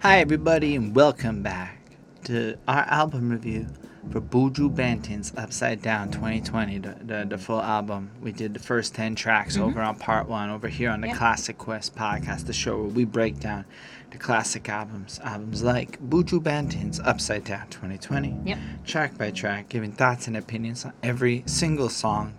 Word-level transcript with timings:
Hi, 0.00 0.18
everybody, 0.20 0.76
and 0.76 0.94
welcome 0.94 1.42
back 1.42 1.78
to 2.24 2.56
our 2.68 2.82
album 2.82 3.30
review 3.30 3.66
for 4.10 4.20
Buju 4.20 4.74
Banton's 4.74 5.32
Upside 5.36 5.80
Down 5.82 6.10
2020, 6.10 6.78
the, 6.78 6.96
the, 7.02 7.26
the 7.28 7.38
full 7.38 7.60
album. 7.62 8.10
We 8.20 8.30
did 8.30 8.54
the 8.54 8.60
first 8.60 8.94
10 8.94 9.14
tracks 9.14 9.56
mm-hmm. 9.56 9.64
over 9.64 9.80
on 9.80 9.96
part 9.96 10.28
one, 10.28 10.50
over 10.50 10.68
here 10.68 10.90
on 10.90 11.00
the. 11.00 11.12
Classic 11.12 11.56
Quest 11.56 11.96
podcast, 11.96 12.46
the 12.46 12.52
show 12.52 12.76
where 12.76 12.90
we 12.90 13.04
break 13.04 13.40
down 13.40 13.64
the 14.10 14.18
classic 14.18 14.68
albums. 14.68 15.18
Albums 15.24 15.62
like 15.62 15.98
Buju 16.08 16.42
Banton's 16.42 17.00
Upside 17.00 17.44
Down 17.44 17.66
2020, 17.68 18.40
Yep. 18.44 18.58
track 18.84 19.16
by 19.18 19.30
track, 19.30 19.70
giving 19.70 19.92
thoughts 19.92 20.28
and 20.28 20.36
opinions 20.36 20.84
on 20.84 20.92
every 21.02 21.42
single 21.46 21.88
song. 21.88 22.34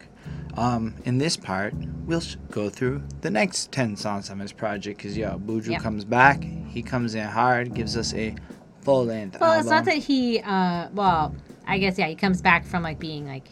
Um, 0.57 0.95
in 1.05 1.19
this 1.19 1.37
part, 1.37 1.73
we'll 2.05 2.19
sh- 2.21 2.35
go 2.49 2.69
through 2.69 3.03
the 3.21 3.29
next 3.29 3.71
10 3.71 3.95
songs 3.95 4.29
on 4.29 4.39
this 4.39 4.51
project 4.51 4.97
because, 4.97 5.15
yo, 5.15 5.37
Buju 5.37 5.67
Yep. 5.67 5.81
comes 5.81 6.03
back, 6.03 6.43
he 6.43 6.81
comes 6.81 7.13
in 7.15 7.25
hard, 7.25 7.73
gives 7.75 7.95
us 7.95 8.13
a 8.15 8.35
full 8.81 9.05
length 9.05 9.39
Well, 9.39 9.51
album. 9.51 9.59
it's 9.61 9.69
not 9.69 9.85
that 9.85 9.97
he. 9.97 10.39
Uh, 10.39 10.87
well, 10.93 11.35
I 11.67 11.77
guess 11.77 11.97
yeah, 11.99 12.07
he 12.07 12.15
comes 12.15 12.41
back 12.41 12.65
from 12.65 12.81
like 12.81 12.97
being 12.97 13.27
like 13.27 13.49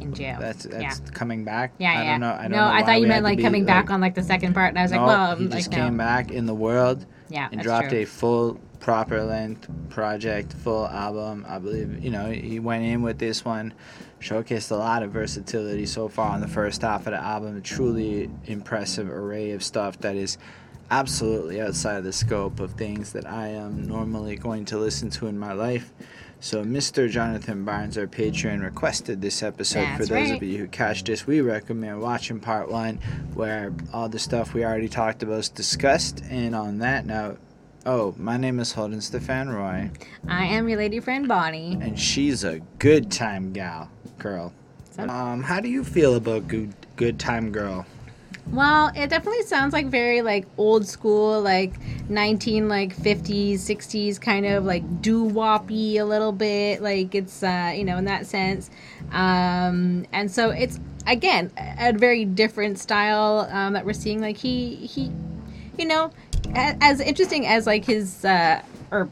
in 0.00 0.12
jail. 0.12 0.36
That's 0.40 0.64
that's 0.64 1.00
yeah. 1.00 1.10
coming 1.12 1.44
back. 1.44 1.72
Yeah, 1.78 1.90
I 1.90 2.02
yeah. 2.02 2.10
don't 2.10 2.20
know. 2.20 2.32
I 2.32 2.42
don't 2.42 2.50
no, 2.50 2.56
know 2.56 2.66
I 2.66 2.82
thought 2.82 3.00
you 3.00 3.06
meant 3.06 3.22
like 3.24 3.36
be, 3.38 3.44
coming 3.44 3.64
back 3.64 3.90
on 3.90 4.00
like 4.00 4.14
the 4.16 4.22
second 4.22 4.52
part, 4.52 4.70
and 4.70 4.78
I 4.78 4.82
was 4.82 4.90
no, 4.90 4.98
like, 4.98 5.06
well, 5.06 5.36
he 5.36 5.44
like 5.44 5.58
just 5.58 5.70
no. 5.70 5.76
came 5.76 5.96
back 5.96 6.32
in 6.32 6.46
the 6.46 6.54
world 6.54 7.06
Yeah, 7.28 7.48
and 7.52 7.62
dropped 7.62 7.90
true. 7.90 8.00
a 8.00 8.04
full 8.04 8.60
proper 8.82 9.22
length 9.22 9.68
project, 9.88 10.52
full 10.52 10.86
album. 10.88 11.46
I 11.48 11.58
believe 11.58 12.04
you 12.04 12.10
know 12.10 12.30
he 12.30 12.58
went 12.58 12.84
in 12.84 13.00
with 13.00 13.18
this 13.18 13.44
one, 13.44 13.72
showcased 14.20 14.70
a 14.72 14.74
lot 14.74 15.02
of 15.02 15.12
versatility 15.12 15.86
so 15.86 16.08
far 16.08 16.30
on 16.30 16.40
the 16.40 16.48
first 16.48 16.82
half 16.82 17.06
of 17.06 17.12
the 17.12 17.22
album. 17.22 17.56
A 17.56 17.60
truly 17.60 18.28
impressive 18.44 19.08
array 19.08 19.52
of 19.52 19.62
stuff 19.62 19.98
that 20.00 20.16
is 20.16 20.36
absolutely 20.90 21.60
outside 21.60 21.96
of 21.96 22.04
the 22.04 22.12
scope 22.12 22.60
of 22.60 22.72
things 22.72 23.12
that 23.12 23.26
I 23.26 23.48
am 23.48 23.86
normally 23.86 24.36
going 24.36 24.66
to 24.66 24.78
listen 24.78 25.08
to 25.10 25.28
in 25.28 25.38
my 25.38 25.52
life. 25.52 25.90
So, 26.40 26.64
Mr. 26.64 27.08
Jonathan 27.08 27.64
Barnes, 27.64 27.96
our 27.96 28.08
patron, 28.08 28.62
requested 28.62 29.22
this 29.22 29.44
episode 29.44 29.86
for 29.96 30.04
those 30.04 30.10
right. 30.10 30.36
of 30.36 30.42
you 30.42 30.58
who 30.58 30.66
catch 30.66 31.04
this. 31.04 31.24
We 31.24 31.40
recommend 31.40 32.02
watching 32.02 32.40
part 32.40 32.68
one, 32.68 32.96
where 33.34 33.72
all 33.92 34.08
the 34.08 34.18
stuff 34.18 34.52
we 34.52 34.64
already 34.64 34.88
talked 34.88 35.22
about 35.22 35.38
is 35.38 35.48
discussed. 35.48 36.20
And 36.28 36.56
on 36.56 36.78
that 36.78 37.06
note, 37.06 37.38
oh, 37.86 38.14
my 38.18 38.36
name 38.36 38.60
is 38.60 38.72
Holden 38.72 39.00
Stefan 39.00 39.48
Roy, 39.48 39.90
I 40.28 40.44
am 40.46 40.68
your 40.68 40.78
lady 40.78 41.00
friend 41.00 41.26
Bonnie. 41.28 41.78
and 41.80 41.98
she's 41.98 42.44
a 42.44 42.60
good 42.78 43.10
time 43.10 43.52
gal, 43.52 43.90
girl. 44.18 44.52
So- 44.90 45.04
Um, 45.08 45.42
how 45.42 45.60
do 45.60 45.68
you 45.68 45.84
feel 45.84 46.14
about 46.16 46.48
good 46.48 46.72
good 46.96 47.18
time 47.18 47.50
girl? 47.50 47.86
Well, 48.50 48.90
it 48.94 49.08
definitely 49.08 49.44
sounds 49.44 49.72
like 49.72 49.86
very 49.86 50.20
like 50.20 50.46
old 50.58 50.86
school, 50.86 51.40
like 51.40 51.74
nineteen 52.10 52.68
like 52.68 52.92
fifties, 52.92 53.62
sixties 53.62 54.18
kind 54.18 54.44
of 54.46 54.64
like 54.64 55.00
doo 55.00 55.24
woppy 55.24 55.94
a 55.98 56.04
little 56.04 56.32
bit. 56.32 56.82
Like 56.82 57.14
it's 57.14 57.42
uh, 57.42 57.72
you 57.74 57.84
know 57.84 57.96
in 57.98 58.04
that 58.06 58.26
sense, 58.26 58.68
um, 59.12 60.04
and 60.12 60.30
so 60.30 60.50
it's 60.50 60.78
again 61.06 61.50
a 61.78 61.92
very 61.92 62.24
different 62.24 62.78
style 62.78 63.48
um, 63.50 63.72
that 63.74 63.86
we're 63.86 63.92
seeing. 63.94 64.20
Like 64.20 64.36
he 64.36 64.74
he, 64.74 65.10
you 65.78 65.86
know, 65.86 66.10
as 66.54 67.00
interesting 67.00 67.46
as 67.46 67.66
like 67.66 67.84
his 67.84 68.24
uh, 68.24 68.62
or 68.90 69.08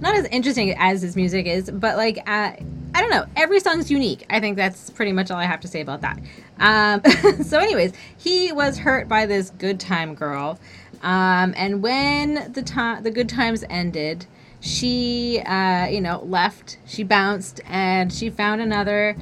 not 0.00 0.16
as 0.16 0.26
interesting 0.26 0.74
as 0.78 1.02
his 1.02 1.16
music 1.16 1.46
is, 1.46 1.70
but 1.70 1.96
like 1.96 2.18
uh, 2.26 2.52
I 2.94 3.00
don't 3.00 3.10
know. 3.10 3.26
Every 3.36 3.60
song's 3.60 3.90
unique. 3.90 4.24
I 4.30 4.40
think 4.40 4.56
that's 4.56 4.90
pretty 4.90 5.12
much 5.12 5.30
all 5.30 5.38
I 5.38 5.44
have 5.44 5.60
to 5.60 5.68
say 5.68 5.80
about 5.80 6.00
that. 6.00 6.18
Um, 6.58 7.42
so, 7.44 7.58
anyways, 7.58 7.92
he 8.16 8.52
was 8.52 8.78
hurt 8.78 9.08
by 9.08 9.26
this 9.26 9.50
good 9.50 9.78
time 9.78 10.14
girl, 10.14 10.58
um, 11.02 11.54
and 11.56 11.82
when 11.82 12.52
the 12.52 12.62
time 12.62 13.02
the 13.02 13.10
good 13.10 13.28
times 13.28 13.64
ended, 13.68 14.26
she 14.60 15.40
uh, 15.40 15.86
you 15.86 16.00
know 16.00 16.22
left. 16.24 16.78
She 16.86 17.02
bounced 17.02 17.60
and 17.66 18.12
she 18.12 18.30
found 18.30 18.60
another. 18.60 19.16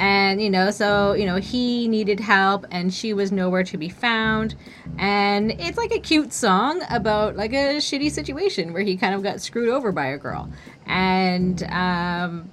And 0.00 0.40
you 0.40 0.48
know, 0.48 0.70
so 0.70 1.12
you 1.12 1.26
know, 1.26 1.36
he 1.36 1.86
needed 1.86 2.20
help, 2.20 2.64
and 2.70 2.92
she 2.92 3.12
was 3.12 3.30
nowhere 3.30 3.64
to 3.64 3.76
be 3.76 3.90
found. 3.90 4.54
And 4.98 5.50
it's 5.60 5.76
like 5.76 5.92
a 5.92 5.98
cute 5.98 6.32
song 6.32 6.82
about 6.88 7.36
like 7.36 7.52
a 7.52 7.76
shitty 7.76 8.10
situation 8.10 8.72
where 8.72 8.80
he 8.80 8.96
kind 8.96 9.14
of 9.14 9.22
got 9.22 9.42
screwed 9.42 9.68
over 9.68 9.92
by 9.92 10.06
a 10.06 10.16
girl, 10.16 10.48
and 10.86 11.62
um, 11.64 12.50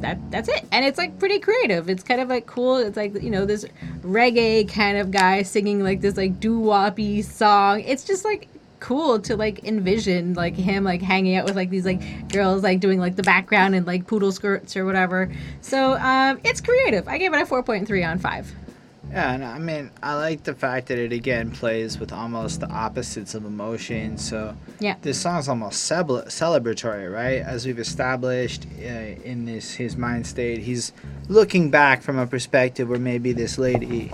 that 0.00 0.18
that's 0.30 0.48
it. 0.48 0.64
And 0.72 0.86
it's 0.86 0.96
like 0.96 1.18
pretty 1.18 1.38
creative. 1.38 1.90
It's 1.90 2.02
kind 2.02 2.18
of 2.18 2.30
like 2.30 2.46
cool. 2.46 2.78
It's 2.78 2.96
like 2.96 3.22
you 3.22 3.28
know 3.28 3.44
this 3.44 3.66
reggae 4.00 4.66
kind 4.66 4.96
of 4.96 5.10
guy 5.10 5.42
singing 5.42 5.84
like 5.84 6.00
this 6.00 6.16
like 6.16 6.40
doo 6.40 6.58
woppy 6.58 7.22
song. 7.22 7.80
It's 7.80 8.04
just 8.04 8.24
like 8.24 8.48
cool 8.86 9.18
to 9.18 9.36
like 9.36 9.64
envision 9.64 10.32
like 10.34 10.54
him 10.54 10.84
like 10.84 11.02
hanging 11.02 11.34
out 11.34 11.44
with 11.44 11.56
like 11.56 11.70
these 11.70 11.84
like 11.84 12.28
girls 12.28 12.62
like 12.62 12.78
doing 12.78 13.00
like 13.00 13.16
the 13.16 13.22
background 13.24 13.74
and 13.74 13.84
like 13.84 14.06
poodle 14.06 14.30
skirts 14.30 14.76
or 14.76 14.84
whatever. 14.84 15.28
So 15.60 15.94
um, 15.94 16.38
it's 16.44 16.60
creative. 16.60 17.08
I 17.08 17.18
gave 17.18 17.34
it 17.34 17.42
a 17.42 17.46
four 17.46 17.64
point 17.64 17.88
three 17.88 18.04
on 18.04 18.20
five. 18.20 18.54
Yeah, 19.16 19.32
and 19.32 19.42
I 19.42 19.58
mean, 19.58 19.90
I 20.02 20.14
like 20.16 20.44
the 20.44 20.52
fact 20.52 20.88
that 20.88 20.98
it 20.98 21.10
again 21.10 21.50
plays 21.50 21.98
with 21.98 22.12
almost 22.12 22.60
the 22.60 22.68
opposites 22.68 23.34
of 23.34 23.46
emotion. 23.46 24.18
So 24.18 24.54
Yeah. 24.78 24.96
this 25.00 25.18
song's 25.18 25.48
almost 25.48 25.90
celebratory, 25.90 27.10
right? 27.10 27.40
As 27.40 27.64
we've 27.64 27.78
established 27.78 28.66
uh, 28.78 28.82
in 29.24 29.46
this 29.46 29.72
his 29.72 29.96
mind 29.96 30.26
state, 30.26 30.58
he's 30.58 30.92
looking 31.28 31.70
back 31.70 32.02
from 32.02 32.18
a 32.18 32.26
perspective 32.26 32.90
where 32.90 32.98
maybe 32.98 33.32
this 33.32 33.56
lady, 33.56 34.12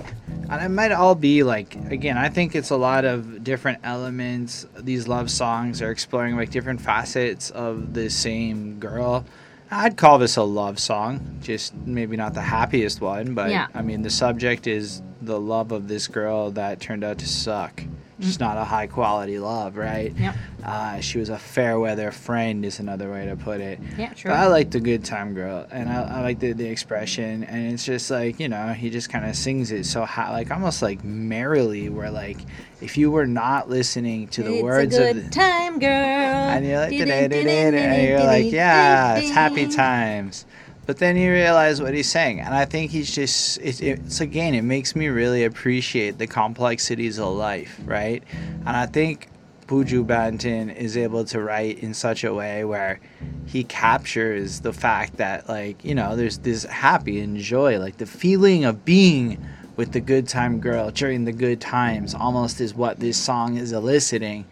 and 0.49 0.63
it 0.63 0.69
might 0.69 0.93
all 0.93 1.17
be 1.17 1.43
like 1.43 1.75
again. 1.91 2.17
I 2.17 2.29
think 2.29 2.55
it's 2.55 2.71
a 2.71 2.77
lot 2.77 3.05
of 3.05 3.43
different 3.43 3.81
elements. 3.83 4.67
These 4.79 5.09
love 5.09 5.33
songs 5.33 5.83
are 5.83 5.91
exploring 5.91 6.37
like 6.37 6.51
different 6.51 6.81
facets 6.81 7.51
of 7.51 7.93
the 7.93 8.09
same 8.09 8.79
girl. 8.79 9.25
I'd 9.73 9.97
call 9.97 10.19
this 10.19 10.37
a 10.37 10.43
love 10.43 10.79
song, 10.79 11.39
just 11.43 11.75
maybe 11.75 12.17
not 12.17 12.35
the 12.35 12.43
happiest 12.43 13.01
one, 13.01 13.35
but 13.35 13.51
Yeah. 13.51 13.69
I 13.75 13.83
mean 13.83 14.03
the 14.03 14.11
subject 14.11 14.67
is 14.67 15.03
the 15.23 15.41
love 15.41 15.73
of 15.73 15.89
this 15.89 16.07
girl 16.09 16.51
that 16.53 16.79
turned 16.81 17.03
out 17.03 17.19
to 17.19 17.27
suck. 17.29 17.83
Just 18.23 18.41
not 18.41 18.57
a 18.57 18.65
high 18.65 18.87
quality 18.87 19.39
love, 19.39 19.77
right? 19.77 20.13
Yep. 20.17 20.37
Uh, 20.65 21.01
she 21.01 21.19
was 21.19 21.29
a 21.29 21.39
fair 21.39 21.79
weather 21.81 22.13
friend, 22.13 22.65
is 22.65 22.79
another 22.79 23.11
way 23.11 23.27
to 23.27 23.37
put 23.37 23.61
it. 23.61 23.81
Yeah, 23.99 24.15
But. 24.23 24.33
I 24.33 24.47
like 24.47 24.71
the 24.71 24.81
good 24.81 25.05
time 25.05 25.35
girl, 25.35 25.67
and 25.71 25.89
I, 25.89 26.03
I 26.19 26.21
like 26.21 26.39
the, 26.39 26.53
the 26.53 26.67
expression, 26.67 27.43
and 27.45 27.73
it's 27.73 27.85
just 27.85 28.11
like 28.11 28.39
you 28.39 28.49
know 28.49 28.69
he 28.69 28.89
just 28.91 29.11
kind 29.11 29.25
of 29.27 29.35
sings 29.37 29.73
it 29.73 29.85
so 29.85 30.05
high, 30.05 30.31
like 30.31 30.51
almost 30.51 30.83
like 30.83 31.03
merrily, 31.03 31.89
where 31.89 32.11
like 32.11 32.39
if 32.81 32.97
you 32.97 33.11
were 33.11 33.27
not 33.27 33.69
listening 33.69 34.29
to 34.29 34.43
the 34.43 34.55
it's 34.55 34.63
words 34.63 34.97
a 34.97 34.99
good 34.99 35.11
of 35.11 35.17
the, 35.17 35.23
good 35.23 35.33
time, 35.33 35.79
girl. 35.79 35.89
and 35.91 36.67
you're 36.67 36.79
like, 36.79 36.93
and 36.93 38.09
you're 38.09 38.25
like, 38.25 38.53
yeah, 38.53 39.17
it's 39.17 39.31
happy 39.31 39.69
times. 39.69 40.47
But 40.85 40.99
then 40.99 41.17
you 41.17 41.31
realize 41.31 41.81
what 41.81 41.95
he's 41.95 42.11
saying, 42.11 42.41
and 42.41 42.53
I 42.55 42.65
think 42.65 42.91
he's 42.91 43.15
just, 43.15 43.59
it's, 43.59 43.81
it's 43.81 44.21
again, 44.21 44.55
it 44.55 44.63
makes 44.63 44.97
me 44.97 45.09
really 45.09 45.45
appreciate 45.45 46.19
the 46.19 46.27
complexities 46.27 47.21
of 47.21 47.35
life, 47.35 47.81
right? 47.85 48.23
And 48.67 48.77
I 48.77 48.87
think 48.87 49.29
Buju 49.69 50.05
Banton 50.05 50.75
is 50.75 50.97
able 50.97 51.25
to 51.27 51.41
write 51.41 51.79
in 51.79 51.95
such 51.95 52.25
a 52.25 52.35
way 52.35 52.65
where 52.65 53.01
he 53.47 53.63
captures 53.63 54.61
the 54.61 54.73
fact 54.73 55.19
that, 55.19 55.49
like, 55.49 55.85
you 55.85 55.95
know, 55.95 56.17
there's 56.17 56.39
this 56.39 56.65
happy 56.65 57.21
and 57.21 57.39
joy, 57.39 57.79
like 57.79 57.99
the 57.99 58.07
feeling 58.07 58.65
of 58.65 58.85
being 58.85 59.45
with 59.77 59.93
the 59.93 60.01
good 60.01 60.29
time 60.29 60.59
girl 60.59 60.91
during 60.91 61.25
the 61.25 61.33
good 61.33 61.61
times 61.61 62.15
almost 62.15 62.61
is 62.61 62.75
what 62.75 62.99
this 63.01 63.17
song 63.17 63.57
is 63.57 63.73
eliciting 63.73 64.45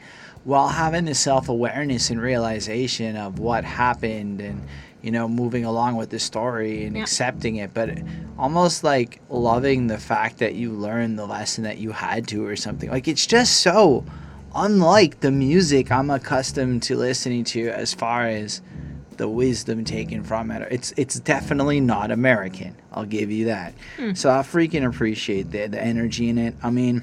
while 0.44 0.68
having 0.68 1.04
the 1.04 1.14
self-awareness 1.14 2.08
and 2.08 2.20
realization 2.20 3.16
of 3.16 3.38
what 3.38 3.62
happened 3.62 4.41
and 4.41 4.66
you 5.03 5.11
know 5.11 5.28
moving 5.28 5.65
along 5.65 5.97
with 5.97 6.11
the 6.11 6.19
story 6.19 6.84
and 6.84 6.97
Yeah. 6.97 7.03
accepting 7.03 7.56
it 7.56 7.72
but 7.75 7.91
almost 8.38 8.84
like 8.84 9.21
loving 9.28 9.87
the 9.87 9.99
fact 9.99 10.38
that 10.38 10.55
you 10.55 10.71
learned 10.72 11.19
the 11.19 11.27
lesson 11.27 11.65
that 11.65 11.78
you 11.78 11.93
had 11.93 12.27
to 12.28 12.44
or 12.47 12.56
something. 12.56 12.91
Like 12.91 13.06
it's 13.09 13.27
just 13.27 13.60
so 13.60 14.05
unlike 14.55 15.21
the 15.21 15.30
music 15.30 15.92
i'm 15.92 16.10
accustomed 16.10 16.83
to 16.83 16.97
listening 16.97 17.45
to 17.45 17.69
as 17.69 17.95
far 17.95 18.27
as 18.27 18.60
the 19.16 19.28
wisdom 19.28 19.84
taken 19.84 20.24
from 20.24 20.51
it. 20.51 20.66
It's 20.72 20.92
it's 20.97 21.21
definitely 21.21 21.78
not 21.80 22.10
american 22.10 22.74
i'll 22.92 23.04
give 23.04 23.30
you 23.30 23.45
that. 23.47 23.74
Hmm. 23.97 24.15
So 24.15 24.30
i 24.30 24.39
freaking 24.39 24.86
appreciate 24.86 25.51
the, 25.51 25.66
the 25.66 25.80
energy 25.80 26.28
in 26.28 26.39
it. 26.39 26.54
I 26.63 26.71
mean 26.71 27.03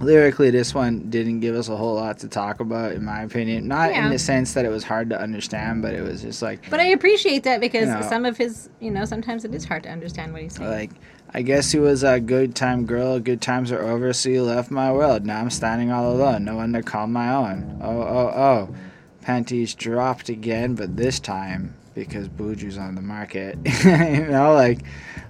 lyrically 0.00 0.50
this 0.50 0.74
one 0.74 1.08
didn't 1.08 1.40
give 1.40 1.54
us 1.54 1.68
a 1.68 1.76
whole 1.76 1.94
lot 1.94 2.18
to 2.18 2.28
talk 2.28 2.60
about 2.60 2.92
in 2.92 3.04
my 3.04 3.22
opinion 3.22 3.66
not 3.68 3.90
in 3.92 4.10
the 4.10 4.18
sense 4.18 4.52
that 4.54 4.64
it 4.64 4.68
was 4.68 4.82
hard 4.84 5.08
to 5.08 5.18
understand 5.18 5.80
but 5.82 5.94
it 5.94 6.02
was 6.02 6.20
just 6.22 6.42
like 6.42 6.68
But 6.68 6.80
I 6.80 6.86
appreciate 6.86 7.44
that 7.44 7.60
because 7.60 7.88
You 7.88 7.94
know. 7.94 8.08
some 8.08 8.24
of 8.24 8.36
his, 8.36 8.68
you 8.80 8.90
know, 8.90 9.04
sometimes 9.04 9.44
it 9.44 9.54
is 9.54 9.64
hard 9.64 9.84
to 9.84 9.88
understand 9.90 10.32
what 10.32 10.42
he's 10.42 10.56
saying. 10.56 10.68
like 10.70 10.90
i 11.32 11.42
guess 11.42 11.70
he 11.72 11.78
was 11.78 12.02
a 12.02 12.20
good 12.20 12.54
time 12.54 12.86
girl 12.86 13.18
good 13.20 13.40
times 13.40 13.72
are 13.72 13.82
over 13.82 14.12
so 14.12 14.28
you 14.28 14.42
left 14.42 14.70
my 14.70 14.92
world 14.92 15.24
now 15.24 15.40
i'm 15.40 15.50
standing 15.50 15.90
all 15.90 16.12
alone 16.12 16.44
no 16.44 16.56
one 16.56 16.72
to 16.72 16.82
call 16.82 17.06
my 17.06 17.32
own 17.32 17.78
oh 17.82 18.02
oh 18.02 18.32
oh 18.34 18.74
panties 19.22 19.74
dropped 19.74 20.28
again 20.28 20.74
but 20.74 20.96
this 20.96 21.18
time 21.18 21.74
because 21.94 22.28
Buju's 22.28 22.76
on 22.76 22.96
the 22.96 23.00
market. 23.00 23.56
you 23.84 24.26
know, 24.26 24.52
like 24.52 24.80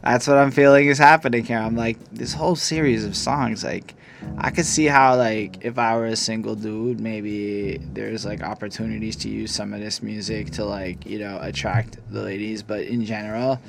that's 0.02 0.26
what 0.26 0.38
I'm 0.38 0.50
feeling 0.50 0.86
is 0.86 0.96
happening 0.96 1.44
here. 1.44 1.58
I'm 1.58 1.76
like 1.76 1.98
this 2.10 2.32
whole 2.32 2.56
series 2.56 3.04
of 3.04 3.14
songs, 3.14 3.62
like 3.62 3.92
I 4.38 4.50
could 4.50 4.66
see 4.66 4.86
how 4.86 5.16
like 5.16 5.64
if 5.64 5.78
I 5.78 5.96
were 5.96 6.06
a 6.06 6.16
single 6.16 6.54
dude, 6.54 7.00
maybe 7.00 7.78
there's 7.92 8.24
like 8.24 8.42
opportunities 8.42 9.16
to 9.16 9.28
use 9.28 9.52
some 9.52 9.72
of 9.72 9.80
this 9.80 10.02
music 10.02 10.50
to 10.52 10.64
like, 10.64 11.06
you 11.06 11.18
know, 11.18 11.38
attract 11.40 11.98
the 12.10 12.22
ladies, 12.22 12.62
but 12.62 12.82
in 12.82 13.04
general, 13.04 13.60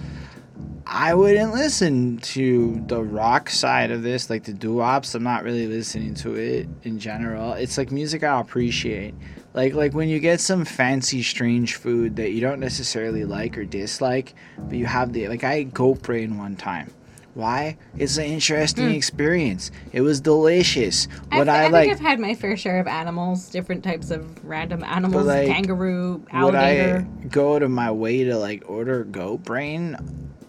I 0.87 1.13
wouldn't 1.13 1.53
listen 1.53 2.17
to 2.19 2.83
the 2.87 3.03
rock 3.03 3.49
side 3.49 3.91
of 3.91 4.03
this, 4.03 4.29
like 4.29 4.43
the 4.43 4.53
doo-wops. 4.53 5.15
I'm 5.15 5.23
not 5.23 5.43
really 5.43 5.67
listening 5.67 6.13
to 6.15 6.35
it 6.35 6.67
in 6.83 6.99
general. 6.99 7.53
It's 7.53 7.77
like 7.77 7.91
music 7.91 8.23
I 8.23 8.39
appreciate. 8.39 9.15
Like 9.53 9.73
like 9.73 9.93
when 9.93 10.09
you 10.09 10.19
get 10.19 10.41
some 10.41 10.65
fancy 10.65 11.23
strange 11.23 11.75
food 11.75 12.17
that 12.17 12.31
you 12.31 12.41
don't 12.41 12.59
necessarily 12.59 13.23
like 13.23 13.57
or 13.57 13.65
dislike, 13.65 14.35
but 14.57 14.77
you 14.77 14.85
have 14.85 15.13
the 15.13 15.27
like 15.27 15.43
I 15.43 15.53
ate 15.53 15.73
goat 15.73 16.01
brain 16.01 16.37
one 16.37 16.55
time. 16.55 16.91
Why? 17.35 17.77
It's 17.97 18.17
an 18.17 18.23
interesting 18.25 18.85
Mm. 18.89 18.95
experience. 18.95 19.69
It 19.91 20.01
was 20.01 20.19
delicious. 20.21 21.07
What 21.31 21.47
I, 21.49 21.63
I, 21.63 21.65
I 21.65 21.67
like 21.67 21.89
think 21.89 21.99
I've 21.99 22.05
had 22.07 22.19
my 22.19 22.33
fair 22.33 22.55
share 22.57 22.79
of 22.79 22.87
animals, 22.87 23.49
different 23.49 23.83
types 23.83 24.09
of 24.09 24.43
random 24.43 24.83
animals, 24.83 25.25
like, 25.27 25.47
kangaroo, 25.47 26.23
alligator. 26.31 27.05
would. 27.21 27.25
I 27.25 27.27
go 27.27 27.59
to 27.59 27.67
my 27.69 27.91
way 27.91 28.23
to 28.23 28.37
like 28.37 28.63
order 28.67 29.03
goat 29.03 29.43
brain? 29.43 29.97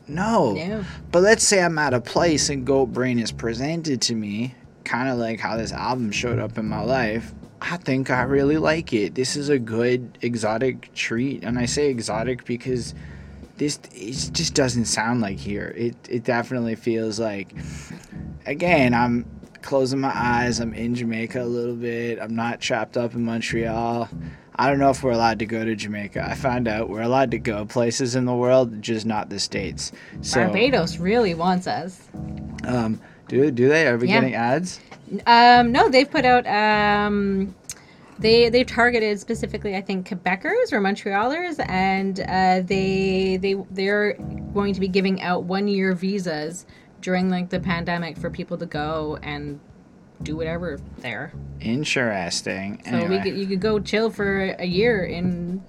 No. 0.09 0.53
No. 0.53 0.85
But 1.11 1.23
let's 1.25 1.43
say 1.45 1.61
I'm 1.63 1.77
at 1.81 1.93
a 1.93 2.01
place 2.01 2.49
and 2.49 2.65
Goat 2.65 2.87
Brain 2.93 3.19
is 3.19 3.33
presented 3.33 4.01
to 4.03 4.15
me, 4.15 4.55
kind 4.85 5.09
of 5.09 5.19
like 5.19 5.41
how 5.41 5.57
this 5.57 5.73
album 5.73 6.13
showed 6.13 6.39
up 6.39 6.57
in 6.57 6.69
my 6.69 6.81
life. 6.83 7.35
I 7.61 7.77
think 7.79 8.09
I 8.11 8.23
really 8.23 8.59
like 8.59 8.93
it. 8.93 9.17
This 9.17 9.35
is 9.35 9.49
a 9.49 9.59
good 9.59 10.17
exotic 10.23 10.95
treat, 10.95 11.43
and 11.43 11.59
I 11.59 11.67
say 11.67 11.89
exotic 11.91 12.45
because 12.45 12.95
this 13.57 13.79
it 13.95 14.31
just 14.33 14.55
doesn't 14.55 14.85
sound 14.87 15.21
like 15.21 15.39
here. 15.39 15.73
It 15.77 15.97
it 16.09 16.25
definitely 16.25 16.75
feels 16.77 17.19
like 17.21 17.55
again, 18.47 18.95
I'm 18.95 19.27
closing 19.63 20.01
my 20.01 20.13
eyes. 20.15 20.61
I'm 20.61 20.75
in 20.75 20.95
Jamaica 20.95 21.43
a 21.43 21.45
little 21.45 21.75
bit. 21.75 22.19
I'm 22.21 22.35
not 22.37 22.61
trapped 22.61 22.97
up 22.97 23.15
in 23.15 23.25
Montreal. 23.25 24.09
I 24.59 24.71
don't 24.71 24.79
know 24.79 24.89
if 24.91 25.03
we're 25.03 25.11
allowed 25.13 25.41
to 25.41 25.47
go 25.47 25.65
to 25.65 25.75
Jamaica. 25.77 26.25
I 26.27 26.35
found 26.35 26.67
out 26.67 26.89
we're 26.89 27.03
allowed 27.03 27.31
to 27.33 27.39
go 27.39 27.67
places 27.67 28.15
in 28.15 28.25
the 28.25 28.35
world, 28.35 28.81
just 28.81 29.05
not 29.05 29.29
the 29.29 29.39
states. 29.39 29.93
So, 30.23 30.45
Barbados 30.45 30.99
really 30.99 31.35
wants 31.35 31.67
us. 31.67 32.01
um, 32.65 32.99
do 33.29 33.51
do 33.51 33.69
they? 33.69 33.87
Are 33.87 33.99
we 33.99 34.09
Yeah. 34.09 34.21
getting 34.21 34.35
ads? 34.35 34.81
Um, 35.27 35.73
no, 35.73 35.89
they've 35.91 36.11
put 36.11 36.25
out. 36.25 36.47
Um, 36.47 37.55
they 38.19 38.49
they've 38.49 38.67
targeted 38.67 39.21
specifically, 39.21 39.77
I 39.77 39.81
think, 39.81 40.09
Quebecers 40.09 40.73
or 40.73 40.81
Montrealers, 40.81 41.65
and 41.69 42.21
uh, 42.21 42.61
they 42.67 43.37
they 43.37 43.55
they're 43.71 44.15
going 44.55 44.75
to 44.75 44.81
be 44.81 44.89
giving 44.89 45.23
out 45.23 45.45
one 45.45 45.69
year 45.69 45.95
visas 45.95 46.67
during 47.01 47.29
like 47.29 47.51
the 47.51 47.61
pandemic 47.61 48.17
for 48.17 48.31
people 48.31 48.57
to 48.59 48.67
go 48.67 49.19
and 49.23 49.61
do 50.23 50.37
whatever 50.37 50.81
there. 50.99 51.33
Interesting. 51.61 52.83
So 52.89 53.07
we 53.07 53.21
could, 53.21 53.37
you 53.37 53.47
could 53.47 53.61
go 53.61 53.79
chill 53.79 54.11
for 54.11 54.57
a 54.59 54.65
year 54.65 55.05
in 55.05 55.63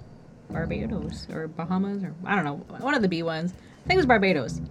Barbados 0.49 1.27
or 1.31 1.47
Bahamas 1.47 2.03
or 2.03 2.15
I 2.25 2.35
don't 2.35 2.45
know 2.45 2.55
one 2.79 2.93
of 2.93 3.01
the 3.01 3.09
B 3.09 3.23
ones. 3.23 3.53
I 3.53 3.87
think 3.87 3.95
it 3.95 3.97
was 3.97 4.05
Barbados. 4.05 4.61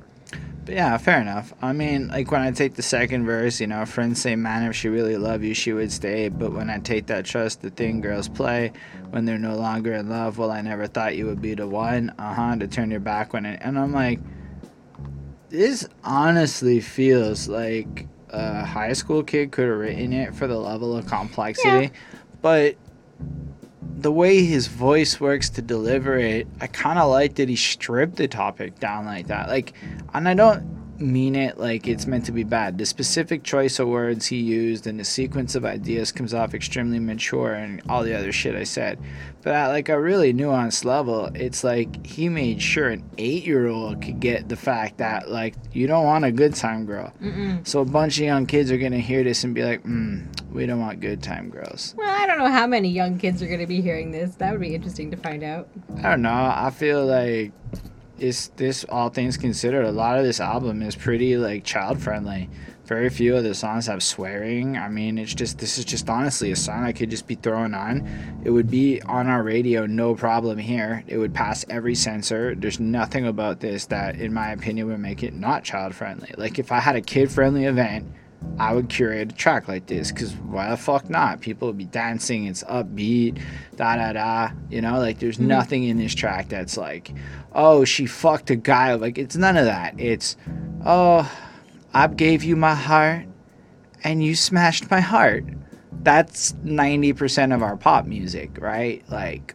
Yeah, 0.68 0.96
fair 0.98 1.20
enough. 1.20 1.52
I 1.62 1.72
mean, 1.72 2.08
like 2.08 2.30
when 2.30 2.40
I 2.40 2.50
take 2.50 2.74
the 2.74 2.82
second 2.82 3.24
verse, 3.24 3.60
you 3.60 3.66
know, 3.66 3.86
friends 3.86 4.20
say, 4.20 4.34
man, 4.34 4.68
if 4.68 4.74
she 4.74 4.88
really 4.88 5.16
loved 5.16 5.44
you, 5.44 5.54
she 5.54 5.72
would 5.72 5.92
stay. 5.92 6.28
But 6.28 6.52
when 6.52 6.70
I 6.70 6.78
take 6.78 7.06
that 7.06 7.24
trust, 7.24 7.62
the 7.62 7.70
thing 7.70 8.00
girls 8.00 8.28
play, 8.28 8.72
when 9.10 9.24
they're 9.24 9.38
no 9.38 9.56
longer 9.56 9.94
in 9.94 10.08
love, 10.08 10.38
well, 10.38 10.50
I 10.50 10.60
never 10.62 10.86
thought 10.86 11.16
you 11.16 11.26
would 11.26 11.40
be 11.40 11.54
the 11.54 11.68
one, 11.68 12.10
uh 12.18 12.34
huh, 12.34 12.56
to 12.56 12.66
turn 12.66 12.90
your 12.90 13.00
back 13.00 13.32
when 13.32 13.46
it. 13.46 13.60
And 13.62 13.78
I'm 13.78 13.92
like, 13.92 14.18
this 15.50 15.88
honestly 16.02 16.80
feels 16.80 17.48
like 17.48 18.08
a 18.30 18.64
high 18.64 18.92
school 18.92 19.22
kid 19.22 19.52
could 19.52 19.68
have 19.68 19.78
written 19.78 20.12
it 20.12 20.34
for 20.34 20.46
the 20.46 20.58
level 20.58 20.96
of 20.96 21.06
complexity. 21.06 21.92
But 22.42 22.76
the 23.98 24.12
way 24.12 24.44
his 24.44 24.66
voice 24.66 25.20
works 25.20 25.48
to 25.50 25.62
deliver 25.62 26.16
it, 26.18 26.46
I 26.60 26.66
kind 26.66 26.98
of 26.98 27.10
like 27.10 27.36
that 27.36 27.48
he 27.48 27.56
stripped 27.56 28.16
the 28.16 28.28
topic 28.28 28.78
down 28.78 29.06
like 29.06 29.28
that. 29.28 29.48
Like, 29.48 29.72
and 30.14 30.28
I 30.28 30.34
don't 30.34 30.75
mean 31.00 31.34
it 31.34 31.58
like 31.58 31.86
it's 31.86 32.06
meant 32.06 32.26
to 32.26 32.32
be 32.32 32.44
bad. 32.44 32.78
The 32.78 32.86
specific 32.86 33.42
choice 33.42 33.78
of 33.78 33.88
words 33.88 34.26
he 34.26 34.36
used 34.36 34.86
and 34.86 34.98
the 34.98 35.04
sequence 35.04 35.54
of 35.54 35.64
ideas 35.64 36.12
comes 36.12 36.34
off 36.34 36.54
extremely 36.54 36.98
mature 36.98 37.54
and 37.54 37.82
all 37.88 38.02
the 38.02 38.14
other 38.14 38.32
shit 38.32 38.54
I 38.54 38.64
said. 38.64 38.98
But 39.42 39.54
at 39.54 39.68
like 39.68 39.88
a 39.88 40.00
really 40.00 40.32
nuanced 40.32 40.84
level, 40.84 41.30
it's 41.34 41.62
like 41.62 42.04
he 42.06 42.28
made 42.28 42.60
sure 42.60 42.88
an 42.88 43.08
eight-year-old 43.18 44.02
could 44.02 44.20
get 44.20 44.48
the 44.48 44.56
fact 44.56 44.98
that 44.98 45.30
like 45.30 45.54
you 45.72 45.86
don't 45.86 46.04
want 46.04 46.24
a 46.24 46.32
good 46.32 46.54
time 46.54 46.86
girl. 46.86 47.12
Mm-mm. 47.22 47.66
So 47.66 47.80
a 47.80 47.84
bunch 47.84 48.18
of 48.18 48.24
young 48.24 48.46
kids 48.46 48.70
are 48.70 48.78
gonna 48.78 48.98
hear 48.98 49.22
this 49.22 49.44
and 49.44 49.54
be 49.54 49.64
like, 49.64 49.84
mm, 49.84 50.26
we 50.52 50.66
don't 50.66 50.80
want 50.80 51.00
good 51.00 51.22
time 51.22 51.50
girls. 51.50 51.94
Well, 51.96 52.08
I 52.08 52.26
don't 52.26 52.38
know 52.38 52.50
how 52.50 52.66
many 52.66 52.88
young 52.88 53.18
kids 53.18 53.42
are 53.42 53.46
going 53.46 53.60
to 53.60 53.66
be 53.66 53.82
hearing 53.82 54.10
this. 54.10 54.36
That 54.36 54.52
would 54.52 54.60
be 54.60 54.74
interesting 54.74 55.10
to 55.10 55.16
find 55.16 55.42
out. 55.42 55.68
I 55.98 56.10
don't 56.10 56.22
know. 56.22 56.30
I 56.30 56.70
feel 56.70 57.04
like 57.04 57.52
it's 58.18 58.48
this 58.48 58.84
all 58.84 59.08
things 59.08 59.36
considered, 59.36 59.84
a 59.84 59.92
lot 59.92 60.18
of 60.18 60.24
this 60.24 60.40
album 60.40 60.82
is 60.82 60.96
pretty 60.96 61.36
like 61.36 61.64
child 61.64 62.00
friendly. 62.00 62.48
Very 62.84 63.10
few 63.10 63.36
of 63.36 63.42
the 63.42 63.54
songs 63.54 63.86
have 63.88 64.00
swearing. 64.02 64.76
I 64.76 64.88
mean, 64.88 65.18
it's 65.18 65.34
just 65.34 65.58
this 65.58 65.76
is 65.76 65.84
just 65.84 66.08
honestly 66.08 66.52
a 66.52 66.56
song 66.56 66.84
I 66.84 66.92
could 66.92 67.10
just 67.10 67.26
be 67.26 67.34
throwing 67.34 67.74
on. 67.74 68.08
It 68.44 68.50
would 68.50 68.70
be 68.70 69.02
on 69.02 69.26
our 69.26 69.42
radio, 69.42 69.86
no 69.86 70.14
problem 70.14 70.56
here. 70.58 71.02
It 71.08 71.18
would 71.18 71.34
pass 71.34 71.64
every 71.68 71.96
censor. 71.96 72.54
There's 72.54 72.78
nothing 72.78 73.26
about 73.26 73.58
this 73.58 73.86
that, 73.86 74.20
in 74.20 74.32
my 74.32 74.52
opinion, 74.52 74.86
would 74.86 75.00
make 75.00 75.24
it 75.24 75.34
not 75.34 75.64
child 75.64 75.96
friendly. 75.96 76.32
Like 76.36 76.60
if 76.60 76.70
I 76.70 76.78
had 76.78 76.94
a 76.94 77.00
kid 77.00 77.30
friendly 77.30 77.64
event, 77.64 78.06
I 78.58 78.74
would 78.74 78.88
curate 78.88 79.32
a 79.32 79.34
track 79.34 79.68
like 79.68 79.86
this 79.86 80.10
because 80.10 80.32
why 80.34 80.70
the 80.70 80.76
fuck 80.76 81.10
not? 81.10 81.40
People 81.40 81.68
would 81.68 81.78
be 81.78 81.84
dancing, 81.84 82.46
it's 82.46 82.62
upbeat, 82.64 83.40
da 83.76 83.96
da 83.96 84.12
da. 84.12 84.50
You 84.70 84.80
know, 84.80 84.98
like 84.98 85.18
there's 85.18 85.36
mm-hmm. 85.36 85.48
nothing 85.48 85.84
in 85.84 85.98
this 85.98 86.14
track 86.14 86.48
that's 86.48 86.76
like, 86.76 87.12
oh, 87.52 87.84
she 87.84 88.06
fucked 88.06 88.50
a 88.50 88.56
guy. 88.56 88.94
Like 88.94 89.18
it's 89.18 89.36
none 89.36 89.56
of 89.56 89.66
that. 89.66 89.98
It's, 89.98 90.36
oh, 90.84 91.30
I 91.92 92.06
gave 92.08 92.44
you 92.44 92.56
my 92.56 92.74
heart 92.74 93.26
and 94.04 94.22
you 94.22 94.34
smashed 94.34 94.90
my 94.90 95.00
heart. 95.00 95.44
That's 96.02 96.52
90% 96.64 97.54
of 97.54 97.62
our 97.62 97.76
pop 97.76 98.06
music, 98.06 98.58
right? 98.60 99.02
Like, 99.10 99.54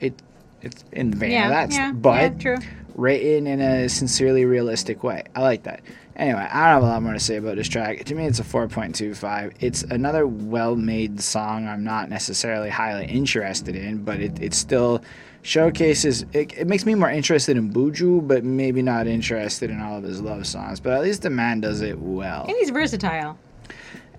it, 0.00 0.20
it's 0.60 0.84
in 0.92 1.10
the 1.10 1.16
vein 1.16 1.30
yeah, 1.30 1.44
of 1.44 1.50
that. 1.50 1.72
yeah, 1.72 1.92
but 1.92 2.32
yeah, 2.32 2.38
true. 2.38 2.56
written 2.94 3.46
in 3.46 3.60
a 3.60 3.88
sincerely 3.88 4.44
realistic 4.44 5.02
way. 5.02 5.24
I 5.34 5.40
like 5.40 5.62
that. 5.62 5.80
Anyway, 6.16 6.40
I 6.40 6.72
don't 6.72 6.74
have 6.74 6.82
a 6.82 6.86
lot 6.86 7.02
more 7.02 7.14
to 7.14 7.20
say 7.20 7.36
about 7.36 7.56
this 7.56 7.68
track. 7.68 8.04
To 8.04 8.14
me, 8.14 8.26
it's 8.26 8.38
a 8.38 8.44
4.25. 8.44 9.54
It's 9.60 9.82
another 9.84 10.26
well 10.26 10.76
made 10.76 11.20
song 11.20 11.66
I'm 11.66 11.84
not 11.84 12.10
necessarily 12.10 12.68
highly 12.68 13.06
interested 13.06 13.74
in, 13.74 14.04
but 14.04 14.20
it, 14.20 14.40
it 14.42 14.52
still 14.52 15.02
showcases, 15.42 16.24
it, 16.32 16.56
it 16.56 16.66
makes 16.66 16.86
me 16.86 16.94
more 16.94 17.10
interested 17.10 17.56
in 17.56 17.72
Buju, 17.72 18.26
but 18.26 18.44
maybe 18.44 18.82
not 18.82 19.06
interested 19.06 19.70
in 19.70 19.80
all 19.80 19.96
of 19.98 20.04
his 20.04 20.20
love 20.20 20.46
songs. 20.46 20.80
But 20.80 20.92
at 20.92 21.02
least 21.02 21.22
the 21.22 21.30
man 21.30 21.60
does 21.60 21.80
it 21.80 21.98
well. 21.98 22.44
And 22.46 22.56
he's 22.58 22.70
versatile. 22.70 23.38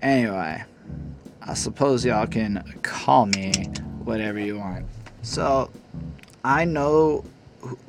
Anyway, 0.02 0.62
I 1.42 1.54
suppose 1.54 2.04
y'all 2.04 2.26
can 2.26 2.62
call 2.82 3.26
me 3.26 3.52
whatever 4.04 4.38
you 4.38 4.58
want. 4.58 4.86
So, 5.22 5.70
I 6.44 6.64
know, 6.64 7.24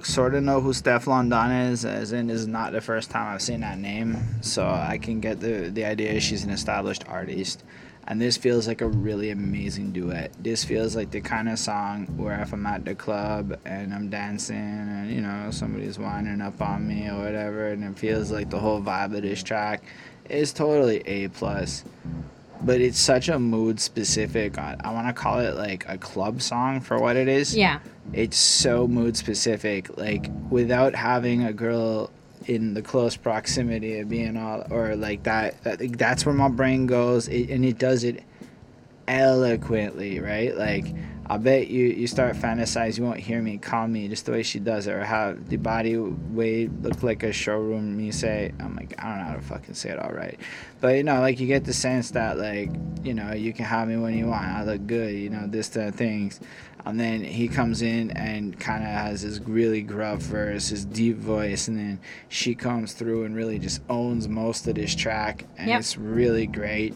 sort 0.02 0.36
of 0.36 0.44
know 0.44 0.62
who 0.62 0.72
Stefflon 0.72 1.30
Don 1.30 1.52
is, 1.52 1.86
as 1.86 2.12
in 2.12 2.30
is 2.30 2.48
not 2.48 2.72
the 2.72 2.82
first 2.82 3.10
time 3.10 3.34
I've 3.34 3.42
seen 3.42 3.62
that 3.62 3.78
name. 3.78 4.18
So 4.42 4.66
I 4.66 4.98
can 4.98 5.20
get 5.20 5.40
the 5.40 5.70
the 5.70 5.86
idea 5.86 6.20
she's 6.20 6.44
an 6.44 6.50
established 6.50 7.04
artist. 7.08 7.64
And 8.08 8.22
this 8.22 8.38
feels 8.38 8.68
like 8.68 8.82
a 8.82 8.88
really 8.88 9.32
amazing 9.32 9.92
duet. 9.92 10.32
This 10.40 10.64
feels 10.64 10.96
like 10.96 11.10
the 11.10 11.22
kind 11.22 11.50
of 11.50 11.58
song 11.58 12.06
where 12.18 12.40
if 12.40 12.54
I'm 12.54 12.64
at 12.68 12.86
the 12.86 12.94
club 12.94 13.60
and 13.66 13.92
I'm 13.96 14.12
dancing 14.12 14.56
and 14.56 15.12
you 15.12 15.22
know 15.22 15.50
somebody's 15.50 15.98
winding 15.98 16.42
up 16.42 16.62
on 16.62 16.88
me 16.88 17.10
or 17.10 17.18
whatever, 17.24 17.70
and 17.70 17.84
it 17.84 17.98
feels 17.98 18.32
like 18.32 18.50
the 18.50 18.60
whole 18.60 18.82
vibe 18.82 19.16
of 19.16 19.24
this 19.24 19.42
track 19.42 19.84
is 20.30 20.54
totally 20.54 21.00
a 21.08 21.30
plus 21.30 21.84
but 22.62 22.80
it's 22.82 23.00
such 23.00 23.30
a 23.30 23.38
mood 23.40 23.80
specific 23.80 24.58
i, 24.58 24.76
I 24.80 24.92
want 24.94 25.08
to 25.08 25.14
call 25.14 25.40
it 25.40 25.56
like 25.56 25.86
a 25.88 25.98
club 25.98 26.42
song 26.42 26.80
for 26.82 26.98
what 27.00 27.16
it 27.16 27.28
is 27.28 27.56
Yeah. 27.56 27.80
it's 28.14 28.38
so 28.38 28.88
mood 28.88 29.18
specific 29.18 29.98
like 29.98 30.30
without 30.50 30.96
having 30.96 31.44
a 31.44 31.54
girl 31.54 32.10
in 32.48 32.74
the 32.76 32.82
close 32.82 33.16
proximity 33.16 34.00
of 34.00 34.08
being 34.08 34.38
all 34.38 34.66
or 34.70 34.96
like 34.96 35.24
that, 35.24 35.64
that 35.64 35.80
like, 35.80 35.98
that's 35.98 36.26
where 36.28 36.36
my 36.36 36.48
brain 36.48 36.86
goes 36.86 37.28
it, 37.28 37.50
and 37.50 37.66
it 37.66 37.80
does 37.80 38.04
it 38.04 38.24
eloquently 39.08 40.20
right 40.20 40.56
like 40.58 40.86
I 41.28 41.38
bet 41.38 41.68
you 41.68 41.86
you 41.86 42.06
start 42.08 42.36
fantasize. 42.36 42.98
You 42.98 43.04
won't 43.04 43.20
hear 43.20 43.42
me 43.42 43.58
call 43.58 43.88
me 43.88 44.08
just 44.08 44.26
the 44.28 44.32
way 44.32 44.44
she 44.44 44.60
does 44.60 44.86
it, 44.86 44.92
or 44.94 45.04
how 45.04 45.36
the 45.48 45.58
body 45.58 45.98
weight 45.98 46.72
look 46.82 47.02
like 47.02 47.24
a 47.24 47.34
showroom. 47.34 47.98
Me 47.98 48.12
say, 48.12 48.54
I'm 48.60 48.76
like, 48.76 48.94
I 49.00 49.10
don't 49.10 49.18
know 49.18 49.24
how 49.26 49.36
to 49.36 49.42
fucking 49.42 49.74
say 49.74 49.90
it 49.90 50.00
all 50.00 50.12
right, 50.12 50.40
but 50.82 50.96
you 50.96 51.04
know, 51.04 51.20
like 51.22 51.40
you 51.40 51.48
get 51.48 51.66
the 51.66 51.74
sense 51.74 52.12
that 52.12 52.38
like 52.38 52.70
you 53.04 53.14
know 53.14 53.34
you 53.34 53.54
can 53.54 53.66
have 53.66 53.88
me 53.88 53.98
when 53.98 54.18
you 54.18 54.28
want. 54.28 54.46
I 54.46 54.64
look 54.64 54.86
good, 54.86 55.16
you 55.16 55.30
know, 55.30 55.48
this 55.48 55.70
the 55.70 55.92
things. 55.92 56.40
And 56.86 57.00
then 57.00 57.24
he 57.24 57.48
comes 57.48 57.82
in 57.82 58.12
and 58.12 58.60
kind 58.60 58.84
of 58.84 58.90
has 58.90 59.22
his 59.22 59.40
really 59.42 59.82
gruff 59.82 60.20
verse, 60.22 60.70
his 60.70 60.86
deep 60.86 61.18
voice, 61.18 61.68
and 61.68 61.78
then 61.78 62.00
she 62.30 62.54
comes 62.54 62.94
through 62.94 63.24
and 63.24 63.36
really 63.36 63.58
just 63.58 63.82
owns 63.90 64.28
most 64.28 64.68
of 64.68 64.76
this 64.76 64.94
track, 64.94 65.46
and 65.58 65.68
Yep. 65.70 65.80
it's 65.80 65.98
really 65.98 66.46
great 66.48 66.96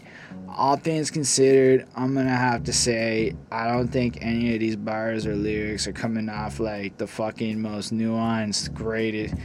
all 0.58 0.76
things 0.76 1.12
considered, 1.12 1.86
I'm 1.96 2.14
gonna 2.16 2.36
have 2.36 2.64
to 2.66 2.74
say 2.74 3.34
I 3.52 3.68
don't 3.68 3.88
think 3.88 4.18
any 4.22 4.54
of 4.54 4.60
these 4.60 4.76
bars 4.76 5.26
or 5.26 5.36
lyrics 5.36 5.88
are 5.88 5.94
coming 5.94 6.28
off 6.30 6.60
like 6.60 6.98
the 6.98 7.08
fucking 7.08 7.62
most 7.62 7.94
nuanced, 7.94 8.74
greatest. 8.74 9.36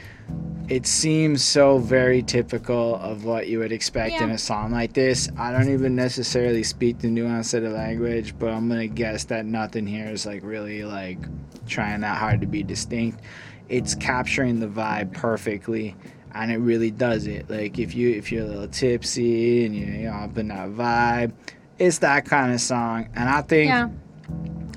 It 0.69 0.87
seems 0.87 1.45
so 1.45 1.77
very 1.79 2.23
typical 2.23 2.95
of 2.97 3.25
what 3.25 3.49
you 3.49 3.59
would 3.59 3.73
expect 3.73 4.15
in 4.23 4.31
a 4.31 4.39
song 4.39 4.73
like 4.73 4.95
this. 4.95 5.29
I 5.37 5.53
don't 5.53 5.69
even 5.69 5.95
necessarily 5.95 6.63
speak 6.63 6.99
the 7.01 7.09
nuance 7.09 7.53
of 7.53 7.63
the 7.65 7.69
language, 7.69 8.35
but 8.39 8.51
I'm 8.51 8.69
gonna 8.69 8.87
guess 8.87 9.25
that 9.25 9.45
nothing 9.45 9.87
here 9.87 10.09
is 10.09 10.25
like 10.25 10.43
really 10.43 10.83
like 10.85 11.19
trying 11.67 12.01
that 12.01 12.17
hard 12.17 12.41
to 12.41 12.47
be 12.47 12.63
distinct. 12.63 13.21
It's 13.69 13.95
capturing 13.95 14.59
the 14.61 14.67
vibe 14.67 15.13
perfectly 15.13 15.97
and 16.35 16.51
it 16.51 16.59
really 16.59 16.91
does 16.91 17.27
it. 17.27 17.49
Like 17.49 17.79
if 17.79 17.95
you 17.95 18.11
if 18.11 18.33
you're 18.33 18.45
a 18.45 18.49
little 18.49 18.69
tipsy 18.69 19.65
and 19.67 19.75
you 19.75 19.87
you 19.87 20.05
know 20.07 20.13
up 20.13 20.37
in 20.39 20.49
that 20.49 20.71
vibe, 20.71 21.33
it's 21.79 21.99
that 21.99 22.25
kind 22.25 22.53
of 22.53 22.61
song. 22.61 23.09
And 23.15 23.29
I 23.29 23.43
think 23.43 23.69
Yeah. 23.69 23.89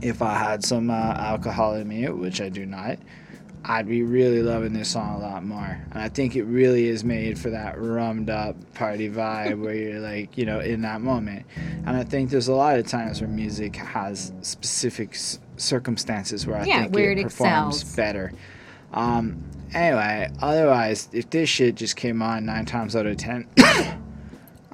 if 0.01 0.21
I 0.21 0.37
had 0.37 0.63
some 0.63 0.89
uh, 0.89 1.13
alcohol 1.17 1.75
in 1.75 1.87
me, 1.87 2.07
which 2.09 2.41
I 2.41 2.49
do 2.49 2.65
not, 2.65 2.97
I'd 3.69 3.87
be 3.87 4.01
really 4.01 4.41
loving 4.41 4.71
this 4.71 4.89
song 4.89 5.15
a 5.15 5.19
lot 5.19 5.43
more. 5.43 5.77
And 5.91 6.01
I 6.01 6.07
think 6.07 6.35
it 6.37 6.43
really 6.43 6.87
is 6.87 7.03
made 7.03 7.37
for 7.37 7.49
that 7.49 7.77
rummed 7.77 8.29
up 8.29 8.55
party 8.75 9.09
vibe 9.09 9.61
where 9.61 9.75
you're 9.75 9.99
like, 9.99 10.37
you 10.37 10.45
know, 10.45 10.61
in 10.61 10.81
that 10.83 11.01
moment. 11.01 11.45
And 11.85 11.89
I 11.97 12.03
think 12.05 12.29
there's 12.29 12.47
a 12.47 12.53
lot 12.55 12.79
of 12.79 12.87
times 12.87 13.19
where 13.19 13.29
music 13.29 13.75
has 13.75 14.31
specific 14.41 15.09
s- 15.15 15.39
circumstances 15.57 16.47
where 16.47 16.57
I 16.57 16.63
Yeah, 16.65 16.81
think 16.83 16.95
where 16.95 17.11
it, 17.11 17.19
it 17.19 17.23
performs 17.23 17.81
excels. 17.81 17.95
better. 17.95 18.31
Um, 18.93 19.43
anyway, 19.73 20.29
otherwise, 20.41 21.09
if 21.11 21.29
this 21.29 21.49
shit 21.49 21.75
just 21.75 21.97
came 21.97 22.21
on 22.21 22.45
nine 22.45 22.65
times 22.65 22.95
out 22.95 23.05
of 23.05 23.17
ten, 23.17 23.47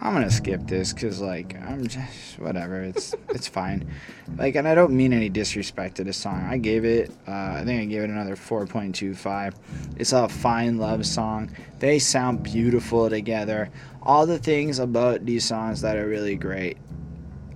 I'm 0.03 0.11
gonna 0.11 0.29
skip 0.29 0.67
this 0.67 0.91
because 0.91 1.21
like 1.21 1.55
I'm 1.61 1.87
just 1.87 2.37
whatever. 2.37 2.81
It's 2.81 3.15
it's 3.29 3.47
fine. 3.47 3.89
Like, 4.37 4.55
and 4.55 4.67
I 4.67 4.75
don't 4.75 4.91
mean 4.91 5.13
any 5.13 5.29
disrespect 5.29 5.95
to 5.95 6.03
this 6.03 6.17
song. 6.17 6.45
I 6.45 6.57
gave 6.57 6.83
it. 6.83 7.09
Uh, 7.25 7.31
I 7.31 7.63
think 7.63 7.81
I 7.81 7.85
gave 7.85 8.01
it 8.01 8.09
another 8.09 8.35
4.25. 8.35 9.53
It's 9.95 10.11
a 10.11 10.27
fine 10.27 10.77
love 10.77 11.05
song. 11.05 11.55
They 11.79 11.99
sound 11.99 12.43
beautiful 12.43 13.09
together. 13.09 13.69
All 14.01 14.25
the 14.25 14.39
things 14.39 14.79
about 14.79 15.25
these 15.25 15.45
songs 15.45 15.79
that 15.81 15.95
are 15.95 16.05
really 16.05 16.35
great. 16.35 16.77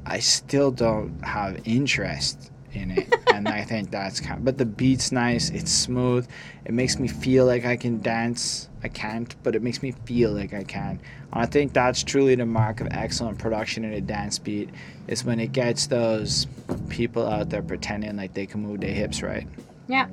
I 0.06 0.20
still 0.20 0.72
don't 0.72 1.20
have 1.26 1.60
interest 1.68 2.50
in 2.78 2.92
it, 2.92 3.14
and 3.34 3.48
I 3.48 3.64
think 3.64 3.92
that's 3.92 4.20
kind. 4.20 4.40
Of, 4.40 4.46
but 4.46 4.58
the 4.58 4.66
beat's 4.66 5.12
nice. 5.12 5.50
It's 5.50 5.72
smooth. 5.72 6.28
It 6.66 6.74
makes 6.74 7.00
me 7.00 7.08
feel 7.08 7.46
like 7.46 7.66
I 7.66 7.76
can 7.76 8.02
dance. 8.02 8.70
I 8.84 8.88
can't, 8.88 9.36
but 9.44 9.56
it 9.56 9.62
makes 9.62 9.82
me 9.82 9.92
feel 10.06 10.32
like 10.32 10.54
I 10.54 10.64
can. 10.64 11.00
And 11.32 11.42
I 11.42 11.46
think 11.46 11.74
that's 11.74 12.04
truly 12.04 12.36
the 12.36 12.46
mark 12.46 12.80
of 12.80 12.88
excellent 12.92 13.40
production 13.40 13.84
in 13.84 13.94
a 13.94 14.02
dance 14.02 14.40
beat. 14.40 14.70
Is 15.08 15.26
when 15.26 15.40
it 15.40 15.52
gets 15.52 15.88
those 15.88 16.48
people 16.90 17.28
out 17.28 17.50
there 17.50 17.62
pretending 17.62 18.16
like 18.18 18.34
they 18.34 18.46
can 18.46 18.62
move 18.62 18.82
their 18.82 18.94
hips 18.94 19.22
right. 19.22 19.48
Yeah. 19.88 20.08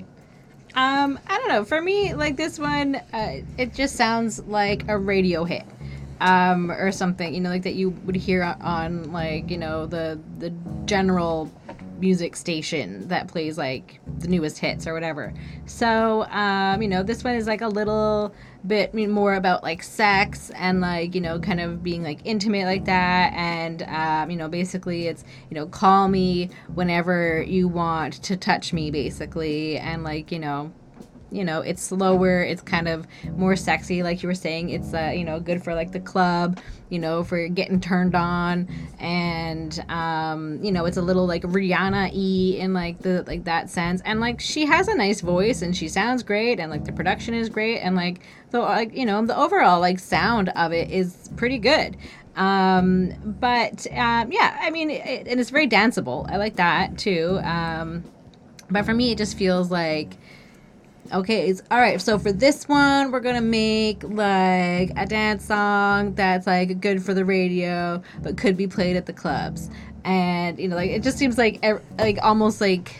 Um, 0.74 1.20
I 1.28 1.38
don't 1.38 1.48
know. 1.48 1.64
For 1.64 1.80
me, 1.80 2.14
like 2.14 2.36
this 2.36 2.58
one, 2.58 2.96
uh, 3.12 3.36
it 3.58 3.74
just 3.74 3.94
sounds 3.94 4.42
like 4.44 4.88
a 4.88 4.98
radio 4.98 5.44
hit, 5.44 5.64
um, 6.20 6.70
or 6.70 6.90
something. 6.90 7.32
You 7.32 7.40
know, 7.40 7.50
like 7.50 7.62
that 7.62 7.74
you 7.74 7.90
would 7.90 8.16
hear 8.16 8.42
on, 8.42 8.60
on 8.60 9.12
like 9.12 9.50
you 9.50 9.58
know 9.58 9.86
the 9.86 10.18
the 10.38 10.52
general 10.84 11.50
music 11.98 12.36
station 12.36 13.08
that 13.08 13.28
plays 13.28 13.56
like 13.58 14.00
the 14.18 14.28
newest 14.28 14.58
hits 14.58 14.86
or 14.86 14.94
whatever. 14.94 15.32
So, 15.66 16.24
um, 16.24 16.82
you 16.82 16.88
know, 16.88 17.02
this 17.02 17.24
one 17.24 17.34
is 17.34 17.46
like 17.46 17.60
a 17.60 17.68
little 17.68 18.34
bit 18.66 18.94
more 18.94 19.34
about 19.34 19.62
like 19.62 19.82
sex 19.82 20.50
and 20.54 20.80
like 20.80 21.14
you 21.14 21.20
know 21.20 21.38
kind 21.38 21.60
of 21.60 21.82
being 21.82 22.02
like 22.02 22.18
intimate 22.24 22.64
like 22.64 22.86
that 22.86 23.30
and 23.34 23.82
um, 23.82 24.30
you 24.30 24.36
know 24.38 24.48
basically 24.48 25.06
it's 25.06 25.22
you 25.50 25.54
know 25.54 25.66
call 25.66 26.08
me 26.08 26.48
whenever 26.74 27.42
you 27.42 27.68
want 27.68 28.14
to 28.22 28.36
touch 28.36 28.72
me 28.72 28.90
basically 28.90 29.76
and 29.76 30.02
like 30.02 30.32
you 30.32 30.38
know 30.38 30.72
you 31.34 31.44
know 31.44 31.60
it's 31.60 31.82
slower 31.82 32.42
it's 32.42 32.62
kind 32.62 32.88
of 32.88 33.06
more 33.36 33.56
sexy 33.56 34.02
like 34.02 34.22
you 34.22 34.28
were 34.28 34.34
saying. 34.34 34.70
It's 34.70 34.94
uh, 34.94 35.12
you 35.14 35.24
know 35.24 35.40
good 35.40 35.62
for 35.62 35.74
like 35.74 35.92
the 35.92 36.00
club 36.00 36.60
you 36.90 36.98
know 36.98 37.24
for 37.24 37.48
getting 37.48 37.80
turned 37.80 38.14
on. 38.14 38.68
And 38.98 39.84
um 39.88 40.62
you 40.62 40.70
know 40.72 40.84
it's 40.84 40.96
a 40.96 41.02
little 41.02 41.26
like 41.26 41.42
rihanna 41.42 42.12
e 42.14 42.58
in 42.58 42.72
like 42.72 43.00
the 43.00 43.24
like 43.26 43.44
that 43.44 43.70
sense. 43.70 44.00
And 44.04 44.20
like 44.20 44.40
she 44.40 44.66
has 44.66 44.88
a 44.88 44.94
nice 44.94 45.20
voice 45.20 45.62
and 45.62 45.76
she 45.76 45.88
sounds 45.88 46.22
great 46.22 46.60
and 46.60 46.70
like 46.70 46.84
the 46.84 46.92
production 46.92 47.34
is 47.34 47.48
great. 47.48 47.80
And 47.80 47.96
like 47.96 48.20
the 48.50 48.60
like 48.60 48.96
you 48.96 49.06
know 49.06 49.24
the 49.26 49.36
overall 49.36 49.80
like 49.80 49.98
sound 49.98 50.50
of 50.50 50.72
it 50.72 50.90
is 50.90 51.30
pretty 51.36 51.58
good. 51.58 51.96
Um 52.36 53.12
but 53.40 53.86
um 53.92 54.32
yeah 54.32 54.58
i 54.60 54.70
mean 54.70 54.90
it, 54.90 55.26
and 55.26 55.40
it's 55.40 55.50
very 55.50 55.68
danceable. 55.68 56.30
I 56.30 56.36
like 56.36 56.56
that 56.56 56.98
too. 56.98 57.40
Um 57.42 58.04
but 58.70 58.84
for 58.84 58.94
me 58.94 59.12
it 59.12 59.18
just 59.18 59.36
feels 59.36 59.70
like 59.70 60.16
okay 61.14 61.48
it's 61.48 61.62
all 61.70 61.78
right 61.78 62.00
so 62.00 62.18
for 62.18 62.32
this 62.32 62.68
one 62.68 63.12
we're 63.12 63.20
gonna 63.20 63.40
make 63.40 64.02
like 64.02 64.90
a 64.96 65.06
dance 65.06 65.44
song 65.46 66.12
that's 66.14 66.46
like 66.46 66.80
good 66.80 67.02
for 67.02 67.14
the 67.14 67.24
radio 67.24 68.02
but 68.22 68.36
could 68.36 68.56
be 68.56 68.66
played 68.66 68.96
at 68.96 69.06
the 69.06 69.12
clubs 69.12 69.70
and 70.04 70.58
you 70.58 70.66
know 70.68 70.76
like 70.76 70.90
it 70.90 71.02
just 71.02 71.16
seems 71.16 71.38
like 71.38 71.64
like 71.98 72.18
almost 72.22 72.60
like 72.60 72.96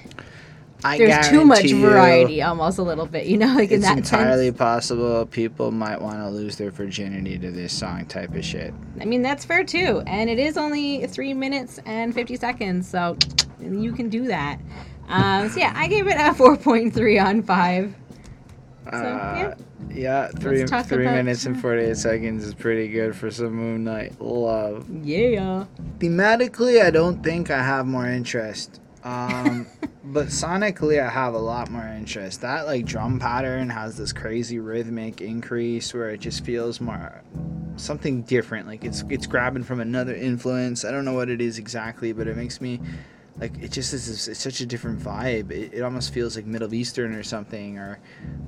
I 0.85 0.99
there's 0.99 1.28
too 1.28 1.44
much 1.44 1.64
variety 1.73 2.42
almost 2.42 2.78
a 2.78 2.83
little 2.83 3.06
bit 3.06 3.26
you 3.26 3.38
know 3.38 3.52
like 3.54 3.73
in 3.73 3.80
that. 3.80 3.99
Entirely 3.99 4.49
sense 4.49 4.59
possible 4.59 5.26
people 5.26 5.73
might 5.73 6.00
want 6.00 6.18
to 6.18 6.28
lose 6.28 6.56
their 6.56 6.71
virginity 6.71 7.38
to 7.38 7.50
this 7.50 7.76
song 7.76 8.06
type 8.06 8.35
of 8.35 8.44
shit. 8.44 8.73
i 9.00 9.04
mean 9.04 9.23
that's 9.23 9.44
fair 9.44 9.64
too 9.64 10.02
and 10.06 10.30
it 10.30 10.38
is 10.38 10.56
only 10.56 11.06
three 11.09 11.35
minutes 11.35 11.80
and 11.85 12.14
50 12.14 12.37
seconds 12.37 12.88
so 12.88 13.16
you 13.61 13.92
can 13.92 14.09
do 14.09 14.26
that 14.26 14.61
um, 15.09 15.49
so 15.49 15.59
yeah 15.59 15.73
i 15.75 15.88
gave 15.88 16.06
it 16.06 16.14
a 16.14 16.33
4.3 16.35 17.25
on 17.25 17.42
5 17.42 17.94
So, 18.93 18.99
Uh, 18.99 19.55
yeah, 19.91 20.29
three 20.29 20.64
three 20.67 21.05
about- 21.07 21.14
minutes 21.17 21.47
and 21.47 21.59
forty 21.61 21.83
eight 21.85 21.97
seconds 21.97 22.45
is 22.45 22.55
pretty 22.55 22.88
good 22.88 23.17
for 23.17 23.31
some 23.31 23.55
Moonlight 23.55 24.21
love. 24.21 24.87
yeah 25.03 25.64
Thematically, 25.99 26.83
I 26.83 26.91
don't 26.91 27.23
think 27.23 27.50
I 27.50 27.62
have 27.62 27.87
more 27.87 28.07
interest. 28.07 28.81
Um, 29.05 29.67
but 30.05 30.26
sonically, 30.26 31.03
I 31.03 31.09
have 31.09 31.35
a 31.35 31.38
lot 31.38 31.71
more 31.71 31.87
interest. 31.87 32.43
That 32.43 32.67
like 32.67 32.85
drum 32.85 33.19
pattern 33.19 33.71
has 33.71 33.97
this 33.97 34.12
crazy 34.12 34.59
rhythmic 34.59 35.21
increase 35.23 35.95
where 35.95 36.11
it 36.11 36.21
just 36.21 36.45
feels 36.45 36.81
more 36.81 37.23
something 37.76 38.23
different. 38.23 38.67
Like 38.67 38.85
it's 38.85 39.03
it's 39.09 39.26
grabbing 39.26 39.64
from 39.64 39.81
another 39.81 40.14
influence. 40.14 40.85
I 40.85 40.91
don't 40.91 41.05
know 41.07 41.14
what 41.14 41.31
it 41.31 41.41
is 41.41 41.59
exactly, 41.59 42.12
but 42.12 42.29
it 42.29 42.37
makes 42.37 42.61
me 42.61 42.81
like 43.38 43.61
it 43.61 43.73
just 43.73 43.93
is 43.93 44.29
it's 44.29 44.41
such 44.41 44.61
a 44.61 44.67
different 44.67 45.00
vibe. 45.00 45.50
It, 45.50 45.75
it 45.75 45.83
almost 45.83 46.12
feels 46.12 46.37
like 46.37 46.47
Middle 46.47 46.73
Eastern 46.73 47.14
or 47.14 47.23
something, 47.23 47.79
or 47.79 47.99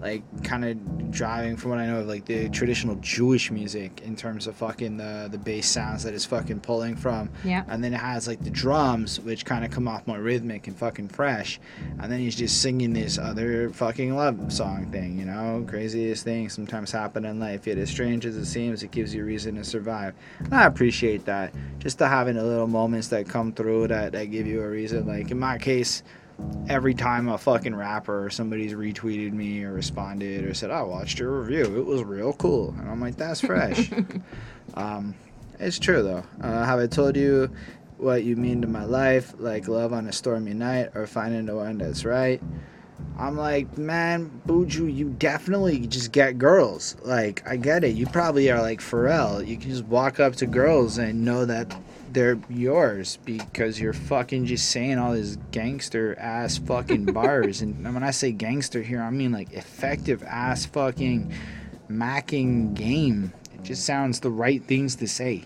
like 0.01 0.23
kind 0.45 0.65
of 0.65 1.11
driving 1.11 1.57
from 1.57 1.71
what 1.71 1.81
I 1.81 1.87
know 1.87 2.01
of 2.01 2.07
like 2.07 2.25
the 2.25 2.49
traditional 2.51 2.95
Jewish 2.97 3.51
music 3.51 4.03
in 4.03 4.15
terms 4.15 4.47
of 4.47 4.57
fucking 4.57 4.97
the 4.97 5.29
the 5.31 5.39
bass 5.39 5.69
sounds 5.69 6.05
that 6.05 6.15
it's 6.15 6.25
fucking 6.25 6.61
pulling 6.61 6.97
from. 6.97 7.31
yeah 7.45 7.65
And 7.69 7.83
then 7.83 7.95
it 7.95 8.01
has 8.01 8.29
like 8.29 8.43
the 8.43 8.51
drums, 8.51 9.19
which 9.21 9.45
kind 9.45 9.65
of 9.65 9.71
come 9.71 9.89
off 9.89 10.07
more 10.07 10.21
rhythmic 10.21 10.67
and 10.67 10.77
fucking 10.77 11.09
fresh. 11.09 11.59
And 11.99 12.11
then 12.11 12.21
he's 12.21 12.37
just 12.37 12.63
singing 12.63 12.93
this 12.93 13.19
other 13.19 13.71
fucking 13.71 14.15
love 14.15 14.53
song 14.53 14.87
thing, 14.93 15.19
you 15.19 15.25
know? 15.25 15.65
Craziest 15.67 16.25
things 16.25 16.53
sometimes 16.53 16.93
happen 16.93 17.25
in 17.25 17.41
life. 17.41 17.67
Yet 17.67 17.79
as 17.79 17.91
strange 17.91 18.25
as 18.27 18.37
it 18.37 18.47
seems, 18.47 18.83
it 18.83 18.91
gives 18.91 19.15
you 19.15 19.25
reason 19.25 19.57
to 19.57 19.65
survive. 19.65 20.15
And 20.39 20.55
I 20.55 20.65
appreciate 20.67 21.25
that. 21.25 21.53
Just 21.79 21.99
to 21.99 22.09
having 22.09 22.37
the 22.37 22.45
little 22.45 22.67
moments 22.67 23.09
that 23.09 23.29
come 23.29 23.53
through 23.53 23.89
that, 23.89 24.13
that 24.13 24.27
give 24.27 24.47
you 24.47 24.63
a 24.63 24.69
reason. 24.77 25.07
Like 25.07 25.31
in 25.31 25.39
my 25.39 25.59
case, 25.59 26.03
every 26.69 26.95
time 26.95 27.29
a 27.29 27.39
fucking 27.39 27.75
rapper 27.75 28.27
or 28.27 28.31
somebody's 28.31 28.75
retweeted 28.75 29.33
me 29.33 29.65
or 29.65 29.73
responded 29.73 30.45
or 30.45 30.55
said, 30.55 30.71
I 30.71 30.83
watched 30.83 31.19
your 31.19 31.41
review, 31.41 31.79
it 31.79 31.87
was 31.87 32.05
real 32.05 32.35
cool. 32.35 32.75
And 32.79 32.89
I'm 32.89 33.01
like, 33.01 33.17
that's 33.17 33.41
fresh. 33.41 33.91
um, 34.75 35.15
it's 35.59 35.79
true 35.79 36.03
though. 36.03 36.25
Uh, 36.41 36.65
have 36.65 36.79
I 36.79 36.87
told 36.87 37.17
you 37.17 37.51
what 37.97 38.25
you 38.25 38.37
mean 38.37 38.61
to 38.61 38.69
my 38.69 38.85
life, 38.85 39.35
like 39.39 39.69
love 39.69 39.93
on 39.95 40.07
a 40.07 40.13
stormy 40.13 40.53
night 40.53 40.91
or 40.95 41.07
finding 41.07 41.47
the 41.47 41.57
one 41.57 41.79
that's 41.79 42.05
right? 42.05 42.43
I'm 43.19 43.37
like, 43.37 43.79
man, 43.79 44.43
Buju, 44.47 44.95
you 44.95 45.11
definitely 45.19 45.87
just 45.87 46.13
get 46.13 46.39
girls. 46.39 46.97
Like, 47.03 47.43
I 47.49 47.57
get 47.57 47.85
it. 47.85 47.95
You 47.95 48.07
probably 48.07 48.51
are 48.51 48.61
like 48.61 48.81
Pharrell. 48.81 49.47
You 49.47 49.57
can 49.57 49.71
just 49.71 49.85
walk 49.85 50.21
up 50.21 50.37
to 50.37 50.47
girls 50.47 50.99
and 50.99 51.25
know 51.25 51.45
that 51.47 51.75
they're 52.17 52.41
yours 52.49 53.19
because 53.27 53.79
you're 53.79 53.93
fucking 53.93 54.47
just 54.47 54.71
saying 54.71 54.97
all 54.97 55.13
these 55.13 55.37
gangster 55.51 56.19
ass 56.19 56.57
fucking 56.57 57.05
bars. 57.13 57.61
and 57.61 57.85
when 57.93 58.03
I 58.03 58.11
say 58.11 58.33
gangster 58.33 58.81
here, 58.81 59.03
I 59.03 59.11
mean 59.11 59.33
like 59.33 59.53
effective 59.53 60.23
ass 60.23 60.65
fucking 60.65 61.31
macking 61.91 62.73
game. 62.73 63.35
It 63.55 63.65
just 63.65 63.85
sounds 63.85 64.21
the 64.21 64.31
right 64.31 64.65
things 64.65 64.97
to 64.97 65.07
say. 65.07 65.45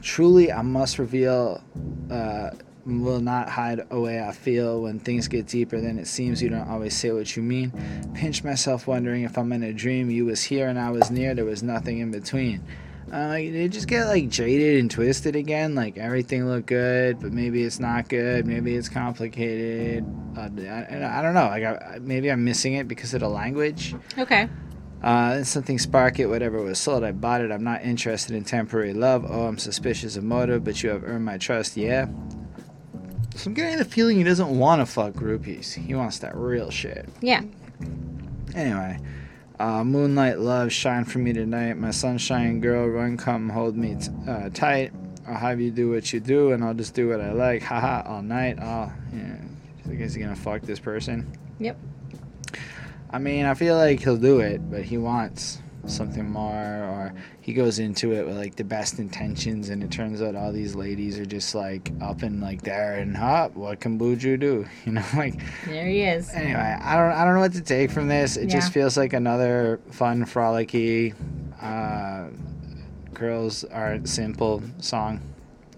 Truly, 0.00 0.50
I 0.50 0.62
must 0.62 0.98
reveal, 0.98 1.62
uh, 2.10 2.50
will 2.84 3.20
not 3.20 3.48
hide 3.48 3.86
away 3.92 4.20
I 4.20 4.32
feel 4.32 4.82
when 4.82 4.98
things 4.98 5.28
get 5.28 5.46
deeper 5.46 5.80
than 5.80 5.96
it 6.00 6.08
seems. 6.08 6.42
You 6.42 6.48
don't 6.48 6.68
always 6.68 6.96
say 6.96 7.12
what 7.12 7.36
you 7.36 7.44
mean. 7.44 7.70
Pinch 8.14 8.42
myself 8.42 8.88
wondering 8.88 9.22
if 9.22 9.38
I'm 9.38 9.52
in 9.52 9.62
a 9.62 9.72
dream. 9.72 10.10
You 10.10 10.24
was 10.24 10.42
here 10.42 10.66
and 10.66 10.76
I 10.76 10.90
was 10.90 11.08
near. 11.08 11.36
There 11.36 11.44
was 11.44 11.62
nothing 11.62 11.98
in 11.98 12.10
between. 12.10 12.64
Uh, 13.12 13.28
like 13.28 13.52
they 13.52 13.68
just 13.68 13.86
get 13.86 14.06
like 14.06 14.28
jaded 14.28 14.80
and 14.80 14.90
twisted 14.90 15.36
again. 15.36 15.74
Like 15.74 15.96
everything 15.96 16.46
looked 16.48 16.66
good, 16.66 17.20
but 17.20 17.32
maybe 17.32 17.62
it's 17.62 17.78
not 17.78 18.08
good. 18.08 18.46
Maybe 18.46 18.74
it's 18.74 18.88
complicated. 18.88 20.04
Uh, 20.36 20.48
I, 20.62 21.18
I, 21.18 21.22
don't 21.22 21.34
know. 21.34 21.46
Like 21.46 21.62
I, 21.62 21.98
maybe 22.00 22.30
I'm 22.32 22.44
missing 22.44 22.74
it 22.74 22.88
because 22.88 23.14
of 23.14 23.20
the 23.20 23.28
language. 23.28 23.94
Okay. 24.18 24.48
Uh, 25.02 25.44
something 25.44 25.78
spark 25.78 26.18
it, 26.18 26.26
whatever 26.26 26.60
was 26.60 26.80
sold, 26.80 27.04
I 27.04 27.12
bought 27.12 27.42
it. 27.42 27.52
I'm 27.52 27.62
not 27.62 27.82
interested 27.82 28.34
in 28.34 28.42
temporary 28.42 28.92
love. 28.92 29.24
Oh, 29.28 29.46
I'm 29.46 29.58
suspicious 29.58 30.16
of 30.16 30.24
motive, 30.24 30.64
but 30.64 30.82
you 30.82 30.90
have 30.90 31.04
earned 31.04 31.24
my 31.24 31.38
trust. 31.38 31.76
Yeah. 31.76 32.08
So 33.36 33.50
I'm 33.50 33.54
getting 33.54 33.78
the 33.78 33.84
feeling 33.84 34.16
he 34.16 34.24
doesn't 34.24 34.58
want 34.58 34.80
to 34.80 34.86
fuck 34.86 35.12
groupies. 35.12 35.74
He 35.74 35.94
wants 35.94 36.18
that 36.20 36.34
real 36.34 36.70
shit. 36.70 37.08
Yeah. 37.20 37.42
Anyway, 38.54 38.98
uh, 39.58 39.84
moonlight 39.84 40.38
love, 40.38 40.72
shine 40.72 41.04
for 41.04 41.18
me 41.18 41.32
tonight. 41.32 41.74
My 41.74 41.90
sunshine 41.90 42.60
girl, 42.60 42.86
run, 42.88 43.16
come, 43.16 43.48
hold 43.48 43.76
me 43.76 43.96
t- 43.96 44.10
uh, 44.28 44.50
tight. 44.50 44.92
I'll 45.26 45.34
have 45.34 45.60
you 45.60 45.70
do 45.70 45.90
what 45.90 46.12
you 46.12 46.20
do, 46.20 46.52
and 46.52 46.62
I'll 46.62 46.74
just 46.74 46.94
do 46.94 47.08
what 47.08 47.20
I 47.20 47.32
like. 47.32 47.62
Haha, 47.62 48.08
all 48.08 48.22
night. 48.22 48.58
Oh, 48.60 48.92
yeah. 49.12 49.36
I 49.88 49.94
guess 49.94 50.14
he's 50.14 50.22
gonna 50.22 50.36
fuck 50.36 50.62
this 50.62 50.78
person. 50.78 51.36
Yep. 51.58 51.78
I 53.10 53.18
mean, 53.18 53.44
I 53.46 53.54
feel 53.54 53.76
like 53.76 54.00
he'll 54.00 54.16
do 54.16 54.40
it, 54.40 54.70
but 54.70 54.82
he 54.82 54.98
wants 54.98 55.60
something 55.88 56.28
more, 56.28 56.52
or 56.54 57.14
he 57.40 57.52
goes 57.52 57.78
into 57.78 58.12
it 58.12 58.26
with 58.26 58.36
like 58.36 58.56
the 58.56 58.64
best 58.64 58.98
intentions, 58.98 59.68
and 59.70 59.82
it 59.82 59.90
turns 59.90 60.20
out 60.22 60.34
all 60.34 60.52
these 60.52 60.74
ladies 60.74 61.18
are 61.18 61.26
just 61.26 61.54
like 61.54 61.92
up 62.00 62.22
and 62.22 62.40
like 62.40 62.62
there 62.62 62.94
and 62.98 63.16
up. 63.16 63.54
What 63.54 63.80
can 63.80 63.98
Buju 63.98 64.38
do? 64.40 64.66
You 64.84 64.92
know, 64.92 65.04
like 65.16 65.40
there 65.66 65.86
he 65.86 66.02
is. 66.02 66.30
Anyway, 66.32 66.58
I 66.58 66.96
don't, 66.96 67.12
I 67.12 67.24
don't 67.24 67.34
know 67.34 67.40
what 67.40 67.52
to 67.54 67.60
take 67.62 67.90
from 67.90 68.08
this. 68.08 68.36
It 68.36 68.48
Yeah. 68.48 68.56
just 68.56 68.72
feels 68.72 68.96
like 68.96 69.12
another 69.12 69.80
fun, 69.90 70.24
frolicky, 70.24 71.14
uh, 71.62 72.28
girls 73.14 73.64
are 73.64 73.98
simple 74.04 74.62
song, 74.78 75.20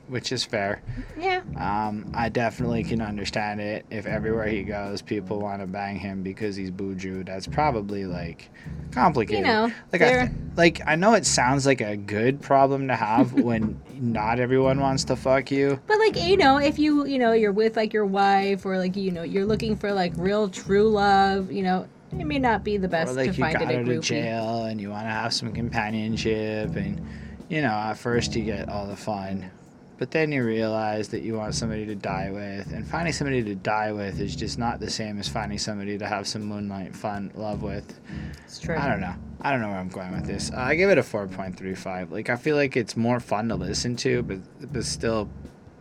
which 0.09 0.33
is 0.33 0.45
fair. 0.45 0.83
Yeah. 1.19 1.43
Um, 1.57 2.11
I 2.15 2.29
definitely 2.29 2.83
can 2.85 3.01
understand 3.01 3.61
it. 3.61 3.87
If 3.91 4.07
everywhere 4.07 4.47
he 4.49 4.63
goes, 4.63 5.03
people 5.03 5.39
want 5.41 5.61
to 5.61 5.67
bang 5.67 5.97
him 5.99 6.23
because 6.23 6.57
he's 6.57 6.71
Buju, 6.71 7.27
that's 7.27 7.47
probably 7.47 8.05
like 8.07 8.51
complicated. 8.93 9.47
You 9.47 9.53
know, 9.53 9.73
like 9.93 10.03
I, 10.03 10.07
they're- 10.07 10.35
like 10.57 10.81
I 10.87 10.97
know 10.97 11.15
it 11.15 11.27
sounds 11.27 11.67
like 11.67 11.81
a 11.81 11.97
good 11.97 12.41
problem 12.41 12.89
to 12.89 12.97
have 12.97 13.33
when 13.49 13.81
not 13.95 14.41
everyone 14.41 14.81
wants 14.81 15.05
to 15.05 15.17
fuck 15.17 15.51
you. 15.51 15.81
But 15.87 15.99
like 15.99 16.17
you 16.17 16.37
know, 16.37 16.59
if 16.59 16.79
you 16.79 17.07
you 17.07 17.19
know 17.19 17.33
you're 17.33 17.53
with 17.53 17.77
like 17.77 17.93
your 17.93 18.07
wife 18.07 18.65
or 18.67 18.79
like 18.79 18.97
you 18.97 19.11
know 19.11 19.23
you're 19.23 19.47
looking 19.47 19.77
for 19.77 19.93
like 19.93 20.13
real 20.17 20.49
true 20.49 20.89
love, 20.89 21.53
you 21.53 21.63
know, 21.63 21.87
it 22.13 22.25
may 22.25 22.39
not 22.39 22.65
be 22.65 22.77
the 22.79 22.89
best 22.89 23.13
or 23.13 23.15
like 23.15 23.33
to 23.33 23.41
find 23.41 23.55
it 23.57 23.71
a 23.71 23.79
groupie. 23.85 24.03
jail 24.03 24.65
and 24.65 24.81
you 24.81 24.89
want 24.91 25.05
to 25.07 25.11
have 25.11 25.33
some 25.35 25.53
companionship 25.53 26.75
and 26.77 27.01
you 27.49 27.61
know 27.63 27.69
at 27.69 27.95
first 27.95 28.35
you 28.35 28.45
get 28.45 28.69
all 28.69 28.87
the 28.87 28.97
fun 28.97 29.51
but 29.99 30.11
then 30.13 30.31
you 30.33 30.45
realize 30.45 31.09
that 31.09 31.23
you 31.23 31.35
want 31.35 31.55
somebody 31.55 31.85
to 31.87 31.95
die 31.95 32.31
with 32.31 32.73
and 32.73 32.87
finding 32.87 33.13
somebody 33.13 33.43
to 33.43 33.55
die 33.55 33.93
with 33.93 34.21
is 34.21 34.35
just 34.37 34.59
not 34.59 34.79
the 34.81 34.91
same 34.91 35.19
as 35.19 35.29
finding 35.29 35.59
somebody 35.59 35.99
to 35.99 36.07
have 36.07 36.27
some 36.27 36.43
moonlight 36.43 36.95
fun 36.95 37.31
love 37.35 37.63
with 37.63 37.99
It's 38.45 38.59
true. 38.59 38.77
i 38.77 38.89
don't 38.89 39.01
know 39.01 39.15
i 39.41 39.51
don't 39.51 39.61
know 39.61 39.69
where 39.69 39.79
i'm 39.79 39.89
going 39.89 40.13
with 40.13 40.25
this 40.27 40.51
uh, 40.53 40.59
i 40.59 40.75
give 40.75 40.91
it 40.91 40.99
a 40.99 41.03
4.35 41.03 42.11
like 42.11 42.31
i 42.31 42.37
feel 42.37 42.57
like 42.57 42.77
it's 42.77 42.97
more 42.97 43.21
fun 43.21 43.49
to 43.49 43.55
listen 43.57 43.97
to 43.97 44.23
but 44.23 44.39
but 44.73 44.85
still 44.85 45.29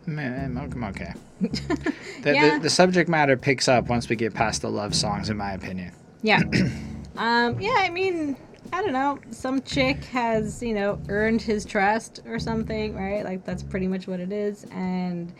man, 0.06 0.56
i'm 0.58 0.84
okay 0.84 1.12
the, 1.40 2.34
Yeah. 2.34 2.54
the, 2.56 2.62
the 2.64 2.70
subject 2.70 3.08
matter 3.08 3.36
picks 3.36 3.68
up 3.68 3.88
once 3.88 4.08
we 4.08 4.16
get 4.16 4.34
past 4.34 4.62
the 4.62 4.70
love 4.70 4.94
songs 4.94 5.30
in 5.30 5.36
my 5.36 5.52
opinion 5.52 5.92
Yeah. 6.22 6.40
um, 7.16 7.60
yeah, 7.60 7.74
I 7.76 7.90
mean, 7.90 8.36
I 8.72 8.82
don't 8.82 8.92
know. 8.92 9.18
Some 9.30 9.62
chick 9.62 10.04
has, 10.06 10.62
you 10.62 10.74
know, 10.74 11.00
earned 11.08 11.42
his 11.42 11.64
trust 11.64 12.20
or 12.26 12.38
something, 12.38 12.94
right? 12.94 13.24
Like 13.24 13.44
that's 13.44 13.62
pretty 13.62 13.88
much 13.88 14.06
what 14.06 14.20
it 14.20 14.32
is. 14.32 14.64
And 14.70 15.32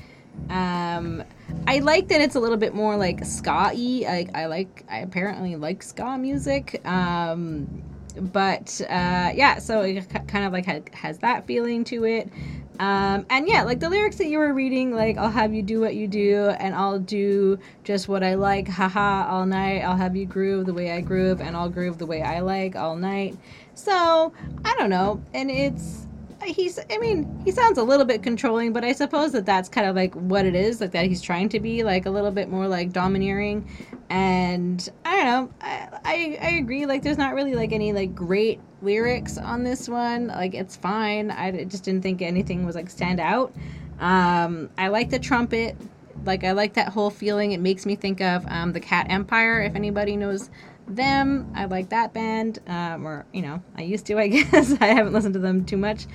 um, 0.51 1.23
I 1.67 1.81
like 1.81 2.09
that 2.09 2.21
it's 2.21 2.37
a 2.37 2.41
little 2.41 2.57
bit 2.57 2.75
more 2.75 2.97
like 2.97 3.25
ska-y. 3.25 4.27
Like, 4.49 4.85
I 4.89 4.99
apparently 4.99 5.57
like 5.57 5.83
ska 5.83 6.17
music. 6.19 6.81
Um, 6.87 7.83
but 8.17 8.81
uh, 8.83 9.31
yeah, 9.35 9.59
so 9.59 9.83
it 9.83 10.09
kind 10.27 10.45
of 10.45 10.53
like 10.53 10.67
ha- 10.67 10.81
has 10.93 11.19
that 11.19 11.47
feeling 11.47 11.85
to 11.85 12.05
it. 12.05 12.31
Um, 12.79 13.27
and 13.29 13.49
yeah, 13.49 13.63
like 13.63 13.81
the 13.81 13.91
lyrics 13.91 14.17
that 14.17 14.27
you 14.29 14.39
were 14.39 14.53
reading, 14.53 14.95
like 14.95 15.17
I'll 15.17 15.31
have 15.31 15.53
you 15.53 15.63
do 15.63 15.81
what 15.81 15.95
you 15.95 16.07
do, 16.09 16.49
and 16.59 16.75
I'll 16.75 16.99
do 16.99 17.59
just 17.85 18.09
what 18.09 18.23
I 18.23 18.35
like, 18.35 18.69
haha, 18.69 19.29
all 19.29 19.47
night. 19.47 19.81
I'll 19.81 19.97
have 19.97 20.17
you 20.17 20.27
groove 20.27 20.67
the 20.67 20.75
way 20.75 20.93
I 20.93 21.01
groove, 21.01 21.41
and 21.41 21.57
I'll 21.57 21.71
groove 21.71 21.99
the 21.99 22.07
way 22.07 22.23
I 22.23 22.41
like 22.41 22.77
all 22.77 22.97
night. 22.97 23.37
So 23.75 24.33
I 24.65 24.75
don't 24.79 24.91
know, 24.91 25.23
and 25.33 25.51
it's 25.51 26.08
he's. 26.53 26.79
I 26.91 26.99
mean, 26.99 27.41
he 27.45 27.51
sounds 27.51 27.79
a 27.79 27.83
little 27.83 28.05
bit 28.05 28.23
controlling, 28.23 28.73
but 28.73 28.85
I 28.85 28.93
suppose 28.93 29.33
that 29.33 29.47
that's 29.47 29.69
kind 29.69 29.87
of 29.87 29.97
like 29.97 30.15
what 30.15 30.45
it 30.47 30.55
is, 30.55 30.81
like 30.81 30.93
that 30.93 31.07
he's 31.07 31.23
trying 31.23 31.49
to 31.51 31.61
be 31.61 31.83
like 31.83 32.07
a 32.07 32.11
little 32.11 32.31
bit 32.31 32.49
more 32.49 32.69
like 32.69 32.93
domineering. 32.93 33.69
And 34.11 34.89
I 35.05 35.17
don't 35.17 35.27
know, 35.27 35.55
I, 35.61 35.89
I 36.05 36.39
I 36.41 36.51
agree. 36.53 36.87
Like, 36.87 37.03
there's 37.03 37.19
not 37.19 37.35
really 37.35 37.55
like 37.55 37.73
any 37.73 37.93
like 37.93 38.15
great 38.15 38.61
lyrics 38.83 39.39
on 39.39 39.65
this 39.65 39.89
one. 39.89 40.29
Like, 40.29 40.55
it's 40.55 40.77
fine. 40.77 41.31
i 41.31 41.65
just 41.65 41.85
didn't 41.85 42.03
think 42.03 42.23
anything 42.23 42.65
was 42.65 42.75
like 42.75 42.91
stand 42.91 43.21
out. 43.21 43.55
Um, 44.01 44.71
I 44.79 44.89
like 44.89 45.11
the 45.11 45.19
trumpet. 45.19 45.77
Like, 46.25 46.45
I 46.45 46.53
like 46.53 46.75
that 46.75 46.89
whole 46.89 47.11
feeling. 47.11 47.53
It 47.53 47.61
makes 47.61 47.87
me 47.87 47.97
think 47.97 48.21
of 48.21 48.45
um, 48.49 48.73
the 48.73 48.81
Cat 48.81 49.07
Empire. 49.09 49.63
If 49.63 49.75
anybody 49.75 50.17
knows 50.17 50.51
them, 50.95 51.51
I 51.55 51.67
like 51.67 51.91
that 51.91 52.13
band. 52.13 52.59
Um, 52.67 53.07
or 53.07 53.27
you 53.33 53.43
know, 53.43 53.63
I 53.77 53.83
used 53.83 54.07
to. 54.07 54.19
I 54.19 54.29
guess 54.29 54.73
I 54.81 54.87
haven't 54.87 55.13
listened 55.13 55.35
to 55.35 55.41
them 55.41 55.65
too 55.65 55.77
much. 55.77 56.07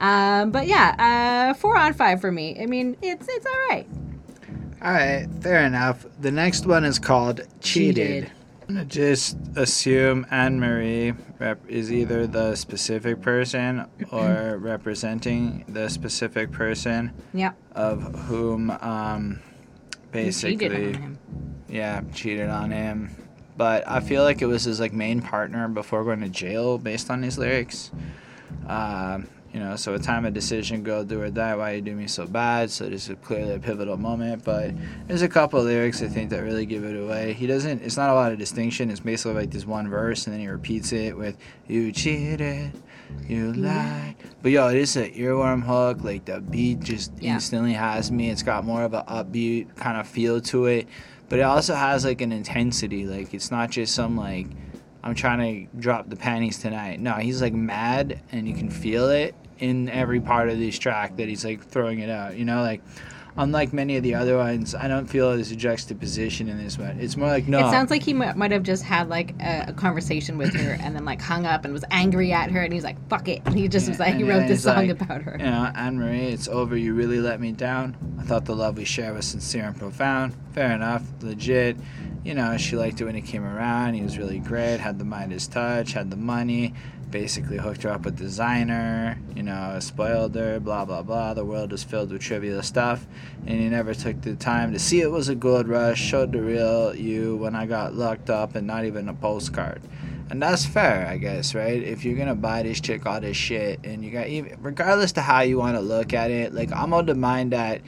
Um, 0.00 0.50
but 0.50 0.66
yeah, 0.66 1.50
uh, 1.52 1.54
four 1.54 1.76
on 1.76 1.92
five 1.94 2.20
for 2.20 2.32
me. 2.32 2.58
I 2.60 2.66
mean, 2.66 2.96
it's 3.02 3.26
it's 3.28 3.46
all 3.46 3.66
right. 3.68 3.86
All 4.82 4.90
right, 4.92 5.28
fair 5.40 5.64
enough. 5.64 6.04
The 6.20 6.32
next 6.32 6.66
one 6.66 6.84
is 6.84 6.98
called 6.98 7.42
Cheated. 7.60 8.30
Cheated. 8.68 8.88
Just 8.88 9.36
assume 9.54 10.26
Anne 10.30 10.58
Marie 10.58 11.12
rep- 11.38 11.60
is 11.68 11.92
either 11.92 12.26
the 12.26 12.54
specific 12.56 13.20
person 13.20 13.86
or 14.10 14.56
representing 14.58 15.64
the 15.68 15.88
specific 15.90 16.50
person 16.52 17.12
Yep. 17.34 17.54
of 17.72 18.02
whom 18.26 18.70
um, 18.70 19.40
cheated 20.12 20.12
basically 20.12 20.86
on 20.88 20.94
him. 20.94 21.18
yeah 21.68 22.00
cheated 22.14 22.48
on 22.48 22.70
him. 22.70 23.10
But 23.62 23.88
I 23.88 24.00
feel 24.00 24.24
like 24.24 24.42
it 24.42 24.46
was 24.46 24.64
his 24.64 24.80
like 24.80 24.92
main 24.92 25.22
partner 25.22 25.68
before 25.68 26.02
going 26.02 26.20
to 26.22 26.28
jail 26.28 26.78
based 26.78 27.08
on 27.12 27.22
his 27.22 27.38
lyrics. 27.38 27.92
Um, 28.66 29.28
you 29.54 29.60
know, 29.60 29.76
so 29.76 29.94
a 29.94 30.00
time 30.00 30.24
of 30.24 30.34
decision, 30.34 30.82
go 30.82 31.04
do 31.04 31.22
or 31.22 31.30
die. 31.30 31.54
Why 31.54 31.74
you 31.74 31.80
do 31.80 31.94
me 31.94 32.08
so 32.08 32.26
bad? 32.26 32.72
So 32.72 32.88
this 32.88 33.08
is 33.08 33.16
clearly 33.22 33.54
a 33.54 33.60
pivotal 33.60 33.96
moment. 33.96 34.42
But 34.42 34.72
there's 35.06 35.22
a 35.22 35.28
couple 35.28 35.60
of 35.60 35.66
lyrics 35.66 36.02
I 36.02 36.08
think 36.08 36.30
that 36.30 36.42
really 36.42 36.66
give 36.66 36.82
it 36.82 37.00
away. 37.00 37.34
He 37.34 37.46
doesn't. 37.46 37.82
It's 37.82 37.96
not 37.96 38.10
a 38.10 38.14
lot 38.14 38.32
of 38.32 38.38
distinction. 38.40 38.90
It's 38.90 38.98
basically 38.98 39.34
like 39.34 39.52
this 39.52 39.64
one 39.64 39.88
verse, 39.88 40.26
and 40.26 40.34
then 40.34 40.40
he 40.40 40.48
repeats 40.48 40.92
it 40.92 41.16
with 41.16 41.36
"You 41.68 41.92
cheated, 41.92 42.72
you 43.28 43.52
lied." 43.52 44.16
But 44.42 44.50
yo, 44.50 44.66
it 44.70 44.76
is 44.76 44.96
an 44.96 45.12
earworm 45.12 45.62
hook. 45.62 46.02
Like 46.02 46.24
the 46.24 46.40
beat 46.40 46.80
just 46.80 47.12
Yeah. 47.20 47.34
instantly 47.34 47.74
has 47.74 48.10
me. 48.10 48.28
It's 48.28 48.42
got 48.42 48.64
more 48.64 48.82
of 48.82 48.92
an 48.92 49.04
upbeat 49.06 49.76
kind 49.76 49.98
of 49.98 50.08
feel 50.08 50.40
to 50.40 50.66
it, 50.66 50.88
but 51.32 51.38
it 51.38 51.44
also 51.44 51.74
has 51.74 52.04
like 52.04 52.20
an 52.20 52.30
intensity. 52.30 53.06
Like 53.06 53.32
it's 53.32 53.50
not 53.50 53.70
just 53.70 53.94
some 53.94 54.18
like 54.18 54.48
I'm 55.02 55.14
trying 55.14 55.66
to 55.70 55.78
drop 55.78 56.10
the 56.10 56.14
panties 56.14 56.58
tonight. 56.58 57.00
No, 57.00 57.14
he's 57.14 57.40
like 57.40 57.54
mad, 57.54 58.20
and 58.32 58.46
you 58.46 58.52
can 58.52 58.68
feel 58.68 59.08
it 59.08 59.34
in 59.58 59.88
every 59.88 60.20
part 60.20 60.50
of 60.50 60.58
this 60.58 60.78
track 60.78 61.16
that 61.16 61.30
he's 61.30 61.42
like 61.42 61.64
throwing 61.64 62.00
it 62.00 62.10
out. 62.10 62.36
You 62.36 62.44
know, 62.44 62.60
like 62.60 62.82
unlike 63.36 63.72
many 63.72 63.96
of 63.96 64.02
the 64.02 64.14
other 64.14 64.36
ones, 64.36 64.74
I 64.74 64.88
don't 64.88 65.06
feel 65.06 65.30
there's 65.34 65.50
a 65.50 65.56
juxtaposition 65.56 66.48
in 66.48 66.62
this 66.62 66.78
one. 66.78 66.98
It's 67.00 67.16
more 67.16 67.28
like 67.28 67.48
no. 67.48 67.66
It 67.66 67.70
sounds 67.70 67.90
like 67.90 68.02
he 68.02 68.12
might, 68.12 68.36
might 68.36 68.50
have 68.50 68.62
just 68.62 68.82
had 68.82 69.08
like 69.08 69.34
a, 69.40 69.66
a 69.68 69.72
conversation 69.72 70.38
with 70.38 70.54
her 70.54 70.72
and 70.80 70.94
then 70.94 71.04
like 71.04 71.20
hung 71.20 71.46
up 71.46 71.64
and 71.64 71.72
was 71.72 71.84
angry 71.90 72.32
at 72.32 72.50
her 72.50 72.60
and 72.60 72.72
he's 72.72 72.84
like, 72.84 72.96
"Fuck 73.08 73.28
it," 73.28 73.42
and 73.46 73.56
he 73.56 73.68
just 73.68 73.88
was 73.88 73.98
like, 73.98 74.14
he 74.14 74.24
wrote 74.24 74.48
this 74.48 74.64
song 74.64 74.88
like, 74.88 74.90
about 74.90 75.22
her. 75.22 75.36
You 75.38 75.46
know, 75.46 75.72
Anne 75.74 75.98
Marie, 75.98 76.28
it's 76.28 76.48
over. 76.48 76.76
You 76.76 76.94
really 76.94 77.20
let 77.20 77.40
me 77.40 77.52
down. 77.52 77.96
I 78.18 78.22
thought 78.22 78.44
the 78.44 78.56
love 78.56 78.76
we 78.76 78.84
shared 78.84 79.14
was 79.14 79.26
sincere 79.26 79.64
and 79.64 79.78
profound. 79.78 80.34
Fair 80.52 80.72
enough, 80.72 81.02
legit. 81.22 81.76
You 82.24 82.34
know, 82.34 82.56
she 82.56 82.76
liked 82.76 83.00
it 83.00 83.04
when 83.04 83.16
he 83.16 83.20
came 83.20 83.44
around. 83.44 83.94
He 83.94 84.02
was 84.02 84.16
really 84.16 84.38
great. 84.38 84.78
Had 84.78 84.98
the 84.98 85.04
Midas 85.04 85.48
touch. 85.48 85.92
Had 85.92 86.10
the 86.10 86.16
money. 86.16 86.72
Basically 87.12 87.58
hooked 87.58 87.84
her 87.84 87.90
up 87.90 88.04
with 88.04 88.16
designer, 88.16 89.16
you 89.36 89.44
know, 89.44 89.78
spoiled 89.78 90.34
her, 90.34 90.58
blah 90.58 90.84
blah 90.84 91.02
blah. 91.02 91.34
The 91.34 91.44
world 91.44 91.72
is 91.72 91.84
filled 91.84 92.10
with 92.10 92.22
trivial 92.22 92.62
stuff, 92.62 93.06
and 93.46 93.60
he 93.60 93.68
never 93.68 93.94
took 93.94 94.20
the 94.22 94.34
time 94.34 94.72
to 94.72 94.80
see 94.80 95.00
it 95.00 95.10
was 95.10 95.28
a 95.28 95.36
gold 95.36 95.68
rush. 95.68 96.00
Showed 96.00 96.32
the 96.32 96.42
real 96.42 96.96
you 96.96 97.36
when 97.36 97.54
I 97.54 97.66
got 97.66 97.94
locked 97.94 98.30
up, 98.30 98.56
and 98.56 98.66
not 98.66 98.84
even 98.84 99.08
a 99.08 99.14
postcard. 99.14 99.82
And 100.30 100.40
that's 100.42 100.64
fair, 100.64 101.06
I 101.06 101.18
guess, 101.18 101.54
right? 101.54 101.82
If 101.82 102.04
you're 102.04 102.16
gonna 102.16 102.34
buy 102.34 102.62
this 102.62 102.80
chick 102.80 103.04
all 103.04 103.20
this 103.20 103.36
shit, 103.36 103.80
and 103.84 104.02
you 104.02 104.10
got 104.10 104.28
even 104.28 104.58
regardless 104.62 105.12
to 105.12 105.20
how 105.20 105.42
you 105.42 105.58
want 105.58 105.76
to 105.76 105.82
look 105.82 106.14
at 106.14 106.30
it, 106.30 106.54
like 106.54 106.72
I'm 106.72 106.94
of 106.94 107.06
the 107.06 107.14
mind 107.14 107.52
that 107.52 107.82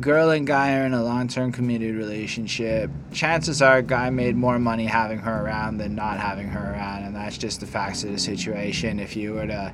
girl 0.00 0.30
and 0.30 0.46
guy 0.46 0.78
are 0.78 0.86
in 0.86 0.94
a 0.94 1.02
long-term 1.02 1.52
committed 1.52 1.94
relationship 1.94 2.90
chances 3.12 3.60
are 3.60 3.82
guy 3.82 4.10
made 4.10 4.36
more 4.36 4.58
money 4.58 4.86
having 4.86 5.18
her 5.18 5.44
around 5.44 5.78
than 5.78 5.94
not 5.94 6.18
having 6.18 6.48
her 6.48 6.72
around 6.72 7.04
and 7.04 7.14
that's 7.14 7.38
just 7.38 7.60
the 7.60 7.66
facts 7.66 8.02
of 8.02 8.10
the 8.10 8.18
situation. 8.18 8.98
If 8.98 9.14
you 9.14 9.34
were 9.34 9.46
to 9.46 9.72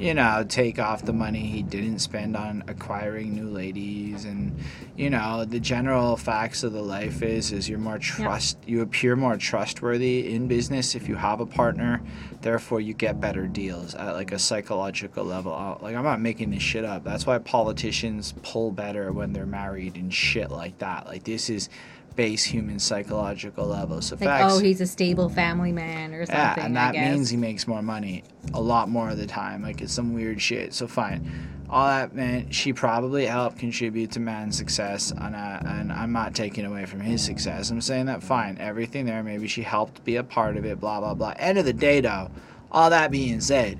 you 0.00 0.14
know 0.14 0.44
take 0.48 0.78
off 0.78 1.04
the 1.04 1.12
money 1.12 1.40
he 1.40 1.62
didn't 1.62 1.98
spend 1.98 2.34
on 2.34 2.64
acquiring 2.66 3.34
new 3.34 3.50
ladies. 3.50 4.24
And 4.24 4.58
you 4.96 5.10
know 5.10 5.44
the 5.44 5.60
general 5.60 6.16
facts 6.16 6.62
of 6.62 6.72
the 6.72 6.82
life 6.82 7.22
is 7.22 7.52
is 7.52 7.68
you're 7.68 7.78
more 7.78 7.98
trust 7.98 8.56
you 8.66 8.80
appear 8.80 9.14
more 9.14 9.36
trustworthy 9.36 10.34
in 10.34 10.48
business 10.48 10.94
if 10.94 11.06
you 11.06 11.16
have 11.16 11.40
a 11.40 11.46
partner. 11.46 12.00
Therefore 12.40 12.80
you 12.80 12.94
get 12.94 13.20
better 13.20 13.46
deals 13.46 13.94
at 13.94 14.12
like 14.12 14.32
a 14.32 14.38
psychological 14.38 15.24
level. 15.24 15.52
Uh, 15.52 15.76
like 15.82 15.94
i'm 15.94 16.04
not 16.04 16.20
making 16.20 16.50
this 16.50 16.62
shit 16.62 16.84
up. 16.84 17.04
That's 17.04 17.26
why 17.26 17.38
politicians 17.38 18.32
pull 18.42 18.70
better 18.70 19.12
when 19.12 19.34
they're 19.34 19.44
married 19.44 19.96
and 19.96 20.12
shit 20.12 20.50
like 20.50 20.78
that. 20.78 21.06
Like 21.06 21.24
this 21.24 21.50
is 21.50 21.68
base 22.16 22.44
human 22.44 22.78
psychological 22.78 23.66
level 23.66 24.00
so 24.02 24.14
Like, 24.16 24.24
facts 24.24 24.52
oh, 24.54 24.58
he's 24.58 24.80
a 24.80 24.86
stable 24.86 25.28
family 25.28 25.72
man 25.72 26.12
or 26.14 26.26
something. 26.26 26.36
yeah, 26.38 26.64
and 26.66 26.78
I 26.78 26.92
that 26.92 27.12
means 27.14 27.30
he 27.30 27.36
makes 27.36 27.66
more 27.66 27.82
money 27.82 28.24
a 28.54 28.60
lot 28.60 28.88
more 28.88 29.10
of 29.10 29.16
the 29.18 29.26
time. 29.26 29.62
Like 29.62 29.80
it's 29.80 29.92
some 29.92 30.12
weird 30.14 30.40
shit. 30.42 30.74
So 30.74 30.86
fine. 30.86 31.30
All 31.68 31.86
that 31.86 32.14
meant 32.16 32.52
she 32.52 32.72
probably 32.72 33.26
helped 33.26 33.58
contribute 33.58 34.10
to 34.12 34.20
man's 34.20 34.56
success, 34.56 35.12
and, 35.12 35.36
uh, 35.36 35.60
and 35.64 35.92
I'm 35.92 36.10
not 36.10 36.34
taking 36.34 36.64
away 36.64 36.84
from 36.84 36.98
his 36.98 37.22
success. 37.24 37.70
I'm 37.70 37.80
saying 37.80 38.06
that 38.06 38.24
fine, 38.24 38.58
everything 38.58 39.06
there. 39.06 39.22
Maybe 39.22 39.46
she 39.46 39.62
helped 39.62 40.02
be 40.04 40.16
a 40.16 40.24
part 40.24 40.56
of 40.56 40.64
it. 40.64 40.80
Blah 40.80 40.98
blah 40.98 41.14
blah. 41.14 41.32
End 41.38 41.58
of 41.58 41.64
the 41.64 41.72
day, 41.72 42.00
though, 42.00 42.28
all 42.72 42.90
that 42.90 43.12
being 43.12 43.40
said, 43.40 43.78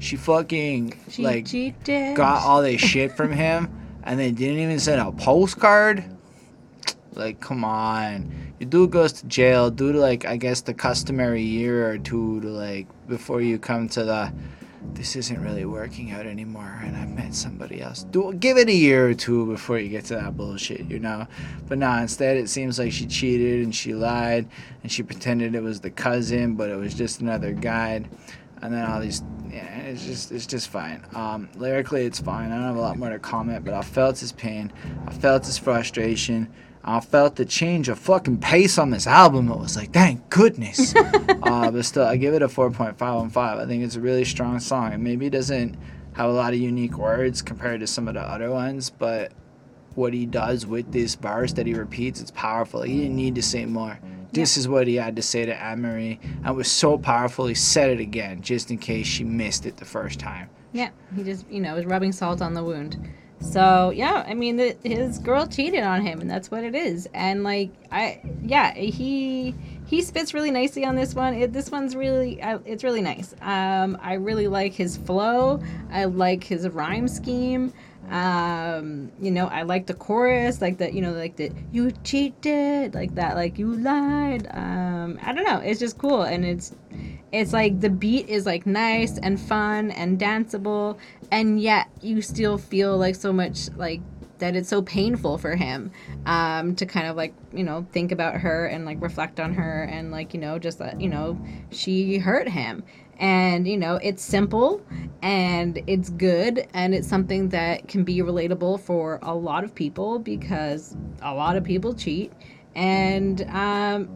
she 0.00 0.16
fucking 0.16 0.92
She 1.08 1.22
like 1.22 1.46
cheated. 1.46 2.14
got 2.14 2.42
all 2.42 2.60
this 2.60 2.78
shit 2.82 3.16
from 3.16 3.32
him, 3.32 3.70
and 4.04 4.20
they 4.20 4.32
didn't 4.32 4.58
even 4.58 4.78
send 4.78 5.00
a 5.00 5.10
postcard. 5.10 6.04
Like, 7.14 7.40
come 7.40 7.64
on. 7.64 8.30
Your 8.58 8.68
dude 8.68 8.90
goes 8.90 9.12
to 9.14 9.26
jail 9.26 9.70
due 9.70 9.92
to, 9.92 9.98
like, 9.98 10.24
I 10.24 10.36
guess 10.36 10.60
the 10.60 10.74
customary 10.74 11.42
year 11.42 11.90
or 11.90 11.98
two 11.98 12.40
to, 12.40 12.48
like, 12.48 12.86
before 13.08 13.40
you 13.40 13.58
come 13.58 13.88
to 13.90 14.04
the, 14.04 14.32
this 14.94 15.16
isn't 15.16 15.42
really 15.42 15.64
working 15.64 16.12
out 16.12 16.26
anymore, 16.26 16.80
and 16.82 16.96
I've 16.96 17.10
met 17.10 17.34
somebody 17.34 17.80
else. 17.82 18.04
Do 18.04 18.32
Give 18.34 18.56
it 18.56 18.68
a 18.68 18.74
year 18.74 19.08
or 19.08 19.14
two 19.14 19.46
before 19.46 19.78
you 19.78 19.88
get 19.88 20.04
to 20.06 20.14
that 20.14 20.36
bullshit, 20.36 20.90
you 20.90 20.98
know? 20.98 21.26
But 21.68 21.78
nah, 21.78 22.00
instead, 22.00 22.36
it 22.36 22.48
seems 22.48 22.78
like 22.78 22.92
she 22.92 23.06
cheated 23.06 23.64
and 23.64 23.74
she 23.74 23.92
lied 23.94 24.48
and 24.82 24.90
she 24.90 25.02
pretended 25.02 25.54
it 25.54 25.62
was 25.62 25.80
the 25.80 25.90
cousin, 25.90 26.54
but 26.54 26.70
it 26.70 26.76
was 26.76 26.94
just 26.94 27.20
another 27.20 27.52
guy. 27.52 28.04
And 28.62 28.74
then 28.74 28.84
all 28.84 29.00
these 29.00 29.22
yeah, 29.50 29.80
it's 29.80 30.04
just 30.04 30.32
it's 30.32 30.46
just 30.46 30.68
fine. 30.68 31.04
Um, 31.14 31.48
lyrically, 31.56 32.04
it's 32.04 32.20
fine. 32.20 32.52
I 32.52 32.56
don't 32.56 32.66
have 32.66 32.76
a 32.76 32.80
lot 32.80 32.96
more 32.96 33.10
to 33.10 33.18
comment, 33.18 33.64
but 33.64 33.74
I 33.74 33.82
felt 33.82 34.18
his 34.18 34.32
pain, 34.32 34.72
I 35.06 35.12
felt 35.12 35.44
his 35.44 35.58
frustration, 35.58 36.52
I 36.82 37.00
felt 37.00 37.36
the 37.36 37.44
change 37.44 37.88
of 37.88 37.98
fucking 37.98 38.38
pace 38.38 38.78
on 38.78 38.90
this 38.90 39.06
album. 39.06 39.50
It 39.50 39.58
was 39.58 39.76
like, 39.76 39.92
thank 39.92 40.30
goodness. 40.30 40.94
uh, 40.96 41.70
but 41.70 41.84
still, 41.84 42.04
I 42.04 42.16
give 42.16 42.34
it 42.34 42.42
a 42.42 42.48
four 42.48 42.70
point 42.70 42.96
five 42.98 43.16
on 43.16 43.30
five. 43.30 43.58
I 43.58 43.66
think 43.66 43.84
it's 43.84 43.96
a 43.96 44.00
really 44.00 44.24
strong 44.24 44.58
song, 44.60 44.92
and 44.92 45.04
maybe 45.04 45.28
doesn't 45.28 45.76
have 46.14 46.28
a 46.28 46.32
lot 46.32 46.52
of 46.52 46.58
unique 46.58 46.96
words 46.96 47.42
compared 47.42 47.80
to 47.80 47.86
some 47.86 48.08
of 48.08 48.14
the 48.14 48.20
other 48.20 48.50
ones, 48.50 48.90
but 48.90 49.32
what 49.94 50.12
he 50.12 50.26
does 50.26 50.66
with 50.66 50.90
this 50.92 51.16
bars 51.16 51.54
that 51.54 51.66
he 51.66 51.74
repeats, 51.74 52.20
it's 52.20 52.30
powerful. 52.30 52.82
He 52.82 53.00
didn't 53.00 53.16
need 53.16 53.34
to 53.34 53.42
say 53.42 53.66
more. 53.66 53.98
This 54.32 54.56
is 54.56 54.68
what 54.68 54.86
he 54.86 54.94
had 54.94 55.16
to 55.16 55.22
say 55.22 55.44
to 55.44 55.54
Anne 55.54 55.82
Marie, 55.82 56.20
and 56.22 56.46
it 56.46 56.54
was 56.54 56.70
so 56.70 56.96
powerful. 56.96 57.46
He 57.46 57.54
said 57.54 57.90
it 57.90 58.00
again, 58.00 58.42
just 58.42 58.70
in 58.70 58.78
case 58.78 59.06
she 59.06 59.24
missed 59.24 59.66
it 59.66 59.76
the 59.76 59.84
first 59.84 60.20
time. 60.20 60.48
Yeah, 60.72 60.90
he 61.16 61.24
just, 61.24 61.50
you 61.50 61.60
know, 61.60 61.74
was 61.74 61.84
rubbing 61.84 62.12
salt 62.12 62.40
on 62.40 62.54
the 62.54 62.62
wound. 62.62 63.10
So 63.40 63.90
yeah, 63.90 64.24
I 64.26 64.34
mean, 64.34 64.56
the, 64.56 64.76
his 64.84 65.18
girl 65.18 65.46
cheated 65.46 65.82
on 65.82 66.02
him, 66.02 66.20
and 66.20 66.30
that's 66.30 66.50
what 66.50 66.62
it 66.62 66.74
is. 66.74 67.08
And 67.14 67.42
like, 67.42 67.70
I 67.90 68.20
yeah, 68.42 68.74
he 68.74 69.54
he 69.86 70.02
spits 70.02 70.34
really 70.34 70.50
nicely 70.50 70.84
on 70.84 70.94
this 70.94 71.14
one. 71.14 71.34
It, 71.34 71.52
this 71.52 71.70
one's 71.70 71.96
really, 71.96 72.38
it's 72.64 72.84
really 72.84 73.00
nice. 73.00 73.34
Um, 73.40 73.98
I 74.00 74.14
really 74.14 74.46
like 74.46 74.72
his 74.72 74.96
flow. 74.96 75.60
I 75.90 76.04
like 76.04 76.44
his 76.44 76.68
rhyme 76.68 77.08
scheme. 77.08 77.72
Um, 78.10 79.12
you 79.20 79.30
know, 79.30 79.46
I 79.46 79.62
like 79.62 79.86
the 79.86 79.94
chorus, 79.94 80.60
like 80.60 80.78
that, 80.78 80.94
you 80.94 81.00
know, 81.00 81.12
like 81.12 81.36
the 81.36 81.52
you 81.72 81.92
cheated, 82.04 82.94
like 82.94 83.14
that, 83.14 83.36
like 83.36 83.58
you 83.58 83.72
lied. 83.74 84.48
Um, 84.50 85.18
I 85.22 85.32
don't 85.32 85.44
know, 85.44 85.58
it's 85.58 85.80
just 85.80 85.96
cool, 85.96 86.22
and 86.22 86.44
it's 86.44 86.74
it's 87.32 87.52
like 87.52 87.80
the 87.80 87.90
beat 87.90 88.28
is 88.28 88.46
like 88.46 88.66
nice 88.66 89.18
and 89.18 89.40
fun 89.40 89.90
and 89.92 90.18
danceable 90.18 90.98
and 91.30 91.60
yet 91.60 91.88
you 92.00 92.20
still 92.20 92.58
feel 92.58 92.96
like 92.96 93.14
so 93.14 93.32
much 93.32 93.68
like 93.76 94.00
that 94.38 94.56
it's 94.56 94.68
so 94.68 94.82
painful 94.82 95.38
for 95.38 95.54
him 95.54 95.92
um, 96.26 96.74
to 96.74 96.86
kind 96.86 97.06
of 97.06 97.16
like 97.16 97.34
you 97.52 97.62
know 97.62 97.86
think 97.92 98.10
about 98.10 98.36
her 98.36 98.66
and 98.66 98.84
like 98.84 99.00
reflect 99.00 99.38
on 99.38 99.54
her 99.54 99.84
and 99.84 100.10
like 100.10 100.34
you 100.34 100.40
know 100.40 100.58
just 100.58 100.78
that 100.78 101.00
you 101.00 101.08
know 101.08 101.38
she 101.70 102.18
hurt 102.18 102.48
him 102.48 102.82
and 103.20 103.68
you 103.68 103.76
know 103.76 103.96
it's 104.02 104.22
simple 104.22 104.82
and 105.22 105.82
it's 105.86 106.10
good 106.10 106.66
and 106.74 106.94
it's 106.94 107.06
something 107.06 107.50
that 107.50 107.86
can 107.86 108.02
be 108.02 108.18
relatable 108.18 108.80
for 108.80 109.18
a 109.22 109.34
lot 109.34 109.62
of 109.62 109.74
people 109.74 110.18
because 110.18 110.96
a 111.22 111.32
lot 111.32 111.56
of 111.56 111.62
people 111.62 111.94
cheat 111.94 112.32
and 112.74 113.42
um, 113.50 114.08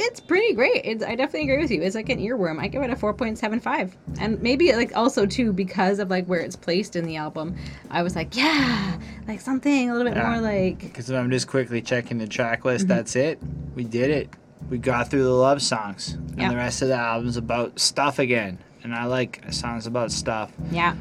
it's 0.00 0.20
pretty 0.20 0.54
great. 0.54 0.82
It's, 0.84 1.02
I 1.02 1.16
definitely 1.16 1.50
agree 1.50 1.62
with 1.62 1.70
you. 1.72 1.82
It's 1.82 1.96
like 1.96 2.08
an 2.08 2.18
earworm. 2.20 2.60
I 2.60 2.68
give 2.68 2.82
it 2.82 2.90
a 2.90 2.94
4.75. 2.94 3.94
And 4.20 4.40
maybe 4.40 4.72
like 4.72 4.96
also 4.96 5.26
too 5.26 5.52
because 5.52 5.98
of 5.98 6.08
like 6.08 6.26
where 6.26 6.38
it's 6.40 6.54
placed 6.54 6.94
in 6.94 7.04
the 7.04 7.16
album, 7.16 7.56
I 7.90 8.02
was 8.04 8.14
like, 8.14 8.36
yeah, 8.36 8.98
like 9.26 9.40
something 9.40 9.90
a 9.90 9.94
little 9.94 10.08
bit 10.08 10.16
Yeah. 10.16 10.28
more 10.30 10.40
like 10.40 10.78
Because 10.80 11.10
I'm 11.10 11.30
just 11.30 11.48
quickly 11.48 11.82
checking 11.82 12.18
the 12.18 12.28
track 12.28 12.64
list. 12.64 12.86
Mm-hmm. 12.86 12.94
That's 12.96 13.16
it. 13.16 13.40
We 13.74 13.84
did 13.84 14.10
it. 14.10 14.30
We 14.70 14.78
got 14.78 15.08
through 15.10 15.24
the 15.24 15.30
love 15.30 15.62
songs, 15.62 16.12
and 16.12 16.38
Yeah. 16.38 16.50
the 16.50 16.56
rest 16.56 16.82
of 16.82 16.88
the 16.88 16.96
album's 16.96 17.36
about 17.36 17.78
stuff 17.80 18.18
again. 18.18 18.58
And 18.84 18.94
I 18.94 19.04
like 19.06 19.42
songs 19.50 19.86
about 19.86 20.12
stuff. 20.12 20.52
yeah. 20.70 20.94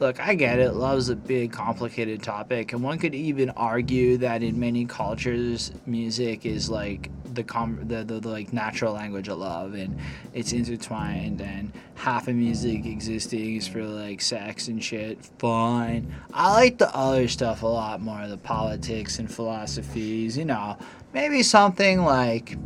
Look, 0.00 0.20
I 0.20 0.34
get 0.34 0.60
it. 0.60 0.74
Love's 0.74 1.08
a 1.08 1.16
big, 1.16 1.50
complicated 1.50 2.22
topic, 2.22 2.72
and 2.72 2.84
one 2.84 2.98
could 2.98 3.16
even 3.16 3.50
argue 3.50 4.16
that 4.18 4.44
in 4.44 4.60
many 4.60 4.84
cultures, 4.84 5.72
music 5.86 6.46
is 6.46 6.70
like 6.70 7.10
the 7.38 7.44
com- 7.44 7.86
the, 7.86 8.02
the, 8.04 8.18
the 8.20 8.28
like 8.28 8.52
natural 8.52 8.92
language 8.92 9.28
of 9.28 9.38
love, 9.38 9.74
and 9.74 9.96
it's 10.34 10.52
intertwined. 10.52 11.40
And 11.40 11.72
half 11.94 12.28
of 12.28 12.34
music 12.34 12.84
existing 12.84 13.56
is 13.56 13.68
for 13.68 13.84
like 13.84 14.20
sex 14.20 14.68
and 14.68 14.82
shit. 14.82 15.24
Fine. 15.38 16.12
I 16.34 16.52
like 16.52 16.78
the 16.78 16.94
other 16.94 17.28
stuff 17.28 17.62
a 17.62 17.66
lot 17.66 18.00
more, 18.00 18.26
the 18.26 18.36
politics 18.36 19.18
and 19.20 19.32
philosophies. 19.32 20.36
You 20.36 20.46
know, 20.46 20.76
maybe 21.14 21.42
something 21.42 22.02
like 22.02 22.56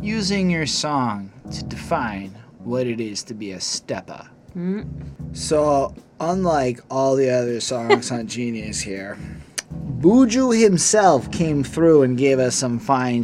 using 0.00 0.50
your 0.50 0.66
song 0.66 1.30
to 1.52 1.62
define 1.64 2.36
what 2.58 2.86
it 2.86 3.00
is 3.00 3.22
to 3.24 3.34
be 3.34 3.52
a 3.52 3.60
stepper. 3.60 4.28
Mm. 4.56 4.88
So, 5.36 5.94
unlike 6.20 6.80
all 6.90 7.16
the 7.16 7.30
other 7.30 7.60
songs 7.60 8.10
on 8.10 8.26
Genius 8.38 8.80
here, 8.80 9.18
Buju 10.00 10.58
himself 10.60 11.30
came 11.30 11.62
through 11.62 12.02
and 12.02 12.16
gave 12.16 12.38
us 12.38 12.56
some 12.56 12.78
fine 12.78 13.22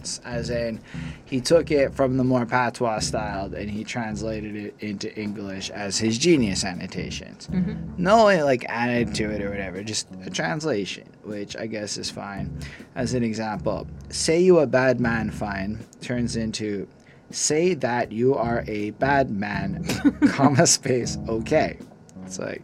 translations. 0.00 0.20
As 0.24 0.50
in, 0.50 0.80
he 1.24 1.40
took 1.40 1.70
it 1.70 1.94
from 1.94 2.16
the 2.16 2.24
more 2.24 2.46
patois 2.46 3.00
style 3.00 3.54
and 3.54 3.70
he 3.70 3.84
translated 3.84 4.56
it 4.56 4.74
into 4.80 5.14
English 5.18 5.70
as 5.70 5.98
his 5.98 6.18
Genius 6.18 6.64
annotations. 6.64 7.48
Mm-hmm. 7.48 8.02
No, 8.02 8.24
like 8.44 8.64
added 8.68 9.14
to 9.16 9.30
it 9.30 9.42
or 9.42 9.50
whatever, 9.50 9.82
just 9.82 10.08
a 10.24 10.30
translation, 10.30 11.08
which 11.22 11.56
I 11.56 11.66
guess 11.66 11.96
is 11.98 12.10
fine. 12.10 12.58
As 12.94 13.14
an 13.14 13.22
example, 13.22 13.86
say 14.10 14.40
you 14.40 14.58
a 14.60 14.66
bad 14.66 15.00
man 15.00 15.30
fine 15.30 15.78
turns 16.00 16.36
into 16.36 16.88
say 17.30 17.74
that 17.74 18.10
you 18.10 18.34
are 18.34 18.64
a 18.66 18.90
bad 18.92 19.30
man, 19.30 19.84
comma 20.30 20.66
space, 20.66 21.16
okay. 21.28 21.78
It's 22.24 22.40
like, 22.40 22.62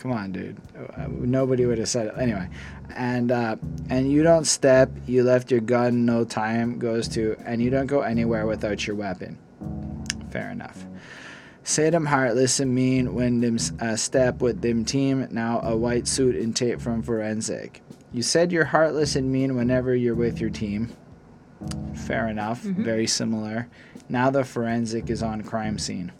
come 0.00 0.12
on, 0.12 0.32
dude. 0.32 0.56
Nobody 1.08 1.66
would 1.66 1.78
have 1.78 1.88
said 1.88 2.06
it 2.06 2.14
anyway. 2.18 2.48
And 2.96 3.30
uh, 3.30 3.56
and 3.90 4.10
you 4.10 4.22
don't 4.22 4.46
step. 4.46 4.90
You 5.06 5.22
left 5.22 5.50
your 5.50 5.60
gun. 5.60 6.06
No 6.06 6.24
time 6.24 6.78
goes 6.78 7.06
to, 7.08 7.36
and 7.44 7.62
you 7.62 7.70
don't 7.70 7.86
go 7.86 8.00
anywhere 8.00 8.46
without 8.46 8.86
your 8.86 8.96
weapon. 8.96 9.38
Fair 10.30 10.50
enough. 10.50 10.84
Say 11.62 11.90
them 11.90 12.06
heartless 12.06 12.58
and 12.58 12.74
mean 12.74 13.14
when 13.14 13.40
them 13.40 13.58
uh, 13.80 13.94
step 13.94 14.40
with 14.40 14.62
them 14.62 14.84
team. 14.84 15.28
Now 15.30 15.60
a 15.60 15.76
white 15.76 16.08
suit 16.08 16.34
and 16.34 16.56
tape 16.56 16.80
from 16.80 17.02
forensic. 17.02 17.82
You 18.12 18.22
said 18.22 18.50
you're 18.50 18.64
heartless 18.64 19.14
and 19.14 19.30
mean 19.30 19.54
whenever 19.54 19.94
you're 19.94 20.14
with 20.14 20.40
your 20.40 20.50
team. 20.50 20.90
Fair 21.94 22.26
enough. 22.26 22.62
Very 22.62 23.06
similar. 23.06 23.68
Now 24.08 24.30
the 24.30 24.44
forensic 24.44 25.10
is 25.10 25.22
on 25.22 25.42
crime 25.42 25.78
scene. 25.78 26.10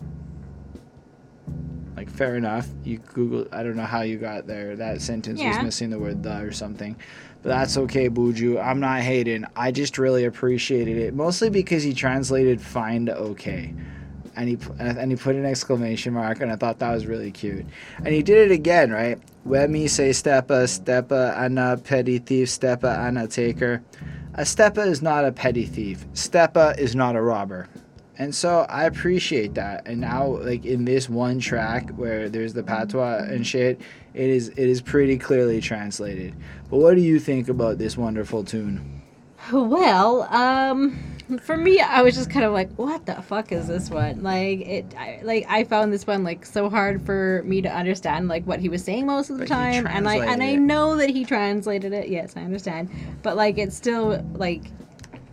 Like, 1.96 2.10
fair 2.10 2.36
enough. 2.36 2.68
You 2.84 2.98
Google, 2.98 3.46
I 3.52 3.62
don't 3.62 3.76
know 3.76 3.84
how 3.84 4.02
you 4.02 4.16
got 4.16 4.46
there. 4.46 4.76
That 4.76 5.02
sentence 5.02 5.40
Yeah. 5.40 5.56
was 5.56 5.64
missing 5.64 5.90
the 5.90 5.98
word 5.98 6.22
the 6.22 6.40
or 6.40 6.52
something. 6.52 6.96
But 7.42 7.50
that's 7.50 7.76
okay, 7.76 8.08
Buju. 8.08 8.62
I'm 8.62 8.80
not 8.80 9.00
hating. 9.00 9.44
I 9.56 9.70
just 9.72 9.98
really 9.98 10.24
appreciated 10.24 10.96
it. 10.98 11.14
Mostly 11.14 11.50
because 11.50 11.82
he 11.82 11.92
translated 11.94 12.60
find 12.60 13.08
okay. 13.10 13.74
And 14.36 14.48
he, 14.48 14.58
and 14.78 15.10
he 15.10 15.16
put 15.16 15.34
an 15.34 15.44
exclamation 15.44 16.14
mark, 16.14 16.40
and 16.40 16.52
I 16.52 16.56
thought 16.56 16.78
that 16.78 16.92
was 16.94 17.06
really 17.06 17.30
cute. 17.30 17.66
And 17.98 18.08
he 18.08 18.22
did 18.22 18.50
it 18.50 18.54
again, 18.54 18.90
right? 18.90 19.18
When 19.44 19.72
me 19.72 19.88
say 19.88 20.10
steppa, 20.10 20.64
steppa, 20.64 21.36
Anna, 21.36 21.76
petty 21.76 22.18
thief, 22.18 22.48
steppa, 22.48 22.96
Anna, 22.96 23.26
taker. 23.26 23.82
A 24.34 24.42
steppa 24.42 24.86
is 24.86 25.02
not 25.02 25.24
a 25.24 25.32
petty 25.32 25.66
thief. 25.66 26.06
Steppa 26.14 26.78
is 26.78 26.94
not 26.94 27.16
a 27.16 27.22
robber. 27.22 27.68
And 28.20 28.34
so 28.34 28.66
I 28.68 28.84
appreciate 28.84 29.54
that. 29.54 29.86
And 29.86 30.02
now, 30.02 30.26
like 30.26 30.66
in 30.66 30.84
this 30.84 31.08
one 31.08 31.40
track 31.40 31.88
where 31.92 32.28
there's 32.28 32.52
the 32.52 32.62
patois 32.62 33.24
and 33.24 33.46
shit, 33.46 33.80
it 34.12 34.28
is 34.28 34.48
it 34.48 34.58
is 34.58 34.82
pretty 34.82 35.16
clearly 35.16 35.62
translated. 35.62 36.34
But 36.68 36.80
what 36.80 36.96
do 36.96 37.00
you 37.00 37.18
think 37.18 37.48
about 37.48 37.78
this 37.78 37.96
wonderful 37.96 38.44
tune? 38.44 39.00
Well, 39.52 40.24
um, 40.24 40.98
for 41.42 41.56
me, 41.56 41.80
I 41.80 42.02
was 42.02 42.14
just 42.14 42.28
kind 42.28 42.44
of 42.44 42.52
like, 42.52 42.70
what 42.74 43.06
the 43.06 43.14
fuck 43.22 43.52
is 43.52 43.68
this 43.68 43.88
one? 43.88 44.22
Like 44.22 44.60
it, 44.60 44.94
I, 44.98 45.20
like 45.22 45.46
I 45.48 45.64
found 45.64 45.90
this 45.90 46.06
one 46.06 46.22
like 46.22 46.44
so 46.44 46.68
hard 46.68 47.00
for 47.06 47.42
me 47.46 47.62
to 47.62 47.68
understand 47.70 48.28
like 48.28 48.44
what 48.44 48.60
he 48.60 48.68
was 48.68 48.84
saying 48.84 49.06
most 49.06 49.30
of 49.30 49.38
the 49.38 49.44
But 49.44 49.48
time, 49.48 49.86
and 49.86 50.06
I 50.06 50.16
and 50.26 50.42
I 50.42 50.56
know 50.56 50.96
that 50.96 51.08
he 51.08 51.24
translated 51.24 51.94
it. 51.94 52.10
Yes, 52.10 52.36
I 52.36 52.42
understand, 52.42 52.90
but 53.22 53.34
like 53.34 53.56
it's 53.56 53.74
still 53.74 54.22
like. 54.34 54.64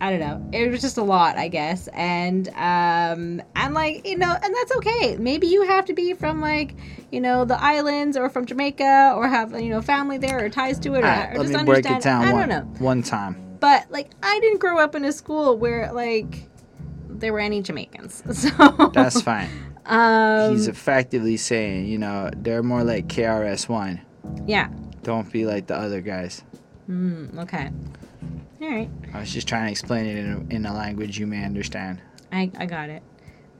I 0.00 0.10
don't 0.10 0.20
know. 0.20 0.48
It 0.56 0.70
was 0.70 0.80
just 0.80 0.96
a 0.96 1.02
lot, 1.02 1.36
I 1.36 1.48
guess, 1.48 1.88
and 1.88 2.48
um, 2.50 3.42
and 3.56 3.74
like 3.74 4.06
you 4.06 4.16
know, 4.16 4.36
and 4.42 4.54
that's 4.54 4.72
okay. 4.76 5.16
Maybe 5.18 5.48
you 5.48 5.62
have 5.62 5.86
to 5.86 5.92
be 5.94 6.14
from 6.14 6.40
like 6.40 6.76
you 7.10 7.20
know 7.20 7.44
the 7.44 7.60
islands 7.60 8.16
or 8.16 8.28
from 8.28 8.46
Jamaica 8.46 9.14
or 9.16 9.26
have 9.28 9.52
you 9.60 9.70
know 9.70 9.82
family 9.82 10.18
there 10.18 10.44
or 10.44 10.48
ties 10.48 10.78
to 10.80 10.94
it 10.94 11.02
or, 11.04 11.06
Alright, 11.06 11.36
or 11.36 11.42
just 11.42 11.54
understand. 11.54 12.04
I 12.06 12.32
one, 12.32 12.48
don't 12.48 12.74
know. 12.74 12.84
one 12.84 13.02
time. 13.02 13.56
But 13.60 13.90
like 13.90 14.10
I 14.22 14.38
didn't 14.40 14.60
grow 14.60 14.78
up 14.78 14.94
in 14.94 15.04
a 15.04 15.10
school 15.12 15.58
where 15.58 15.92
like 15.92 16.48
there 17.08 17.32
were 17.32 17.40
any 17.40 17.60
Jamaicans. 17.62 18.22
So 18.32 18.90
That's 18.94 19.20
fine. 19.20 19.48
um 19.86 20.52
He's 20.52 20.68
effectively 20.68 21.36
saying, 21.36 21.86
you 21.86 21.98
know, 21.98 22.30
they're 22.36 22.62
more 22.62 22.84
like 22.84 23.08
KRS 23.08 23.68
One. 23.68 24.00
yeah. 24.46 24.68
Don't 25.02 25.30
be 25.32 25.44
like 25.46 25.66
the 25.66 25.76
other 25.76 26.00
guys. 26.00 26.42
Mm, 26.88 27.38
okay. 27.38 27.70
All 28.60 28.68
right. 28.68 28.90
I 29.14 29.20
was 29.20 29.32
just 29.32 29.46
trying 29.48 29.66
to 29.66 29.70
explain 29.70 30.06
it 30.06 30.16
in 30.18 30.32
a, 30.50 30.54
in 30.54 30.66
a 30.66 30.74
language 30.74 31.18
you 31.18 31.26
may 31.26 31.44
understand. 31.44 32.00
I 32.32 32.50
I 32.58 32.66
got 32.66 32.90
it. 32.90 33.02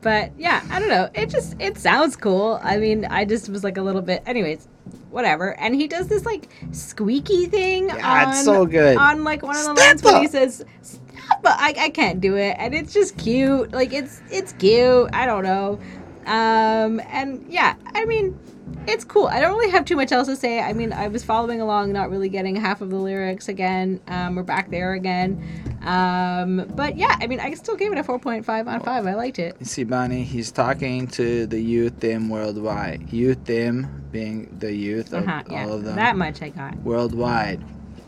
But 0.01 0.31
yeah, 0.39 0.63
I 0.71 0.79
don't 0.79 0.89
know. 0.89 1.09
It 1.15 1.29
just 1.29 1.57
it 1.61 1.77
sounds 1.79 2.17
cool. 2.17 2.61
I 2.63 2.77
mean, 2.79 3.05
I 3.05 3.25
just 3.25 3.49
was 3.49 3.65
like 3.65 3.77
a 3.79 3.83
little 3.83 4.03
bit 4.03 4.23
anyways, 4.27 4.69
whatever. 5.11 5.59
And 5.59 5.75
he 5.75 5.89
does 5.89 6.07
this 6.09 6.25
like 6.25 6.49
squeaky 6.73 7.47
thing 7.47 7.89
Yeah, 7.89 8.25
on 8.27 8.29
it's 8.31 8.45
so 8.45 8.65
good. 8.67 8.97
on 8.97 9.25
like 9.25 9.43
one 9.43 9.57
of 9.57 9.65
the 9.65 9.75
lines 9.75 10.03
when 10.03 10.21
he 10.21 10.29
says 10.29 10.65
"Stop," 10.83 11.43
but 11.43 11.57
I, 11.59 11.75
I 11.79 11.91
can't 11.91 12.21
do 12.21 12.37
it 12.37 12.57
and 12.59 12.75
it's 12.75 12.93
just 12.93 13.17
cute. 13.19 13.73
Like 13.73 13.93
it's 13.93 14.21
it's 14.31 14.53
cute. 14.55 15.11
I 15.13 15.27
don't 15.27 15.43
know. 15.45 15.79
Um 16.27 17.01
and 17.09 17.45
yeah, 17.49 17.75
I 17.95 18.05
mean 18.05 18.39
it's 18.87 19.05
cool. 19.05 19.27
I 19.27 19.41
don't 19.41 19.57
really 19.57 19.71
have 19.71 19.85
too 19.85 19.97
much 19.97 20.13
else 20.13 20.29
to 20.29 20.37
say. 20.37 20.61
I 20.61 20.73
mean, 20.73 20.93
I 20.93 21.09
was 21.09 21.25
following 21.25 21.61
along, 21.61 21.93
not 21.93 22.11
really 22.11 22.29
getting 22.29 22.57
half 22.57 22.81
of 22.81 22.91
the 22.91 22.97
lyrics 22.97 23.49
again. 23.49 24.01
Um, 24.09 24.35
we're 24.35 24.43
back 24.43 24.71
there 24.71 24.95
again. 24.95 25.43
Um, 25.83 26.71
but 26.75 26.97
yeah, 26.97 27.17
I 27.21 27.27
mean, 27.27 27.41
I 27.41 27.53
still 27.55 27.77
gave 27.77 27.93
it 27.93 27.99
a 27.99 28.03
4.5 28.03 28.67
on 28.67 28.81
5. 28.81 29.07
I 29.07 29.15
liked 29.15 29.39
it. 29.39 29.57
You 29.61 29.67
see, 29.67 29.85
Bonnie, 29.85 30.25
he's 30.25 30.51
talking 30.51 31.07
to 31.09 31.47
the 31.47 31.61
youth 31.61 32.01
them 32.01 32.29
worldwide. 32.29 33.13
Youth 33.13 33.45
them 33.45 34.05
being 34.11 34.55
the 34.59 34.73
youth 34.73 35.13
of 35.13 35.27
Uh-huh, 35.27 35.43
yeah, 35.51 35.65
all 35.67 35.75
of 35.75 35.85
them 35.85 35.97
that 35.97 36.17
much 36.17 36.41
I 36.43 36.49
got. 36.51 36.77
worldwide, 36.79 37.63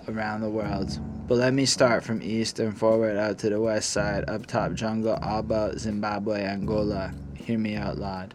around 0.09 0.41
the 0.41 0.49
world. 0.51 0.99
But 1.29 1.39
let 1.39 1.55
me 1.55 1.65
start 1.67 2.03
from 2.03 2.23
east 2.23 2.59
and 2.59 2.77
forward 2.77 3.17
out 3.17 3.39
to 3.39 3.51
the 3.51 3.61
west 3.61 3.91
side, 3.91 4.29
up 4.29 4.47
top 4.47 4.73
jungle, 4.73 5.17
Alba, 5.23 5.79
Zimbabwe, 5.79 6.43
Angola. 6.43 7.13
Hear 7.35 7.59
me 7.59 7.77
out 7.77 7.99
loud. 7.99 8.35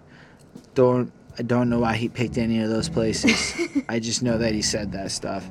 Don't 0.75 1.11
I 1.37 1.43
don't 1.43 1.69
know 1.69 1.79
why 1.79 1.95
he 1.95 2.07
picked 2.07 2.37
any 2.37 2.61
of 2.61 2.69
those 2.69 2.87
places. 2.89 3.53
I 3.89 3.99
just 3.99 4.23
know 4.23 4.37
that 4.37 4.53
he 4.53 4.61
said 4.61 4.91
that 4.93 5.11
stuff. 5.11 5.49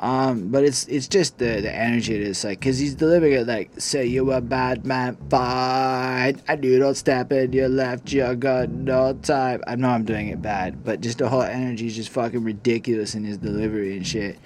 Um, 0.00 0.48
but 0.48 0.64
it's 0.64 0.86
it's 0.88 1.06
just 1.08 1.36
the 1.36 1.60
the 1.60 1.70
energy 1.70 2.14
it 2.14 2.22
is 2.22 2.42
like, 2.42 2.58
cause 2.62 2.78
he's 2.78 2.94
delivering 2.94 3.34
it 3.34 3.46
like, 3.46 3.70
say 3.78 4.06
you 4.06 4.32
a 4.32 4.40
bad 4.40 4.86
man, 4.86 5.16
fine. 5.28 6.40
I 6.48 6.56
do 6.56 6.78
don't 6.78 6.94
step 6.94 7.30
in 7.32 7.52
your 7.52 7.68
left, 7.68 8.10
you 8.10 8.34
got 8.34 8.70
no 8.70 9.12
time. 9.12 9.62
I 9.66 9.76
know 9.76 9.90
I'm 9.90 10.04
doing 10.04 10.28
it 10.28 10.40
bad, 10.40 10.82
but 10.84 11.02
just 11.02 11.18
the 11.18 11.28
whole 11.28 11.42
energy 11.42 11.86
is 11.86 11.96
just 11.96 12.08
fucking 12.08 12.42
ridiculous 12.42 13.14
in 13.14 13.24
his 13.24 13.36
delivery 13.36 13.94
and 13.98 14.06
shit. 14.06 14.38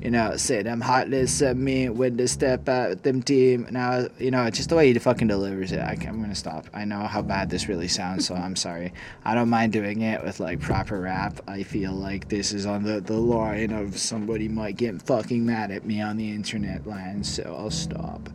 You 0.00 0.12
know, 0.12 0.36
say 0.36 0.62
them 0.62 0.80
heartless 0.80 1.42
at 1.42 1.56
me 1.56 1.88
when 1.88 2.16
they 2.16 2.26
step 2.28 2.68
out 2.68 2.90
with 2.90 3.02
them 3.02 3.20
team. 3.20 3.66
Now, 3.70 4.06
you 4.18 4.30
know, 4.30 4.48
just 4.48 4.68
the 4.68 4.76
way 4.76 4.92
he 4.92 4.98
fucking 4.98 5.28
delivers 5.28 5.72
it. 5.72 5.80
I, 5.80 5.98
I'm 6.08 6.20
gonna 6.20 6.36
stop. 6.36 6.66
I 6.72 6.84
know 6.84 7.00
how 7.00 7.20
bad 7.20 7.50
this 7.50 7.68
really 7.68 7.88
sounds, 7.88 8.28
so 8.28 8.36
I'm 8.36 8.54
sorry. 8.54 8.92
I 9.24 9.34
don't 9.34 9.50
mind 9.50 9.72
doing 9.72 10.02
it 10.02 10.22
with 10.22 10.38
like 10.38 10.60
proper 10.60 11.00
rap. 11.00 11.40
I 11.48 11.64
feel 11.64 11.92
like 11.92 12.28
this 12.28 12.52
is 12.52 12.64
on 12.64 12.84
the 12.84 13.00
the 13.00 13.18
line 13.18 13.72
of 13.72 13.98
somebody 13.98 14.48
might 14.48 14.76
get 14.76 14.99
fucking 15.04 15.44
mad 15.44 15.70
at 15.70 15.84
me 15.84 16.00
on 16.00 16.16
the 16.16 16.30
internet 16.30 16.86
land, 16.86 17.26
so 17.26 17.54
I'll 17.58 17.70
stop. 17.70 18.28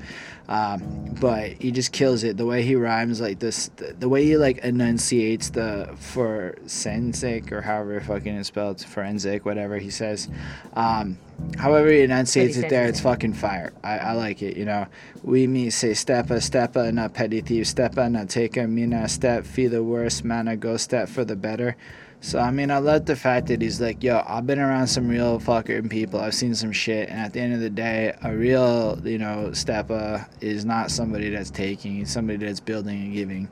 Um, 0.47 1.15
but 1.19 1.53
he 1.53 1.71
just 1.71 1.91
kills 1.91 2.23
it. 2.23 2.37
The 2.37 2.45
way 2.45 2.61
he 2.61 2.75
rhymes, 2.75 3.19
like 3.19 3.39
this, 3.39 3.69
the, 3.77 3.93
the 3.93 4.07
way 4.07 4.25
he 4.25 4.37
like 4.37 4.59
enunciates 4.59 5.49
the 5.49 5.89
for 5.97 6.55
forensic 6.67 7.51
or 7.51 7.61
however 7.61 7.99
fucking 7.99 8.35
it's 8.35 8.49
spelled, 8.49 8.83
forensic, 8.83 9.45
whatever 9.45 9.77
he 9.77 9.89
says. 9.89 10.29
Um, 10.73 11.17
however 11.57 11.89
he 11.89 12.01
enunciates 12.01 12.57
it 12.57 12.69
there, 12.69 12.85
it's 12.85 12.99
fucking 12.99 13.33
fire. 13.33 13.73
I, 13.83 13.97
I 13.97 14.11
like 14.13 14.43
it. 14.43 14.55
You 14.55 14.65
know, 14.65 14.85
we 15.23 15.47
me 15.47 15.71
say 15.71 15.91
steppa, 15.91 16.37
steppa, 16.37 16.93
not 16.93 17.13
petty 17.13 17.41
thief, 17.41 17.65
steppa, 17.65 18.11
not 18.11 18.29
taker, 18.29 18.67
me 18.67 18.85
not 18.85 19.09
step, 19.09 19.45
feel 19.45 19.71
the 19.71 19.83
worst, 19.83 20.23
man, 20.23 20.47
I 20.47 20.55
go 20.55 20.77
step 20.77 21.09
for 21.09 21.25
the 21.25 21.35
better. 21.35 21.75
So 22.21 22.39
I 22.39 22.49
mean, 22.49 22.71
I 22.71 22.79
love 22.79 23.05
the 23.05 23.15
fact 23.15 23.47
that 23.47 23.61
he's 23.61 23.79
like, 23.79 24.03
yo, 24.03 24.23
I've 24.27 24.47
been 24.47 24.59
around 24.59 24.87
some 24.87 25.07
real 25.07 25.37
fucking 25.39 25.89
people. 25.89 26.19
I've 26.19 26.33
seen 26.33 26.55
some 26.55 26.71
shit, 26.71 27.09
and 27.09 27.19
at 27.19 27.33
the 27.33 27.39
end 27.39 27.53
of 27.53 27.59
the 27.59 27.69
day, 27.69 28.13
a 28.23 28.35
real, 28.35 28.99
you 29.03 29.19
know, 29.19 29.49
steppa 29.51 30.27
is 30.41 30.65
not 30.65 30.89
somebody 30.89 31.29
that's 31.29 31.51
taking. 31.51 31.97
He's 31.97 32.11
somebody 32.11 32.43
that's 32.43 32.59
building 32.59 32.99
and 33.03 33.13
giving. 33.13 33.47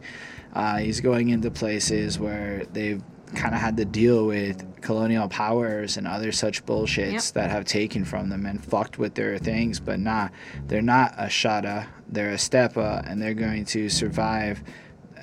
Uh, 0.53 0.77
he's 0.77 1.01
going 1.01 1.29
into 1.29 1.51
places 1.51 2.17
where 2.17 2.65
they've 2.73 3.01
kind 3.35 3.55
of 3.55 3.61
had 3.61 3.75
to 3.77 3.85
deal 3.85 4.27
with 4.27 4.81
colonial 4.81 5.27
powers 5.27 5.97
and 5.97 6.07
other 6.07 6.31
such 6.31 6.63
bullshits 6.67 7.11
Yep. 7.13 7.23
that 7.33 7.49
have 7.51 7.65
taken 7.65 8.05
from 8.05 8.29
them 8.29 8.45
and 8.45 8.63
fucked 8.63 8.99
with 8.99 9.15
their 9.15 9.37
things. 9.39 9.79
But 9.79 9.99
nah, 9.99 10.29
they're 10.67 10.81
not 10.83 11.13
a 11.17 11.29
shotta. 11.29 11.87
They're 12.09 12.31
a 12.31 12.35
Steppa, 12.37 13.09
and 13.09 13.19
they're 13.21 13.33
going 13.33 13.65
to 13.65 13.89
survive 13.89 14.63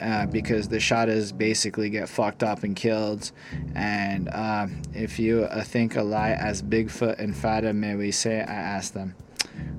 uh, 0.00 0.26
because 0.26 0.68
the 0.68 0.78
Shottas 0.78 1.36
basically 1.36 1.90
get 1.90 2.08
fucked 2.08 2.42
up 2.42 2.62
and 2.62 2.74
killed. 2.74 3.32
And 3.74 4.28
uh, 4.28 4.66
if 4.94 5.18
you 5.18 5.44
uh, 5.44 5.62
think 5.62 5.96
a 5.96 6.02
lie 6.02 6.32
as 6.32 6.62
Bigfoot 6.62 7.18
and 7.18 7.36
Fada, 7.36 7.72
may 7.72 7.94
we 7.96 8.10
say, 8.10 8.40
I 8.40 8.54
ask 8.54 8.92
them. 8.92 9.14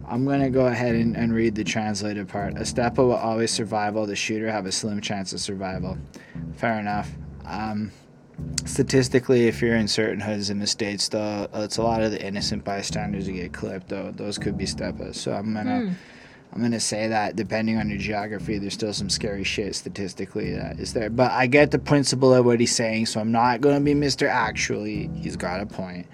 I'm 0.07 0.25
going 0.25 0.41
to 0.41 0.49
go 0.49 0.67
ahead 0.67 0.95
and, 0.95 1.15
and 1.15 1.33
read 1.33 1.55
the 1.55 1.63
translated 1.63 2.27
part. 2.27 2.57
A 2.57 2.61
Steppa 2.61 2.97
will 2.97 3.13
always 3.13 3.51
survive, 3.51 3.95
while 3.95 4.05
the 4.05 4.15
shooter 4.15 4.51
have 4.51 4.65
a 4.65 4.71
slim 4.71 5.01
chance 5.01 5.33
of 5.33 5.39
survival. 5.39 5.97
Fair 6.55 6.79
enough. 6.79 7.09
Um, 7.45 7.91
statistically, 8.65 9.47
if 9.47 9.61
you're 9.61 9.75
in 9.75 9.87
certain 9.87 10.19
hoods 10.19 10.49
in 10.49 10.59
the 10.59 10.67
States, 10.67 11.07
though, 11.07 11.47
it's 11.53 11.77
a 11.77 11.83
lot 11.83 12.03
of 12.03 12.11
the 12.11 12.21
innocent 12.21 12.63
bystanders 12.63 13.25
who 13.25 13.33
get 13.33 13.53
clipped, 13.53 13.87
though. 13.87 14.11
Those 14.11 14.37
could 14.37 14.57
be 14.57 14.65
Steppas. 14.65 15.15
So 15.15 15.31
I'm 15.33 15.53
going 15.53 15.65
to. 15.65 15.95
I'm 16.53 16.61
gonna 16.61 16.81
say 16.81 17.07
that 17.07 17.37
depending 17.37 17.77
on 17.77 17.89
your 17.89 17.97
geography, 17.97 18.57
there's 18.57 18.73
still 18.73 18.93
some 18.93 19.09
scary 19.09 19.43
shit 19.43 19.73
statistically 19.73 20.53
that 20.53 20.79
is 20.79 20.93
there. 20.93 21.09
But 21.09 21.31
I 21.31 21.47
get 21.47 21.71
the 21.71 21.79
principle 21.79 22.33
of 22.33 22.45
what 22.45 22.59
he's 22.59 22.75
saying, 22.75 23.05
so 23.05 23.21
I'm 23.21 23.31
not 23.31 23.61
gonna 23.61 23.79
be 23.79 23.93
Mr. 23.93 24.27
Actually. 24.27 25.09
He's 25.15 25.37
got 25.37 25.61
a 25.61 25.65
point. 25.65 26.07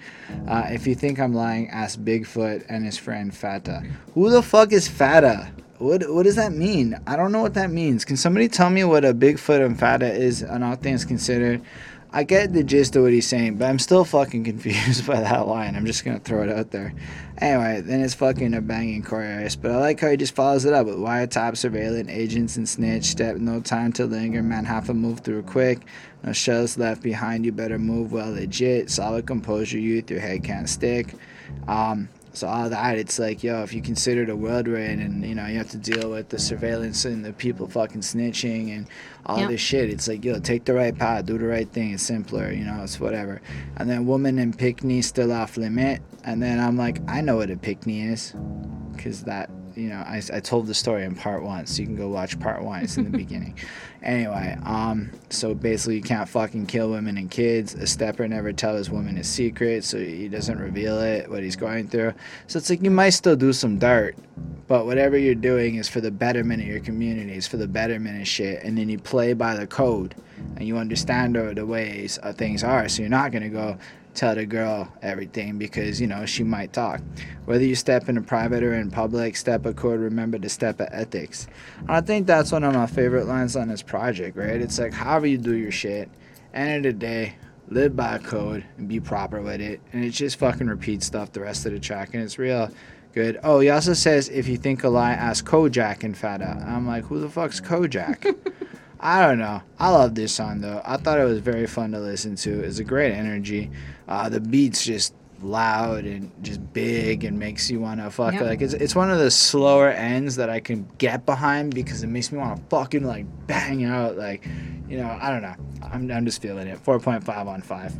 Uh, 0.46 0.66
if 0.68 0.86
you 0.86 0.94
think 0.94 1.18
I'm 1.18 1.34
lying, 1.34 1.68
ask 1.70 1.98
Bigfoot 1.98 2.66
and 2.68 2.84
his 2.84 2.96
friend 2.96 3.34
Fata. 3.34 3.82
Who 4.14 4.30
the 4.30 4.42
fuck 4.42 4.72
is 4.72 4.86
Fata? 4.86 5.50
What 5.78 6.08
what 6.12 6.24
does 6.24 6.36
that 6.36 6.52
mean? 6.52 6.98
I 7.06 7.16
don't 7.16 7.32
know 7.32 7.42
what 7.42 7.54
that 7.54 7.70
means. 7.70 8.04
Can 8.04 8.16
somebody 8.16 8.48
tell 8.48 8.70
me 8.70 8.84
what 8.84 9.04
a 9.04 9.14
Bigfoot 9.14 9.64
and 9.64 9.78
Fata 9.78 10.12
is 10.12 10.42
and 10.42 10.62
all 10.62 10.76
things 10.76 11.04
considered? 11.04 11.62
I 12.10 12.24
get 12.24 12.54
the 12.54 12.64
gist 12.64 12.96
of 12.96 13.02
what 13.02 13.12
he's 13.12 13.26
saying, 13.26 13.56
but 13.56 13.66
I'm 13.66 13.78
still 13.78 14.04
fucking 14.04 14.44
confused 14.50 15.06
by 15.06 15.20
that 15.20 15.46
line. 15.46 15.76
I'm 15.76 15.84
just 15.84 16.04
gonna 16.04 16.18
throw 16.20 16.42
it 16.42 16.48
out 16.50 16.70
there. 16.70 16.94
Anyway, 17.38 17.82
then 17.82 18.00
it's 18.00 18.14
fucking 18.14 18.54
a 18.54 18.60
banging 18.62 19.02
chorus, 19.02 19.56
but 19.56 19.70
I 19.70 19.76
like 19.76 20.00
how 20.00 20.08
he 20.10 20.16
just 20.16 20.34
follows 20.34 20.64
it 20.64 20.72
up 20.72 20.86
with 20.86 20.96
wiretap, 20.96 21.56
surveillance, 21.56 22.08
agents, 22.10 22.56
and 22.56 22.68
snitch. 22.68 23.04
Step, 23.04 23.36
no 23.36 23.60
time 23.60 23.92
to 23.94 24.06
linger, 24.06 24.42
man, 24.42 24.64
have 24.64 24.86
to 24.86 24.94
move 24.94 25.20
through 25.20 25.42
quick. 25.42 25.80
No 26.24 26.32
shells 26.32 26.78
left 26.78 27.02
behind, 27.02 27.44
you 27.44 27.52
better 27.52 27.78
move 27.78 28.12
well 28.12 28.30
legit. 28.32 28.90
Solid 28.90 29.26
composure, 29.26 29.78
youth, 29.78 30.10
your 30.10 30.20
head 30.20 30.42
can't 30.42 30.68
stick. 30.68 31.14
Um, 31.68 32.08
So 32.32 32.46
all 32.46 32.70
that, 32.70 32.98
it's 32.98 33.18
like, 33.18 33.42
yo, 33.42 33.62
if 33.62 33.72
you 33.74 33.82
consider 33.82 34.24
the 34.24 34.36
world 34.36 34.68
we're 34.68 34.78
in, 34.78 35.00
and 35.00 35.24
you 35.24 35.34
know, 35.34 35.46
you 35.46 35.58
have 35.58 35.70
to 35.70 35.76
deal 35.76 36.10
with 36.10 36.28
the 36.28 36.38
surveillance 36.38 37.04
and 37.04 37.24
the 37.24 37.32
people 37.32 37.66
fucking 37.66 38.02
snitching 38.02 38.76
and 38.76 38.86
all 39.28 39.40
Yep. 39.40 39.50
this 39.50 39.60
shit. 39.60 39.90
It's 39.90 40.08
like, 40.08 40.24
yo, 40.24 40.38
take 40.40 40.64
the 40.64 40.72
right 40.74 40.96
path, 40.96 41.26
do 41.26 41.36
the 41.38 41.46
right 41.46 41.68
thing. 41.68 41.92
It's 41.92 42.02
simpler, 42.02 42.50
you 42.52 42.64
know. 42.64 42.80
It's 42.82 42.98
whatever. 42.98 43.40
And 43.76 43.88
then 43.88 44.06
woman 44.06 44.38
and 44.38 44.56
pickney 44.56 45.02
still 45.02 45.32
off 45.32 45.56
limit. 45.56 46.00
And 46.24 46.42
then 46.42 46.58
I'm 46.60 46.76
like, 46.76 46.98
I 47.08 47.20
know 47.20 47.36
what 47.36 47.50
a 47.50 47.56
pickney 47.56 48.02
is, 48.02 48.34
because 48.96 49.22
that, 49.24 49.50
you 49.74 49.88
know, 49.88 49.96
I, 49.98 50.20
I 50.32 50.40
told 50.40 50.66
the 50.66 50.74
story 50.74 51.04
in 51.04 51.14
part 51.14 51.42
one, 51.42 51.66
so 51.66 51.80
you 51.80 51.86
can 51.86 51.96
go 51.96 52.08
watch 52.08 52.38
part 52.40 52.62
one. 52.64 52.82
It's 52.82 52.96
in 52.96 53.04
the 53.04 53.16
beginning. 53.24 53.54
Anyway, 54.02 54.56
um, 54.64 55.10
so 55.30 55.54
basically, 55.54 55.96
you 55.96 56.02
can't 56.02 56.28
fucking 56.28 56.66
kill 56.66 56.90
women 56.90 57.16
and 57.18 57.30
kids. 57.30 57.74
A 57.74 57.86
stepper 57.86 58.26
never 58.28 58.52
tells 58.52 58.90
women 58.90 59.16
his 59.16 59.28
secret, 59.28 59.84
so 59.84 59.98
he 59.98 60.28
doesn't 60.28 60.58
reveal 60.58 60.98
it, 61.00 61.30
what 61.30 61.42
he's 61.42 61.56
going 61.56 61.88
through. 61.88 62.14
So 62.46 62.58
it's 62.58 62.70
like 62.70 62.82
you 62.82 62.90
might 62.90 63.10
still 63.10 63.36
do 63.36 63.52
some 63.52 63.78
dirt, 63.78 64.16
but 64.68 64.84
whatever 64.84 65.16
you're 65.16 65.34
doing 65.34 65.76
is 65.76 65.88
for 65.88 66.02
the 66.02 66.10
betterment 66.10 66.60
of 66.60 66.68
your 66.68 66.80
community, 66.80 67.32
it's 67.32 67.46
for 67.46 67.56
the 67.56 67.66
betterment 67.66 68.20
of 68.20 68.28
shit, 68.28 68.62
and 68.62 68.76
then 68.76 68.90
you 68.90 68.98
play 68.98 69.32
by 69.32 69.56
the 69.56 69.66
code, 69.66 70.14
and 70.56 70.68
you 70.68 70.76
understand 70.76 71.34
the, 71.34 71.66
ways 71.66 72.18
uh, 72.22 72.34
things 72.34 72.62
are. 72.62 72.86
So 72.88 73.00
you're 73.02 73.08
not 73.08 73.32
gonna 73.32 73.48
go 73.48 73.78
tell 74.14 74.34
the 74.34 74.44
girl 74.44 74.92
everything 75.00 75.56
because 75.56 76.00
you 76.00 76.06
know 76.06 76.26
she 76.26 76.44
might 76.44 76.74
talk. 76.74 77.00
Whether 77.46 77.64
you 77.64 77.74
step 77.74 78.10
in 78.10 78.18
a 78.18 78.22
private 78.22 78.62
or 78.62 78.74
in 78.74 78.90
public, 78.90 79.36
step 79.36 79.64
a 79.64 79.72
code. 79.72 80.00
Remember 80.00 80.38
to 80.38 80.48
step 80.50 80.80
of 80.80 80.88
ethics. 80.90 81.46
And 81.80 81.92
I 81.92 82.02
think 82.02 82.26
that's 82.26 82.52
one 82.52 82.64
of 82.64 82.74
my 82.74 82.86
favorite 82.86 83.26
lines 83.26 83.56
on 83.56 83.68
this 83.68 83.82
project. 83.82 84.36
Right? 84.36 84.60
It's 84.60 84.78
like 84.78 84.92
however 84.92 85.26
you 85.26 85.38
do 85.38 85.56
your 85.56 85.72
shit. 85.72 86.10
End 86.52 86.84
of 86.84 86.94
the 86.94 86.98
day, 86.98 87.36
live 87.68 87.94
by 87.94 88.16
a 88.16 88.18
code 88.18 88.64
and 88.76 88.88
be 88.88 89.00
proper 89.00 89.40
with 89.40 89.60
it. 89.60 89.80
And 89.92 90.04
it 90.04 90.10
just 90.10 90.38
fucking 90.38 90.66
repeats 90.66 91.06
stuff 91.06 91.32
the 91.32 91.40
rest 91.40 91.64
of 91.66 91.72
the 91.72 91.80
track, 91.80 92.12
and 92.12 92.22
it's 92.22 92.38
real 92.38 92.70
good. 93.18 93.40
Oh, 93.42 93.58
he 93.58 93.68
also 93.70 93.94
says 93.94 94.28
if 94.28 94.46
you 94.46 94.56
think 94.56 94.84
a 94.84 94.88
lie, 94.88 95.12
ask 95.12 95.44
Kojak 95.44 96.04
and 96.04 96.16
Fada. 96.16 96.64
I'm 96.64 96.86
like, 96.86 97.04
who 97.06 97.18
the 97.20 97.28
fuck's 97.28 97.60
Kojak? 97.60 98.36
I 99.00 99.26
don't 99.26 99.38
know. 99.40 99.60
I 99.80 99.90
love 99.90 100.14
this 100.14 100.32
song 100.32 100.60
though. 100.60 100.80
I 100.84 100.96
thought 100.98 101.18
it 101.18 101.24
was 101.24 101.40
very 101.40 101.66
fun 101.66 101.90
to 101.92 101.98
listen 101.98 102.36
to. 102.36 102.60
It's 102.62 102.78
a 102.78 102.84
great 102.84 103.12
energy. 103.12 103.70
Uh, 104.06 104.28
the 104.28 104.40
beat's 104.40 104.84
just 104.84 105.14
loud 105.42 106.04
and 106.04 106.30
just 106.42 106.60
big 106.72 107.24
and 107.24 107.38
makes 107.40 107.68
you 107.70 107.80
want 107.80 108.00
to 108.00 108.08
fuck 108.10 108.34
Yep. 108.34 108.42
like 108.42 108.60
it's, 108.60 108.74
it's 108.74 108.94
one 108.94 109.10
of 109.10 109.18
the 109.18 109.30
slower 109.30 109.88
ends 109.88 110.36
that 110.36 110.48
I 110.50 110.60
can 110.60 110.88
get 110.98 111.26
behind 111.26 111.74
because 111.74 112.02
it 112.04 112.08
makes 112.08 112.30
me 112.32 112.38
want 112.38 112.56
to 112.56 112.62
fucking 112.70 113.04
like 113.04 113.24
bang 113.46 113.84
out 113.84 114.16
like 114.16 114.44
you 114.88 114.96
know 114.98 115.16
I 115.20 115.30
don't 115.30 115.42
know 115.42 115.54
I'm, 115.92 116.10
I'm 116.10 116.24
just 116.24 116.42
feeling 116.42 116.66
it 116.66 116.82
4.5 116.84 117.46
on 117.46 117.62
5 117.62 117.94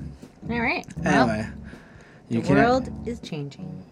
All 0.50 0.61
right. 0.61 0.85
Well, 0.96 1.31
anyway 1.31 1.48
you 2.28 2.42
the 2.42 2.52
world 2.54 2.90
is 3.07 3.20
changing. 3.20 3.85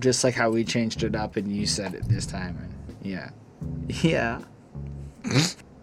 Just 0.00 0.24
like 0.24 0.34
how 0.34 0.50
we 0.50 0.64
changed 0.64 1.02
it 1.02 1.14
up 1.14 1.36
and 1.36 1.50
you 1.54 1.66
said 1.66 1.94
it 1.94 2.08
this 2.08 2.26
time 2.26 2.56
and 2.60 2.96
yeah. 3.02 3.30
Yeah. 3.88 4.40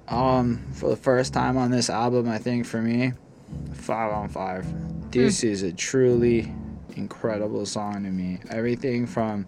Um 0.08 0.62
for 0.74 0.90
the 0.90 0.96
first 0.96 1.34
time 1.34 1.58
on 1.58 1.72
this 1.72 1.90
album 1.90 2.28
i 2.28 2.38
think 2.38 2.66
for 2.66 2.82
me 2.82 3.14
five 3.74 4.12
on 4.12 4.30
five. 4.30 5.12
This 5.12 5.44
is 5.44 5.64
a 5.64 5.72
truly 5.72 6.54
incredible 6.96 7.66
song 7.66 8.04
to 8.04 8.10
me. 8.10 8.40
Everything 8.50 9.06
from 9.06 9.48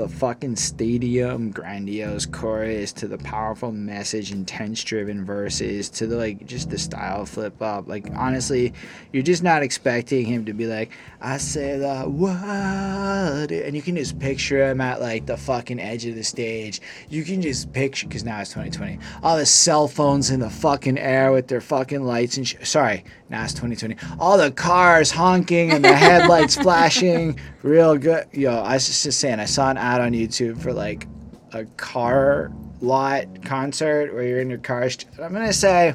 the 0.00 0.08
fucking 0.08 0.56
stadium 0.56 1.50
grandiose 1.50 2.26
chorus 2.26 2.92
to 2.92 3.06
the 3.06 3.18
powerful 3.18 3.70
message 3.70 4.32
intense 4.32 4.82
driven 4.82 5.24
verses 5.24 5.90
to 5.90 6.06
the 6.06 6.16
like 6.16 6.46
just 6.46 6.70
the 6.70 6.78
style 6.78 7.26
flip 7.26 7.60
up 7.60 7.86
like 7.86 8.08
honestly 8.16 8.72
you're 9.12 9.22
just 9.22 9.42
not 9.42 9.62
expecting 9.62 10.24
him 10.24 10.44
to 10.44 10.54
be 10.54 10.66
like 10.66 10.90
i 11.20 11.36
say 11.36 11.78
the 11.78 12.08
word 12.08 13.50
and 13.52 13.76
you 13.76 13.82
can 13.82 13.96
just 13.96 14.18
picture 14.18 14.70
him 14.70 14.80
at 14.80 15.00
like 15.00 15.26
the 15.26 15.36
fucking 15.36 15.80
edge 15.80 16.06
of 16.06 16.14
the 16.14 16.24
stage. 16.24 16.80
You 17.08 17.24
can 17.24 17.42
just 17.42 17.72
picture 17.72 18.06
because 18.06 18.24
now 18.24 18.40
it's 18.40 18.50
2020 18.50 18.98
all 19.22 19.36
the 19.36 19.46
cell 19.46 19.88
phones 19.88 20.30
in 20.30 20.40
the 20.40 20.50
fucking 20.50 20.98
air 20.98 21.32
with 21.32 21.48
their 21.48 21.60
fucking 21.60 22.02
lights 22.02 22.36
and 22.36 22.46
sh- 22.46 22.56
sorry 22.62 23.04
it's 23.30 23.52
2020 23.54 23.96
all 24.18 24.36
the 24.36 24.50
cars 24.50 25.10
honking 25.10 25.70
and 25.70 25.84
the 25.84 25.94
headlights 25.94 26.56
flashing. 26.62 27.38
Real 27.62 27.96
good. 27.96 28.26
Yo 28.32 28.52
i 28.52 28.74
was 28.74 29.02
just 29.02 29.20
saying 29.20 29.40
i 29.40 29.44
saw 29.44 29.70
an 29.70 29.76
ad 29.76 30.00
on 30.00 30.12
youtube 30.12 30.60
for 30.60 30.72
like 30.72 31.06
a 31.52 31.64
car 31.76 32.52
lot 32.80 33.26
concert 33.44 34.12
where 34.14 34.22
you're 34.22 34.40
in 34.40 34.48
your 34.48 34.58
car 34.58 34.88
i'm 35.22 35.32
gonna 35.32 35.52
say 35.52 35.94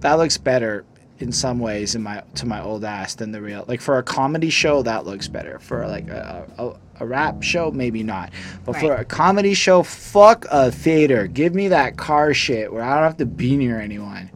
that 0.00 0.14
looks 0.14 0.38
better 0.38 0.84
in 1.20 1.30
some 1.30 1.58
ways 1.58 1.94
in 1.94 2.02
my 2.02 2.22
to 2.34 2.46
my 2.46 2.62
old 2.62 2.84
ass 2.84 3.14
than 3.14 3.30
the 3.30 3.40
real 3.40 3.64
like 3.68 3.80
for 3.80 3.98
a 3.98 4.02
comedy 4.02 4.50
show 4.50 4.82
that 4.82 5.04
looks 5.04 5.28
better. 5.28 5.58
For 5.58 5.86
like 5.86 6.08
a, 6.08 6.46
a, 6.58 7.04
a 7.04 7.06
rap 7.06 7.42
show 7.42 7.70
maybe 7.70 8.02
not. 8.02 8.32
But 8.64 8.76
for 8.76 8.94
a 8.94 9.04
comedy 9.04 9.54
show 9.54 9.82
fuck 9.82 10.46
a 10.50 10.70
theater. 10.70 11.26
Give 11.26 11.54
me 11.54 11.68
that 11.68 11.96
car 11.96 12.32
shit 12.34 12.72
where 12.72 12.82
i 12.82 12.94
don't 12.94 13.04
have 13.04 13.18
to 13.18 13.26
be 13.26 13.56
near 13.56 13.78
anyone. 13.80 14.30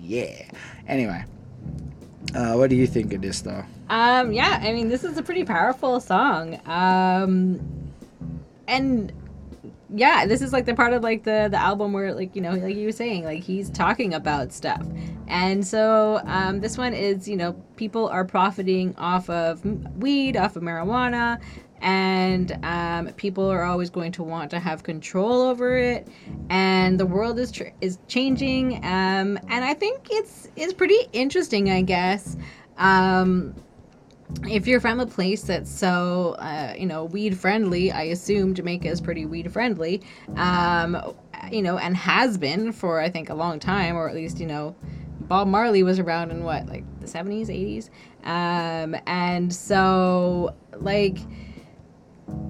Yeah. 0.00 0.48
Anyway 0.88 1.24
uh, 2.34 2.54
what 2.54 2.70
do 2.70 2.76
you 2.76 2.86
think 2.86 3.12
of 3.12 3.20
this 3.22 3.42
though 3.42 3.64
Um, 3.90 4.32
yeah, 4.32 4.60
I 4.62 4.72
mean, 4.72 4.88
this 4.88 5.04
is 5.04 5.18
a 5.18 5.22
pretty 5.22 5.44
powerful 5.44 6.00
song. 6.00 6.58
Um, 6.66 7.60
and 8.66 9.12
yeah, 9.94 10.26
this 10.26 10.40
is 10.42 10.52
like 10.52 10.64
the 10.64 10.74
part 10.74 10.92
of 10.92 11.02
like 11.02 11.22
the 11.24 11.48
the 11.50 11.58
album 11.58 11.92
where 11.92 12.14
like 12.14 12.34
you 12.34 12.42
know 12.42 12.52
like 12.52 12.76
you 12.76 12.86
were 12.86 12.92
saying 12.92 13.24
like 13.24 13.42
he's 13.42 13.70
talking 13.70 14.14
about 14.14 14.52
stuff, 14.52 14.84
and 15.28 15.64
so 15.66 16.20
um, 16.24 16.60
this 16.60 16.78
one 16.78 16.94
is 16.94 17.28
you 17.28 17.36
know 17.36 17.52
people 17.76 18.08
are 18.08 18.24
profiting 18.24 18.94
off 18.96 19.28
of 19.30 19.64
weed, 19.96 20.36
off 20.36 20.56
of 20.56 20.62
marijuana. 20.62 21.40
And 21.84 22.58
um, 22.64 23.12
people 23.12 23.46
are 23.50 23.62
always 23.62 23.90
going 23.90 24.10
to 24.12 24.22
want 24.22 24.50
to 24.52 24.58
have 24.58 24.82
control 24.82 25.42
over 25.42 25.76
it, 25.76 26.08
and 26.48 26.98
the 26.98 27.04
world 27.04 27.38
is 27.38 27.52
tr- 27.52 27.74
is 27.82 27.98
changing. 28.08 28.76
Um, 28.76 29.38
and 29.48 29.64
I 29.64 29.74
think 29.74 30.08
it's 30.10 30.48
it's 30.56 30.72
pretty 30.72 30.98
interesting, 31.12 31.70
I 31.70 31.82
guess. 31.82 32.38
Um, 32.78 33.54
if 34.48 34.66
you're 34.66 34.80
from 34.80 35.00
a 35.00 35.06
place 35.06 35.42
that's 35.42 35.70
so 35.70 36.36
uh, 36.38 36.74
you 36.76 36.86
know 36.86 37.04
weed 37.04 37.36
friendly 37.38 37.92
i 37.92 38.02
assume 38.04 38.54
jamaica 38.54 38.88
is 38.88 39.00
pretty 39.00 39.26
weed 39.26 39.52
friendly 39.52 40.02
um, 40.36 41.14
you 41.52 41.62
know 41.62 41.78
and 41.78 41.96
has 41.96 42.38
been 42.38 42.72
for 42.72 43.00
i 43.00 43.08
think 43.08 43.30
a 43.30 43.34
long 43.34 43.58
time 43.58 43.96
or 43.96 44.08
at 44.08 44.14
least 44.14 44.40
you 44.40 44.46
know 44.46 44.74
bob 45.20 45.46
marley 45.46 45.82
was 45.82 45.98
around 45.98 46.30
in 46.30 46.42
what 46.42 46.66
like 46.66 46.84
the 47.00 47.06
70s 47.06 47.48
80s 47.48 47.90
um, 48.26 48.96
and 49.06 49.54
so 49.54 50.54
like 50.78 51.18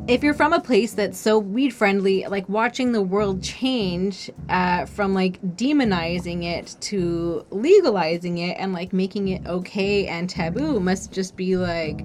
if 0.07 0.23
you're 0.23 0.35
from 0.35 0.53
a 0.53 0.61
place 0.61 0.93
that's 0.93 1.19
so 1.19 1.39
weed 1.39 1.71
friendly, 1.71 2.27
like 2.27 2.47
watching 2.49 2.93
the 2.93 3.03
world 3.03 3.43
change 3.43 4.31
uh, 4.51 4.85
from 4.85 5.15
like 5.15 5.41
demonizing 5.57 6.45
it 6.45 6.77
to 6.81 7.47
legalizing 7.51 8.39
it 8.39 8.57
and 8.59 8.73
like 8.73 8.93
making 8.93 9.29
it 9.29 9.47
okay 9.47 10.07
and 10.07 10.29
taboo 10.29 10.79
must 10.79 11.11
just 11.11 11.37
be 11.37 11.57
like 11.57 12.05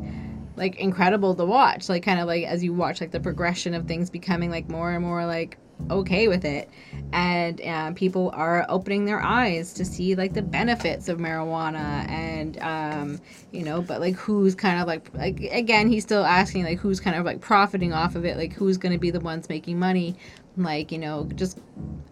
like 0.55 0.77
incredible 0.77 1.35
to 1.35 1.45
watch. 1.45 1.89
Like 1.89 2.03
kind 2.03 2.19
of 2.19 2.27
like 2.27 2.45
as 2.45 2.63
you 2.63 2.73
watch 2.73 3.01
like 3.01 3.11
the 3.11 3.19
progression 3.19 3.73
of 3.73 3.87
things 3.87 4.09
becoming 4.09 4.49
like 4.49 4.69
more 4.69 4.91
and 4.93 5.03
more 5.03 5.25
like 5.25 5.57
okay 5.89 6.27
with 6.27 6.45
it. 6.45 6.69
And 7.11 7.61
um, 7.61 7.95
people 7.95 8.31
are 8.33 8.65
opening 8.69 9.05
their 9.05 9.21
eyes 9.21 9.73
to 9.73 9.85
see 9.85 10.15
like 10.15 10.33
the 10.33 10.41
benefits 10.41 11.09
of 11.09 11.17
marijuana 11.17 12.07
and 12.09 12.59
um, 12.59 13.21
you 13.51 13.63
know 13.63 13.81
but 13.81 13.99
like 13.99 14.15
who's 14.15 14.53
kind 14.55 14.79
of 14.79 14.87
like 14.87 15.11
like 15.15 15.39
again 15.51 15.89
he's 15.89 16.03
still 16.03 16.23
asking 16.23 16.63
like 16.63 16.79
who's 16.79 16.99
kind 16.99 17.15
of 17.15 17.25
like 17.25 17.41
profiting 17.41 17.93
off 17.93 18.15
of 18.15 18.25
it? 18.25 18.37
Like 18.37 18.53
who's 18.53 18.77
going 18.77 18.93
to 18.93 18.99
be 18.99 19.11
the 19.11 19.19
ones 19.19 19.49
making 19.49 19.79
money? 19.79 20.15
Like 20.57 20.91
you 20.91 20.97
know 20.97 21.29
just 21.35 21.59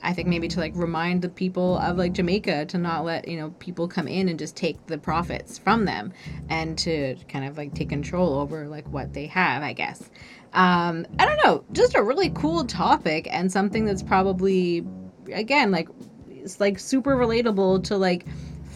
i 0.03 0.13
think 0.13 0.27
maybe 0.27 0.47
to 0.47 0.59
like 0.59 0.73
remind 0.75 1.21
the 1.21 1.29
people 1.29 1.77
of 1.79 1.97
like 1.97 2.13
jamaica 2.13 2.65
to 2.65 2.77
not 2.77 3.03
let 3.03 3.27
you 3.27 3.37
know 3.37 3.49
people 3.59 3.87
come 3.87 4.07
in 4.07 4.29
and 4.29 4.39
just 4.39 4.55
take 4.55 4.85
the 4.87 4.97
profits 4.97 5.57
from 5.57 5.85
them 5.85 6.13
and 6.49 6.77
to 6.77 7.15
kind 7.27 7.45
of 7.45 7.57
like 7.57 7.73
take 7.73 7.89
control 7.89 8.39
over 8.39 8.67
like 8.67 8.87
what 8.89 9.13
they 9.13 9.25
have 9.25 9.63
i 9.63 9.73
guess 9.73 10.09
um 10.53 11.05
i 11.19 11.25
don't 11.25 11.43
know 11.43 11.63
just 11.71 11.95
a 11.95 12.03
really 12.03 12.29
cool 12.31 12.65
topic 12.65 13.27
and 13.31 13.51
something 13.51 13.85
that's 13.85 14.03
probably 14.03 14.85
again 15.33 15.71
like 15.71 15.89
it's 16.29 16.59
like 16.59 16.79
super 16.79 17.15
relatable 17.15 17.83
to 17.83 17.97
like 17.97 18.25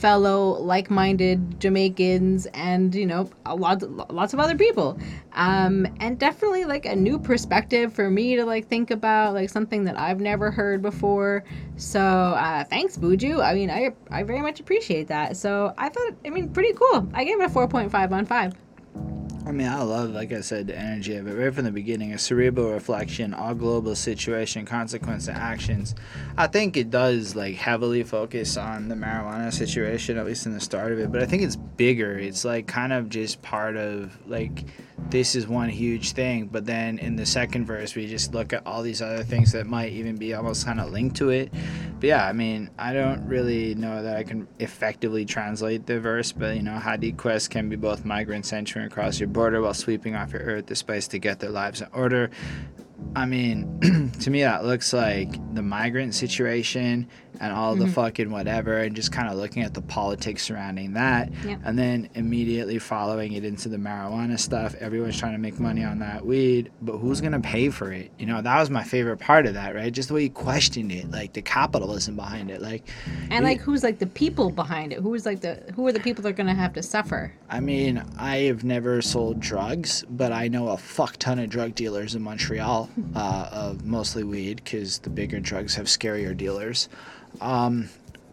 fellow 0.02 0.60
like-minded 0.60 1.60
Jamaicans 1.60 2.48
and 2.56 2.94
you 2.96 3.06
know 3.06 3.30
a 3.46 3.56
lot 3.56 3.84
lots 4.12 4.34
of 4.34 4.40
other 4.40 4.58
people. 4.58 4.98
Um 5.34 5.86
and 6.00 6.18
definitely 6.18 6.66
like 6.66 6.88
a 6.88 6.96
new 6.96 7.20
perspective 7.20 7.94
for 7.94 8.10
me 8.10 8.36
to 8.36 8.44
like 8.44 8.68
think 8.68 8.90
about 8.90 9.36
like 9.36 9.52
something 9.52 9.84
that 9.84 10.00
I've 10.00 10.20
never 10.20 10.50
heard 10.50 10.82
before. 10.82 11.44
So 11.78 12.02
uh 12.02 12.64
thanks 12.64 12.98
Buju. 12.98 13.44
I 13.46 13.54
mean 13.54 13.70
I 13.70 13.92
I 14.10 14.24
very 14.24 14.42
much 14.42 14.60
appreciate 14.60 15.08
that. 15.10 15.38
So 15.38 15.72
I 15.78 15.90
thought 15.90 16.14
I 16.26 16.32
mean 16.32 16.50
pretty 16.50 16.74
cool. 16.74 17.08
I 17.14 17.24
gave 17.24 17.40
it 17.40 17.46
a 17.46 17.54
4.5 17.54 18.12
on 18.12 18.26
5 18.26 18.54
I 19.44 19.52
mean, 19.52 19.68
I 19.68 19.82
love, 19.82 20.12
like 20.12 20.32
I 20.32 20.42
said, 20.42 20.68
the 20.68 20.78
energy 20.78 21.16
of 21.16 21.28
it 21.28 21.34
right 21.34 21.54
from 21.54 21.66
the 21.66 21.72
beginning. 21.72 22.14
A 22.14 22.20
cerebral 22.20 22.72
reflection, 22.72 23.34
all 23.34 23.56
global 23.56 23.96
situation, 23.96 24.66
consequence, 24.66 25.28
and 25.28 25.38
actions. 25.38 25.96
I 26.38 26.46
think 26.46 26.78
it 26.78 26.92
does 26.92 27.36
like 27.36 27.56
heavily 27.56 28.04
focus 28.04 28.56
on 28.56 28.88
the 28.88 28.96
marijuana 28.96 29.52
situation, 29.52 30.18
at 30.18 30.28
least 30.28 30.46
in 30.46 30.54
the 30.54 30.60
start 30.60 30.92
of 30.92 31.00
it. 31.00 31.12
But 31.12 31.24
I 31.24 31.26
think 31.26 31.42
it's 31.42 31.56
bigger. 31.56 32.20
It's 32.20 32.46
like 32.46 32.68
kind 32.68 32.94
of 32.94 33.10
just 33.10 33.42
part 33.42 33.78
of 33.78 34.16
like 34.28 34.64
this 35.10 35.36
is 35.36 35.48
one 35.48 35.70
huge 35.70 36.14
thing. 36.14 36.48
But 36.48 36.66
then 36.66 37.00
in 37.00 37.16
the 37.16 37.26
second 37.26 37.66
verse, 37.66 37.96
we 37.96 38.08
just 38.08 38.34
look 38.34 38.54
at 38.54 38.66
all 38.66 38.82
these 38.82 39.02
other 39.02 39.24
things 39.24 39.52
that 39.54 39.68
might 39.68 39.92
even 39.94 40.16
be 40.16 40.34
almost 40.34 40.66
kind 40.66 40.80
of 40.80 40.92
linked 40.92 41.18
to 41.18 41.30
it. 41.30 41.52
But 42.00 42.08
yeah, 42.08 42.26
I 42.26 42.34
mean, 42.34 42.70
I 42.80 42.94
don't 42.94 43.28
really 43.28 43.76
know 43.76 44.04
that 44.04 44.18
I 44.18 44.24
can 44.24 44.48
effectively 44.60 45.26
translate 45.26 45.86
the 45.86 46.00
verse, 46.00 46.32
but 46.32 46.56
you 46.56 46.64
know, 46.64 46.78
Hadi 46.78 47.12
Quest 47.12 47.50
can 47.50 47.70
be 47.70 47.76
both 47.76 48.06
migrants 48.06 48.54
entering 48.54 48.86
across 48.86 49.20
your 49.20 49.30
border 49.30 49.62
while 49.62 49.74
sweeping 49.74 50.16
off 50.16 50.34
your 50.34 50.42
earth 50.42 50.68
the 50.68 50.76
space 50.76 51.08
to 51.10 51.20
get 51.20 51.40
their 51.40 51.52
lives 51.52 51.82
in 51.82 51.88
order. 51.94 52.32
I 53.16 53.26
mean, 53.26 54.12
to 54.22 54.30
me, 54.30 54.42
that 54.44 54.64
looks 54.66 54.94
like 54.94 55.32
the 55.54 55.62
migrant 55.62 56.16
situation 56.16 57.08
and 57.40 57.52
all 57.54 57.76
the 57.76 57.86
Mhm. 57.86 57.94
fucking 57.94 58.30
whatever, 58.30 58.78
and 58.78 58.96
just 58.96 59.12
kind 59.12 59.28
of 59.28 59.36
looking 59.36 59.64
at 59.64 59.74
the 59.74 59.82
politics 59.82 60.44
surrounding 60.44 60.94
that. 60.94 61.32
Yep. 61.44 61.60
And 61.66 61.78
then 61.80 62.08
immediately 62.14 62.78
following 62.78 63.34
it 63.34 63.44
into 63.44 63.68
the 63.68 63.78
marijuana 63.78 64.38
stuff. 64.40 64.76
Everyone's 64.76 65.18
trying 65.18 65.32
to 65.32 65.40
make 65.40 65.60
money 65.60 65.84
on 65.84 65.98
that 66.00 66.24
weed, 66.26 66.70
but 66.84 66.98
who's 67.00 67.20
going 67.20 67.32
to 67.34 67.40
pay 67.40 67.70
for 67.70 67.92
it? 67.92 68.12
You 68.20 68.28
know, 68.28 68.42
that 68.42 68.60
was 68.60 68.70
my 68.70 68.84
favorite 68.84 69.18
part 69.18 69.46
of 69.48 69.56
that, 69.56 69.74
right? 69.76 69.92
Just 69.92 70.10
the 70.10 70.14
way 70.14 70.24
you 70.24 70.30
questioned 70.30 70.92
it, 70.92 71.10
like 71.10 71.34
the 71.34 71.42
capitalism 71.42 72.16
behind 72.16 72.52
it. 72.52 72.62
Like, 72.62 72.88
And 73.32 73.44
Yeah. 73.44 73.50
like, 73.52 73.62
who's 73.62 73.82
like 73.84 73.98
the 74.00 74.08
people 74.08 74.52
behind 74.52 74.94
it? 74.94 75.00
Who's 75.00 75.26
like 75.26 75.42
the 75.42 75.64
who 75.76 75.88
are 75.88 75.92
the 75.92 76.00
people 76.00 76.22
that 76.24 76.30
are 76.30 76.34
gonna 76.34 76.54
have 76.54 76.74
to 76.74 76.84
suffer? 76.84 77.34
I 77.50 77.60
mean, 77.60 78.04
I 78.20 78.38
have 78.42 78.64
never 78.64 79.02
sold 79.02 79.40
drugs, 79.40 80.06
but 80.12 80.32
I 80.32 80.48
know 80.48 80.68
a 80.70 80.78
fuck 80.78 81.18
ton 81.18 81.40
of 81.40 81.50
drug 81.50 81.74
dealers 81.76 82.14
in 82.14 82.22
Montreal, 82.22 82.90
uh, 83.16 83.50
of 83.52 83.86
mostly 83.86 84.24
weed, 84.24 84.62
because 84.64 85.00
the 85.00 85.10
bigger 85.10 85.40
drugs 85.40 85.76
have 85.76 85.88
scarier 85.88 86.36
dealers. 86.36 86.90
Um, 87.40 87.90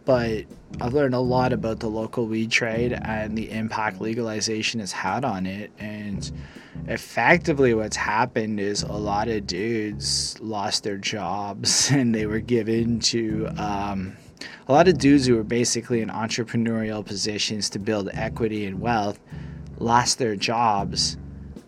but 0.08 0.46
I've 0.80 0.94
learned 0.94 1.12
a 1.12 1.20
lot 1.20 1.52
about 1.52 1.80
the 1.80 1.88
local 1.88 2.26
weed 2.26 2.50
trade 2.50 2.94
and 2.94 3.36
the 3.36 3.50
impact 3.50 4.00
legalization 4.00 4.80
has 4.80 4.90
had 4.90 5.22
on 5.22 5.44
it. 5.44 5.70
And 5.78 6.32
effectively, 6.86 7.74
what's 7.74 7.96
happened 7.96 8.58
is 8.58 8.82
a 8.82 8.92
lot 8.92 9.28
of 9.28 9.46
dudes 9.46 10.40
lost 10.40 10.82
their 10.82 10.96
jobs 10.96 11.90
and 11.92 12.14
they 12.14 12.24
were 12.24 12.40
given 12.40 13.00
to. 13.00 13.48
Um, 13.58 14.16
a 14.66 14.72
lot 14.72 14.88
of 14.88 14.96
dudes 14.96 15.26
who 15.26 15.36
were 15.36 15.44
basically 15.44 16.00
in 16.00 16.08
entrepreneurial 16.08 17.04
positions 17.04 17.68
to 17.70 17.78
build 17.78 18.08
equity 18.14 18.64
and 18.64 18.80
wealth 18.80 19.20
lost 19.78 20.18
their 20.18 20.36
jobs 20.36 21.18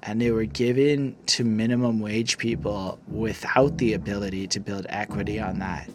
and 0.03 0.21
they 0.21 0.31
were 0.31 0.45
given 0.45 1.17
to 1.27 1.45
minimum 1.45 2.01
wage 2.01 2.39
people 2.39 2.99
without 3.09 3.79
the 3.79 3.93
ability 3.93 4.47
to 4.47 4.61
build 4.61 4.87
equity 4.89 5.39
on 5.39 5.59
that 5.59 5.89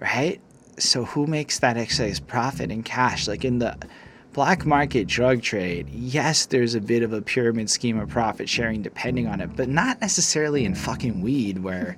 right? 0.00 0.40
So 0.78 1.04
who 1.04 1.26
makes 1.26 1.58
that 1.60 1.76
excess 1.76 2.20
profit 2.20 2.70
in 2.70 2.82
cash? 2.82 3.28
Like 3.28 3.44
in 3.44 3.58
the 3.58 3.76
black 4.32 4.66
market 4.66 5.06
drug 5.06 5.40
trade 5.40 5.88
yes 5.88 6.44
there's 6.44 6.74
a 6.74 6.80
bit 6.80 7.02
of 7.02 7.10
a 7.14 7.22
pyramid 7.22 7.70
scheme 7.70 7.98
of 7.98 8.06
profit 8.06 8.46
sharing 8.46 8.82
depending 8.82 9.26
on 9.26 9.40
it 9.40 9.56
but 9.56 9.66
not 9.66 9.98
necessarily 10.02 10.66
in 10.66 10.74
fucking 10.74 11.22
weed 11.22 11.56
where 11.60 11.96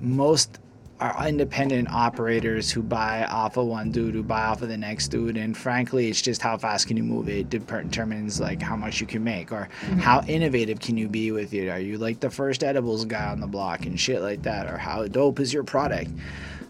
most 0.00 0.60
are 1.00 1.28
independent 1.28 1.88
operators 1.90 2.70
who 2.70 2.82
buy 2.82 3.24
off 3.26 3.56
of 3.56 3.66
one 3.66 3.90
dude 3.90 4.14
who 4.14 4.22
buy 4.22 4.42
off 4.42 4.62
of 4.62 4.68
the 4.68 4.76
next 4.76 5.08
dude 5.08 5.36
and 5.36 5.56
frankly 5.56 6.08
it's 6.08 6.20
just 6.20 6.42
how 6.42 6.56
fast 6.56 6.86
can 6.88 6.96
you 6.96 7.02
move 7.02 7.28
it 7.28 7.48
determines 7.48 8.40
like 8.40 8.60
how 8.60 8.76
much 8.76 9.00
you 9.00 9.06
can 9.06 9.22
make 9.22 9.52
or 9.52 9.68
mm-hmm. 9.82 9.98
how 9.98 10.22
innovative 10.26 10.80
can 10.80 10.96
you 10.96 11.08
be 11.08 11.32
with 11.32 11.52
it? 11.54 11.68
Are 11.68 11.80
you 11.80 11.98
like 11.98 12.20
the 12.20 12.30
first 12.30 12.62
edibles 12.62 13.04
guy 13.04 13.30
on 13.30 13.40
the 13.40 13.46
block 13.46 13.86
and 13.86 13.98
shit 13.98 14.22
like 14.22 14.42
that? 14.42 14.66
Or 14.66 14.78
how 14.78 15.06
dope 15.06 15.40
is 15.40 15.52
your 15.52 15.64
product 15.64 16.10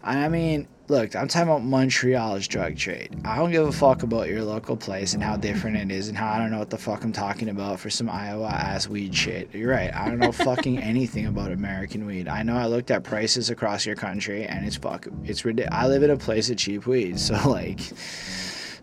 i 0.03 0.29
mean 0.29 0.67
look 0.89 1.15
i'm 1.15 1.29
talking 1.29 1.49
about 1.49 1.63
montreal's 1.63 2.49
drug 2.49 2.77
trade. 2.77 3.15
I 3.25 3.37
don't 3.37 3.53
give 3.53 3.67
a 3.67 3.73
fuck 3.73 4.03
about 4.03 4.29
your 4.29 4.43
local 4.43 4.77
place 4.77 5.15
and 5.15 5.23
how 5.23 5.37
different 5.37 5.77
it 5.77 5.91
is 5.91 6.09
and 6.09 6.17
how 6.17 6.33
i 6.33 6.39
don't 6.39 6.51
know 6.51 6.59
what 6.59 6.71
the 6.71 6.79
fuck 6.79 7.05
i'm 7.05 7.13
talking 7.13 7.49
about 7.49 7.79
for 7.81 7.91
some 7.91 8.09
iowa 8.09 8.49
ass 8.49 8.89
weed 8.89 9.15
shit. 9.15 9.55
You're 9.55 9.71
right. 9.71 9.95
I 9.95 10.09
don't 10.09 10.19
know 10.19 10.33
fucking 10.33 10.79
anything 10.93 11.27
about 11.27 11.53
american 11.53 12.07
weed. 12.07 12.29
I 12.29 12.43
know 12.43 12.57
i 12.57 12.67
looked 12.67 12.91
at 12.91 13.05
prices 13.05 13.51
across 13.51 13.85
your 13.85 13.97
country 13.97 14.45
and 14.45 14.67
it's 14.67 14.77
fuck 14.77 15.07
it's 15.25 15.45
ridiculous 15.45 15.79
i 15.79 15.87
live 15.87 16.03
in 16.03 16.11
a 16.11 16.17
place 16.17 16.49
of 16.51 16.57
cheap 16.57 16.87
weed 16.87 17.19
so 17.29 17.35
like 17.49 17.81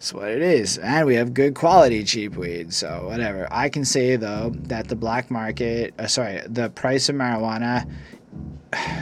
it's 0.05 0.13
what 0.13 0.29
it 0.29 0.43
is. 0.43 0.77
And 0.77 1.07
we 1.07 1.15
have 1.15 1.33
good 1.33 1.55
quality 1.55 2.03
cheap 2.03 2.35
weed 2.35 2.71
so 2.71 3.07
whatever. 3.07 3.47
I 3.49 3.69
can 3.69 3.83
say 3.83 4.15
though 4.17 4.51
that 4.53 4.87
the 4.87 4.95
black 4.95 5.31
market 5.31 5.95
uh, 5.97 6.05
sorry 6.05 6.41
the 6.47 6.69
price 6.69 7.09
of 7.09 7.15
marijuana 7.15 7.89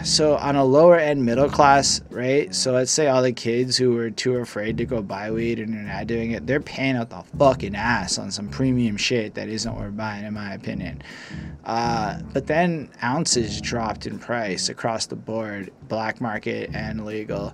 so 0.04 0.36
on 0.38 0.56
a 0.56 0.64
lower 0.64 0.98
end 0.98 1.26
middle 1.26 1.50
class, 1.50 2.02
right? 2.10 2.54
So 2.54 2.72
let's 2.72 2.92
say 2.92 3.08
all 3.08 3.22
the 3.22 3.32
kids 3.32 3.78
who 3.78 3.94
were 3.94 4.10
too 4.10 4.38
afraid 4.38 4.78
to 4.78 4.86
go 4.86 5.02
buy 5.02 5.32
weed 5.32 5.60
and 5.60 5.76
are 5.76 5.82
not 5.82 6.08
doing 6.08 6.32
it, 6.32 6.46
they're 6.46 6.60
paying 6.60 6.96
out 6.96 7.10
the 7.10 7.24
fucking 7.38 7.76
ass 7.76 8.18
on 8.18 8.32
some 8.32 8.50
premium 8.50 8.98
shit 8.98 9.34
that 9.36 9.48
isn't 9.48 9.76
worth 9.76 9.96
buying, 9.96 10.26
in 10.26 10.34
my 10.34 10.54
opinion. 10.54 11.02
Uh, 11.66 12.20
but 12.34 12.48
then 12.48 12.90
ounces 13.04 13.62
dropped 13.62 14.06
in 14.06 14.20
price 14.20 14.70
across 14.70 15.06
the 15.06 15.16
board, 15.16 15.72
black 15.88 16.20
market 16.20 16.70
and 16.74 17.06
legal, 17.06 17.54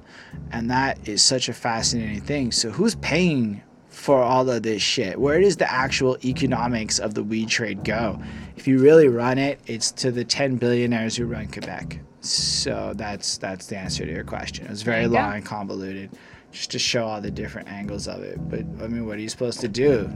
and 0.52 0.70
that 0.72 1.08
is 1.08 1.22
such 1.22 1.50
a 1.50 1.54
fascinating 1.54 2.22
thing. 2.22 2.52
So 2.52 2.72
who's 2.72 2.96
paying 2.96 3.62
for 3.90 4.22
all 4.22 4.50
of 4.50 4.64
this 4.64 4.82
shit? 4.82 5.20
Where 5.20 5.40
does 5.40 5.58
the 5.58 5.72
actual 5.72 6.18
economics 6.24 7.00
of 7.00 7.14
the 7.14 7.24
weed 7.24 7.50
trade 7.50 7.84
go? 7.84 8.20
If 8.56 8.68
you 8.68 8.80
really 8.80 9.08
run 9.08 9.38
it, 9.38 9.60
it's 9.68 9.92
to 9.94 10.12
the 10.12 10.24
10 10.24 10.56
billionaires 10.56 11.16
who 11.16 11.26
run 11.26 11.48
Quebec. 11.48 12.00
So 12.22 12.94
that's 12.96 13.38
that's 13.38 13.68
the 13.68 13.78
answer 13.78 14.06
to 14.06 14.12
your 14.12 14.24
question. 14.24 14.66
It 14.66 14.72
was 14.72 14.82
very 14.82 15.04
you 15.04 15.10
go. 15.10 15.16
long 15.16 15.36
and 15.36 15.46
convoluted, 15.46 16.12
just 16.52 16.72
to 16.72 16.80
show 16.80 17.06
all 17.08 17.22
the 17.22 17.32
different 17.32 17.70
angles 17.70 18.08
of 18.08 18.22
it. 18.24 18.38
But 18.50 18.60
I 18.84 18.88
mean, 18.88 19.06
what 19.06 19.18
are 19.18 19.22
you 19.22 19.30
supposed 19.30 19.62
to 19.62 19.68
do? 19.68 20.12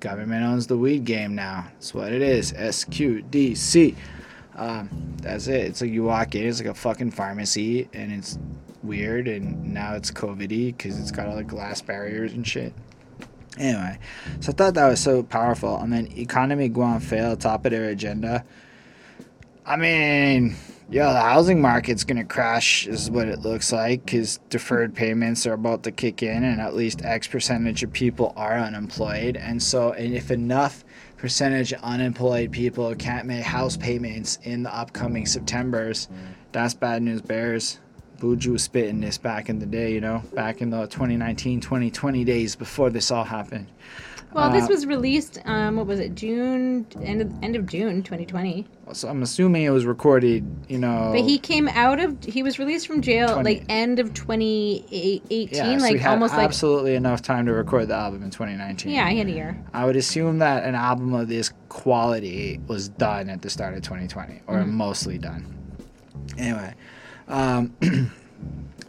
Government 0.00 0.44
owns 0.44 0.66
the 0.66 0.76
weed 0.76 1.04
game 1.04 1.34
now. 1.34 1.66
That's 1.72 1.94
what 1.94 2.12
it 2.12 2.22
is. 2.22 2.52
SQDC. 2.52 3.96
Um, 4.54 5.16
that's 5.20 5.48
it. 5.48 5.66
It's 5.66 5.80
like 5.80 5.90
you 5.90 6.04
walk 6.04 6.34
in, 6.34 6.46
it's 6.46 6.60
like 6.60 6.68
a 6.68 6.74
fucking 6.74 7.10
pharmacy, 7.10 7.88
and 7.92 8.12
it's 8.12 8.38
weird, 8.82 9.28
and 9.28 9.74
now 9.74 9.94
it's 9.94 10.10
COVID-y 10.10 10.72
because 10.76 10.98
it's 10.98 11.10
got 11.10 11.26
all 11.26 11.36
the 11.36 11.44
glass 11.44 11.82
barriers 11.82 12.32
and 12.32 12.46
shit. 12.46 12.72
Anyway, 13.58 13.98
so 14.40 14.52
I 14.52 14.54
thought 14.54 14.74
that 14.74 14.88
was 14.88 15.00
so 15.00 15.22
powerful. 15.22 15.78
And 15.78 15.92
then 15.92 16.06
economy 16.16 16.68
Guam 16.68 17.00
fail, 17.00 17.36
top 17.36 17.64
of 17.64 17.72
their 17.72 17.88
agenda. 17.88 18.44
I 19.64 19.76
mean, 19.76 20.56
yeah, 20.88 21.12
the 21.12 21.20
housing 21.20 21.60
market's 21.60 22.04
gonna 22.04 22.24
crash, 22.24 22.86
is 22.86 23.10
what 23.10 23.26
it 23.26 23.40
looks 23.40 23.72
like, 23.72 24.04
because 24.04 24.38
deferred 24.50 24.94
payments 24.94 25.46
are 25.46 25.54
about 25.54 25.82
to 25.82 25.90
kick 25.90 26.22
in, 26.22 26.44
and 26.44 26.60
at 26.60 26.74
least 26.74 27.04
X 27.04 27.26
percentage 27.26 27.82
of 27.82 27.92
people 27.92 28.32
are 28.36 28.56
unemployed. 28.56 29.36
And 29.36 29.60
so, 29.60 29.92
and 29.92 30.14
if 30.14 30.30
enough 30.30 30.84
percentage 31.16 31.72
of 31.72 31.82
unemployed 31.82 32.52
people 32.52 32.94
can't 32.94 33.26
make 33.26 33.42
house 33.42 33.76
payments 33.76 34.38
in 34.44 34.62
the 34.62 34.74
upcoming 34.74 35.26
September's, 35.26 36.08
that's 36.52 36.74
bad 36.74 37.02
news 37.02 37.20
bears. 37.20 37.80
Buju 38.18 38.52
was 38.52 38.62
spitting 38.62 39.00
this 39.00 39.18
back 39.18 39.48
in 39.48 39.58
the 39.58 39.66
day, 39.66 39.92
you 39.92 40.00
know, 40.00 40.22
back 40.34 40.62
in 40.62 40.70
the 40.70 40.86
2019, 40.86 41.60
2020 41.60 42.24
days 42.24 42.56
before 42.56 42.90
this 42.90 43.10
all 43.10 43.24
happened. 43.24 43.66
Well, 44.34 44.50
this 44.52 44.64
Uh, 44.64 44.68
was 44.68 44.84
released. 44.86 45.38
Um, 45.46 45.76
what 45.76 45.86
was 45.86 45.98
it? 45.98 46.14
June 46.14 46.84
end 47.02 47.22
of 47.22 47.32
end 47.42 47.56
of 47.56 47.64
June, 47.66 48.02
2020. 48.02 48.66
So 48.92 49.08
I'm 49.08 49.22
assuming 49.22 49.62
it 49.62 49.70
was 49.70 49.86
recorded, 49.86 50.44
you 50.68 50.78
know. 50.78 51.10
But 51.14 51.22
he 51.24 51.38
came 51.38 51.68
out 51.68 51.98
of. 52.00 52.22
He 52.22 52.42
was 52.42 52.58
released 52.58 52.86
from 52.86 53.00
jail 53.00 53.28
20. 53.32 53.42
like 53.44 53.64
end 53.70 53.98
of 53.98 54.12
2018, 54.12 55.48
yeah, 55.50 55.78
so 55.78 55.84
like 55.84 56.04
almost 56.04 56.34
like. 56.34 56.44
absolutely 56.44 56.94
enough 56.96 57.22
time 57.22 57.46
to 57.46 57.52
record 57.52 57.88
the 57.88 57.94
album 57.94 58.22
in 58.22 58.30
2019. 58.30 58.92
Yeah, 58.92 59.08
he 59.08 59.18
had 59.18 59.26
a 59.28 59.30
year. 59.30 59.56
I 59.72 59.86
would 59.86 59.96
assume 59.96 60.38
that 60.40 60.64
an 60.64 60.74
album 60.74 61.14
of 61.14 61.28
this 61.28 61.52
quality 61.70 62.60
was 62.66 62.88
done 62.88 63.30
at 63.30 63.40
the 63.42 63.48
start 63.50 63.74
of 63.74 63.82
2020, 63.82 64.42
or 64.46 64.56
Mhm. 64.58 64.68
mostly 64.68 65.18
done. 65.18 65.46
Anyway, 66.36 66.74
um, 67.28 67.72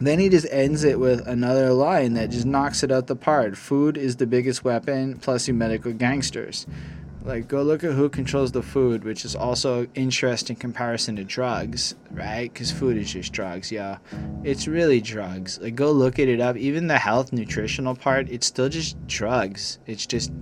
then 0.06 0.18
he 0.18 0.28
just 0.28 0.46
ends 0.50 0.84
it 0.84 1.00
with 1.00 1.26
another 1.26 1.72
line 1.72 2.14
that 2.14 2.30
just 2.30 2.46
knocks 2.46 2.82
it 2.82 2.92
out 2.92 3.06
the 3.06 3.16
park. 3.16 3.56
Food 3.56 3.96
is 3.96 4.16
the 4.16 4.26
biggest 4.26 4.64
weapon, 4.64 5.18
plus 5.18 5.48
you 5.48 5.54
medical 5.54 5.92
gangsters. 5.92 6.66
Like, 7.24 7.48
go 7.48 7.62
look 7.62 7.84
at 7.84 7.92
who 7.92 8.08
controls 8.08 8.52
the 8.52 8.62
food, 8.62 9.04
which 9.04 9.24
is 9.24 9.34
also 9.34 9.86
interesting 9.94 10.56
comparison 10.56 11.16
to 11.16 11.24
drugs, 11.24 11.94
right? 12.10 12.50
Because 12.50 12.70
food 12.70 12.96
is 12.96 13.12
just 13.12 13.32
drugs, 13.32 13.70
yeah. 13.72 13.98
It's 14.44 14.66
really 14.68 15.00
drugs. 15.00 15.58
Like, 15.60 15.74
go 15.74 15.90
look 15.90 16.18
at 16.18 16.28
it 16.28 16.40
up. 16.40 16.56
Even 16.56 16.86
the 16.86 16.98
health 16.98 17.32
nutritional 17.32 17.96
part, 17.96 18.30
it's 18.30 18.46
still 18.46 18.68
just 18.68 19.04
drugs. 19.08 19.78
It's 19.86 20.06
just 20.06 20.32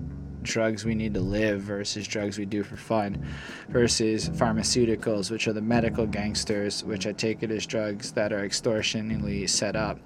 drugs 0.47 0.85
we 0.85 0.95
need 0.95 1.15
to 1.15 1.21
live 1.21 1.61
versus 1.61 2.07
drugs 2.07 2.39
we 2.39 2.45
do 2.45 2.63
for 2.63 2.77
fun 2.77 3.25
versus 3.69 4.29
pharmaceuticals 4.31 5.31
which 5.31 5.47
are 5.49 5.53
the 5.53 5.61
medical 5.61 6.07
gangsters 6.07 6.85
which 6.85 7.07
i 7.07 7.13
take 7.13 7.43
it 7.43 7.51
as 7.51 7.67
drugs 7.67 8.13
that 8.13 8.33
are 8.33 8.47
extortionally 8.47 9.49
set 9.49 9.77
up 9.77 9.99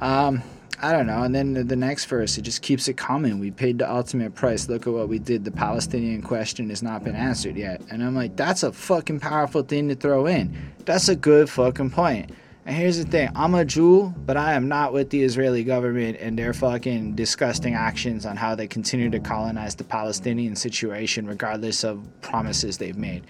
um, 0.00 0.42
I 0.84 0.90
don't 0.90 1.06
know. 1.06 1.22
And 1.22 1.32
then 1.32 1.52
the, 1.52 1.62
the 1.62 1.76
next 1.76 2.06
verse, 2.06 2.36
it 2.36 2.42
just 2.42 2.60
keeps 2.60 2.88
it 2.88 2.96
coming. 2.96 3.38
We 3.38 3.52
paid 3.52 3.78
the 3.78 3.88
ultimate 3.88 4.34
price. 4.34 4.68
Look 4.68 4.88
at 4.88 4.92
what 4.92 5.08
we 5.08 5.20
did. 5.20 5.44
The 5.44 5.52
Palestinian 5.52 6.22
question 6.22 6.68
has 6.70 6.82
not 6.82 7.04
been 7.04 7.14
answered 7.14 7.56
yet. 7.56 7.80
And 7.88 8.02
I'm 8.02 8.16
like, 8.16 8.34
that's 8.34 8.64
a 8.64 8.72
fucking 8.72 9.20
powerful 9.20 9.62
thing 9.62 9.88
to 9.90 9.94
throw 9.94 10.26
in. 10.26 10.72
That's 10.84 11.08
a 11.08 11.14
good 11.14 11.48
fucking 11.48 11.90
point. 11.90 12.32
And 12.64 12.76
here's 12.76 12.96
the 12.96 13.10
thing 13.10 13.28
I'm 13.34 13.54
a 13.54 13.64
Jew, 13.64 14.14
but 14.24 14.36
I 14.36 14.54
am 14.54 14.68
not 14.68 14.92
with 14.92 15.10
the 15.10 15.22
Israeli 15.22 15.64
government 15.64 16.18
and 16.20 16.38
their 16.38 16.52
fucking 16.52 17.16
disgusting 17.16 17.74
actions 17.74 18.24
on 18.24 18.36
how 18.36 18.54
they 18.54 18.68
continue 18.68 19.10
to 19.10 19.18
colonize 19.18 19.74
the 19.74 19.84
Palestinian 19.84 20.54
situation, 20.54 21.26
regardless 21.26 21.82
of 21.82 22.06
promises 22.20 22.78
they've 22.78 22.96
made. 22.96 23.26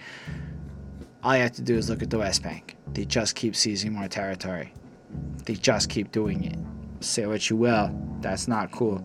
All 1.23 1.35
you 1.35 1.41
have 1.41 1.53
to 1.53 1.63
do 1.63 1.77
is 1.77 1.89
look 1.89 2.03
at 2.03 2.11
the 2.11 2.19
West 2.19 2.43
Bank. 2.43 2.75
They 2.93 3.05
just 3.05 3.33
keep 3.35 3.55
seizing 3.55 3.93
more 3.93 4.07
territory, 4.07 4.71
they 5.45 5.55
just 5.55 5.89
keep 5.89 6.11
doing 6.11 6.43
it. 6.43 6.57
Say 7.03 7.25
what 7.25 7.49
you 7.49 7.55
will, 7.55 7.89
that's 8.21 8.47
not 8.47 8.71
cool. 8.71 9.03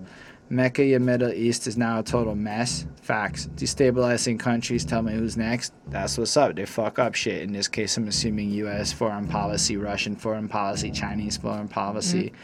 Mecca, 0.51 0.83
Middle 0.99 1.33
East 1.33 1.67
is 1.67 1.77
now 1.77 1.99
a 1.99 2.03
total 2.03 2.35
mess. 2.35 2.87
Facts. 3.03 3.49
Destabilizing 3.55 4.39
countries, 4.39 4.85
tell 4.85 5.03
me 5.03 5.13
who's 5.13 5.37
next. 5.37 5.73
That's 5.89 6.17
what's 6.17 6.37
up. 6.37 6.57
They 6.57 6.65
fuck 6.65 6.99
up 6.99 7.15
shit. 7.15 7.43
In 7.43 7.53
this 7.53 7.69
case, 7.69 7.97
I'm 7.97 8.09
assuming 8.09 8.51
US 8.51 8.93
foreign 8.93 9.29
policy, 9.29 9.77
Russian 9.77 10.17
foreign 10.17 10.49
policy, 10.49 10.91
Chinese 10.91 11.37
foreign 11.37 11.69
policy. 11.69 12.25
Mm-hmm. 12.25 12.37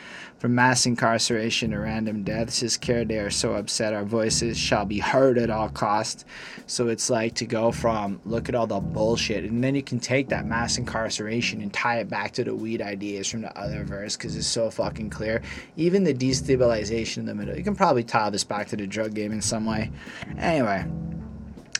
From 0.44 0.56
mass 0.56 0.84
incarceration 0.84 1.70
to 1.70 1.78
random 1.78 2.22
deaths, 2.22 2.60
his 2.60 2.76
care, 2.76 3.06
they 3.06 3.16
are 3.16 3.30
so 3.30 3.54
upset 3.54 3.94
our 3.94 4.04
voices 4.04 4.58
shall 4.58 4.84
be 4.84 4.98
heard 4.98 5.38
at 5.38 5.48
all 5.48 5.70
costs. 5.70 6.26
So 6.66 6.88
it's 6.88 7.08
like 7.08 7.32
to 7.36 7.46
go 7.46 7.72
from 7.72 8.20
look 8.26 8.50
at 8.50 8.54
all 8.54 8.66
the 8.66 8.78
bullshit, 8.78 9.44
and 9.44 9.64
then 9.64 9.74
you 9.74 9.82
can 9.82 9.98
take 9.98 10.28
that 10.28 10.44
mass 10.44 10.76
incarceration 10.76 11.62
and 11.62 11.72
tie 11.72 12.00
it 12.00 12.10
back 12.10 12.32
to 12.32 12.44
the 12.44 12.54
weed 12.54 12.82
ideas 12.82 13.26
from 13.26 13.40
the 13.40 13.58
other 13.58 13.84
verse 13.84 14.18
because 14.18 14.36
it's 14.36 14.46
so 14.46 14.68
fucking 14.68 15.08
clear. 15.08 15.40
Even 15.78 16.04
the 16.04 16.12
destabilization 16.12 17.16
in 17.16 17.24
the 17.24 17.34
middle, 17.34 17.56
you 17.56 17.64
can 17.64 17.74
probably 17.74 18.04
tie 18.04 18.28
this 18.28 18.44
back 18.44 18.68
to 18.68 18.76
the 18.76 18.86
drug 18.86 19.14
game 19.14 19.32
in 19.32 19.40
some 19.40 19.64
way. 19.64 19.90
Anyway, 20.36 20.84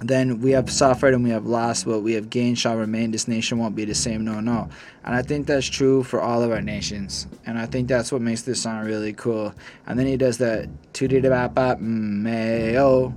then 0.01 0.40
we 0.40 0.51
have 0.53 0.70
suffered 0.70 1.14
and 1.14 1.22
we 1.22 1.30
have 1.30 1.47
lost. 1.47 1.86
What 1.86 2.03
we 2.03 2.14
have 2.14 2.28
gained 2.28 2.59
shall 2.59 2.76
remain. 2.76 3.12
This 3.12 3.28
nation 3.28 3.59
won't 3.59 3.76
be 3.76 3.84
the 3.84 3.95
same. 3.95 4.24
No, 4.24 4.40
no. 4.40 4.68
And 5.05 5.14
I 5.14 5.22
think 5.22 5.47
that's 5.47 5.66
true 5.66 6.03
for 6.03 6.20
all 6.20 6.42
of 6.42 6.51
our 6.51 6.61
nations. 6.61 7.26
And 7.47 7.59
I 7.59 7.66
think 7.66 7.88
that's 7.88 8.11
what 8.11 8.20
makes 8.20 8.42
this 8.42 8.61
song 8.62 8.84
really 8.84 9.12
cool. 9.12 9.55
And 9.86 9.99
then 9.99 10.07
he 10.07 10.16
does 10.16 10.38
the 10.38 10.68
tootie 10.92 11.22
da 11.22 11.28
bap 11.28 11.55
bap 11.55 11.80
mayo, 11.80 13.14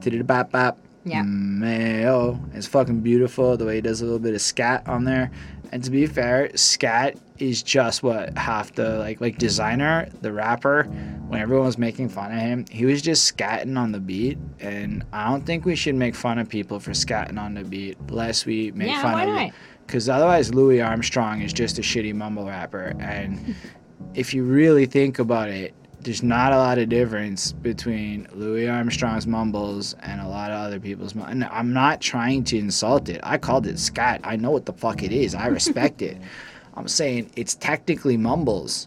tootie 0.00 0.18
da 0.18 0.24
bap 0.24 0.50
bap 0.50 0.78
yeah. 1.04 1.22
mayo. 1.22 2.40
It's 2.54 2.66
fucking 2.66 3.00
beautiful 3.00 3.56
the 3.56 3.64
way 3.64 3.76
he 3.76 3.80
does 3.80 4.00
a 4.00 4.04
little 4.04 4.18
bit 4.18 4.34
of 4.34 4.40
scat 4.40 4.86
on 4.88 5.04
there. 5.04 5.30
And 5.72 5.82
to 5.84 5.90
be 5.90 6.06
fair, 6.06 6.50
scat 6.56 7.18
is 7.38 7.62
just 7.62 8.02
what 8.02 8.36
half 8.36 8.74
the 8.74 8.98
like 8.98 9.20
like 9.20 9.38
Desiigner, 9.38 10.10
the 10.22 10.32
rapper, 10.32 10.84
when 11.28 11.40
everyone 11.40 11.66
was 11.66 11.78
making 11.78 12.08
fun 12.08 12.32
of 12.32 12.38
him, 12.38 12.64
he 12.70 12.84
was 12.84 13.02
just 13.02 13.36
scatting 13.36 13.78
on 13.78 13.92
the 13.92 14.00
beat. 14.00 14.38
And 14.60 15.04
I 15.12 15.28
don't 15.28 15.44
think 15.44 15.64
we 15.64 15.76
should 15.76 15.94
make 15.94 16.14
fun 16.14 16.38
of 16.38 16.48
people 16.48 16.80
for 16.80 16.92
scatting 16.92 17.38
on 17.38 17.54
the 17.54 17.64
beat, 17.64 17.98
lest 18.10 18.46
we 18.46 18.70
make 18.72 18.88
yeah, 18.88 19.02
fun 19.02 19.28
of 19.28 19.34
not? 19.34 19.52
Because 19.86 20.08
otherwise, 20.08 20.52
Louis 20.52 20.80
Armstrong 20.80 21.42
is 21.42 21.52
just 21.52 21.78
a 21.78 21.82
shitty 21.82 22.14
mumble 22.14 22.46
rapper. 22.46 22.94
And 22.98 23.54
if 24.14 24.34
you 24.34 24.44
really 24.44 24.86
think 24.86 25.18
about 25.18 25.48
it, 25.48 25.74
there's 26.06 26.22
not 26.22 26.52
a 26.52 26.56
lot 26.56 26.78
of 26.78 26.88
difference 26.88 27.50
between 27.50 28.28
Louis 28.32 28.68
Armstrong's 28.68 29.26
mumbles 29.26 29.96
and 30.00 30.20
a 30.20 30.28
lot 30.28 30.52
of 30.52 30.58
other 30.58 30.78
people's 30.78 31.16
mumbles. 31.16 31.32
And 31.32 31.44
I'm 31.46 31.72
not 31.72 32.00
trying 32.00 32.44
to 32.44 32.56
insult 32.56 33.08
it. 33.08 33.20
I 33.24 33.38
called 33.38 33.66
it 33.66 33.76
scat. 33.76 34.20
I 34.22 34.36
know 34.36 34.52
what 34.52 34.66
the 34.66 34.72
fuck 34.72 35.02
it 35.02 35.10
is. 35.10 35.34
I 35.34 35.48
respect 35.48 36.02
it. 36.02 36.16
I'm 36.74 36.86
saying 36.86 37.32
it's 37.34 37.56
technically 37.56 38.16
mumbles 38.16 38.86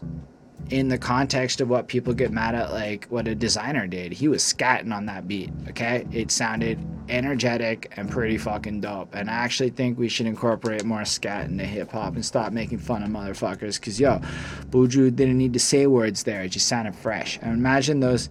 in 0.68 0.88
the 0.88 0.98
context 0.98 1.60
of 1.60 1.68
what 1.68 1.88
people 1.88 2.14
get 2.14 2.30
mad 2.30 2.54
at, 2.54 2.70
like 2.70 3.06
what 3.06 3.26
a 3.26 3.34
Desiigner 3.34 3.88
did. 3.88 4.12
He 4.12 4.28
was 4.28 4.42
scatting 4.42 4.94
on 4.94 5.06
that 5.06 5.26
beat, 5.26 5.50
okay? 5.68 6.06
It 6.12 6.30
sounded 6.30 6.78
energetic 7.08 7.92
and 7.96 8.08
pretty 8.08 8.38
fucking 8.38 8.80
dope. 8.80 9.14
And 9.14 9.28
I 9.28 9.32
actually 9.32 9.70
think 9.70 9.98
we 9.98 10.08
should 10.08 10.26
incorporate 10.26 10.84
more 10.84 11.04
scat 11.04 11.46
into 11.46 11.64
hip 11.64 11.90
hop 11.90 12.14
and 12.14 12.24
stop 12.24 12.52
making 12.52 12.78
fun 12.78 13.02
of 13.02 13.10
motherfuckers. 13.10 13.80
Cause 13.82 13.98
yo, 13.98 14.20
Buju 14.70 15.14
didn't 15.14 15.38
need 15.38 15.52
to 15.54 15.58
say 15.58 15.86
words 15.88 16.22
there. 16.22 16.42
It 16.42 16.50
just 16.50 16.68
sounded 16.68 16.94
fresh. 16.94 17.38
And 17.42 17.52
imagine 17.52 18.00
those. 18.00 18.28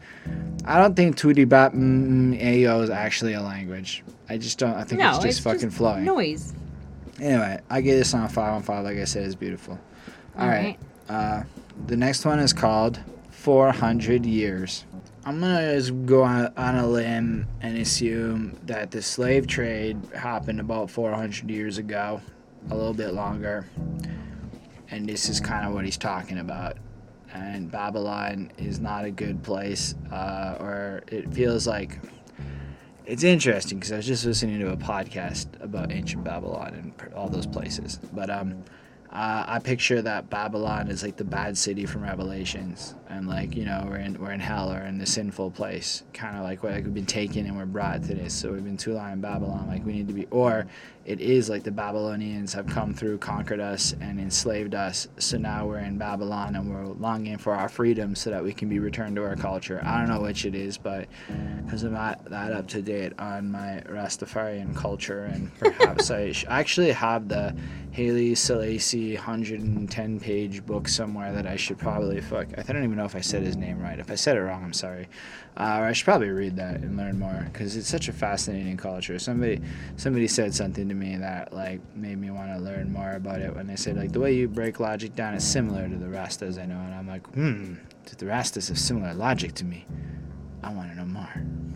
I 0.63 0.77
don't 0.79 0.95
think 0.95 1.17
Tootie 1.17 1.47
Bap 1.47 1.73
mm, 1.73 2.41
Ayo 2.41 2.83
is 2.83 2.89
actually 2.89 3.33
a 3.33 3.41
language. 3.41 4.03
I 4.29 4.37
just 4.37 4.57
don't. 4.59 4.75
I 4.75 4.83
think 4.83 5.01
no, 5.01 5.09
it's 5.09 5.17
just 5.17 5.27
it's 5.27 5.39
fucking 5.39 5.59
just 5.61 5.77
flowing. 5.77 6.05
Noise. 6.05 6.53
Anyway, 7.19 7.59
I 7.69 7.81
give 7.81 7.97
this 7.97 8.11
song 8.11 8.27
five 8.29 8.53
on 8.53 8.63
five. 8.63 8.85
Like 8.85 8.97
I 8.97 9.03
said, 9.03 9.25
it's 9.25 9.35
beautiful. 9.35 9.77
All 10.37 10.47
right. 10.47 10.77
Uh, 11.09 11.43
the 11.87 11.97
next 11.97 12.25
one 12.25 12.39
is 12.39 12.53
called 12.53 12.99
400 13.31 14.25
Years. 14.25 14.85
I'm 15.25 15.39
gonna 15.41 15.75
just 15.75 16.05
go 16.05 16.23
on, 16.23 16.51
on 16.55 16.75
a 16.75 16.87
limb 16.87 17.47
and 17.61 17.77
assume 17.77 18.57
that 18.65 18.91
the 18.91 19.01
slave 19.01 19.47
trade 19.47 19.97
happened 20.15 20.59
about 20.59 20.89
400 20.89 21.49
years 21.49 21.77
ago, 21.77 22.21
a 22.69 22.75
little 22.75 22.93
bit 22.93 23.13
longer, 23.13 23.67
and 24.89 25.07
this 25.07 25.29
is 25.29 25.39
kind 25.39 25.67
of 25.67 25.73
what 25.73 25.85
he's 25.85 25.97
talking 25.97 26.39
about. 26.39 26.77
And 27.33 27.69
Babylon 27.69 28.51
is 28.57 28.79
not 28.79 29.05
a 29.05 29.11
good 29.11 29.43
place, 29.43 29.93
uh, 30.11 30.57
or 30.59 31.03
it 31.07 31.31
feels 31.33 31.67
like 31.67 31.99
it's 33.05 33.23
interesting 33.23 33.79
because 33.79 33.91
I 33.91 33.97
was 33.97 34.07
just 34.07 34.25
listening 34.25 34.59
to 34.59 34.71
a 34.71 34.77
podcast 34.77 35.47
about 35.61 35.91
ancient 35.91 36.23
Babylon 36.23 36.73
and 36.73 37.13
all 37.13 37.29
those 37.29 37.45
places, 37.47 37.99
but 38.13 38.29
um 38.29 38.63
uh, 39.11 39.45
I 39.47 39.59
picture 39.59 40.01
that 40.01 40.29
Babylon 40.29 40.89
is 40.89 41.03
like 41.03 41.17
the 41.17 41.23
bad 41.23 41.57
city 41.57 41.85
from 41.85 42.03
Revelations, 42.03 42.95
and 43.09 43.27
like 43.27 43.55
you 43.55 43.65
know 43.65 43.85
we're 43.87 43.97
in 43.97 44.19
we're 44.19 44.31
in 44.31 44.39
hell 44.39 44.71
or 44.71 44.81
in 44.81 44.97
the 44.97 45.05
sinful 45.05 45.51
place, 45.51 46.03
kind 46.13 46.37
of 46.37 46.43
like 46.43 46.63
like 46.63 46.83
we've 46.83 46.93
been 46.93 47.05
taken 47.05 47.45
and 47.45 47.57
we're 47.57 47.65
brought 47.65 48.03
to 48.03 48.13
this. 48.13 48.33
So 48.33 48.51
we've 48.51 48.63
been 48.63 48.77
too 48.77 48.93
long 48.93 49.13
in 49.13 49.21
Babylon, 49.21 49.67
like 49.67 49.85
we 49.85 49.93
need 49.93 50.07
to 50.07 50.13
be, 50.13 50.27
or 50.31 50.67
it 51.09 51.21
is 51.21 51.49
like 51.49 51.63
the 51.63 51.71
Babylonians 51.71 52.53
have 52.53 52.67
come 52.67 52.93
through, 52.93 53.17
conquered 53.17 53.59
us, 53.59 53.95
and 53.99 54.19
enslaved 54.19 54.75
us. 54.75 55.07
So 55.17 55.39
now 55.39 55.65
we're 55.65 55.79
in 55.79 55.97
Babylon 55.97 56.55
and 56.55 56.69
we're 56.69 56.85
longing 56.85 57.39
for 57.39 57.55
our 57.55 57.67
freedom 57.67 58.13
so 58.13 58.29
that 58.29 58.43
we 58.43 58.53
can 58.53 58.69
be 58.69 58.77
returned 58.77 59.15
to 59.15 59.23
our 59.23 59.35
culture. 59.35 59.81
I 59.83 59.97
don't 59.97 60.09
know 60.09 60.21
which 60.21 60.45
it 60.45 60.53
is, 60.53 60.77
but 60.77 61.07
because 61.65 61.81
I'm 61.81 61.93
not 61.93 62.25
that 62.25 62.51
up 62.51 62.67
to 62.67 62.83
date 62.83 63.13
on 63.17 63.49
my 63.49 63.81
Rastafarian 63.87 64.75
culture, 64.75 65.23
and 65.23 65.51
perhaps 65.59 66.11
I 66.11 66.31
sh- 66.31 66.45
actually 66.47 66.91
have 66.91 67.27
the 67.27 67.55
Haile 67.91 68.35
Selassie 68.35 69.15
110 69.15 70.19
page 70.19 70.63
book 70.63 70.87
somewhere 70.87 71.33
that 71.33 71.47
I 71.47 71.55
should 71.55 71.79
probably 71.79 72.21
fuck. 72.21 72.49
I 72.55 72.61
don't 72.61 72.83
even 72.83 72.98
know 72.99 73.05
if 73.05 73.15
I 73.15 73.21
said 73.21 73.41
his 73.43 73.57
name 73.57 73.79
right. 73.79 73.99
If 73.99 74.11
I 74.11 74.15
said 74.15 74.37
it 74.37 74.41
wrong, 74.41 74.63
I'm 74.63 74.73
sorry. 74.73 75.07
Uh, 75.57 75.79
or 75.79 75.85
I 75.85 75.93
should 75.93 76.05
probably 76.05 76.29
read 76.29 76.55
that 76.57 76.81
and 76.81 76.95
learn 76.95 77.17
more 77.17 77.47
because 77.51 77.75
it's 77.75 77.87
such 77.87 78.07
a 78.07 78.13
fascinating 78.13 78.77
culture. 78.77 79.17
Somebody 79.17 79.61
somebody 79.97 80.27
said 80.27 80.53
something 80.53 80.87
to 80.87 80.95
me 80.95 81.17
that 81.17 81.51
like 81.53 81.81
made 81.95 82.17
me 82.17 82.29
want 82.29 82.51
to 82.51 82.59
learn 82.59 82.93
more 82.93 83.13
about 83.13 83.41
it 83.41 83.55
when 83.55 83.67
they 83.67 83.75
said 83.75 83.97
like 83.97 84.11
the 84.11 84.19
way 84.19 84.33
you 84.33 84.47
break 84.47 84.79
logic 84.79 85.15
down 85.15 85.33
is 85.33 85.43
similar 85.43 85.89
to 85.89 85.95
the 85.95 86.05
Rastas 86.05 86.61
I 86.61 86.65
know, 86.65 86.79
and 86.79 86.93
I'm 86.93 87.07
like, 87.07 87.27
hmm, 87.33 87.75
the 88.05 88.25
Rastas 88.25 88.69
have 88.69 88.79
similar 88.79 89.13
logic 89.13 89.53
to 89.55 89.65
me. 89.65 89.85
I 90.63 90.73
want 90.73 90.89
to 90.91 90.97
know 90.97 91.05
more. 91.05 91.29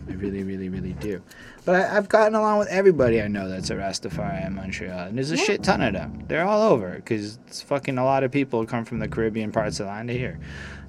I 0.08 0.12
really, 0.12 0.42
really, 0.42 0.68
really 0.68 0.92
do. 0.94 1.22
But 1.64 1.76
I, 1.76 1.88
have 1.94 2.08
gotten 2.08 2.34
along 2.34 2.58
with 2.58 2.68
everybody 2.68 3.22
I 3.22 3.28
know 3.28 3.48
that's 3.48 3.70
a 3.70 3.74
Rastafari 3.74 4.46
in 4.46 4.54
Montreal, 4.54 4.98
and 5.08 5.16
there's 5.16 5.30
a 5.32 5.36
Yeah. 5.36 5.42
shit 5.44 5.62
ton 5.62 5.80
of 5.80 5.94
them. 5.94 6.24
They're 6.28 6.44
all 6.44 6.70
over 6.70 6.96
because 6.96 7.38
it's 7.46 7.62
fucking 7.62 7.96
a 7.96 8.04
lot 8.04 8.22
of 8.24 8.30
people 8.30 8.64
come 8.66 8.84
from 8.84 8.98
the 8.98 9.08
Caribbean 9.08 9.52
parts 9.52 9.80
of 9.80 9.86
the 9.86 9.92
land 9.92 10.08
to 10.08 10.14
here. 10.18 10.38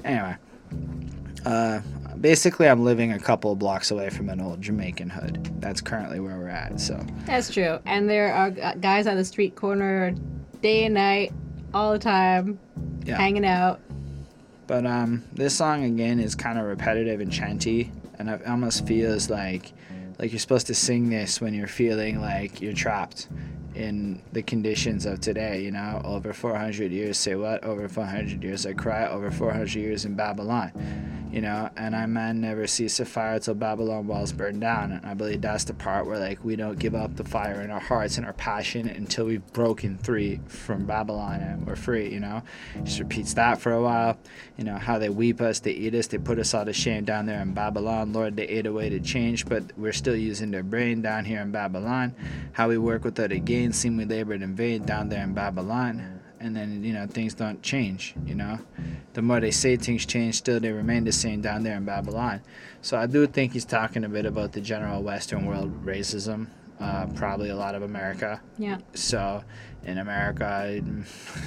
Anyway, 0.03 0.35
uh, 1.45 1.79
basically, 2.19 2.67
I'm 2.67 2.83
living 2.83 3.13
a 3.13 3.19
couple 3.19 3.53
of 3.53 3.59
blocks 3.59 3.91
away 3.91 4.09
from 4.09 4.29
an 4.29 4.41
old 4.41 4.61
Jamaican 4.61 5.09
hood. 5.09 5.49
That's 5.61 5.79
currently 5.79 6.19
where 6.19 6.37
we're 6.37 6.49
at. 6.49 6.79
So 6.81 7.01
That's 7.25 7.53
true. 7.53 7.79
And 7.85 8.09
there 8.09 8.33
are 8.33 8.51
guys 8.51 9.07
on 9.07 9.15
the 9.15 9.25
street 9.25 9.55
corner 9.55 10.13
day 10.61 10.83
and 10.85 10.93
night, 10.95 11.31
all 11.73 11.93
the 11.93 11.99
time, 11.99 12.59
Yeah. 13.05 13.15
hanging 13.17 13.45
out. 13.45 13.79
But 14.67 14.85
um, 14.85 15.23
this 15.33 15.55
song 15.55 15.83
again 15.83 16.19
is 16.19 16.35
kind 16.35 16.57
of 16.57 16.65
repetitive 16.65 17.21
and 17.21 17.31
chanty, 17.31 17.91
and 18.17 18.29
it 18.29 18.45
almost 18.47 18.87
feels 18.87 19.29
like 19.29 19.71
like 20.17 20.31
you're 20.31 20.39
supposed 20.39 20.67
to 20.67 20.73
sing 20.73 21.09
this 21.09 21.41
when 21.41 21.53
you're 21.53 21.67
feeling 21.67 22.21
like 22.21 22.61
you're 22.61 22.73
trapped 22.73 23.27
in 23.75 24.21
the 24.31 24.41
conditions 24.41 25.05
of 25.05 25.19
today. 25.19 25.61
You 25.61 25.71
know, 25.71 26.01
over 26.03 26.33
400 26.33 26.91
years, 26.91 27.17
say 27.17 27.35
what? 27.35 27.63
Over 27.63 27.87
400 27.87 28.43
years, 28.43 28.65
I 28.65 28.73
cry. 28.73 29.07
Over 29.07 29.31
400 29.31 29.73
years 29.75 30.05
in 30.05 30.15
Babylon. 30.15 30.71
You 31.35 31.41
know, 31.41 31.69
and 31.75 31.93
I 31.97 32.05
man 32.05 32.39
never 32.39 32.65
cease 32.65 32.95
to 32.95 33.05
fire 33.05 33.39
till 33.39 33.55
Babylon 33.55 34.07
walls 34.07 34.31
burn 34.31 34.61
down. 34.61 34.93
And 34.93 35.05
I 35.05 35.15
believe 35.15 35.41
that's 35.41 35.65
the 35.65 35.73
part 35.73 36.05
where 36.05 36.17
like 36.17 36.41
we 36.45 36.55
don't 36.55 36.79
give 36.79 36.95
up 36.95 37.17
the 37.17 37.25
fire 37.25 37.61
in 37.61 37.71
our 37.71 37.79
hearts 37.81 38.15
and 38.15 38.25
our 38.25 38.31
passion 38.31 38.87
until 38.87 39.25
we've 39.25 39.45
broken 39.51 39.97
free 39.97 40.39
from 40.47 40.85
Babylon 40.85 41.41
and 41.41 41.67
we're 41.67 41.75
free. 41.75 42.09
You 42.09 42.21
know, 42.21 42.41
just 42.85 42.99
repeats 42.99 43.33
that 43.33 43.59
for 43.59 43.73
a 43.73 43.81
while. 43.81 44.17
You 44.55 44.63
know 44.63 44.77
how 44.77 44.97
they 44.97 45.09
weep 45.09 45.41
us, 45.41 45.59
they 45.59 45.71
eat 45.71 45.93
us, 45.93 46.07
they 46.07 46.19
put 46.19 46.39
us 46.39 46.53
all 46.53 46.63
to 46.63 46.71
shame 46.71 47.03
down 47.03 47.25
there 47.25 47.41
in 47.41 47.53
Babylon. 47.53 48.13
Lord, 48.13 48.37
they 48.37 48.47
ate 48.47 48.65
away 48.65 48.87
to 48.87 49.01
change, 49.01 49.45
but 49.45 49.63
we're 49.77 49.91
still 49.91 50.15
using 50.15 50.51
their 50.51 50.63
brain 50.63 51.01
down 51.01 51.25
here 51.25 51.41
in 51.41 51.51
Babylon. 51.51 52.15
How 52.53 52.69
we 52.69 52.77
work 52.77 53.03
without 53.03 53.33
a 53.33 53.39
gain, 53.65 53.73
seem 53.73 53.97
we 53.97 54.05
labored 54.05 54.41
in 54.41 54.55
vain 54.55 54.83
down 54.83 55.09
there 55.09 55.23
in 55.23 55.33
Babylon. 55.33 56.21
and 56.39 56.55
then 56.55 56.83
you 56.83 56.93
know 56.93 57.07
things 57.07 57.33
don't 57.33 57.61
change. 57.63 58.13
You 58.25 58.35
know, 58.35 58.59
the 59.13 59.21
more 59.21 59.39
they 59.39 59.51
say 59.51 59.77
things 59.77 60.05
change, 60.05 60.35
still 60.35 60.59
they 60.59 60.71
remain 60.71 61.03
the 61.05 61.11
same 61.11 61.41
down 61.41 61.63
there 61.63 61.77
in 61.77 61.85
Babylon. 61.85 62.41
So 62.81 62.97
I 62.97 63.07
do 63.07 63.25
think 63.25 63.53
he's 63.53 63.65
talking 63.65 64.03
a 64.03 64.09
bit 64.09 64.25
about 64.25 64.51
the 64.51 64.61
general 64.61 65.01
Western 65.01 65.45
world 65.45 65.85
racism, 65.85 66.47
uh, 66.79 67.07
probably 67.15 67.49
a 67.49 67.55
lot 67.55 67.73
of 67.73 67.81
America. 67.83 68.41
Yeah. 68.57 68.77
So 68.93 69.43
in 69.85 69.99
America, 69.99 70.45
I, 70.45 70.81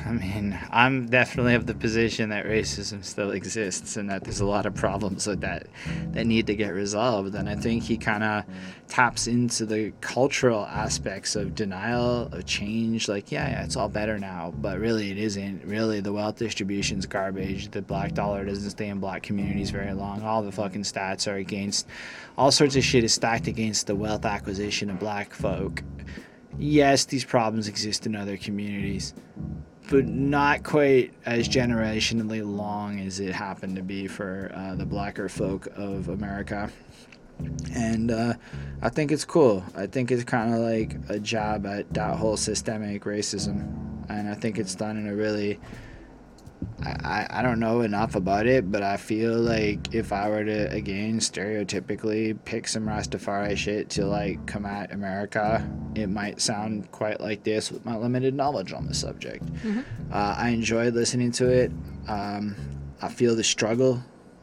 I 0.08 0.12
mean, 0.12 0.58
I'm 0.70 1.06
definitely 1.06 1.54
of 1.54 1.66
the 1.66 1.74
position 1.74 2.30
that 2.30 2.46
racism 2.46 3.04
still 3.04 3.32
exists 3.32 3.96
and 3.96 4.08
that 4.10 4.24
there's 4.24 4.40
a 4.40 4.46
lot 4.46 4.66
of 4.66 4.74
problems 4.74 5.26
with 5.26 5.40
that 5.40 5.66
that 6.12 6.26
need 6.26 6.46
to 6.46 6.54
get 6.54 6.70
resolved. 6.70 7.34
And 7.34 7.48
I 7.48 7.56
think 7.56 7.82
he 7.82 7.96
kind 7.96 8.22
of 8.22 8.44
taps 8.86 9.26
into 9.26 9.66
the 9.66 9.92
cultural 10.00 10.64
aspects 10.66 11.36
of 11.36 11.54
denial, 11.54 12.28
of 12.32 12.46
change. 12.46 13.08
Like, 13.08 13.30
yeah, 13.30 13.48
yeah, 13.48 13.64
it's 13.64 13.76
all 13.76 13.88
better 13.88 14.18
now, 14.18 14.54
but 14.58 14.78
really 14.78 15.10
it 15.10 15.18
isn't. 15.18 15.64
Really, 15.64 16.00
the 16.00 16.12
wealth 16.12 16.36
distribution's 16.36 17.06
garbage. 17.06 17.70
The 17.70 17.82
black 17.82 18.14
dollar 18.14 18.44
doesn't 18.44 18.70
stay 18.70 18.88
in 18.88 19.00
black 19.00 19.22
communities 19.22 19.70
very 19.70 19.92
long. 19.92 20.22
All 20.22 20.42
the 20.42 20.52
fucking 20.52 20.82
stats 20.82 21.30
are 21.30 21.36
against, 21.36 21.86
all 22.36 22.50
sorts 22.50 22.76
of 22.76 22.84
shit 22.84 23.04
is 23.04 23.12
stacked 23.12 23.46
against 23.46 23.86
the 23.86 23.94
wealth 23.94 24.24
acquisition 24.24 24.90
of 24.90 24.98
black 24.98 25.34
folk 25.34 25.82
yes, 26.58 27.04
these 27.04 27.24
problems 27.24 27.68
exist 27.68 28.06
in 28.06 28.16
other 28.16 28.36
communities, 28.36 29.14
but 29.90 30.06
not 30.06 30.62
quite 30.62 31.12
as 31.26 31.48
generationally 31.48 32.44
long 32.44 33.00
as 33.00 33.20
it 33.20 33.34
happened 33.34 33.76
to 33.76 33.82
be 33.82 34.06
for 34.06 34.50
uh, 34.54 34.74
the 34.74 34.86
blacker 34.86 35.28
folk 35.28 35.66
of 35.76 36.08
America. 36.08 36.70
And 37.72 38.10
uh, 38.10 38.34
I 38.82 38.88
think 38.88 39.12
it's 39.12 39.24
cool. 39.24 39.64
I 39.76 39.86
think 39.86 40.10
it's 40.10 40.24
kind 40.24 40.52
of 40.52 40.60
like 40.60 40.96
a 41.08 41.20
job 41.20 41.66
at 41.66 41.92
that 41.94 42.16
whole 42.16 42.36
systemic 42.36 43.04
racism. 43.04 44.04
And 44.08 44.28
I 44.28 44.34
think 44.34 44.58
it's 44.58 44.74
done 44.74 44.96
in 44.96 45.06
a 45.06 45.14
really 45.14 45.60
I, 46.82 47.26
I 47.28 47.42
don't 47.42 47.58
know 47.58 47.80
enough 47.80 48.14
about 48.14 48.46
it, 48.46 48.70
but 48.70 48.82
I 48.82 48.96
feel 48.96 49.36
like 49.36 49.94
if 49.94 50.12
I 50.12 50.28
were 50.28 50.44
to 50.44 50.70
again 50.70 51.18
stereotypically 51.18 52.38
pick 52.44 52.68
some 52.68 52.86
Rastafari 52.86 53.56
shit 53.56 53.90
to 53.90 54.06
like 54.06 54.46
come 54.46 54.64
at 54.64 54.92
America, 54.92 55.68
it 55.94 56.08
might 56.08 56.40
sound 56.40 56.90
quite 56.92 57.20
like 57.20 57.42
this 57.42 57.72
with 57.72 57.84
my 57.84 57.96
limited 57.96 58.34
knowledge 58.34 58.72
on 58.72 58.86
the 58.86 58.94
subject. 58.94 59.44
Mm-hmm. 59.46 59.80
Uh, 60.12 60.34
I 60.38 60.50
enjoyed 60.50 60.94
listening 60.94 61.32
to 61.32 61.48
it. 61.48 61.72
Um, 62.06 62.54
I 63.02 63.08
feel 63.08 63.34
the 63.34 63.44
struggle, 63.44 64.02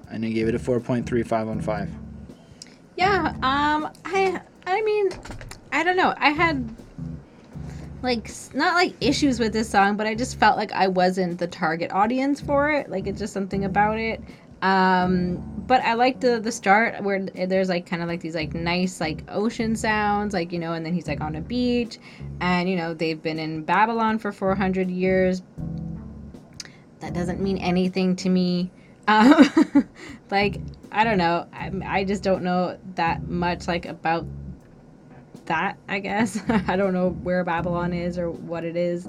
and 0.10 0.26
I 0.26 0.30
gave 0.30 0.48
it 0.48 0.56
a 0.56 0.60
four 0.60 0.80
point 0.80 1.08
three 1.08 1.24
five 1.24 1.48
on 1.48 1.62
five. 1.62 1.90
Yeah. 2.98 3.34
Um. 3.42 3.90
I. 4.04 4.42
I 4.68 4.82
mean, 4.82 5.10
I 5.72 5.84
don't 5.84 5.96
know. 5.96 6.14
I 6.18 6.30
had 6.30 6.76
like 8.06 8.30
not 8.54 8.76
like 8.76 8.94
issues 9.02 9.40
with 9.40 9.52
this 9.52 9.70
song, 9.70 9.98
but 9.98 10.08
I 10.08 10.16
just 10.16 10.40
felt 10.40 10.58
like 10.58 10.72
I 10.72 10.88
wasn't 10.88 11.40
the 11.40 11.48
target 11.48 11.92
audience 11.92 12.40
for 12.40 12.72
it. 12.72 12.90
Like 12.90 13.08
it's 13.08 13.20
just 13.20 13.34
something 13.34 13.66
about 13.66 14.00
it. 14.00 14.22
Um, 14.62 15.38
but 15.68 15.82
I 15.84 15.94
like 15.94 16.22
the 16.22 16.40
the 16.40 16.52
start 16.52 17.04
where 17.04 17.22
there's 17.22 17.70
like 17.70 17.86
kind 17.86 18.02
of 18.02 18.08
like 18.08 18.22
these 18.22 18.36
like 18.36 18.54
nice 18.54 19.02
like 19.02 19.24
ocean 19.28 19.76
sounds, 19.76 20.34
like 20.34 20.52
you 20.52 20.60
know, 20.60 20.74
and 20.74 20.86
then 20.86 20.94
he's 20.94 21.08
like 21.08 21.22
on 21.22 21.36
a 21.36 21.42
beach, 21.42 22.00
and 22.40 22.70
you 22.70 22.76
know 22.76 22.94
they've 22.94 23.22
been 23.22 23.40
in 23.40 23.64
Babylon 23.64 24.18
for 24.20 24.32
400 24.32 24.90
years. 24.90 25.42
That 27.00 27.14
doesn't 27.14 27.42
mean 27.42 27.58
anything 27.58 28.16
to 28.18 28.30
me. 28.30 28.72
Um, 29.08 29.48
like 30.32 30.60
I 30.92 31.04
don't 31.04 31.20
know, 31.20 31.46
I, 31.54 31.72
I 31.86 32.04
just 32.06 32.24
don't 32.24 32.42
know 32.42 32.80
that 32.96 33.28
much 33.30 33.68
like 33.68 33.86
about 33.86 34.26
that, 35.48 35.78
I 35.88 36.00
guess. 36.00 36.40
I 36.68 36.76
don't 36.76 36.94
know 36.94 37.10
where 37.10 37.44
Babylon 37.44 37.94
is 37.94 38.18
or 38.18 38.30
what 38.30 38.64
it 38.64 38.76
is. 38.76 39.08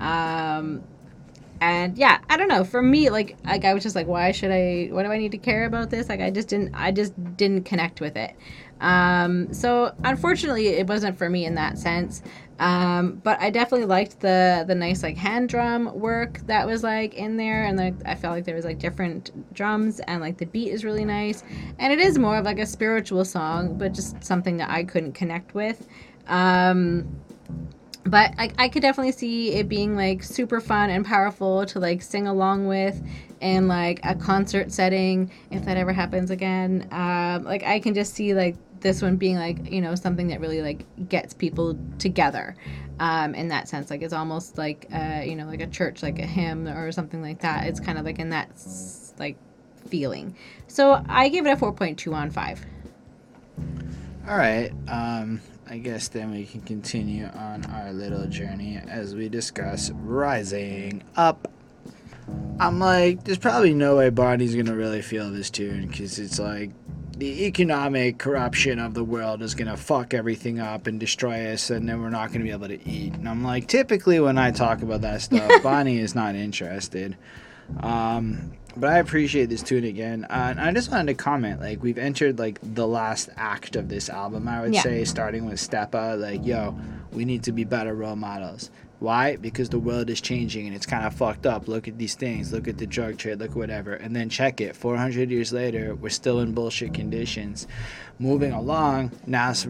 Um, 0.00 0.82
and 1.60 1.96
yeah, 1.96 2.18
I 2.28 2.36
don't 2.36 2.48
know. 2.48 2.64
For 2.64 2.82
me, 2.82 3.08
like, 3.10 3.36
like 3.44 3.64
I 3.64 3.72
was 3.72 3.82
just 3.82 3.96
like, 3.96 4.06
why 4.06 4.32
should 4.32 4.50
I? 4.50 4.88
What 4.90 5.04
do 5.04 5.10
I 5.10 5.18
need 5.18 5.32
to 5.32 5.38
care 5.38 5.64
about 5.64 5.90
this? 5.90 6.08
Like, 6.08 6.20
I 6.20 6.30
just 6.30 6.48
didn't. 6.48 6.74
I 6.74 6.92
just 6.92 7.14
didn't 7.36 7.64
connect 7.64 8.00
with 8.00 8.16
it. 8.16 8.34
Um, 8.80 9.52
so 9.54 9.94
unfortunately, 10.04 10.68
it 10.68 10.86
wasn't 10.86 11.16
for 11.16 11.30
me 11.30 11.46
in 11.46 11.54
that 11.54 11.78
sense. 11.78 12.22
Um, 12.58 13.20
but 13.22 13.40
I 13.40 13.50
definitely 13.50 13.86
liked 13.86 14.20
the 14.20 14.64
the 14.66 14.74
nice 14.74 15.02
like 15.02 15.16
hand 15.16 15.48
drum 15.48 15.92
work 15.98 16.38
that 16.46 16.66
was 16.66 16.82
like 16.82 17.14
in 17.14 17.36
there, 17.36 17.64
and 17.64 17.76
like 17.76 17.94
I 18.06 18.14
felt 18.14 18.34
like 18.34 18.44
there 18.44 18.54
was 18.54 18.64
like 18.64 18.78
different 18.78 19.54
drums, 19.54 20.00
and 20.00 20.20
like 20.20 20.38
the 20.38 20.46
beat 20.46 20.70
is 20.70 20.84
really 20.84 21.04
nice, 21.04 21.44
and 21.78 21.92
it 21.92 21.98
is 21.98 22.18
more 22.18 22.38
of 22.38 22.44
like 22.44 22.58
a 22.58 22.66
spiritual 22.66 23.24
song, 23.24 23.76
but 23.76 23.92
just 23.92 24.22
something 24.24 24.56
that 24.56 24.70
I 24.70 24.84
couldn't 24.84 25.12
connect 25.12 25.54
with. 25.54 25.86
Um, 26.28 27.20
but 28.04 28.32
I, 28.38 28.52
I 28.56 28.68
could 28.68 28.82
definitely 28.82 29.12
see 29.12 29.54
it 29.54 29.68
being 29.68 29.96
like 29.96 30.22
super 30.22 30.60
fun 30.60 30.90
and 30.90 31.04
powerful 31.04 31.66
to 31.66 31.80
like 31.80 32.02
sing 32.02 32.26
along 32.26 32.68
with 32.68 33.02
in 33.40 33.68
like 33.68 34.00
a 34.04 34.14
concert 34.14 34.72
setting 34.72 35.30
if 35.50 35.64
that 35.64 35.76
ever 35.76 35.92
happens 35.92 36.30
again. 36.30 36.88
Um, 36.92 37.44
like 37.44 37.64
i 37.64 37.80
can 37.80 37.94
just 37.94 38.14
see 38.14 38.32
like 38.32 38.56
this 38.86 39.02
one 39.02 39.16
being 39.16 39.36
like 39.36 39.70
you 39.70 39.80
know 39.80 39.94
something 39.96 40.28
that 40.28 40.40
really 40.40 40.62
like 40.62 40.86
gets 41.08 41.34
people 41.34 41.76
together 41.98 42.54
um, 43.00 43.34
in 43.34 43.48
that 43.48 43.68
sense. 43.68 43.90
Like 43.90 44.02
it's 44.02 44.12
almost 44.14 44.56
like 44.58 44.86
uh, 44.92 45.22
you 45.24 45.34
know 45.34 45.46
like 45.46 45.60
a 45.60 45.66
church 45.66 46.02
like 46.02 46.18
a 46.20 46.26
hymn 46.26 46.68
or 46.68 46.92
something 46.92 47.20
like 47.20 47.40
that. 47.40 47.66
It's 47.66 47.80
kind 47.80 47.98
of 47.98 48.04
like 48.04 48.18
in 48.18 48.30
that 48.30 48.50
like 49.18 49.36
feeling. 49.88 50.36
So 50.68 51.02
i 51.08 51.28
give 51.28 51.46
it 51.46 51.50
a 51.50 51.56
4.2 51.56 52.12
on 52.12 52.30
5 52.30 52.66
all 54.28 54.36
right 54.36 54.72
um, 54.88 55.40
i 55.68 55.78
guess 55.78 56.08
then 56.08 56.32
we 56.32 56.44
can 56.44 56.60
continue 56.62 57.26
on 57.26 57.64
our 57.66 57.92
little 57.92 58.26
journey 58.26 58.80
as 58.88 59.14
we 59.14 59.28
discuss 59.28 59.90
rising 59.90 61.02
up. 61.16 61.50
I'm 62.58 62.80
like 62.80 63.24
there's 63.24 63.38
probably 63.38 63.74
no 63.74 63.96
way 63.96 64.10
barney's 64.10 64.56
gonna 64.56 64.74
really 64.74 65.02
feel 65.02 65.30
this 65.30 65.50
tune 65.50 65.86
because 65.86 66.18
it's 66.18 66.38
like 66.38 66.70
the 67.16 67.46
economic 67.46 68.18
corruption 68.18 68.78
of 68.78 68.92
the 68.92 69.02
world 69.02 69.40
is 69.40 69.54
going 69.54 69.68
to 69.68 69.76
fuck 69.76 70.12
everything 70.12 70.60
up 70.60 70.86
and 70.86 71.00
destroy 71.00 71.52
us, 71.52 71.70
and 71.70 71.88
then 71.88 72.02
we're 72.02 72.10
not 72.10 72.28
going 72.28 72.40
to 72.40 72.44
be 72.44 72.50
able 72.50 72.68
to 72.68 72.88
eat. 72.88 73.14
And 73.14 73.28
I'm 73.28 73.42
like, 73.42 73.68
typically 73.68 74.20
when 74.20 74.36
I 74.36 74.50
talk 74.50 74.82
about 74.82 75.00
that 75.00 75.22
stuff, 75.22 75.50
Bonnie 75.62 75.98
is 75.98 76.14
not 76.14 76.34
interested. 76.34 77.16
Um, 77.80 78.52
but 78.76 78.90
I 78.90 78.98
appreciate 78.98 79.46
this 79.46 79.62
tune 79.62 79.84
again. 79.84 80.24
Uh, 80.24 80.48
and 80.50 80.60
I 80.60 80.72
just 80.72 80.90
wanted 80.90 81.16
to 81.16 81.22
comment, 81.22 81.60
like 81.60 81.82
we've 81.82 81.96
entered 81.96 82.38
like 82.38 82.58
the 82.62 82.86
last 82.86 83.30
act 83.36 83.76
of 83.76 83.88
this 83.88 84.10
album. 84.10 84.46
I 84.46 84.60
would 84.60 84.74
yeah. 84.74 84.82
say, 84.82 85.04
starting 85.06 85.46
with 85.46 85.58
Steppa, 85.58 86.20
like 86.20 86.44
yo, 86.44 86.78
we 87.12 87.24
need 87.24 87.42
to 87.44 87.52
be 87.52 87.64
better 87.64 87.94
role 87.94 88.16
models. 88.16 88.70
Why? 88.98 89.36
Because 89.36 89.68
the 89.68 89.78
world 89.78 90.08
is 90.08 90.20
changing 90.20 90.66
and 90.66 90.74
it's 90.74 90.86
kind 90.86 91.04
of 91.04 91.14
fucked 91.14 91.44
up. 91.44 91.68
Look 91.68 91.86
at 91.86 91.98
these 91.98 92.14
things. 92.14 92.52
Look 92.52 92.66
at 92.66 92.78
the 92.78 92.86
drug 92.86 93.18
trade. 93.18 93.38
Look 93.38 93.50
at 93.50 93.56
whatever. 93.56 93.92
And 93.92 94.16
then 94.16 94.30
check 94.30 94.60
it. 94.60 94.74
400 94.74 95.30
years 95.30 95.52
later, 95.52 95.94
we're 95.94 96.08
still 96.08 96.40
in 96.40 96.52
bullshit 96.52 96.94
conditions. 96.94 97.66
Moving 98.18 98.52
along, 98.52 99.12
now 99.26 99.50
it's 99.50 99.66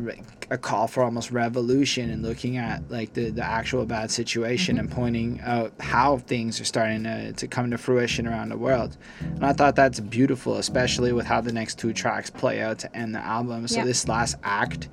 a 0.51 0.59
call 0.59 0.87
for 0.87 1.03
almost 1.03 1.33
revolution 1.33 2.11
and 2.11 2.22
looking 2.22 2.57
at 2.57 2.89
like 2.89 3.14
the, 3.14 3.31
the 3.31 3.45
actual 3.45 3.85
bad 3.85 4.12
situation 4.12 4.77
mm-hmm. 4.77 4.87
and 4.87 4.93
pointing 4.93 5.41
out 5.41 5.72
how 5.81 6.18
things 6.18 6.61
are 6.61 6.64
starting 6.64 7.03
to, 7.03 7.33
to 7.33 7.49
come 7.49 7.72
to 7.72 7.79
fruition 7.79 8.29
around 8.29 8.51
the 8.51 8.57
world. 8.57 8.97
And 9.20 9.45
I 9.45 9.53
thought 9.53 9.74
that's 9.74 9.99
beautiful, 9.99 10.59
especially 10.59 11.12
with 11.12 11.27
how 11.27 11.41
the 11.41 11.53
next 11.53 11.79
two 11.79 11.93
tracks 11.93 12.31
play 12.31 12.61
out 12.62 12.79
to 12.81 12.97
end 12.97 13.16
the 13.16 13.20
album. 13.20 13.66
So 13.66 13.85
this 13.85 14.07
last 14.07 14.37
act 14.45 14.89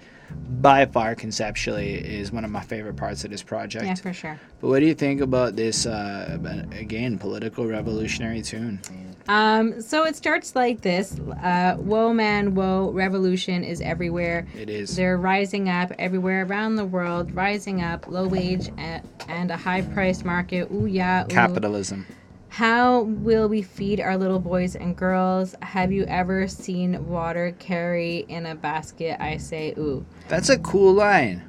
by 0.61 0.85
far 0.85 1.15
conceptually 1.15 1.93
is 1.95 2.31
one 2.31 2.45
of 2.45 2.51
my 2.51 2.61
favorite 2.61 2.95
parts 2.95 3.23
of 3.23 3.31
this 3.31 3.43
project. 3.43 3.85
Yeah, 3.85 3.95
for 3.95 4.13
sure. 4.13 4.39
But 4.61 4.67
what 4.69 4.79
do 4.79 4.85
you 4.85 4.93
think 4.93 5.21
about 5.21 5.55
this 5.55 5.85
uh, 5.85 6.37
again 6.71 7.17
political 7.17 7.65
revolutionary 7.67 8.41
tune? 8.41 8.81
Um, 9.27 9.81
so 9.81 10.05
it 10.05 10.15
starts 10.15 10.55
like 10.55 10.81
this: 10.81 11.19
uh, 11.41 11.75
"Whoa, 11.75 12.13
man, 12.13 12.55
whoa! 12.55 12.91
Revolution 12.91 13.63
is 13.63 13.81
everywhere. 13.81 14.47
It 14.57 14.69
is. 14.69 14.95
They're 14.95 15.17
rising 15.17 15.69
up 15.69 15.91
everywhere 15.99 16.45
around 16.45 16.75
the 16.75 16.85
world, 16.85 17.33
rising 17.33 17.81
up. 17.81 18.07
Low 18.07 18.27
wage 18.27 18.69
and, 18.77 19.07
and 19.27 19.51
a 19.51 19.57
high 19.57 19.81
price 19.81 20.23
market. 20.23 20.69
Ooh 20.71 20.85
yeah. 20.85 21.25
Ooh. 21.25 21.27
Capitalism." 21.27 22.05
How 22.53 22.99
will 22.99 23.47
we 23.49 23.63
feed 23.63 23.99
our 23.99 24.15
little 24.15 24.37
boys 24.37 24.75
and 24.75 24.95
girls? 24.95 25.55
Have 25.63 25.91
you 25.91 26.03
ever 26.03 26.47
seen 26.47 27.09
water 27.09 27.55
carry 27.57 28.27
in 28.27 28.45
a 28.45 28.53
basket? 28.53 29.17
I 29.19 29.37
say, 29.37 29.73
ooh. 29.75 30.05
That's 30.27 30.49
a 30.49 30.59
cool 30.59 30.93
line. 30.93 31.41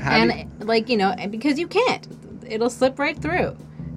How 0.00 0.12
and, 0.12 0.48
you... 0.60 0.64
like, 0.64 0.88
you 0.88 0.96
know, 0.96 1.12
because 1.28 1.58
you 1.58 1.66
can't. 1.66 2.06
It'll 2.46 2.70
slip 2.70 3.00
right 3.00 3.20
through. 3.20 3.56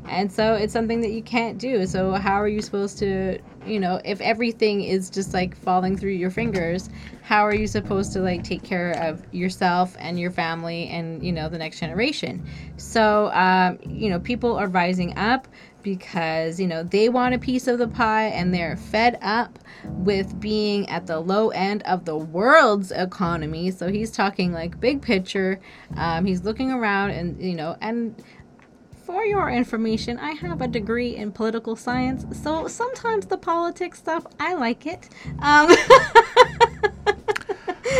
And 0.09 0.31
so 0.31 0.55
it's 0.55 0.73
something 0.73 1.01
that 1.01 1.11
you 1.11 1.21
can't 1.21 1.59
do. 1.59 1.85
So, 1.85 2.13
how 2.13 2.41
are 2.41 2.47
you 2.47 2.61
supposed 2.61 2.97
to, 2.99 3.39
you 3.65 3.79
know, 3.79 4.01
if 4.05 4.19
everything 4.21 4.81
is 4.81 5.09
just 5.09 5.33
like 5.33 5.55
falling 5.55 5.97
through 5.97 6.11
your 6.11 6.31
fingers, 6.31 6.89
how 7.21 7.45
are 7.45 7.53
you 7.53 7.67
supposed 7.67 8.13
to 8.13 8.21
like 8.21 8.43
take 8.43 8.63
care 8.63 8.91
of 8.93 9.21
yourself 9.33 9.95
and 9.99 10.19
your 10.19 10.31
family 10.31 10.87
and, 10.87 11.21
you 11.21 11.33
know, 11.33 11.49
the 11.49 11.57
next 11.57 11.79
generation? 11.79 12.43
So, 12.77 13.29
um, 13.33 13.79
you 13.85 14.09
know, 14.09 14.19
people 14.19 14.55
are 14.55 14.67
rising 14.67 15.17
up 15.17 15.47
because 15.87 16.59
you 16.59 16.67
know 16.67 16.83
they 16.83 17.07
want 17.07 17.33
a 17.33 17.39
piece 17.39 17.65
of 17.65 17.79
the 17.79 17.87
pie 17.87 18.25
and 18.25 18.53
they're 18.53 18.75
fed 18.75 19.17
up 19.21 19.57
with 19.85 20.37
being 20.37 20.89
at 20.89 21.07
the 21.07 21.17
low 21.17 21.49
end 21.51 21.81
of 21.83 22.03
the 22.03 22.17
world's 22.17 22.91
economy. 22.91 23.71
So 23.71 23.87
he's 23.87 24.11
talking 24.11 24.51
like 24.51 24.81
big 24.81 25.01
picture. 25.01 25.61
Um, 25.95 26.25
he's 26.25 26.43
looking 26.43 26.73
around 26.73 27.11
and 27.11 27.41
you 27.41 27.55
know 27.55 27.77
and 27.79 28.21
for 29.05 29.23
your 29.23 29.49
information, 29.49 30.19
I 30.19 30.31
have 30.31 30.59
a 30.59 30.67
degree 30.67 31.15
in 31.15 31.31
political 31.31 31.77
science, 31.77 32.25
so 32.37 32.67
sometimes 32.67 33.25
the 33.27 33.37
politics 33.37 33.99
stuff, 33.99 34.27
I 34.37 34.55
like 34.55 34.85
it. 34.85 35.07
Um, 35.39 35.73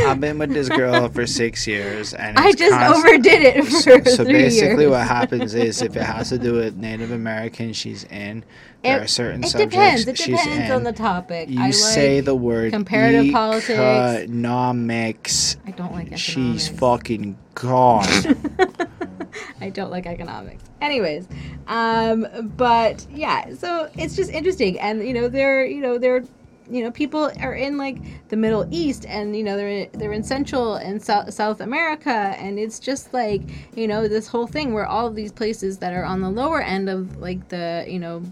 I've 0.06 0.20
been 0.20 0.38
with 0.38 0.52
this 0.54 0.70
girl 0.70 1.10
for 1.10 1.26
six 1.26 1.66
years, 1.68 2.14
and 2.14 2.38
I 2.38 2.52
just 2.52 2.74
overdid 2.98 3.42
it 3.42 3.66
for 3.66 3.72
So, 3.72 4.04
so 4.04 4.24
three 4.24 4.34
basically, 4.34 4.84
years. 4.84 4.92
what 4.92 5.08
happens 5.08 5.54
is 5.56 5.82
if 5.82 5.96
it 5.96 6.04
has 6.04 6.30
to 6.30 6.38
do 6.38 6.54
with 6.54 6.76
Native 6.78 7.12
American, 7.12 7.74
she's 7.74 8.04
in. 8.06 8.44
There 8.84 8.98
It- 8.98 9.04
are 9.04 9.08
certain 9.08 9.44
it 9.44 9.48
subjects 9.50 9.74
depends. 9.76 10.08
It 10.08 10.18
she's 10.18 10.26
depends 10.40 10.70
in. 10.70 10.72
on 10.72 10.84
the 10.84 10.94
topic. 10.94 11.50
you 11.50 11.60
I 11.60 11.66
like, 11.66 11.74
say 11.74 12.20
the 12.22 12.36
word 12.36 12.72
comparative 12.72 13.32
politics. 13.34 13.70
economics. 13.80 15.58
I 15.66 15.72
don't 15.72 15.92
like 15.92 16.12
economics. 16.12 16.22
She's 16.22 16.68
fucking 16.70 17.38
gone. 17.56 18.06
I 19.62 19.70
don't 19.70 19.92
like 19.92 20.06
economics. 20.06 20.64
Anyways, 20.82 21.28
um, 21.68 22.28
but 22.56 23.06
yeah, 23.12 23.54
so 23.56 23.90
it's 23.98 24.16
just 24.16 24.32
interesting, 24.32 24.80
and 24.80 25.06
you 25.06 25.14
know, 25.14 25.28
they're 25.28 25.66
you 25.66 25.82
know 25.82 25.98
they're 25.98 26.24
you 26.70 26.84
know 26.84 26.92
people 26.92 27.32
are 27.40 27.54
in 27.54 27.78
like 27.78 27.98
the 28.30 28.36
Middle 28.36 28.68
East, 28.72 29.06
and 29.08 29.36
you 29.36 29.44
know 29.44 29.58
they're 29.58 29.88
they're 29.94 30.14
in 30.14 30.24
Central 30.24 30.76
and 30.76 31.02
South, 31.02 31.34
South 31.34 31.62
America, 31.62 32.36
and 32.38 32.60
it's 32.60 32.80
just 32.80 33.14
like 33.14 33.42
you 33.76 33.88
know 33.88 34.08
this 34.08 34.28
whole 34.28 34.48
thing 34.48 34.74
where 34.74 34.86
all 34.86 35.08
of 35.08 35.16
these 35.16 35.32
places 35.32 35.78
that 35.80 35.94
are 35.94 36.04
on 36.04 36.22
the 36.22 36.30
lower 36.30 36.62
end 36.62 36.90
of 36.90 37.18
like 37.18 37.50
the 37.50 37.86
you 37.88 38.00
know 38.00 38.24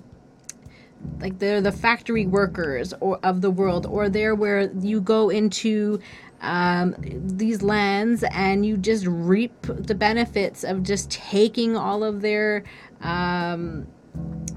like 1.20 1.38
they're 1.40 1.62
the 1.62 1.72
factory 1.72 2.26
workers 2.26 2.94
or 3.00 3.20
of 3.24 3.42
the 3.42 3.52
world 3.52 3.86
or 3.86 4.10
they're 4.10 4.36
where 4.36 4.72
you 4.80 5.00
go 5.00 5.30
into 5.30 6.00
um, 6.42 6.96
these 7.00 7.62
lands 7.62 8.24
and 8.32 8.66
you 8.66 8.78
just 8.78 9.06
reap 9.08 9.54
the 9.64 9.96
benefits 9.96 10.64
of 10.64 10.84
just 10.84 11.10
taking 11.10 11.78
all 11.78 12.04
of 12.04 12.22
their 12.22 12.64
um, 13.02 13.88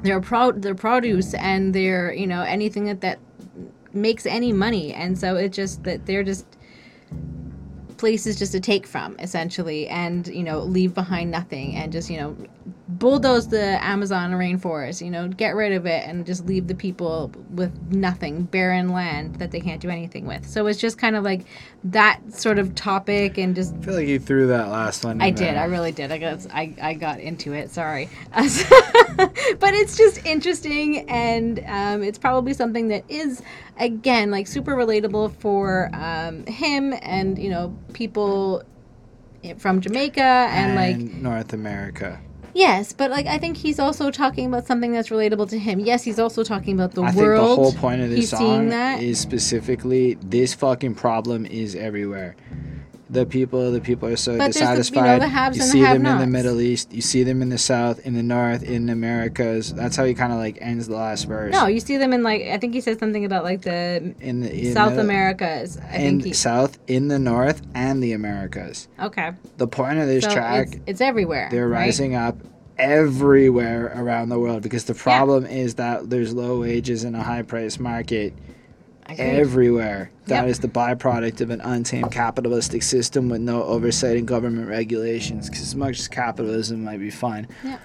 their 0.02 0.20
pro- 0.20 0.52
their 0.52 0.74
produce 0.74 1.34
and 1.34 1.74
their 1.74 2.12
you 2.12 2.26
know 2.26 2.42
anything 2.42 2.84
that 2.84 3.00
that 3.00 3.18
makes 3.92 4.26
any 4.26 4.52
money. 4.52 4.92
And 4.92 5.18
so 5.18 5.36
it 5.36 5.52
just 5.52 5.84
that 5.84 6.06
they're 6.06 6.24
just 6.24 6.46
places 7.96 8.38
just 8.38 8.52
to 8.52 8.60
take 8.60 8.86
from 8.86 9.18
essentially 9.18 9.88
and 9.88 10.28
you 10.28 10.42
know 10.44 10.60
leave 10.60 10.94
behind 10.94 11.30
nothing 11.30 11.74
and 11.74 11.92
just 11.92 12.08
you 12.08 12.16
know 12.16 12.36
bulldoze 12.88 13.48
the 13.48 13.84
amazon 13.84 14.32
rainforest 14.32 15.04
you 15.04 15.10
know 15.10 15.28
get 15.28 15.54
rid 15.54 15.72
of 15.72 15.84
it 15.86 16.06
and 16.06 16.24
just 16.24 16.46
leave 16.46 16.66
the 16.66 16.74
people 16.74 17.30
with 17.50 17.70
nothing 17.92 18.44
barren 18.44 18.88
land 18.88 19.36
that 19.36 19.50
they 19.50 19.60
can't 19.60 19.80
do 19.80 19.90
anything 19.90 20.26
with 20.26 20.48
so 20.48 20.66
it's 20.66 20.80
just 20.80 20.96
kind 20.98 21.14
of 21.14 21.22
like 21.22 21.44
that 21.84 22.20
sort 22.32 22.58
of 22.58 22.74
topic 22.74 23.38
and 23.38 23.54
just 23.54 23.74
I 23.74 23.80
feel 23.80 23.94
like 23.94 24.08
you 24.08 24.18
threw 24.18 24.48
that 24.48 24.68
last 24.68 25.04
one. 25.04 25.20
I 25.20 25.30
did. 25.30 25.54
there. 25.54 25.60
I 25.60 25.64
really 25.66 25.92
did. 25.92 26.10
I 26.10 26.18
got. 26.18 26.46
I, 26.52 26.74
I 26.80 26.94
got 26.94 27.20
into 27.20 27.52
it. 27.52 27.70
Sorry, 27.70 28.08
but 28.34 29.74
it's 29.74 29.96
just 29.96 30.24
interesting, 30.26 31.08
and 31.08 31.62
um, 31.66 32.02
it's 32.02 32.18
probably 32.18 32.54
something 32.54 32.88
that 32.88 33.04
is, 33.08 33.42
again, 33.78 34.30
like 34.30 34.46
super 34.46 34.74
relatable 34.74 35.36
for 35.36 35.90
um, 35.94 36.44
him 36.46 36.94
and 37.02 37.38
you 37.38 37.50
know 37.50 37.76
people 37.92 38.62
from 39.56 39.80
Jamaica 39.80 40.20
and, 40.20 40.74
like 40.74 41.14
North 41.14 41.52
America. 41.52 42.20
Yes, 42.58 42.92
but 42.92 43.10
like 43.10 43.26
I 43.26 43.38
think 43.38 43.56
he's 43.56 43.78
also 43.78 44.10
talking 44.10 44.46
about 44.46 44.66
something 44.66 44.92
that's 44.92 45.08
relatable 45.08 45.48
to 45.50 45.58
him. 45.58 45.80
Yes, 45.80 46.02
he's 46.02 46.18
also 46.18 46.42
talking 46.44 46.74
about 46.74 46.92
the 46.92 47.02
I 47.02 47.14
world. 47.14 47.46
think 47.46 47.56
the 47.56 47.62
whole 47.62 47.72
point 47.72 48.02
of 48.02 48.10
this 48.10 48.18
He's 48.18 48.30
song 48.30 48.72
is 48.72 49.18
specifically 49.18 50.14
this 50.20 50.54
fucking 50.54 50.94
problem 50.94 51.46
is 51.46 51.74
everywhere. 51.74 52.36
The 53.10 53.24
people, 53.24 53.72
the 53.72 53.80
people 53.80 54.06
are 54.08 54.16
so 54.16 54.32
But 54.36 54.52
there's 54.52 54.56
the- 54.56 54.60
you 54.60 54.66
know, 54.66 54.76
dissatisfied. 54.76 55.22
the 55.22 55.26
you 55.28 55.32
and 55.40 55.54
the 55.54 55.60
see 55.64 55.80
them 55.80 56.04
in 56.06 56.18
the. 56.18 56.26
Middle 56.26 56.60
East. 56.60 56.92
You 56.92 57.00
see 57.00 57.22
them 57.22 57.40
in 57.40 57.48
the 57.48 57.56
South, 57.56 58.00
in 58.06 58.12
the 58.14 58.22
North, 58.22 58.62
in 58.62 58.84
the 58.86 58.92
Americas. 58.92 59.72
That's 59.72 59.96
how 59.96 60.04
he 60.04 60.12
kind 60.12 60.30
of 60.30 60.38
like 60.38 60.58
ends 60.60 60.88
the 60.88 60.94
last 60.96 61.24
verse. 61.24 61.52
no, 61.54 61.66
you 61.68 61.80
see 61.80 61.96
them 61.96 62.12
in 62.12 62.22
like 62.22 62.42
I 62.42 62.58
think 62.58 62.74
he 62.74 62.82
said 62.82 62.98
something 63.00 63.24
about 63.24 63.44
like 63.44 63.62
the 63.62 64.14
in 64.20 64.40
the 64.40 64.54
in 64.68 64.74
South 64.74 64.94
the, 64.94 65.00
Americas. 65.00 65.78
I 65.78 65.96
in 65.96 66.10
think 66.20 66.24
he, 66.26 66.32
South, 66.34 66.78
in 66.86 67.08
the 67.08 67.18
North, 67.18 67.62
and 67.74 68.02
the 68.02 68.12
Americas. 68.12 68.88
okay. 69.00 69.32
The 69.56 69.66
point 69.68 69.98
of 70.00 70.06
this 70.06 70.24
So 70.24 70.30
track 70.34 70.68
it's, 70.72 70.80
it's 70.86 71.00
everywhere. 71.00 71.48
they're 71.50 71.66
right? 71.68 71.80
rising 71.86 72.14
up 72.14 72.36
everywhere 72.78 73.92
around 73.96 74.28
the 74.28 74.38
world 74.38 74.62
because 74.62 74.84
the 74.84 74.94
problem 74.94 75.46
is 75.46 75.76
that 75.76 76.10
there's 76.10 76.32
low 76.34 76.60
wages 76.60 77.04
in 77.04 77.14
a 77.14 77.22
high 77.22 77.42
price 77.42 77.78
market. 77.78 78.32
Everywhere. 79.08 80.10
That 80.26 80.42
Yep. 80.42 80.50
is 80.50 80.58
the 80.60 80.68
byproduct 80.68 81.40
of 81.40 81.50
an 81.50 81.60
untamed 81.62 82.12
capitalistic 82.12 82.82
system 82.82 83.28
with 83.28 83.40
no 83.40 83.62
oversight 83.62 84.16
and 84.16 84.26
government 84.28 84.68
regulations. 84.68 85.48
Because 85.48 85.62
as 85.62 85.74
much 85.76 85.98
as 85.98 86.08
capitalism 86.08 86.84
might 86.84 87.00
be 87.00 87.10
fun, 87.10 87.46
Yep. 87.64 87.80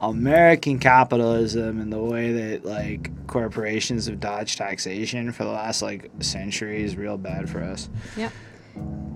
American 0.00 0.78
capitalism 0.78 1.80
and 1.80 1.92
the 1.92 1.98
way 2.00 2.32
that 2.32 2.64
like 2.64 3.10
corporations 3.26 4.06
have 4.06 4.20
dodged 4.20 4.58
taxation 4.58 5.32
for 5.32 5.44
the 5.44 5.50
last 5.50 5.82
like 5.82 6.10
century 6.20 6.82
is 6.84 6.96
real 6.96 7.16
bad 7.16 7.48
for 7.48 7.62
us. 7.62 7.88
Yep. 8.16 8.32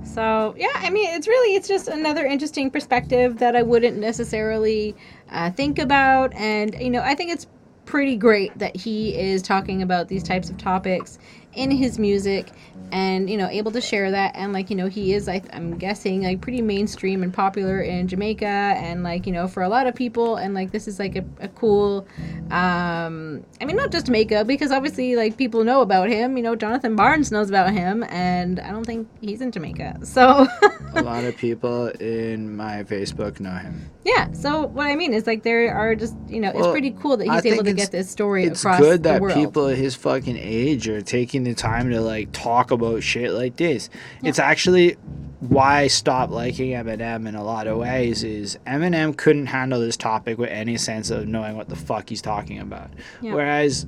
So 0.05 0.55
yeah, 0.57 0.69
I 0.77 0.91
mean, 0.91 1.11
it's 1.15 1.27
really 1.29 1.57
it's 1.57 1.69
just 1.69 1.89
another 1.89 2.25
interesting 2.25 2.71
perspective 2.71 3.39
that 3.39 3.57
I 3.57 3.63
wouldn't 3.63 3.99
necessarily 3.99 4.95
uh, 5.31 5.51
think 5.51 5.79
about, 5.79 6.33
and 6.35 6.75
you 6.81 6.91
know, 6.91 7.01
I 7.03 7.15
think 7.15 7.33
it's 7.33 7.47
pretty 7.89 8.17
great 8.17 8.59
that 8.59 8.77
he 8.77 9.17
is 9.19 9.41
talking 9.41 9.81
about 9.81 10.09
these 10.09 10.23
types 10.23 10.51
of 10.51 10.59
topics 10.59 11.17
in 11.59 11.71
his 11.71 11.99
music 11.99 12.51
and 12.91 13.29
you 13.29 13.37
know 13.37 13.49
able 13.49 13.71
to 13.73 13.81
share 13.81 14.11
that. 14.11 14.35
And 14.35 14.53
like 14.53 14.71
you 14.71 14.77
know 14.77 14.87
he 14.87 15.13
is 15.13 15.29
I, 15.29 15.43
i'm 15.53 15.77
guessing 15.77 16.23
like 16.23 16.41
pretty 16.41 16.63
mainstream 16.63 17.23
and 17.23 17.35
popular 17.35 17.81
in 17.83 18.09
jamaica 18.09 18.47
and 18.47 19.03
like 19.03 19.27
you 19.27 19.33
know 19.33 19.47
for 19.49 19.63
a 19.63 19.69
lot 19.69 19.87
of 19.87 19.95
people. 19.95 20.37
And 20.37 20.55
like 20.55 20.71
this 20.71 20.89
is 20.89 20.99
like 20.99 21.17
a, 21.17 21.25
a 21.41 21.49
cool 21.49 22.07
um 22.51 23.45
i 23.61 23.65
mean 23.65 23.77
not 23.77 23.93
just 23.93 24.07
jamaica 24.07 24.45
because 24.45 24.71
obviously 24.73 25.17
like 25.17 25.37
people 25.37 25.65
know 25.65 25.83
about 25.83 26.09
him. 26.09 26.37
You 26.37 26.43
know 26.43 26.55
jonathan 26.57 26.97
barnes 26.97 27.31
knows 27.31 27.49
about 27.51 27.73
him. 27.73 28.05
And 28.05 28.61
i 28.61 28.71
don't 28.71 28.85
think 28.85 29.09
he's 29.21 29.41
in 29.41 29.53
jamaica. 29.53 29.99
So 30.19 30.47
a 30.95 31.03
lot 31.03 31.25
of 31.25 31.37
people 31.37 31.89
in 32.01 32.57
my 32.57 32.83
Facebook 32.85 33.41
know 33.41 33.51
him. 33.51 33.91
yeah. 34.05 34.33
So 34.33 34.67
what 34.67 34.87
i 34.87 34.97
mean 34.97 35.13
is 35.13 35.27
like 35.27 35.43
there 35.43 35.75
are 35.75 35.95
just 35.95 36.15
you 36.29 36.41
know 36.41 36.51
it's 36.55 36.67
pretty 36.69 36.93
cool 36.93 37.17
that 37.19 37.29
I 37.29 37.37
he's 37.37 37.53
able 37.53 37.65
to 37.65 37.73
get 37.73 37.91
this 37.93 38.09
story 38.11 38.45
It's 38.45 38.61
across 38.61 38.81
good 38.81 39.03
the 39.03 39.19
that 39.21 39.35
people 39.35 39.67
his 39.69 39.95
fucking 39.95 40.37
age 40.39 40.89
are 40.89 41.03
taking 41.03 41.45
the 41.49 41.55
time 41.55 41.91
to 41.91 42.01
like 42.01 42.33
talk 42.33 42.71
about 42.71 43.03
shit 43.03 43.33
like 43.33 43.57
this. 43.57 43.91
It's 44.23 44.39
actually 44.39 44.97
why 45.41 45.83
I 45.83 45.87
stopped 45.87 46.33
liking 46.33 46.73
Eminem 46.73 47.29
in 47.29 47.35
a 47.35 47.45
lot 47.45 47.67
of 47.67 47.79
ways 47.79 48.25
is 48.25 48.59
Eminem 48.67 49.17
couldn't 49.17 49.47
handle 49.47 49.81
this 49.81 49.97
topic 49.97 50.37
with 50.39 50.51
any 50.51 50.77
sense 50.77 51.11
of 51.11 51.29
knowing 51.29 51.57
what 51.57 51.69
the 51.69 51.77
fuck 51.77 52.09
he's 52.09 52.23
talking 52.23 52.59
about. 52.59 52.91
Yeah. 53.21 53.35
Whereas 53.35 53.87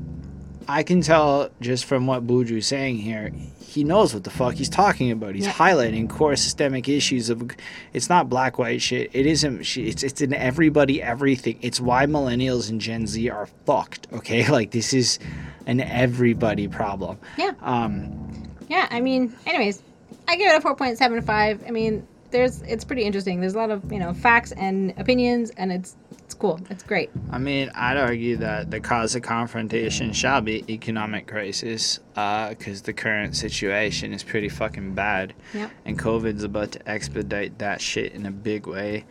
I 0.71 0.83
can 0.83 1.01
tell 1.01 1.51
just 1.61 1.85
from 1.85 2.07
what 2.07 2.27
Buju's 2.27 2.66
saying 2.66 2.99
here, 2.99 3.33
he 3.61 3.85
knows 3.85 4.12
what 4.14 4.25
the 4.25 4.31
fuck 4.31 4.55
he's 4.55 4.68
talking 4.68 5.11
about. 5.11 5.35
He's 5.35 5.45
Yeah. 5.47 5.53
highlighting 5.53 6.09
core 6.09 6.37
systemic 6.37 6.89
issues 6.89 7.31
of 7.31 7.51
it's 7.93 8.09
not 8.09 8.29
black 8.29 8.59
white 8.59 8.81
shit. 8.83 9.11
It 9.12 9.27
isn't 9.27 9.61
it's 9.77 10.03
it's 10.03 10.21
in 10.21 10.33
everybody 10.35 11.03
everything. 11.03 11.59
It's 11.62 11.81
why 11.81 12.07
millennials 12.07 12.71
and 12.71 12.81
Gen 12.81 13.07
Z 13.07 13.29
are 13.31 13.47
fucked, 13.66 14.07
okay? 14.12 14.47
Like 14.51 14.71
this 14.71 14.93
is 14.93 15.18
an 15.66 15.81
everybody 15.81 16.68
problem. 16.68 17.18
Yeah. 17.39 17.53
Um 17.62 18.45
Yeah, 18.68 18.87
I 18.91 19.01
mean, 19.01 19.35
anyways, 19.47 19.83
I 20.29 20.37
give 20.37 20.53
it 20.53 20.57
a 20.57 20.61
four 20.61 20.75
point 20.77 20.99
seven 20.99 21.21
five. 21.23 21.62
I 21.66 21.71
mean, 21.71 22.07
there's 22.31 22.62
it's 22.62 22.85
pretty 22.85 23.03
interesting. 23.03 23.41
There's 23.41 23.55
a 23.55 23.59
lot 23.59 23.71
of 23.71 23.93
you 23.93 23.99
know 23.99 24.14
facts 24.14 24.53
and 24.53 24.95
opinions, 24.99 25.51
and 25.57 25.73
it's 25.73 25.97
cool. 26.41 26.59
It's 26.70 26.82
great. 26.82 27.11
I 27.30 27.38
mean, 27.38 27.70
I'd 27.74 27.97
argue 27.97 28.36
that 28.38 28.70
the 28.70 28.80
cause 28.80 29.14
of 29.14 29.22
confrontation 29.22 30.12
shall 30.12 30.41
be 30.41 30.64
economic 30.68 31.26
crisis, 31.28 32.01
uh, 32.16 32.49
because 32.49 32.82
the 32.82 32.93
current 32.93 33.36
situation 33.36 34.12
is 34.12 34.22
pretty 34.24 34.49
fucking 34.49 34.95
bad, 34.95 35.34
Yep. 35.55 35.70
and 35.84 35.99
COVID's 35.99 36.43
about 36.43 36.72
to 36.72 36.88
expedite 36.91 37.59
that 37.59 37.80
shit 37.80 38.12
in 38.14 38.26
a 38.26 38.30
big 38.30 38.66
way. 38.66 39.05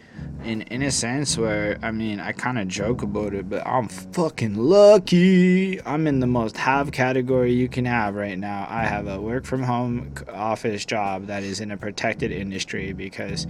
In 0.44 0.64
in 0.64 0.82
a 0.82 0.92
sense, 0.92 1.38
where 1.38 1.78
I 1.82 1.92
mean, 1.92 2.20
I 2.20 2.32
kind 2.34 2.60
of 2.60 2.68
joke 2.68 3.04
about 3.04 3.34
it, 3.34 3.48
but 3.50 3.66
I'm 3.66 3.88
fucking 3.88 4.56
lucky. 4.56 5.80
I'm 5.86 6.08
in 6.08 6.20
the 6.20 6.28
most 6.28 6.58
have 6.58 6.92
category 6.92 7.54
you 7.54 7.70
can 7.70 7.86
have 7.86 8.16
right 8.16 8.38
now. 8.38 8.68
I 8.70 8.84
have 8.86 9.08
a 9.08 9.22
work 9.22 9.46
from 9.46 9.64
home 9.64 10.14
office 10.34 10.84
job 10.86 11.28
that 11.28 11.44
is 11.44 11.62
in 11.62 11.72
a 11.72 11.78
protected 11.78 12.32
industry 12.32 12.92
because 12.92 13.48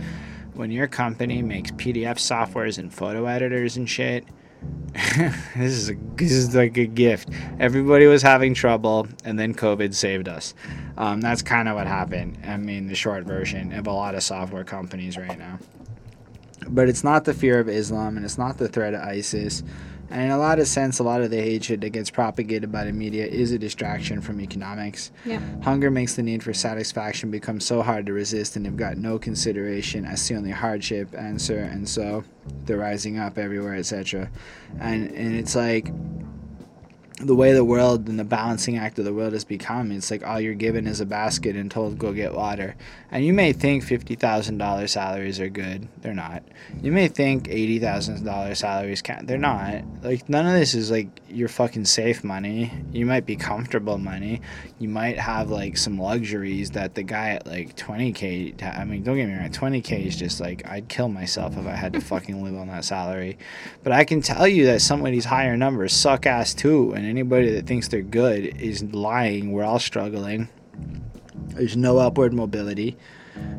when 0.54 0.72
your 0.72 0.88
company 0.88 1.42
makes 1.42 1.72
PDF 1.72 2.16
softwares 2.16 2.78
and 2.78 2.94
photo 2.94 3.26
editors 3.26 3.78
and 3.78 3.90
shit, 3.90 4.26
this 4.94 5.72
is 5.72 5.90
a, 5.90 5.96
this 6.16 6.32
is 6.32 6.56
like 6.56 6.78
a 6.78 6.86
gift. 6.86 7.30
Everybody 7.60 8.08
was 8.08 8.22
having 8.22 8.54
trouble, 8.54 9.08
and 9.24 9.40
then 9.40 9.54
COVID 9.54 9.94
saved 9.94 10.28
us. 10.28 10.54
Um, 10.98 11.22
that's 11.22 11.42
kind 11.42 11.70
of 11.70 11.76
what 11.76 11.88
happened. 11.88 12.40
I 12.46 12.58
mean, 12.58 12.88
the 12.88 12.96
short 12.96 13.24
version 13.24 13.72
of 13.74 13.88
a 13.88 13.92
lot 13.92 14.16
of 14.16 14.24
software 14.24 14.64
companies 14.64 15.18
right 15.18 15.38
now. 15.38 15.60
But 16.68 16.90
it's 16.90 17.04
not 17.04 17.24
the 17.24 17.34
fear 17.34 17.60
of 17.60 17.70
Islam, 17.70 18.18
and 18.18 18.26
it's 18.26 18.38
not 18.38 18.58
the 18.58 18.68
threat 18.68 18.94
of 18.94 19.02
ISIS, 19.02 19.64
And 20.10 20.22
in 20.24 20.32
a 20.32 20.38
lot 20.38 20.60
of 20.60 20.68
sense, 20.68 21.00
a 21.00 21.04
lot 21.04 21.22
of 21.22 21.30
the 21.30 21.42
hatred 21.42 21.82
that 21.82 21.90
gets 21.90 22.10
propagated 22.10 22.72
by 22.72 22.84
the 22.84 22.92
media 22.92 23.26
is 23.26 23.52
a 23.52 23.60
distraction 23.60 24.22
from 24.22 24.42
economics. 24.42 25.12
Yeah. 25.26 25.42
Hunger 25.62 25.92
makes 25.92 26.16
the 26.16 26.24
need 26.24 26.44
for 26.44 26.54
satisfaction 26.54 27.32
become 27.32 27.60
so 27.60 27.82
hard 27.82 28.06
to 28.08 28.14
resist, 28.14 28.56
and 28.56 28.66
they've 28.66 28.76
got 28.76 28.98
no 28.98 29.20
consideration 29.20 30.06
as 30.06 30.28
the 30.28 30.36
only 30.36 30.52
hardship 30.52 31.14
answer, 31.16 31.60
and 31.60 31.88
so 31.88 32.24
they're 32.66 32.78
rising 32.78 33.20
up 33.20 33.38
everywhere, 33.38 33.76
etc. 33.76 34.30
And 34.80 35.12
and 35.12 35.36
it's 35.36 35.56
like 35.56 35.92
the 37.20 37.36
way 37.36 37.52
the 37.52 37.66
world 37.66 38.08
and 38.08 38.18
the 38.18 38.24
balancing 38.24 38.78
act 38.78 38.98
of 38.98 39.06
the 39.06 39.14
world 39.14 39.34
has 39.34 39.44
become, 39.44 39.92
it's 39.92 40.10
like 40.10 40.26
all 40.26 40.40
you're 40.40 40.54
given 40.54 40.88
is 40.88 41.02
a 41.02 41.06
basket 41.06 41.56
and 41.56 41.70
told 41.70 42.00
go 42.00 42.14
get 42.14 42.34
water. 42.34 42.76
And 43.12 43.26
you 43.26 43.34
may 43.34 43.52
think 43.52 43.84
fifty 43.84 44.16
thousand 44.16 44.58
dollar 44.58 44.88
salaries 44.88 45.40
are 45.40 45.50
good. 45.50 45.88
They're 46.02 46.14
not. 46.14 46.44
You 46.82 46.92
may 46.92 47.10
think 47.10 47.50
eighty 47.50 47.78
thousand 47.80 48.24
dollar 48.24 48.56
salaries 48.56 49.02
can 49.02 49.26
they're 49.26 49.38
not. 49.38 49.84
Like 50.02 50.30
none 50.30 50.46
of 50.46 50.54
this 50.54 50.74
is 50.74 50.92
like 50.92 51.10
your 51.28 51.50
fucking 51.50 51.86
safe 51.86 52.24
money. 52.24 52.72
You 52.94 53.06
might 53.06 53.26
be 53.26 53.36
comfortable 53.36 53.98
money. 53.98 54.42
You 54.78 54.88
might 54.88 55.20
have 55.20 55.50
like 55.50 55.76
some 55.78 56.00
luxuries 56.00 56.72
that 56.72 56.96
the 56.96 57.04
guy 57.04 57.32
at 57.32 57.46
like 57.46 57.76
twenty 57.76 58.14
K 58.14 58.54
I 58.62 58.86
mean, 58.86 59.04
don't 59.04 59.18
get 59.18 59.28
me 59.28 59.36
wrong, 59.36 59.52
twenty 59.52 59.82
K 59.82 60.04
is 60.04 60.16
just 60.16 60.40
like 60.40 60.66
I'd 60.70 60.88
kill 60.88 61.10
myself 61.10 61.58
if 61.58 61.66
I 61.66 61.76
had 61.76 61.94
to 61.94 62.02
fucking 62.02 62.42
live 62.44 62.56
on 62.56 62.68
that 62.68 62.86
salary. 62.86 63.38
But 63.84 63.92
I 63.92 64.06
can 64.06 64.22
tell 64.22 64.48
you 64.48 64.68
that 64.68 64.82
some 64.82 65.06
of 65.06 65.12
these 65.12 65.26
higher 65.26 65.58
numbers 65.58 65.92
suck 65.92 66.26
ass 66.26 66.54
too 66.54 66.94
and 66.94 67.09
anybody 67.10 67.52
that 67.52 67.68
thinks 67.68 67.88
they're 67.88 68.02
good 68.02 68.46
is 68.62 68.84
lying. 68.84 69.52
We're 69.52 69.64
all 69.64 69.80
struggling. 69.80 70.50
There's 71.50 71.76
no 71.76 71.98
upward 71.98 72.34
mobility. 72.34 72.98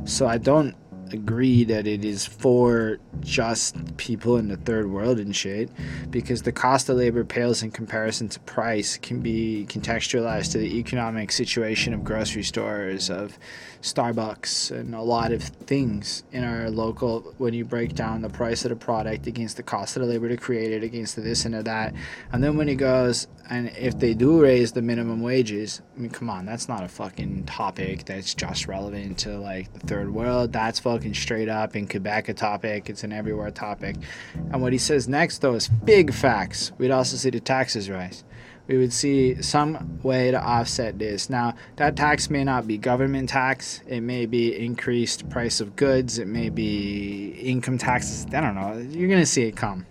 So 0.04 0.26
I 0.26 0.38
don't 0.38 0.74
agree 1.12 1.64
that 1.64 1.86
it 1.86 2.04
is 2.04 2.26
for 2.26 2.98
just 3.20 3.96
people 3.96 4.36
in 4.36 4.48
the 4.48 4.56
third 4.56 4.90
world 4.90 5.18
and 5.18 5.34
shit 5.34 5.70
because 6.10 6.42
the 6.42 6.52
cost 6.52 6.88
of 6.88 6.96
labor 6.96 7.24
pales 7.24 7.62
in 7.62 7.70
comparison 7.70 8.28
to 8.28 8.40
price 8.40 8.96
can 8.96 9.20
be 9.20 9.66
contextualized 9.68 10.52
to 10.52 10.58
the 10.58 10.78
economic 10.78 11.32
situation 11.32 11.92
of 11.92 12.04
grocery 12.04 12.42
stores 12.42 13.10
of 13.10 13.38
Starbucks 13.82 14.70
and 14.70 14.94
a 14.94 15.00
lot 15.00 15.32
of 15.32 15.42
things 15.42 16.22
in 16.32 16.44
our 16.44 16.70
local 16.70 17.34
when 17.38 17.54
you 17.54 17.64
break 17.64 17.94
down 17.94 18.20
the 18.20 18.28
price 18.28 18.64
of 18.64 18.70
the 18.70 18.76
product 18.76 19.26
against 19.26 19.56
the 19.56 19.62
cost 19.62 19.96
of 19.96 20.02
the 20.02 20.08
labor 20.08 20.28
to 20.28 20.36
create 20.36 20.72
it 20.72 20.84
against 20.84 21.16
the 21.16 21.22
this 21.22 21.44
and 21.44 21.54
the 21.54 21.62
that. 21.62 21.94
And 22.32 22.44
then 22.44 22.56
when 22.56 22.68
he 22.68 22.74
goes 22.74 23.26
and 23.48 23.68
if 23.76 23.98
they 23.98 24.14
do 24.14 24.42
raise 24.42 24.72
the 24.72 24.82
minimum 24.82 25.22
wages 25.22 25.80
I 25.96 26.00
mean 26.00 26.10
come 26.10 26.28
on 26.28 26.46
that's 26.46 26.68
not 26.68 26.84
a 26.84 26.88
fucking 26.88 27.44
topic 27.44 28.04
that's 28.04 28.34
just 28.34 28.66
relevant 28.66 29.18
to 29.20 29.38
like 29.38 29.72
the 29.72 29.80
third 29.80 30.12
world. 30.12 30.52
That's 30.52 30.78
fucking 30.80 31.14
straight 31.14 31.48
up 31.48 31.74
in 31.74 31.88
Quebec 31.88 32.28
a 32.28 32.34
topic. 32.34 32.90
It's 32.90 33.04
an 33.04 33.12
everywhere 33.12 33.50
topic. 33.50 33.96
And 34.34 34.60
what 34.60 34.72
he 34.72 34.78
says 34.78 35.08
next 35.08 35.38
though 35.38 35.54
is 35.54 35.68
big 35.68 36.12
facts. 36.12 36.72
We'd 36.78 36.90
also 36.90 37.16
see 37.16 37.30
the 37.30 37.40
taxes 37.40 37.88
rise 37.88 38.24
we 38.70 38.78
would 38.78 38.92
see 38.92 39.42
some 39.42 39.98
way 40.04 40.30
to 40.30 40.40
offset 40.40 40.96
this. 40.96 41.28
Now, 41.28 41.56
that 41.74 41.96
tax 41.96 42.30
may 42.30 42.44
not 42.44 42.68
be 42.68 42.78
government 42.78 43.28
tax, 43.28 43.82
it 43.88 44.00
may 44.00 44.26
be 44.26 44.56
increased 44.56 45.28
price 45.28 45.60
of 45.60 45.74
goods, 45.74 46.20
it 46.20 46.28
may 46.28 46.50
be 46.50 47.30
income 47.40 47.78
taxes. 47.78 48.26
I 48.32 48.40
don't 48.40 48.54
know. 48.54 48.78
You're 48.96 49.08
going 49.08 49.20
to 49.20 49.26
see 49.26 49.42
it 49.42 49.56
come. 49.56 49.86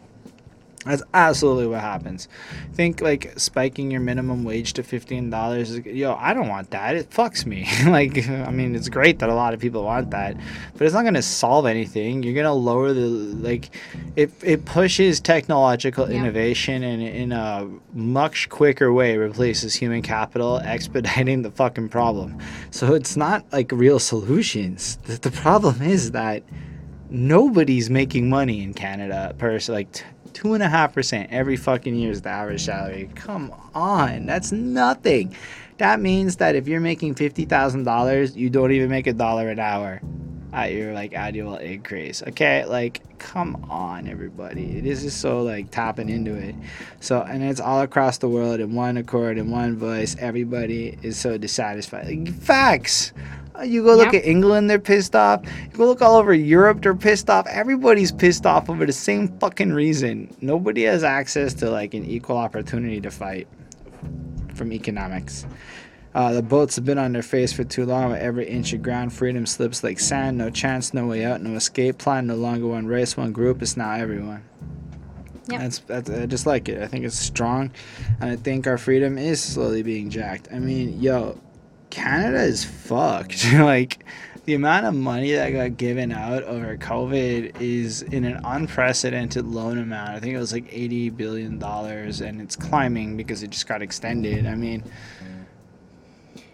That's 0.89 1.03
absolutely 1.13 1.67
what 1.67 1.81
happens. 1.81 2.27
Think 2.73 2.99
like 2.99 3.33
spiking 3.39 3.91
your 3.91 4.01
minimum 4.01 4.43
wage 4.43 4.73
to 4.73 4.83
fifteen 4.83 5.29
dollars. 5.29 5.77
Yo, 5.85 6.15
I 6.15 6.33
don't 6.33 6.47
want 6.47 6.71
that. 6.71 6.95
It 6.95 7.11
fucks 7.11 7.45
me. 7.45 7.67
like, 7.85 8.27
I 8.27 8.49
mean, 8.49 8.75
it's 8.75 8.89
great 8.89 9.19
that 9.19 9.29
a 9.29 9.35
lot 9.35 9.53
of 9.53 9.59
people 9.59 9.83
want 9.83 10.09
that, 10.11 10.35
but 10.73 10.81
it's 10.85 10.93
not 10.95 11.03
gonna 11.03 11.21
solve 11.21 11.67
anything. 11.67 12.23
You're 12.23 12.33
gonna 12.33 12.53
lower 12.53 12.91
the 12.93 13.01
like, 13.01 13.69
it 14.15 14.31
it 14.43 14.65
pushes 14.65 15.19
technological 15.19 16.09
Yeah. 16.09 16.17
innovation 16.19 16.81
and 16.83 17.01
in 17.03 17.31
a 17.33 17.69
much 17.93 18.49
quicker 18.49 18.91
way 18.91 19.15
replaces 19.17 19.75
human 19.75 20.01
capital, 20.01 20.57
expediting 20.63 21.43
the 21.43 21.51
fucking 21.51 21.89
problem. 21.89 22.37
So 22.71 22.95
it's 22.95 23.15
not 23.15 23.45
like 23.51 23.71
real 23.71 23.99
solutions. 23.99 24.97
The, 25.03 25.17
the 25.17 25.31
problem 25.31 25.81
is 25.83 26.11
that 26.11 26.41
nobody's 27.09 27.89
making 27.89 28.29
money 28.29 28.61
in 28.63 28.73
Canada 28.73 29.33
per 29.37 29.59
like 29.67 29.91
t- 29.91 30.03
two 30.34 30.53
and 30.53 30.63
a 30.63 30.69
half 30.69 30.93
percent 30.93 31.32
every 31.32 31.57
fucking 31.57 31.95
year 31.95 32.11
is 32.11 32.21
the 32.21 32.30
average 32.30 32.63
salary. 32.63 33.09
Come 33.15 33.53
on, 33.73 34.25
that's 34.25 34.51
nothing. 34.51 35.36
That 35.77 35.99
means 35.99 36.38
that 36.38 36.55
if 36.55 36.67
you're 36.67 36.82
making 36.82 37.15
fifty 37.15 37.45
thousand 37.45 37.84
dollars, 37.84 38.36
you 38.36 38.49
don't 38.49 38.71
even 38.71 38.89
make 38.89 39.07
a 39.07 39.13
dollar 39.13 39.49
an 39.49 39.59
hour 39.59 40.01
at 40.51 40.73
your 40.73 40.93
like 40.93 41.13
annual 41.13 41.57
increase. 41.57 42.23
Okay, 42.23 42.65
like 42.65 43.01
come 43.19 43.65
on, 43.69 44.07
everybody. 44.07 44.77
It 44.77 44.86
is 44.86 45.13
so 45.13 45.41
like 45.41 45.71
tapping 45.71 46.09
into 46.09 46.36
it. 46.36 46.55
So 46.99 47.21
and 47.21 47.43
it's 47.43 47.59
all 47.59 47.82
across 47.82 48.17
the 48.17 48.27
world 48.27 48.59
in 48.59 48.73
one 48.73 48.97
accord, 48.97 49.38
in 49.38 49.51
one 49.51 49.77
voice. 49.77 50.15
Everybody 50.19 50.97
is 51.01 51.17
so 51.19 51.38
dissatisfied. 51.38 52.07
Like, 52.07 52.34
facts. 52.34 53.13
Uh, 53.60 53.64
You 53.64 53.84
go 53.84 53.95
look 53.95 54.14
Yeah. 54.14 54.20
at 54.20 54.26
England, 54.26 54.70
they're 54.70 54.80
pissed 54.80 55.16
off. 55.16 55.41
You 55.72 55.78
go 55.78 55.86
look 55.86 56.01
all 56.01 56.16
over 56.16 56.34
Europe, 56.34 56.82
they're 56.82 56.95
pissed 56.95 57.30
off. 57.30 57.45
Everybody's 57.47 58.12
pissed 58.12 58.45
off 58.45 58.70
over 58.70 58.86
the 58.86 58.93
same 58.93 59.28
fucking 59.39 59.74
reason. 59.74 60.34
Nobody 60.41 60.84
has 60.84 61.03
access 61.03 61.53
to 61.55 61.70
like 61.70 61.93
an 61.93 62.05
equal 62.05 62.38
opportunity 62.38 63.01
to 63.01 63.12
fight 63.12 63.47
from 64.53 64.72
economics. 64.74 65.45
Uh, 66.16 66.34
the 66.34 66.41
boats 66.41 66.76
have 66.76 66.86
been 66.86 66.97
on 66.97 67.14
their 67.14 67.22
face 67.22 67.53
for 67.53 67.64
too 67.64 67.86
long. 67.86 68.12
With 68.12 68.20
every 68.20 68.47
inch 68.47 68.74
of 68.74 68.82
ground, 68.82 69.14
freedom 69.14 69.45
slips 69.45 69.84
like 69.84 69.99
sand. 69.99 70.38
No 70.38 70.49
chance, 70.49 70.93
no 70.93 71.05
way 71.05 71.24
out, 71.24 71.41
no 71.41 71.53
escape 71.55 71.97
plan. 71.99 72.28
No 72.28 72.36
longer 72.36 72.66
one 72.68 72.88
race, 72.88 73.16
one 73.16 73.32
group. 73.32 73.62
It's 73.62 73.78
now 73.78 73.91
everyone. 73.93 74.41
Yep. 75.49 75.62
That's, 75.62 75.80
that's 75.80 76.10
I 76.10 76.26
just 76.26 76.45
like 76.45 76.68
it. 76.70 76.82
I 76.82 76.88
think 76.88 77.05
it's 77.05 77.18
strong, 77.18 77.72
and 78.22 78.30
I 78.32 78.36
think 78.36 78.68
our 78.68 78.78
freedom 78.78 79.18
is 79.18 79.41
slowly 79.41 79.82
being 79.84 80.10
jacked. 80.10 80.47
I 80.53 80.60
mean, 80.60 80.99
yo, 80.99 81.39
Canada 81.89 82.41
is 82.41 82.63
fucked. 82.63 83.51
like 83.53 84.03
the 84.45 84.53
amount 84.53 84.85
of 84.85 84.93
money 84.95 85.31
that 85.33 85.51
got 85.51 85.77
given 85.77 86.11
out 86.11 86.43
over 86.43 86.77
COVID 86.77 87.61
is 87.61 88.01
in 88.01 88.25
an 88.25 88.39
unprecedented 88.43 89.45
loan 89.45 89.77
amount. 89.77 90.09
I 90.09 90.19
think 90.19 90.35
it 90.35 90.39
was 90.39 90.53
like 90.53 90.65
eighty 90.71 91.09
billion 91.09 91.59
dollars, 91.59 92.21
and 92.21 92.41
it's 92.41 92.55
climbing 92.55 93.17
because 93.17 93.43
it 93.43 93.49
just 93.49 93.67
got 93.67 93.81
extended. 93.81 94.45
I 94.45 94.55
mean. 94.55 94.83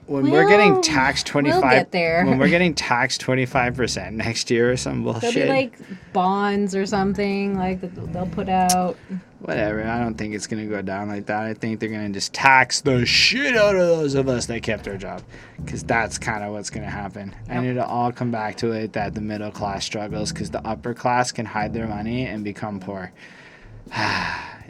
When 0.07 0.29
we're 0.29 0.47
getting 0.47 0.81
taxed 0.81 1.25
twenty 1.25 1.49
we'll 1.49 1.61
get 1.61 1.91
there. 1.91 2.25
when 2.25 2.37
we're 2.37 2.49
getting 2.57 2.75
taxed 2.75 3.21
twenty 3.21 3.45
five 3.45 3.75
percent 3.75 4.15
next 4.15 4.51
year 4.51 4.71
or 4.71 4.77
some 4.77 5.03
bullshit, 5.03 5.33
There'll 5.33 5.47
be 5.47 5.53
like 5.53 6.13
bonds 6.13 6.75
or 6.75 6.85
something 6.85 7.57
like 7.57 7.81
they'll 7.81 8.27
put 8.27 8.47
out. 8.47 8.97
Whatever. 9.39 9.83
I 9.83 9.99
don't 9.99 10.15
think 10.15 10.35
it's 10.35 10.47
gonna 10.47 10.65
go 10.67 10.81
down 10.81 11.07
like 11.07 11.25
that. 11.25 11.43
I 11.43 11.53
think 11.53 11.79
they're 11.79 11.89
gonna 11.89 12.09
just 12.09 12.33
tax 12.33 12.81
the 12.81 13.05
shit 13.05 13.55
out 13.55 13.75
of 13.75 13.87
those 13.87 14.15
of 14.15 14.27
us 14.27 14.45
that 14.45 14.61
kept 14.61 14.87
our 14.87 14.97
job, 14.97 15.23
because 15.63 15.83
that's 15.83 16.17
kind 16.17 16.43
of 16.43 16.53
what's 16.53 16.69
gonna 16.69 16.89
happen. 16.89 17.35
And 17.47 17.65
it'll 17.65 17.83
all 17.83 18.11
come 18.11 18.31
back 18.31 18.57
to 18.57 18.71
it 18.71 18.93
that 18.93 19.15
the 19.15 19.21
middle 19.21 19.51
class 19.51 19.85
struggles, 19.85 20.31
because 20.31 20.51
the 20.51 20.65
upper 20.67 20.93
class 20.93 21.31
can 21.31 21.45
hide 21.45 21.73
their 21.73 21.87
money 21.87 22.25
and 22.27 22.43
become 22.43 22.79
poor. 22.79 23.11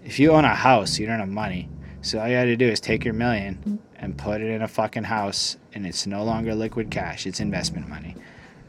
if 0.05 0.17
you 0.19 0.31
own 0.31 0.45
a 0.45 0.55
house, 0.55 0.97
you 0.97 1.07
don't 1.07 1.19
have 1.19 1.29
money. 1.29 1.69
So 2.01 2.19
all 2.19 2.27
you 2.27 2.35
had 2.35 2.45
to 2.45 2.55
do 2.55 2.67
is 2.67 2.79
take 2.79 3.03
your 3.03 3.13
million 3.15 3.79
and 3.97 4.17
put 4.17 4.41
it 4.41 4.49
in 4.49 4.61
a 4.61 4.67
fucking 4.67 5.03
house, 5.03 5.57
and 5.73 5.85
it's 5.85 6.05
no 6.05 6.23
longer 6.23 6.53
liquid 6.55 6.91
cash. 6.91 7.25
It's 7.25 7.39
investment 7.39 7.87
money. 7.87 8.15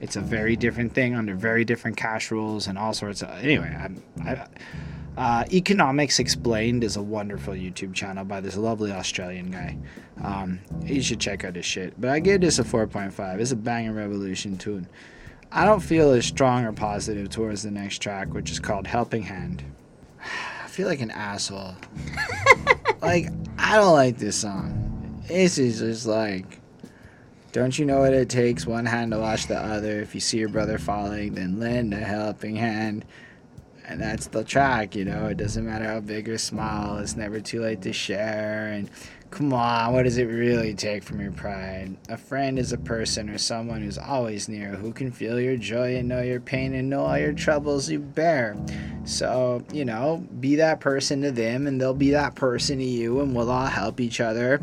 It's 0.00 0.16
a 0.16 0.20
very 0.20 0.56
different 0.56 0.92
thing 0.92 1.14
under 1.14 1.34
very 1.34 1.64
different 1.64 1.96
cash 1.96 2.30
rules 2.30 2.66
and 2.66 2.76
all 2.78 2.92
sorts 2.92 3.22
of. 3.22 3.30
Anyway, 3.30 3.74
I'm, 3.78 4.02
I, 4.24 4.46
uh, 5.16 5.44
Economics 5.50 6.18
Explained 6.18 6.84
is 6.84 6.96
a 6.96 7.02
wonderful 7.02 7.54
YouTube 7.54 7.94
channel 7.94 8.24
by 8.24 8.40
this 8.40 8.56
lovely 8.56 8.92
Australian 8.92 9.50
guy. 9.50 9.78
Um, 10.22 10.60
you 10.84 11.00
should 11.00 11.20
check 11.20 11.44
out 11.44 11.56
his 11.56 11.64
shit. 11.64 11.98
But 11.98 12.10
I 12.10 12.20
give 12.20 12.42
this 12.42 12.58
a 12.58 12.64
4.5. 12.64 13.40
It's 13.40 13.52
a 13.52 13.56
banging 13.56 13.94
revolution 13.94 14.58
tune. 14.58 14.86
I 15.50 15.64
don't 15.64 15.80
feel 15.80 16.10
as 16.10 16.26
strong 16.26 16.64
or 16.64 16.72
positive 16.72 17.30
towards 17.30 17.62
the 17.62 17.70
next 17.70 18.02
track, 18.02 18.34
which 18.34 18.50
is 18.50 18.60
called 18.60 18.86
Helping 18.86 19.22
Hand. 19.22 19.64
I 20.64 20.68
feel 20.68 20.86
like 20.86 21.00
an 21.00 21.10
asshole. 21.12 21.74
like, 23.00 23.28
I 23.56 23.76
don't 23.76 23.94
like 23.94 24.18
this 24.18 24.36
song. 24.36 24.95
This 25.26 25.58
is 25.58 25.80
just 25.80 26.06
like. 26.06 26.60
Don't 27.52 27.78
you 27.78 27.86
know 27.86 28.00
what 28.00 28.12
it 28.12 28.28
takes? 28.28 28.66
One 28.66 28.84
hand 28.84 29.12
to 29.12 29.18
wash 29.18 29.46
the 29.46 29.58
other. 29.58 30.00
If 30.00 30.14
you 30.14 30.20
see 30.20 30.38
your 30.38 30.50
brother 30.50 30.78
falling, 30.78 31.34
then 31.34 31.58
lend 31.58 31.94
a 31.94 31.96
helping 31.96 32.54
hand. 32.54 33.04
And 33.88 34.00
that's 34.00 34.26
the 34.26 34.44
track, 34.44 34.94
you 34.94 35.04
know. 35.04 35.28
It 35.28 35.38
doesn't 35.38 35.64
matter 35.64 35.86
how 35.86 36.00
big 36.00 36.28
or 36.28 36.38
small. 36.38 36.98
It's 36.98 37.16
never 37.16 37.40
too 37.40 37.62
late 37.62 37.82
to 37.82 37.92
share. 37.92 38.72
And 38.72 38.90
come 39.30 39.52
on, 39.52 39.94
what 39.94 40.02
does 40.02 40.18
it 40.18 40.24
really 40.24 40.74
take 40.74 41.02
from 41.02 41.20
your 41.20 41.32
pride? 41.32 41.96
A 42.08 42.16
friend 42.16 42.58
is 42.58 42.72
a 42.72 42.78
person 42.78 43.30
or 43.30 43.38
someone 43.38 43.80
who's 43.80 43.98
always 43.98 44.48
near, 44.48 44.74
who 44.74 44.92
can 44.92 45.10
feel 45.10 45.40
your 45.40 45.56
joy 45.56 45.96
and 45.96 46.08
know 46.08 46.20
your 46.20 46.40
pain 46.40 46.74
and 46.74 46.90
know 46.90 47.06
all 47.06 47.18
your 47.18 47.32
troubles 47.32 47.88
you 47.88 48.00
bear. 48.00 48.56
So, 49.04 49.64
you 49.72 49.84
know, 49.84 50.26
be 50.40 50.56
that 50.56 50.80
person 50.80 51.22
to 51.22 51.30
them 51.30 51.66
and 51.66 51.80
they'll 51.80 51.94
be 51.94 52.10
that 52.10 52.34
person 52.34 52.78
to 52.78 52.84
you 52.84 53.20
and 53.20 53.34
we'll 53.34 53.50
all 53.50 53.66
help 53.66 54.00
each 54.00 54.20
other. 54.20 54.60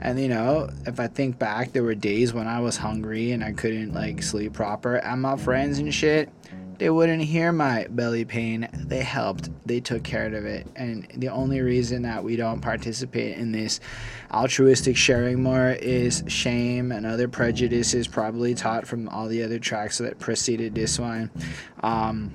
And 0.00 0.20
you 0.20 0.28
know, 0.28 0.68
if 0.86 1.00
I 1.00 1.06
think 1.06 1.38
back, 1.38 1.72
there 1.72 1.82
were 1.82 1.94
days 1.94 2.32
when 2.34 2.46
I 2.46 2.60
was 2.60 2.76
hungry 2.76 3.32
and 3.32 3.42
I 3.42 3.52
couldn't 3.52 3.94
like 3.94 4.22
sleep 4.22 4.52
proper. 4.52 4.96
And 4.96 5.22
my 5.22 5.36
friends 5.36 5.78
and 5.78 5.92
shit, 5.94 6.28
They 6.78 6.90
wouldn't 6.90 7.22
hear 7.22 7.52
my 7.52 7.86
belly 7.88 8.24
pain. 8.24 8.68
They 8.74 9.02
helped. 9.02 9.48
They 9.66 9.80
took 9.80 10.02
care 10.02 10.26
of 10.26 10.44
it. 10.44 10.66
And 10.74 11.06
the 11.16 11.28
only 11.28 11.60
reason 11.60 12.02
that 12.02 12.24
we 12.24 12.36
don't 12.36 12.60
participate 12.60 13.38
in 13.38 13.52
this 13.52 13.80
altruistic 14.32 14.96
sharing 14.96 15.42
more 15.42 15.70
is 15.70 16.24
shame 16.26 16.90
and 16.90 17.06
other 17.06 17.28
prejudices 17.28 18.08
probably 18.08 18.54
taught 18.54 18.86
from 18.86 19.08
all 19.08 19.28
the 19.28 19.42
other 19.44 19.58
tracks 19.58 19.98
that 19.98 20.18
preceded 20.18 20.74
this 20.74 20.98
one. 20.98 21.30
Um, 21.82 22.32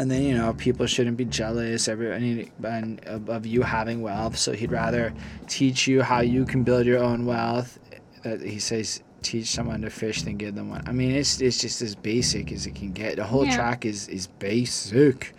and 0.00 0.10
then 0.10 0.22
you 0.22 0.34
know 0.34 0.54
people 0.54 0.86
shouldn't 0.86 1.18
be 1.18 1.26
jealous 1.26 1.86
everybody 1.86 2.50
and 2.64 3.04
of, 3.04 3.28
of 3.28 3.44
you 3.44 3.60
having 3.60 4.00
wealth. 4.00 4.38
So 4.38 4.52
he'd 4.52 4.72
rather 4.72 5.12
teach 5.46 5.86
you 5.86 6.00
how 6.02 6.20
you 6.22 6.46
can 6.46 6.64
build 6.64 6.86
your 6.86 7.02
own 7.02 7.26
wealth. 7.26 7.78
That 8.24 8.40
he 8.40 8.58
says 8.58 9.02
teach 9.20 9.48
someone 9.48 9.82
to 9.82 9.90
fish 9.90 10.22
than 10.22 10.38
give 10.38 10.54
them 10.54 10.70
one. 10.70 10.82
I 10.86 10.92
mean 10.92 11.10
it's 11.10 11.42
it's 11.42 11.60
just 11.60 11.82
as 11.82 11.94
basic 11.94 12.50
as 12.50 12.64
it 12.64 12.74
can 12.74 12.92
get. 12.92 13.16
The 13.16 13.24
whole 13.24 13.44
Yeah. 13.44 13.56
track 13.56 13.84
is 13.84 14.08
is 14.08 14.26
basic. 14.26 15.34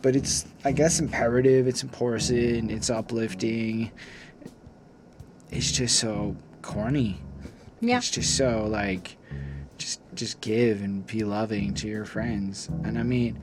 But 0.00 0.14
it's 0.14 0.46
i 0.64 0.70
guess 0.70 1.00
imperative. 1.00 1.66
It's 1.66 1.82
important. 1.82 2.70
It's 2.70 2.90
uplifting. 2.90 3.90
It's 5.50 5.72
just 5.72 5.98
so 5.98 6.36
corny. 6.62 7.20
Yeah. 7.80 7.96
it's 7.96 8.12
just 8.12 8.36
so 8.36 8.64
like 8.70 9.16
just 9.76 10.00
just 10.14 10.40
give 10.40 10.82
and 10.82 11.04
be 11.04 11.24
loving 11.24 11.74
to 11.74 11.88
your 11.88 12.04
friends. 12.04 12.68
And 12.84 12.96
i 12.96 13.02
mean 13.02 13.40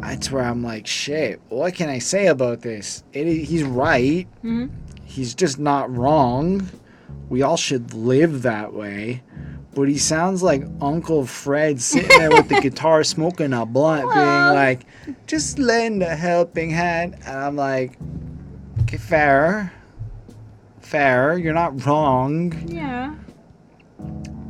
that's 0.00 0.30
where 0.30 0.42
i'm 0.44 0.62
like 0.62 0.86
shit 0.86 1.40
what 1.48 1.74
can 1.74 1.88
i 1.88 1.98
say 1.98 2.26
about 2.26 2.60
this? 2.60 3.02
It, 3.12 3.26
he's 3.44 3.64
right. 3.64 4.26
Hmm 4.42 4.66
he's 5.16 5.34
just 5.34 5.58
not 5.58 5.94
wrong. 5.96 6.68
We 7.30 7.40
all 7.42 7.56
should 7.56 7.94
live 7.94 8.42
that 8.42 8.74
way. 8.74 9.22
But 9.74 9.88
he 9.88 9.98
sounds 9.98 10.42
like 10.42 10.62
uncle 10.80 11.26
fred 11.26 11.80
sitting 11.80 12.18
there 12.18 12.30
with 12.30 12.48
the 12.48 12.60
guitar 12.62 13.04
smoking 13.04 13.52
a 13.52 13.64
blunt 13.66 14.12
being 14.12 14.54
like 14.54 14.86
just 15.26 15.58
lend 15.58 16.02
a 16.02 16.14
helping 16.16 16.70
hand. 16.70 17.14
And 17.26 17.36
i'm 17.38 17.56
like 17.56 17.98
okay 18.82 18.96
fair. 18.96 19.72
Fair. 20.80 21.36
You're 21.38 21.54
not 21.54 21.84
wrong. 21.84 22.54
Yeah. 22.68 23.14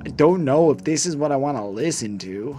I 0.05 0.09
don't 0.11 0.45
know 0.45 0.71
if 0.71 0.85
this 0.85 1.07
is 1.07 1.17
what 1.17 1.33
I 1.33 1.37
want 1.37 1.57
to 1.57 1.65
listen 1.65 2.19
to. 2.19 2.57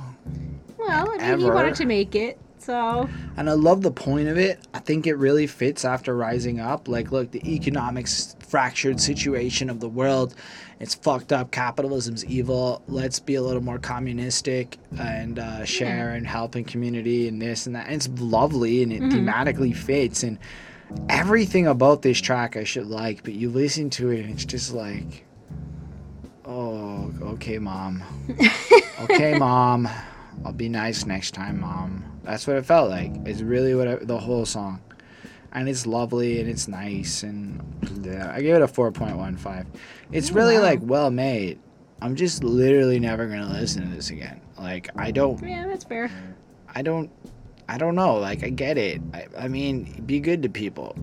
Well, 0.78 1.12
I 1.12 1.18
mean, 1.18 1.40
he 1.40 1.46
Ever. 1.46 1.54
wanted 1.54 1.76
to 1.76 1.86
make 1.86 2.16
it, 2.16 2.40
so 2.68 3.10
And 3.38 3.50
I 3.50 3.54
love 3.54 3.82
the 3.82 3.92
point 3.92 4.28
of 4.28 4.38
it. 4.38 4.60
I 4.74 4.80
think 4.80 5.08
it 5.08 5.16
really 5.16 5.48
fits 5.48 5.86
after 5.86 6.14
rising 6.14 6.60
up. 6.60 6.90
Like, 6.90 7.14
look, 7.14 7.32
the 7.32 7.42
economics 7.50 8.36
fractured 8.40 9.00
situation 9.00 9.70
of 9.70 9.80
the 9.80 9.88
world. 9.88 10.36
It's 10.82 10.94
fucked 10.94 11.32
up. 11.32 11.52
Capitalism's 11.52 12.26
evil. 12.26 12.82
Let's 12.90 13.22
be 13.22 13.36
a 13.36 13.42
little 13.42 13.64
more 13.64 13.80
communistic 13.80 14.78
and 15.00 15.40
uh, 15.40 15.64
share 15.64 16.12
and 16.12 16.28
help 16.28 16.58
in 16.58 16.66
community 16.66 17.30
and 17.30 17.42
this 17.42 17.68
and 17.68 17.76
that. 17.78 17.86
And 17.86 17.96
it's 17.96 18.10
lovely 18.22 18.84
and 18.84 18.92
it 18.92 19.02
thematically 19.02 19.74
fits. 19.74 20.24
And 20.24 20.38
everything 21.08 21.68
about 21.68 22.02
this 22.02 22.20
track 22.20 22.58
I 22.58 22.66
should 22.66 22.88
like, 22.88 23.24
but 23.24 23.34
you 23.34 23.50
listen 23.50 23.90
to 23.92 24.10
it 24.10 24.26
and 24.26 24.34
it's 24.34 24.44
just 24.44 24.74
like, 24.74 25.26
oh, 26.44 27.14
okay, 27.22 27.60
mom. 27.60 28.04
okay, 29.04 29.38
mom. 29.38 29.88
I'll 30.46 30.52
be 30.52 30.68
nice 30.68 31.06
next 31.06 31.32
time, 31.32 31.62
mom. 31.62 32.07
That's 32.28 32.46
what 32.46 32.58
it 32.58 32.66
felt 32.66 32.90
like. 32.90 33.14
It's 33.26 33.42
really 33.42 33.74
what 33.74 33.88
I, 33.88 33.96
the 33.96 34.18
whole 34.18 34.46
song, 34.46 34.82
and 35.54 35.70
it's 35.70 35.88
lovely 35.88 36.42
and 36.42 36.50
it's 36.50 36.68
nice 36.68 37.24
and 37.24 37.62
yeah, 38.04 38.32
I 38.34 38.42
give 38.42 38.58
it 38.58 38.62
a 38.62 38.68
four 38.68 38.92
point 38.92 39.16
one 39.16 39.38
five. 39.38 39.66
It's 40.12 40.32
really 40.32 40.58
wow. 40.58 40.64
like 40.64 40.80
well 40.84 41.10
made. 41.10 41.58
I'm 42.02 42.16
just 42.16 42.44
literally 42.44 43.00
never 43.00 43.28
gonna 43.28 43.52
listen 43.52 43.90
to 43.90 43.96
this 43.96 44.10
again. 44.10 44.42
Like 44.60 44.90
I 44.98 45.10
don't, 45.12 45.42
yeah, 45.42 45.66
that's 45.68 45.86
fair. 45.86 46.12
I 46.76 46.82
don't, 46.82 47.10
I 47.70 47.78
don't 47.78 47.96
know. 47.96 48.18
Like 48.18 48.44
I 48.44 48.50
get 48.50 48.78
it. 48.78 49.02
I, 49.14 49.28
I 49.38 49.48
mean, 49.48 50.04
be 50.06 50.20
good 50.20 50.44
to 50.44 50.50
people. 50.50 50.96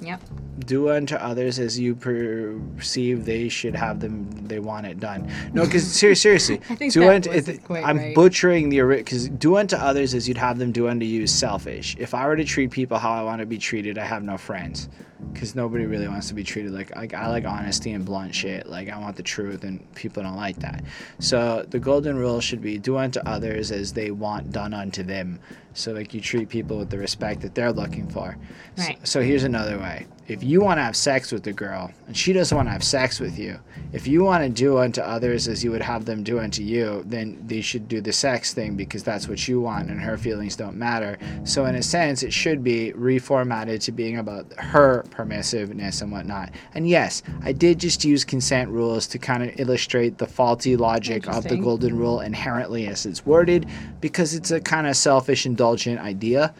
Yep. 0.00 0.22
Do 0.66 0.90
unto 0.90 1.14
others 1.16 1.58
as 1.58 1.78
you 1.78 1.94
perceive 1.94 3.24
they 3.24 3.48
should 3.48 3.74
have 3.74 4.00
them 4.00 4.28
they 4.48 4.58
want 4.58 4.86
it 4.86 4.98
done 5.00 5.30
no 5.52 5.64
because 5.64 5.86
seriously 6.18 6.60
I 6.68 6.74
think 6.74 6.92
do 6.92 7.00
that 7.00 7.14
unto, 7.14 7.30
wasn't 7.30 7.64
quite 7.64 7.84
i'm 7.84 7.96
right. 7.98 8.14
butchering 8.14 8.68
the 8.68 8.80
because 8.82 9.28
do 9.28 9.56
unto 9.56 9.76
others 9.76 10.14
as 10.14 10.26
you'd 10.28 10.38
have 10.38 10.58
them 10.58 10.72
do 10.72 10.88
unto 10.88 11.06
you 11.06 11.22
is 11.22 11.34
selfish 11.34 11.96
if 11.98 12.14
i 12.14 12.26
were 12.26 12.36
to 12.36 12.44
treat 12.44 12.70
people 12.70 12.98
how 12.98 13.12
i 13.12 13.22
want 13.22 13.40
to 13.40 13.46
be 13.46 13.58
treated 13.58 13.98
i 13.98 14.04
have 14.04 14.22
no 14.22 14.36
friends 14.36 14.88
because 15.32 15.54
nobody 15.56 15.84
really 15.84 16.06
wants 16.06 16.28
to 16.28 16.34
be 16.34 16.44
treated 16.44 16.72
like, 16.72 16.94
like 16.96 17.12
i 17.14 17.26
like 17.28 17.44
honesty 17.44 17.92
and 17.92 18.04
blunt 18.04 18.34
shit 18.34 18.66
like 18.68 18.88
i 18.88 18.98
want 18.98 19.16
the 19.16 19.22
truth 19.22 19.64
and 19.64 19.92
people 19.94 20.22
don't 20.22 20.36
like 20.36 20.56
that 20.60 20.82
so 21.18 21.64
the 21.70 21.78
golden 21.78 22.16
rule 22.16 22.40
should 22.40 22.62
be 22.62 22.78
do 22.78 22.96
unto 22.96 23.18
others 23.20 23.70
as 23.72 23.92
they 23.92 24.10
want 24.10 24.50
done 24.52 24.72
unto 24.72 25.02
them 25.02 25.38
so 25.74 25.92
like 25.92 26.14
you 26.14 26.20
treat 26.20 26.48
people 26.48 26.78
with 26.78 26.90
the 26.90 26.98
respect 26.98 27.40
that 27.40 27.54
they're 27.54 27.72
looking 27.72 28.08
for 28.08 28.36
S- 28.76 28.86
Right. 28.88 29.06
so 29.06 29.20
here's 29.20 29.44
another 29.44 29.78
way. 29.78 30.06
If 30.28 30.42
you 30.42 30.60
want 30.60 30.76
to 30.76 30.82
have 30.82 30.94
sex 30.94 31.32
with 31.32 31.42
the 31.42 31.54
girl 31.54 31.90
and 32.06 32.14
she 32.14 32.34
doesn't 32.34 32.54
want 32.54 32.68
to 32.68 32.72
have 32.72 32.84
sex 32.84 33.18
with 33.18 33.38
you, 33.38 33.58
if 33.94 34.06
you 34.06 34.22
want 34.22 34.44
to 34.44 34.50
do 34.50 34.76
unto 34.76 35.00
others 35.00 35.48
as 35.48 35.64
you 35.64 35.70
would 35.70 35.80
have 35.80 36.04
them 36.04 36.22
do 36.22 36.38
unto 36.38 36.62
you, 36.62 37.02
then 37.06 37.42
they 37.46 37.62
should 37.62 37.88
do 37.88 38.02
the 38.02 38.12
sex 38.12 38.52
thing 38.52 38.76
because 38.76 39.02
that's 39.02 39.26
what 39.26 39.48
you 39.48 39.58
want 39.58 39.88
and 39.88 39.98
her 39.98 40.18
feelings 40.18 40.54
don't 40.54 40.76
matter. 40.76 41.18
So 41.44 41.64
in 41.64 41.76
a 41.76 41.82
sense, 41.82 42.22
it 42.22 42.34
should 42.34 42.62
be 42.62 42.92
reformatted 42.92 43.82
to 43.84 43.92
being 43.92 44.18
about 44.18 44.52
her 44.58 45.06
permissiveness 45.08 46.02
and 46.02 46.12
whatnot. 46.12 46.50
And 46.74 46.86
yes, 46.86 47.22
I 47.42 47.52
did 47.52 47.80
just 47.80 48.04
use 48.04 48.22
consent 48.22 48.68
rules 48.68 49.06
to 49.06 49.18
kind 49.18 49.42
of 49.42 49.58
illustrate 49.58 50.18
the 50.18 50.26
faulty 50.26 50.76
logic 50.76 51.26
of 51.26 51.44
the 51.44 51.56
golden 51.56 51.96
rule 51.96 52.20
inherently 52.20 52.86
as 52.86 53.06
it's 53.06 53.24
worded 53.24 53.66
because 54.02 54.34
it's 54.34 54.50
a 54.50 54.60
kind 54.60 54.86
of 54.86 54.94
selfish 54.94 55.46
indulgent 55.46 56.00
idea 56.00 56.54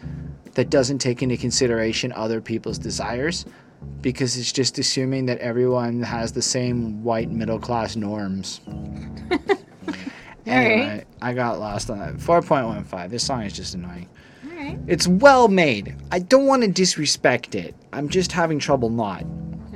that 0.55 0.69
doesn't 0.69 0.99
take 0.99 1.21
into 1.21 1.37
consideration 1.37 2.11
other 2.13 2.41
people's 2.41 2.77
desires 2.77 3.45
because 4.01 4.37
it's 4.37 4.51
just 4.51 4.79
assuming 4.79 5.25
that 5.27 5.39
everyone 5.39 6.01
has 6.01 6.31
the 6.31 6.41
same 6.41 7.03
white 7.03 7.29
middle 7.29 7.59
class 7.59 7.95
norms. 7.95 8.61
anyway, 10.45 11.05
I 11.21 11.33
got 11.33 11.59
lost 11.59 11.89
on 11.89 11.99
that. 11.99 12.15
4.15. 12.15 13.09
This 13.09 13.25
song 13.25 13.43
is 13.43 13.53
just 13.53 13.73
annoying. 13.73 14.09
Right. 14.43 14.77
It's 14.87 15.07
well 15.07 15.47
made. 15.47 15.95
I 16.11 16.19
don't 16.19 16.45
want 16.45 16.63
to 16.63 16.69
disrespect 16.69 17.55
it. 17.55 17.75
I'm 17.93 18.09
just 18.09 18.31
having 18.31 18.59
trouble 18.59 18.89
not. 18.89 19.23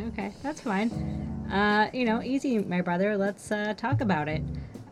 Okay, 0.09 0.31
that's 0.41 0.61
fine. 0.61 0.91
Uh, 1.51 1.89
you 1.93 2.05
know, 2.05 2.21
easy, 2.21 2.59
my 2.59 2.81
brother. 2.81 3.17
Let's 3.17 3.51
uh, 3.51 3.73
talk 3.77 4.01
about 4.01 4.27
it. 4.27 4.41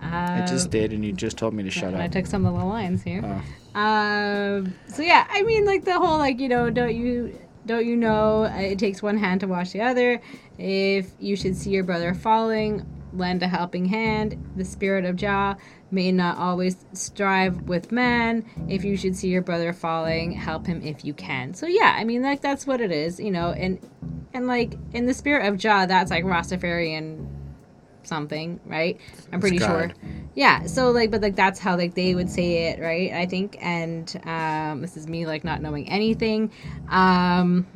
Uh, 0.02 0.42
I 0.42 0.46
just 0.48 0.72
did, 0.72 0.94
and 0.94 1.06
you 1.06 1.14
just 1.14 1.38
told 1.38 1.54
me 1.54 1.64
to 1.64 1.70
shut 1.70 1.94
up. 1.94 2.00
I 2.00 2.08
took 2.08 2.26
some 2.26 2.46
of 2.46 2.58
the 2.58 2.66
lines 2.66 3.04
here. 3.04 3.22
Oh. 3.24 3.42
Um, 3.74 4.76
so 4.88 5.02
yeah, 5.02 5.28
I 5.30 5.44
mean, 5.44 5.66
like 5.66 5.86
the 5.86 5.98
whole 5.98 6.18
like 6.18 6.40
you 6.40 6.50
know, 6.50 6.70
don't 6.70 6.96
you 6.96 7.40
don't 7.66 7.86
you 7.86 7.96
know 7.96 8.46
uh, 8.46 8.58
it 8.58 8.80
takes 8.80 9.02
one 9.02 9.18
hand 9.18 9.42
to 9.42 9.48
wash 9.48 9.72
the 9.72 9.82
other. 9.82 10.22
If 10.58 11.12
you 11.20 11.36
should 11.36 11.56
see 11.56 11.72
your 11.72 11.84
brother 11.84 12.14
falling, 12.14 12.86
lend 13.14 13.44
a 13.44 13.48
helping 13.48 13.86
hand. 13.86 14.38
The 14.56 14.66
spirit 14.66 15.06
of 15.06 15.16
Jah 15.16 15.58
may 15.90 16.12
not 16.12 16.38
always 16.38 16.86
strive 16.94 17.62
with 17.64 17.92
man. 17.92 18.46
If 18.68 18.84
you 18.84 18.98
should 18.98 19.16
see 19.16 19.30
your 19.30 19.42
brother 19.42 19.74
falling, 19.74 20.32
help 20.32 20.66
him 20.66 20.82
if 20.82 21.06
you 21.06 21.14
can. 21.14 21.54
So 21.54 21.68
yeah, 21.68 21.96
I 21.98 22.04
mean, 22.04 22.22
like 22.22 22.42
that's 22.42 22.68
what 22.68 22.82
it 22.82 22.92
is, 22.92 23.20
you 23.20 23.32
know, 23.32 23.52
and 23.52 23.80
and 24.34 24.48
like 24.48 24.76
in 24.94 25.06
the 25.06 25.14
spirit 25.14 25.48
of 25.48 25.58
Jah, 25.58 25.86
that's 25.88 26.12
like 26.12 26.24
Rastafarian 26.24 27.41
something, 28.04 28.60
right? 28.66 29.00
I'm 29.32 29.40
pretty 29.40 29.60
sure. 29.60 29.92
Yeah, 30.36 30.66
so 30.66 30.92
like, 30.92 31.12
but 31.12 31.22
like 31.22 31.36
that's 31.36 31.60
how 31.60 31.76
like 31.76 31.94
they 31.96 32.16
would 32.16 32.30
say 32.30 32.70
it, 32.70 32.80
right? 32.80 33.12
I 33.12 33.26
think, 33.26 33.58
and 33.62 34.22
um, 34.26 34.82
this 34.82 34.98
is 34.98 35.08
me 35.08 35.26
like 35.26 35.44
not 35.44 35.62
knowing 35.62 35.90
anything, 35.90 36.52
um, 36.90 37.68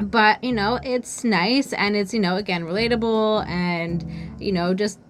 but 0.00 0.42
you 0.42 0.52
know, 0.52 0.78
it's 0.82 1.24
nice 1.24 1.72
and 1.72 1.96
it's 1.96 2.14
you 2.14 2.20
know 2.20 2.36
again 2.36 2.62
relatable 2.62 3.46
and 3.46 4.04
you 4.40 4.52
know 4.52 4.74
just 4.74 5.00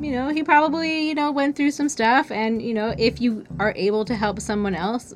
you 0.00 0.12
know 0.12 0.28
he 0.28 0.42
probably 0.42 1.08
you 1.08 1.14
know 1.14 1.32
went 1.32 1.56
through 1.56 1.70
some 1.70 1.88
stuff 1.88 2.30
and 2.30 2.60
you 2.62 2.74
know 2.74 2.94
if 2.98 3.20
you 3.20 3.44
are 3.58 3.72
able 3.76 4.04
to 4.04 4.14
help 4.14 4.40
someone 4.40 4.74
else, 4.74 5.14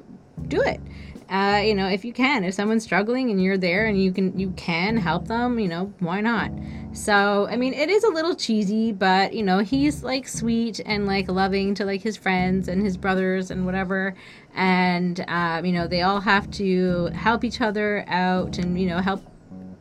do 0.48 0.60
it. 0.62 0.80
Uh, 1.30 1.60
you 1.62 1.74
know, 1.74 1.86
if 1.88 2.06
you 2.06 2.12
can, 2.12 2.42
if 2.42 2.54
someone's 2.54 2.84
struggling 2.84 3.30
and 3.30 3.42
you're 3.42 3.58
there 3.58 3.84
and 3.84 4.02
you 4.02 4.12
can 4.12 4.38
you 4.38 4.50
can 4.52 4.96
help 4.96 5.28
them, 5.28 5.58
you 5.58 5.68
know, 5.68 5.92
why 5.98 6.22
not? 6.22 6.50
So, 6.92 7.46
I 7.50 7.56
mean, 7.56 7.74
it 7.74 7.90
is 7.90 8.02
a 8.02 8.08
little 8.08 8.34
cheesy, 8.34 8.92
but 8.92 9.34
you 9.34 9.42
know, 9.42 9.58
he's 9.58 10.02
like 10.02 10.26
sweet 10.26 10.80
and 10.86 11.06
like 11.06 11.28
loving 11.28 11.74
to 11.74 11.84
like 11.84 12.00
his 12.00 12.16
friends 12.16 12.66
and 12.66 12.82
his 12.82 12.96
brothers 12.96 13.50
and 13.50 13.66
whatever. 13.66 14.14
And 14.54 15.22
um, 15.28 15.66
you 15.66 15.72
know, 15.72 15.86
they 15.86 16.00
all 16.00 16.20
have 16.20 16.50
to 16.52 17.06
help 17.14 17.44
each 17.44 17.60
other 17.60 18.04
out 18.08 18.56
and 18.56 18.80
you 18.80 18.88
know, 18.88 18.98
help 18.98 19.22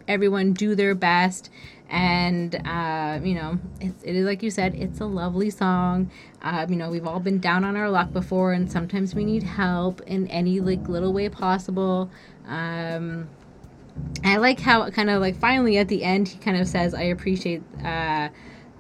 everyone 0.08 0.54
do 0.54 0.76
their 0.76 0.96
best. 0.96 1.50
And 1.90 2.56
uh, 2.68 3.20
you 3.24 3.36
know, 3.36 3.60
it's, 3.80 4.04
it 4.04 4.16
is 4.16 4.26
like 4.26 4.44
you 4.44 4.52
said, 4.52 4.76
it's 4.76 5.00
a 5.00 5.06
lovely 5.06 5.50
song. 5.50 6.12
Um, 6.42 6.70
you 6.70 6.76
know, 6.76 6.90
we've 6.90 7.08
all 7.08 7.20
been 7.20 7.40
down 7.40 7.64
on 7.64 7.76
our 7.76 7.90
luck 7.90 8.12
before, 8.12 8.54
and 8.54 8.72
sometimes 8.72 9.16
we 9.16 9.24
need 9.24 9.44
help 9.44 10.02
in 10.02 10.28
any 10.28 10.60
like 10.60 10.88
little 10.90 11.14
way 11.14 11.30
possible. 11.30 12.10
Um, 12.48 13.30
I 14.24 14.38
like 14.38 14.60
how 14.60 14.90
kind 14.92 15.10
of 15.10 15.22
like 15.22 15.38
finally 15.38 15.78
at 15.78 15.88
the 15.88 16.04
end 16.04 16.28
he 16.28 16.38
kind 16.40 16.58
of 16.58 16.68
says, 16.68 16.94
"I 16.94 17.04
appreciate 17.04 17.64
uh, 17.84 18.30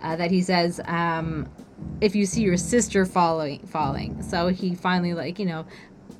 uh, 0.01 0.15
that." 0.17 0.29
He 0.29 0.41
says, 0.41 0.81
um, 0.85 1.49
if 2.01 2.15
you 2.15 2.25
see 2.25 2.41
your 2.41 2.57
sister 2.57 3.05
falling 3.05 3.59
falling 3.67 4.21
so 4.21 4.47
he 4.47 4.75
finally 4.75 5.13
like 5.13 5.39
you 5.39 5.45
know 5.45 5.65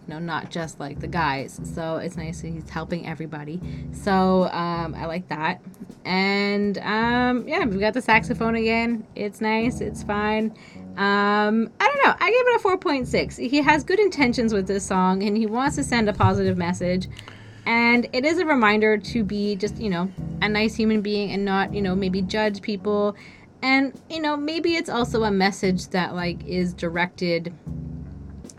know 0.08 0.20
not 0.20 0.50
just 0.50 0.80
like 0.80 1.00
the 1.00 1.08
guys. 1.08 1.60
So 1.64 1.98
it's 1.98 2.18
nice 2.18 2.42
that 2.42 2.50
he's 2.50 2.70
helping 2.70 3.08
everybody. 3.08 3.62
So 3.92 4.46
um, 4.46 4.96
i 4.96 5.06
like 5.06 5.28
that. 5.30 5.62
And 6.06 6.78
um, 6.80 7.48
yeah 7.48 7.66
we 7.66 7.78
got 7.80 7.94
the 7.94 8.02
saxophone 8.02 8.56
again. 8.56 9.06
It's 9.16 9.42
nice. 9.42 9.82
It's 9.82 10.04
fine. 10.04 10.52
Um, 10.98 11.72
i 11.80 11.86
don't 11.86 12.04
know. 12.06 12.16
I 12.20 12.32
gave 12.32 12.48
it 12.48 12.66
a 12.66 12.78
4.6 12.78 13.50
he 13.50 13.62
has 13.62 13.84
good 13.84 14.00
intentions 14.00 14.54
with 14.54 14.68
this 14.68 14.86
song 14.86 15.24
and 15.24 15.38
he 15.38 15.46
wants 15.46 15.76
to 15.76 15.84
send 15.84 16.10
a 16.10 16.14
positive 16.14 16.58
message. 16.58 17.08
And 17.66 18.08
it 18.14 18.24
is 18.24 18.40
a 18.40 18.46
reminder 18.46 18.98
to 18.98 19.24
be 19.24 19.56
just 19.56 19.78
you 19.78 19.90
know 19.90 20.12
a 20.42 20.50
nice 20.50 20.76
human 20.76 21.02
being 21.02 21.32
and 21.32 21.44
not 21.44 21.74
you 21.74 21.82
know 21.82 21.96
maybe 21.96 22.22
judge 22.22 22.62
people. 22.62 23.16
And 23.62 24.00
you 24.10 24.22
know 24.22 24.38
maybe 24.38 24.76
it's 24.76 24.90
also 24.90 25.24
a 25.24 25.32
message 25.32 25.88
that 25.90 26.16
like 26.16 26.46
is 26.46 26.74
directed 26.74 27.54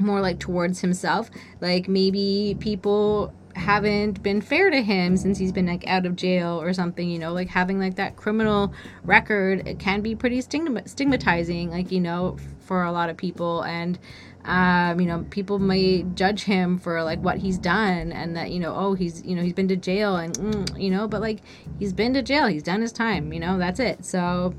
more 0.00 0.20
like 0.20 0.38
towards 0.38 0.80
himself. 0.80 1.30
Like 1.60 1.88
maybe 1.88 2.56
people 2.60 3.32
haven't 3.58 4.22
been 4.22 4.40
fair 4.40 4.70
to 4.70 4.80
him 4.80 5.16
since 5.16 5.36
he's 5.36 5.50
been 5.50 5.66
like 5.66 5.86
out 5.88 6.06
of 6.06 6.14
jail 6.14 6.60
or 6.60 6.72
something 6.72 7.10
you 7.10 7.18
know? 7.18 7.32
Like 7.32 7.48
having 7.48 7.78
like 7.78 7.96
that 7.96 8.16
criminal 8.16 8.72
record 9.04 9.66
it 9.66 9.78
can 9.78 10.00
be 10.00 10.14
pretty 10.14 10.40
stigmatizing 10.40 11.70
like 11.70 11.90
you 11.90 12.00
know 12.00 12.36
for 12.60 12.84
a 12.84 12.92
lot 12.92 13.10
of 13.10 13.16
people. 13.16 13.62
And 13.62 13.98
um, 14.44 15.00
you 15.00 15.06
know 15.06 15.26
people 15.30 15.58
may 15.58 16.04
judge 16.14 16.44
him 16.44 16.78
for 16.78 17.02
like 17.02 17.20
what 17.20 17.38
he's 17.38 17.58
done 17.58 18.12
and 18.12 18.36
that 18.36 18.50
you 18.50 18.60
know 18.60 18.74
oh 18.74 18.94
he's 18.94 19.22
you 19.24 19.34
know 19.34 19.42
he's 19.42 19.52
been 19.52 19.68
to 19.68 19.76
jail 19.76 20.16
and 20.16 20.34
mm, 20.34 20.80
you 20.80 20.90
know? 20.90 21.08
But 21.08 21.20
like 21.20 21.40
he's 21.78 21.92
been 21.92 22.14
to 22.14 22.22
jail. 22.22 22.46
He's 22.46 22.62
done 22.62 22.80
his 22.80 22.92
time 22.92 23.32
you 23.32 23.40
know? 23.40 23.58
That's 23.58 23.80
it. 23.80 24.04
So 24.04 24.54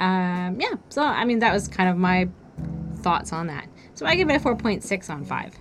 um, 0.00 0.60
yeah. 0.60 0.74
So 0.88 1.02
i 1.02 1.24
mean 1.24 1.38
that 1.38 1.52
was 1.52 1.68
kind 1.68 1.88
of 1.88 1.96
my 1.96 2.28
thoughts 3.02 3.32
on 3.32 3.48
that 3.48 3.66
so 4.02 4.06
i 4.08 4.14
give 4.16 4.28
it 4.28 4.36
a 4.36 4.40
4.6 4.40 5.10
on 5.10 5.24
5 5.24 5.54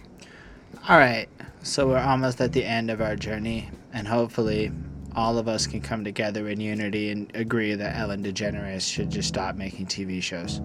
All 0.89 0.97
right, 0.97 1.27
so 1.61 1.87
we're 1.87 1.99
almost 1.99 2.41
at 2.41 2.53
the 2.53 2.65
end 2.65 2.89
of 2.89 3.01
our 3.01 3.15
journey, 3.15 3.69
and 3.93 4.07
hopefully, 4.07 4.71
all 5.15 5.37
of 5.37 5.47
us 5.47 5.67
can 5.67 5.79
come 5.81 6.03
together 6.03 6.47
in 6.49 6.59
unity 6.59 7.11
and 7.11 7.29
agree 7.35 7.75
that 7.75 7.97
Ellen 7.97 8.23
DeGeneres 8.23 8.81
should 8.91 9.11
just 9.11 9.27
stop 9.27 9.55
making 9.55 9.85
TV 9.85 10.23
shows. 10.23 10.59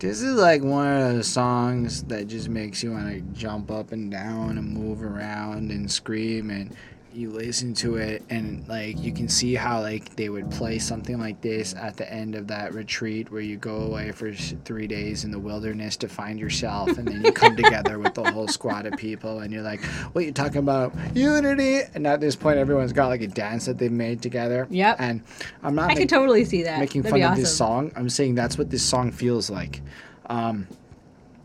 This 0.00 0.20
is 0.20 0.34
like 0.34 0.62
one 0.62 0.86
of 0.86 1.14
those 1.14 1.28
songs 1.28 2.02
that 2.04 2.26
just 2.26 2.48
makes 2.50 2.82
you 2.82 2.90
want 2.90 3.08
to 3.08 3.20
jump 3.40 3.70
up 3.70 3.92
and 3.92 4.10
down 4.10 4.58
and 4.58 4.68
move 4.68 5.02
around 5.02 5.70
and 5.70 5.90
scream 5.90 6.50
and 6.50 6.76
you 7.14 7.30
listen 7.30 7.72
to 7.74 7.96
it 7.96 8.22
and 8.28 8.66
like 8.68 8.98
you 8.98 9.12
can 9.12 9.28
see 9.28 9.54
how 9.54 9.80
like 9.80 10.14
they 10.16 10.28
would 10.28 10.50
play 10.50 10.78
something 10.78 11.18
like 11.20 11.40
this 11.40 11.72
at 11.74 11.96
the 11.96 12.12
end 12.12 12.34
of 12.34 12.48
that 12.48 12.74
retreat 12.74 13.30
where 13.30 13.40
you 13.40 13.56
go 13.56 13.76
away 13.82 14.10
for 14.10 14.32
three 14.32 14.86
days 14.88 15.22
in 15.24 15.30
the 15.30 15.38
wilderness 15.38 15.96
to 15.96 16.08
find 16.08 16.40
yourself 16.40 16.98
and 16.98 17.06
then 17.06 17.24
you 17.24 17.30
come 17.30 17.54
together 17.56 17.98
with 18.00 18.14
the 18.14 18.30
whole 18.32 18.48
squad 18.48 18.84
of 18.84 18.96
people 18.96 19.40
and 19.40 19.52
you're 19.52 19.62
like 19.62 19.82
what 20.12 20.24
you 20.24 20.32
talking 20.32 20.58
about 20.58 20.92
unity 21.16 21.82
and 21.94 22.04
at 22.06 22.20
this 22.20 22.34
point 22.34 22.58
everyone's 22.58 22.92
got 22.92 23.06
like 23.06 23.20
a 23.22 23.28
dance 23.28 23.64
that 23.66 23.78
they've 23.78 23.92
made 23.92 24.20
together 24.20 24.66
Yep. 24.70 24.96
and 24.98 25.22
i'm 25.62 25.74
not 25.76 25.90
i 25.90 25.94
could 25.94 26.08
totally 26.08 26.44
see 26.44 26.64
that 26.64 26.80
making 26.80 27.02
That'd 27.02 27.12
fun 27.12 27.20
be 27.20 27.24
of 27.24 27.36
this 27.36 27.56
song. 27.56 27.92
I'm 27.94 28.08
saying 28.08 28.34
that's 28.34 28.58
what 28.58 28.70
this 28.70 28.82
song 28.82 29.12
feels 29.12 29.48
like. 29.50 29.80
Um, 30.26 30.66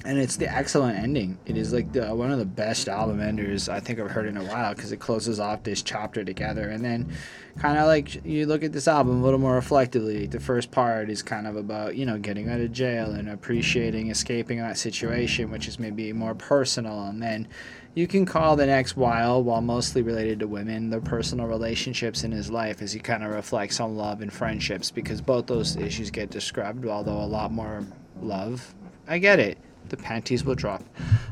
and 0.05 0.17
it's 0.17 0.37
the 0.37 0.49
excellent 0.49 0.97
ending. 0.97 1.37
It 1.45 1.57
is 1.57 1.73
like 1.73 1.91
the, 1.91 2.15
one 2.15 2.31
of 2.31 2.39
the 2.39 2.45
best 2.45 2.87
album 2.87 3.19
enders 3.19 3.67
I 3.67 3.81
think 3.81 3.99
I've 3.99 4.09
heard 4.09 4.27
in 4.27 4.37
a 4.37 4.43
while 4.43 4.73
because 4.73 4.93
it 4.93 4.97
closes 4.97 5.41
off 5.41 5.63
this 5.63 5.81
chapter 5.81 6.23
together. 6.23 6.69
And 6.69 6.83
then, 6.85 7.11
kind 7.57 7.77
of 7.77 7.85
like 7.87 8.23
you 8.25 8.45
look 8.45 8.63
at 8.63 8.71
this 8.71 8.87
album 8.87 9.21
a 9.21 9.23
little 9.23 9.39
more 9.39 9.55
reflectively. 9.55 10.25
The 10.25 10.39
first 10.39 10.71
part 10.71 11.09
is 11.09 11.21
kind 11.21 11.47
of 11.47 11.57
about 11.57 11.97
you 11.97 12.05
know 12.05 12.17
getting 12.17 12.49
out 12.49 12.61
of 12.61 12.71
jail 12.71 13.11
and 13.11 13.29
appreciating 13.29 14.09
escaping 14.09 14.59
that 14.59 14.77
situation, 14.77 15.51
which 15.51 15.67
is 15.67 15.79
maybe 15.79 16.13
more 16.13 16.33
personal. 16.33 17.07
And 17.07 17.21
then 17.21 17.47
you 17.93 18.07
can 18.07 18.25
call 18.25 18.55
the 18.55 18.67
next 18.67 18.95
while, 18.95 19.43
while 19.43 19.61
mostly 19.61 20.01
related 20.01 20.39
to 20.39 20.47
women, 20.47 20.91
the 20.91 21.01
personal 21.01 21.47
relationships 21.47 22.23
in 22.23 22.31
his 22.31 22.49
life 22.49 22.81
as 22.81 22.93
he 22.93 22.99
kind 23.01 23.23
of 23.23 23.31
reflects 23.31 23.81
on 23.81 23.97
love 23.97 24.21
and 24.21 24.31
friendships 24.31 24.91
because 24.91 25.19
both 25.19 25.47
those 25.47 25.75
issues 25.75 26.09
get 26.09 26.29
described, 26.29 26.85
although 26.85 27.19
a 27.19 27.25
lot 27.25 27.51
more 27.51 27.85
love. 28.21 28.73
I 29.07 29.17
get 29.17 29.39
it. 29.39 29.57
The 29.89 29.97
panties 29.97 30.43
will 30.43 30.55
drop. 30.55 30.83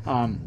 Um, 0.06 0.40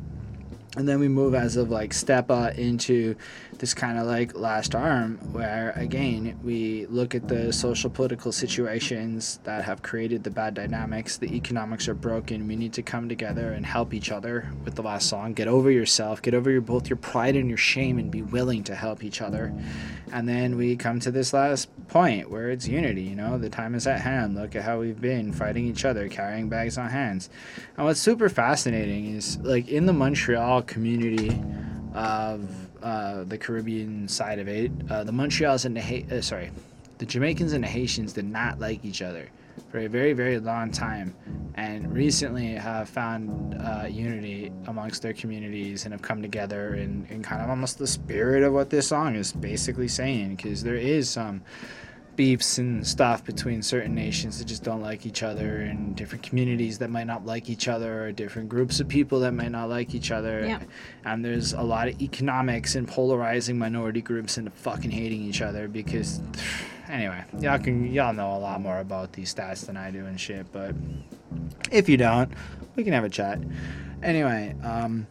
and 0.77 0.87
then 0.87 0.99
we 0.99 1.09
move 1.09 1.35
as 1.35 1.57
of 1.57 1.69
like 1.69 1.91
Steppa 1.91 2.57
into 2.57 3.15
this 3.61 3.75
kind 3.75 3.99
of 3.99 4.07
like 4.07 4.35
last 4.35 4.73
arm 4.73 5.17
where 5.31 5.71
again 5.75 6.37
we 6.43 6.87
look 6.87 7.13
at 7.13 7.27
the 7.27 7.53
social 7.53 7.91
political 7.91 8.31
situations 8.31 9.39
that 9.43 9.63
have 9.63 9.83
created 9.83 10.23
the 10.23 10.31
bad 10.31 10.55
dynamics 10.55 11.17
the 11.17 11.35
economics 11.35 11.87
are 11.87 11.93
broken 11.93 12.47
we 12.47 12.55
need 12.55 12.73
to 12.73 12.81
come 12.81 13.07
together 13.07 13.53
and 13.53 13.63
help 13.63 13.93
each 13.93 14.11
other 14.11 14.51
with 14.65 14.73
the 14.75 14.81
last 14.81 15.07
song. 15.07 15.33
Get 15.33 15.47
over 15.47 15.69
yourself 15.69 16.21
get 16.21 16.33
over 16.33 16.49
your 16.49 16.61
both 16.61 16.89
your 16.89 16.97
pride 16.97 17.35
and 17.35 17.47
your 17.47 17.57
shame 17.57 17.99
and 17.99 18.09
be 18.09 18.23
willing 18.23 18.63
to 18.63 18.75
help 18.75 19.03
each 19.03 19.21
other. 19.21 19.53
And 20.11 20.27
then 20.27 20.57
we 20.57 20.75
come 20.75 20.99
to 21.01 21.11
this 21.11 21.31
last 21.31 21.69
point 21.87 22.31
where 22.31 22.49
it's 22.49 22.67
unity 22.67 23.03
you 23.03 23.15
know? 23.15 23.37
The 23.37 23.49
time 23.49 23.75
is 23.75 23.85
at 23.85 24.01
hand. 24.01 24.35
Look 24.35 24.55
at 24.55 24.63
how 24.63 24.79
we've 24.79 24.99
been 24.99 25.33
fighting 25.33 25.67
each 25.67 25.85
other 25.85 26.09
carrying 26.09 26.49
bags 26.49 26.77
on 26.77 26.89
hands. 26.89 27.29
And 27.77 27.85
what's 27.85 27.99
super 27.99 28.27
fascinating 28.27 29.15
is 29.15 29.37
like 29.37 29.67
in 29.67 29.85
the 29.85 29.93
montreal 29.93 30.63
community 30.63 31.39
of 31.93 32.70
uh, 32.83 33.23
the 33.23 33.37
caribbean 33.37 34.07
side 34.07 34.39
of 34.39 34.47
it 34.47 34.71
uh, 34.89 35.03
the 35.03 35.11
montreals 35.11 35.65
and 35.65 35.75
the 35.75 35.81
ha- 35.81 36.15
uh, 36.15 36.21
sorry 36.21 36.51
the 36.97 37.05
jamaicans 37.05 37.53
and 37.53 37.63
the 37.63 37.67
haitians 37.67 38.13
did 38.13 38.25
not 38.25 38.59
like 38.59 38.83
each 38.85 39.01
other 39.01 39.27
for 39.69 39.79
a 39.79 39.87
very 39.87 40.13
very 40.13 40.39
long 40.39 40.71
time. 40.71 41.15
And 41.55 41.93
recently 41.93 42.53
have 42.53 42.89
found 42.89 43.55
uh, 43.55 43.85
unity 43.89 44.51
amongst 44.67 45.01
their 45.01 45.13
communities 45.13 45.85
and 45.85 45.93
have 45.93 46.01
come 46.01 46.21
together 46.21 46.75
in, 46.75 47.05
in 47.09 47.21
kind 47.21 47.41
of 47.41 47.49
almost 47.49 47.77
the 47.77 47.87
spirit 47.87 48.43
of 48.43 48.53
what 48.53 48.69
this 48.69 48.87
song 48.87 49.15
is 49.15 49.31
basically 49.31 49.87
saying. 49.87 50.35
Because 50.35 50.63
there 50.63 50.75
is 50.75 51.09
some 51.09 51.41
beefs 52.15 52.57
and 52.57 52.85
stuff 52.85 53.23
between 53.23 53.61
certain 53.61 53.95
nations 53.95 54.37
that 54.39 54.45
just 54.45 54.63
don't 54.63 54.81
like 54.81 55.05
each 55.05 55.23
other 55.23 55.57
and 55.61 55.95
different 55.95 56.23
communities 56.23 56.77
that 56.79 56.89
might 56.89 57.05
not 57.07 57.25
like 57.25 57.49
each 57.49 57.67
other 57.67 58.05
or 58.05 58.11
different 58.11 58.49
groups 58.49 58.79
of 58.79 58.87
people 58.87 59.19
that 59.21 59.31
might 59.31 59.51
not 59.51 59.69
like 59.69 59.95
each 59.95 60.11
other 60.11 60.45
Yeah. 60.45 60.59
and 61.05 61.23
there's 61.23 61.53
a 61.53 61.61
lot 61.61 61.87
of 61.87 62.01
economics 62.01 62.75
and 62.75 62.87
polarizing 62.87 63.57
minority 63.57 64.01
groups 64.01 64.37
into 64.37 64.51
fucking 64.51 64.91
hating 64.91 65.21
each 65.21 65.41
other 65.41 65.67
because 65.67 66.21
anyway 66.89 67.23
y'all 67.39 67.57
can 67.59 67.91
y'all 67.91 68.13
know 68.13 68.35
a 68.35 68.39
lot 68.39 68.61
more 68.61 68.79
about 68.79 69.13
these 69.13 69.33
stats 69.33 69.65
than 69.65 69.77
i 69.77 69.89
do 69.89 70.05
and 70.05 70.19
shit 70.19 70.45
but 70.51 70.75
if 71.71 71.87
you 71.87 71.97
don't 71.97 72.31
we 72.75 72.83
can 72.83 72.93
have 72.93 73.03
a 73.05 73.09
chat 73.09 73.39
anyway 74.03 74.55
um 74.63 75.07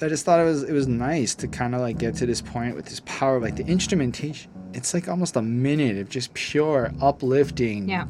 I 0.00 0.06
just 0.06 0.24
thought 0.24 0.38
it 0.38 0.44
was 0.44 0.62
it 0.62 0.72
was 0.72 0.86
nice 0.86 1.34
to 1.36 1.48
kind 1.48 1.74
of 1.74 1.80
like 1.80 1.98
get 1.98 2.14
to 2.16 2.26
this 2.26 2.40
point 2.40 2.76
with 2.76 2.84
this 2.86 3.00
power 3.04 3.34
of 3.34 3.42
like 3.42 3.56
the 3.56 3.66
instrumentation. 3.66 4.48
It's 4.74 4.92
like 4.94 5.08
almost 5.08 5.36
a 5.36 5.42
minute 5.42 5.96
of 5.98 6.08
just 6.08 6.34
pure 6.34 6.92
uplifting, 7.00 7.88
Yeah. 7.88 8.06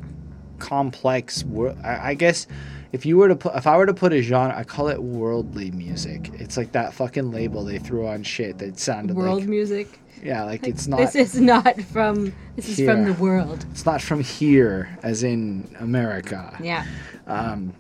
complex. 0.59 1.45
Wor- 1.45 1.77
I, 1.85 2.11
I 2.11 2.15
guess 2.15 2.47
if 2.93 3.05
you 3.07 3.17
were 3.17 3.29
to 3.29 3.37
put 3.37 3.55
if 3.55 3.67
I 3.67 3.77
were 3.77 3.87
to 3.87 3.95
put 3.95 4.13
a 4.13 4.21
genre, 4.23 4.57
I 4.57 4.65
call 4.65 4.89
it 4.89 5.03
worldly 5.03 5.71
music. 5.71 6.31
It's 6.35 6.57
like 6.57 6.73
that 6.73 6.95
fucking 6.95 7.31
label 7.31 7.65
they 7.65 7.79
threw 7.79 8.07
on 8.07 8.23
shit 8.23 8.59
that 8.59 8.79
sounded 8.79 9.17
like 9.17 9.25
World 9.25 9.41
like 9.41 9.49
music. 9.49 10.01
yeah, 10.23 10.43
like 10.45 10.67
it's 10.67 10.87
not 10.87 10.99
This 10.99 11.15
is 11.15 11.41
not 11.41 11.81
from. 11.83 12.33
This 12.57 12.79
is 12.79 12.85
from 12.87 13.05
the 13.05 13.13
world. 13.15 13.65
it's 13.71 13.87
not 13.87 14.03
from 14.03 14.21
here 14.21 14.99
as 15.03 15.23
in 15.23 15.75
America. 15.79 16.57
Yeah. 16.63 16.85
Um, 17.27 17.73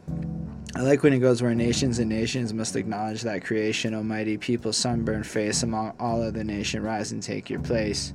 I 0.77 0.83
like 0.83 1.03
when 1.03 1.13
it 1.15 1.19
goes 1.19 1.43
where 1.43 1.55
nations 1.55 1.99
and 1.99 2.09
nations 2.11 2.53
must 2.53 2.77
acknowledge 2.77 3.23
that 3.23 3.43
creation, 3.45 3.95
almighty 3.95 4.37
people, 4.37 4.73
sunburned 4.73 5.27
face 5.27 5.63
among 5.63 5.95
all 5.99 6.23
other 6.23 6.45
nation, 6.45 6.83
rise 6.83 7.11
and 7.11 7.23
take 7.23 7.49
your 7.51 7.59
place. 7.61 8.13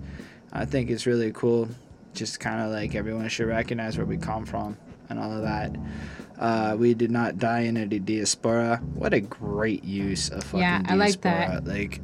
I 0.53 0.65
think 0.65 0.89
it's 0.89 1.05
really 1.05 1.31
cool. 1.31 1.67
Just 2.13 2.39
kind 2.39 2.61
of 2.61 2.71
like 2.71 2.93
everyone 2.93 3.27
should 3.27 3.47
recognize 3.47 3.97
where 3.97 4.05
we 4.05 4.17
come 4.17 4.45
from 4.45 4.77
and 5.09 5.19
all 5.19 5.31
of 5.31 5.41
that. 5.41 5.75
Uh, 6.39 6.75
we 6.77 6.93
did 6.93 7.11
not 7.11 7.37
die 7.39 7.61
in 7.61 7.75
a 7.77 7.85
diaspora. 7.87 8.77
What 8.93 9.13
a 9.13 9.19
great 9.19 9.83
use 9.83 10.29
of 10.29 10.43
fucking 10.43 10.59
Yeah, 10.59 10.83
I 10.87 10.95
like 10.95 11.21
that. 11.21 11.65
Like, 11.65 12.01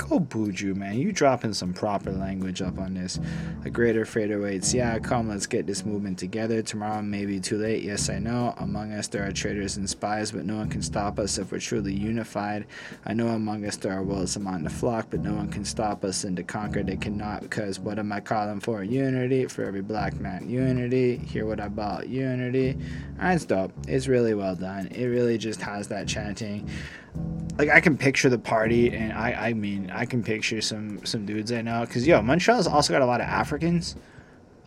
go 0.00 0.16
oh, 0.16 0.20
Buju, 0.20 0.74
man. 0.74 0.98
You 0.98 1.12
dropping 1.12 1.52
some 1.52 1.72
proper 1.72 2.10
language 2.10 2.62
up 2.62 2.78
on 2.78 2.94
this. 2.94 3.20
A 3.64 3.70
greater 3.70 4.04
fate 4.04 4.30
awaits. 4.30 4.72
Yeah, 4.72 4.98
come, 4.98 5.28
let's 5.28 5.46
get 5.46 5.66
this 5.66 5.84
movement 5.84 6.18
together. 6.18 6.62
Tomorrow 6.62 7.02
may 7.02 7.26
be 7.26 7.38
too 7.38 7.58
late. 7.58 7.82
Yes, 7.82 8.08
I 8.08 8.18
know. 8.18 8.54
Among 8.58 8.92
us 8.92 9.08
there 9.08 9.26
are 9.26 9.32
traitors 9.32 9.76
and 9.76 9.88
spies, 9.88 10.32
but 10.32 10.44
no 10.44 10.56
one 10.56 10.68
can 10.68 10.82
stop 10.82 11.18
us 11.18 11.38
if 11.38 11.52
we're 11.52 11.58
truly 11.58 11.92
unified. 11.92 12.66
I 13.04 13.12
know 13.12 13.28
among 13.28 13.64
us 13.66 13.76
there 13.76 13.92
are 13.92 14.02
wolves 14.02 14.36
among 14.36 14.64
the 14.64 14.70
flock, 14.70 15.08
but 15.10 15.20
no 15.20 15.34
one 15.34 15.50
can 15.50 15.64
stop 15.64 16.04
us, 16.04 16.24
and 16.24 16.36
to 16.36 16.42
conquer 16.42 16.82
they 16.82 16.96
cannot. 16.96 17.42
Because 17.42 17.78
what 17.78 17.98
am 17.98 18.12
I 18.12 18.20
calling 18.20 18.60
for? 18.60 18.82
Unity. 18.82 19.46
For 19.46 19.64
every 19.64 19.82
black 19.82 20.18
man, 20.20 20.48
unity. 20.48 21.16
Hear 21.16 21.46
what 21.46 21.60
I 21.60 21.68
bought? 21.68 22.08
Unity. 22.08 22.76
That's 23.18 23.44
dope. 23.44 23.72
It's 23.86 24.08
really 24.08 24.34
well 24.34 24.56
done. 24.56 24.86
It 24.88 25.06
really 25.06 25.38
just 25.38 25.60
has 25.60 25.88
that 25.88 26.08
chanting 26.08 26.68
like 27.60 27.68
I 27.76 27.80
can 27.80 27.96
picture 27.96 28.28
the 28.30 28.38
party, 28.38 28.92
and 28.94 29.12
I 29.12 29.48
I 29.48 29.52
mean 29.52 29.90
I 29.92 30.04
can 30.06 30.22
picture 30.22 30.60
some 30.60 31.04
some 31.04 31.26
dudes 31.26 31.52
I 31.52 31.62
know 31.62 31.80
because 31.86 32.06
yo 32.06 32.20
Montreal's 32.22 32.66
also 32.66 32.92
got 32.92 33.02
a 33.02 33.06
lot 33.06 33.20
of 33.20 33.26
Africans. 33.26 33.96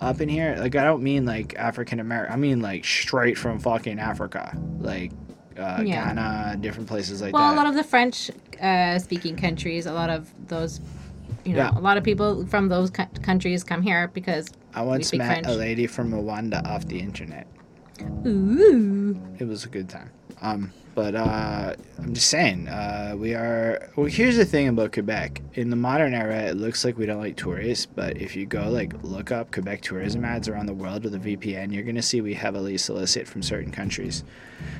up 0.01 0.19
in 0.21 0.27
here. 0.29 0.55
Like 0.59 0.75
I 0.75 0.83
don't 0.83 1.01
mean 1.01 1.25
like 1.25 1.55
African 1.55 1.99
American. 1.99 2.33
I 2.33 2.37
mean 2.37 2.59
like 2.61 2.83
straight 2.85 3.37
from 3.37 3.59
fucking 3.59 3.99
Africa, 3.99 4.55
like 4.79 5.11
uh, 5.57 5.81
Yeah. 5.85 6.07
Ghana, 6.13 6.57
different 6.61 6.87
places 6.89 7.21
like 7.21 7.33
Well, 7.33 7.47
that. 7.47 7.55
a 7.55 7.57
lot 7.57 7.67
of 7.67 7.75
the 7.75 7.83
French 7.83 8.29
uh, 8.61 8.99
speaking 8.99 9.35
countries, 9.37 9.85
a 9.85 9.93
lot 9.93 10.09
of 10.09 10.29
those, 10.47 10.81
you 11.45 11.53
know, 11.53 11.59
Yeah. 11.71 11.77
a 11.77 11.79
lot 11.79 11.95
of 11.97 12.03
people 12.03 12.45
from 12.47 12.67
those 12.69 12.89
co- 12.89 13.07
countries 13.21 13.63
come 13.63 13.81
here 13.81 14.07
because. 14.13 14.49
I 14.73 14.81
once 14.81 15.13
met 15.13 15.45
a 15.45 15.53
lady 15.53 15.85
from 15.87 16.11
Rwanda 16.11 16.65
off 16.65 16.87
the 16.87 16.99
internet. 16.99 17.45
Ooh. 18.25 19.15
It 19.39 19.47
was 19.47 19.63
a 19.65 19.69
good 19.69 19.87
time. 19.89 20.09
Um, 20.41 20.71
but 20.95 21.15
uh, 21.15 21.73
I'm 21.99 22.13
just 22.13 22.29
saying, 22.29 22.67
uh, 22.67 23.15
we 23.17 23.33
are. 23.33 23.89
Well, 23.95 24.05
here's 24.05 24.37
the 24.37 24.45
thing 24.45 24.67
about 24.67 24.91
Quebec. 24.93 25.41
In 25.53 25.69
the 25.69 25.75
modern 25.75 26.13
era, 26.13 26.43
it 26.43 26.55
looks 26.55 26.85
like 26.85 26.97
we 26.97 27.05
don't 27.05 27.19
like 27.19 27.35
tourists, 27.35 27.85
but 27.85 28.17
if 28.17 28.35
you 28.35 28.45
go 28.45 28.69
like 28.69 28.93
look 29.03 29.31
up 29.31 29.51
Quebec 29.51 29.81
tourism 29.81 30.23
ads 30.23 30.47
around 30.47 30.67
the 30.67 30.73
world 30.73 31.03
with 31.03 31.15
a 31.15 31.19
VPN, 31.19 31.73
you're 31.73 31.83
gonna 31.83 32.01
see 32.01 32.21
we 32.21 32.33
heavily 32.33 32.77
solicit 32.77 33.27
from 33.27 33.41
certain 33.41 33.71
countries, 33.71 34.23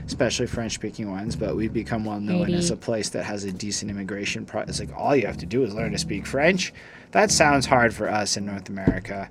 especially 0.06 0.48
French-speaking 0.48 1.10
ones. 1.10 1.36
But 1.36 1.56
we've 1.56 1.74
become 1.74 2.06
well 2.06 2.20
known 2.20 2.54
as 2.54 2.70
a 2.72 2.78
place 2.78 3.10
that 3.10 3.24
has 3.24 3.44
a 3.44 3.52
decent 3.52 3.90
immigration. 3.90 4.46
Pro- 4.46 4.62
it's 4.62 4.80
like 4.80 4.96
all 4.96 5.16
you 5.16 5.26
have 5.28 5.38
to 5.38 5.46
do 5.46 5.64
is 5.64 5.74
learn 5.74 5.92
to 5.92 5.98
speak 5.98 6.26
French. 6.26 6.74
That 7.12 7.32
sounds 7.32 7.66
hard 7.66 7.94
for 7.94 8.10
us 8.10 8.38
in 8.38 8.46
North 8.46 8.70
America. 8.70 9.30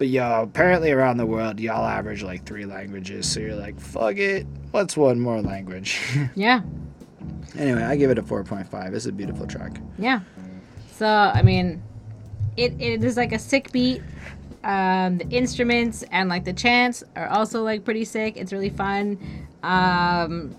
But 0.00 0.08
yo, 0.08 0.44
apparently 0.44 0.92
around 0.92 1.18
the 1.18 1.26
world, 1.26 1.60
y'all 1.60 1.84
average 1.84 2.22
like 2.22 2.46
three 2.46 2.64
languages. 2.64 3.30
So 3.30 3.38
you're 3.38 3.54
like, 3.54 3.78
fuck 3.78 4.16
it. 4.16 4.46
What's 4.70 4.96
one 4.96 5.20
more 5.20 5.42
language? 5.42 6.00
Yeah. 6.34 6.62
anyway, 7.54 7.82
I 7.82 7.96
give 7.96 8.10
it 8.10 8.16
a 8.16 8.22
4.5. 8.22 8.94
It's 8.94 9.04
a 9.04 9.12
beautiful 9.12 9.46
track. 9.46 9.78
Yeah. 9.98 10.20
So 10.90 11.06
I 11.06 11.42
mean, 11.42 11.82
it, 12.56 12.80
it 12.80 13.04
is 13.04 13.18
like 13.18 13.32
a 13.32 13.38
sick 13.38 13.72
beat. 13.72 14.00
Um, 14.64 15.18
the 15.18 15.28
instruments 15.28 16.02
and 16.10 16.30
like 16.30 16.46
the 16.46 16.54
chants 16.54 17.04
are 17.14 17.28
also 17.28 17.62
like 17.62 17.84
pretty 17.84 18.06
sick. 18.06 18.38
It's 18.38 18.54
really 18.54 18.70
fun. 18.70 19.18
Um, 19.62 20.56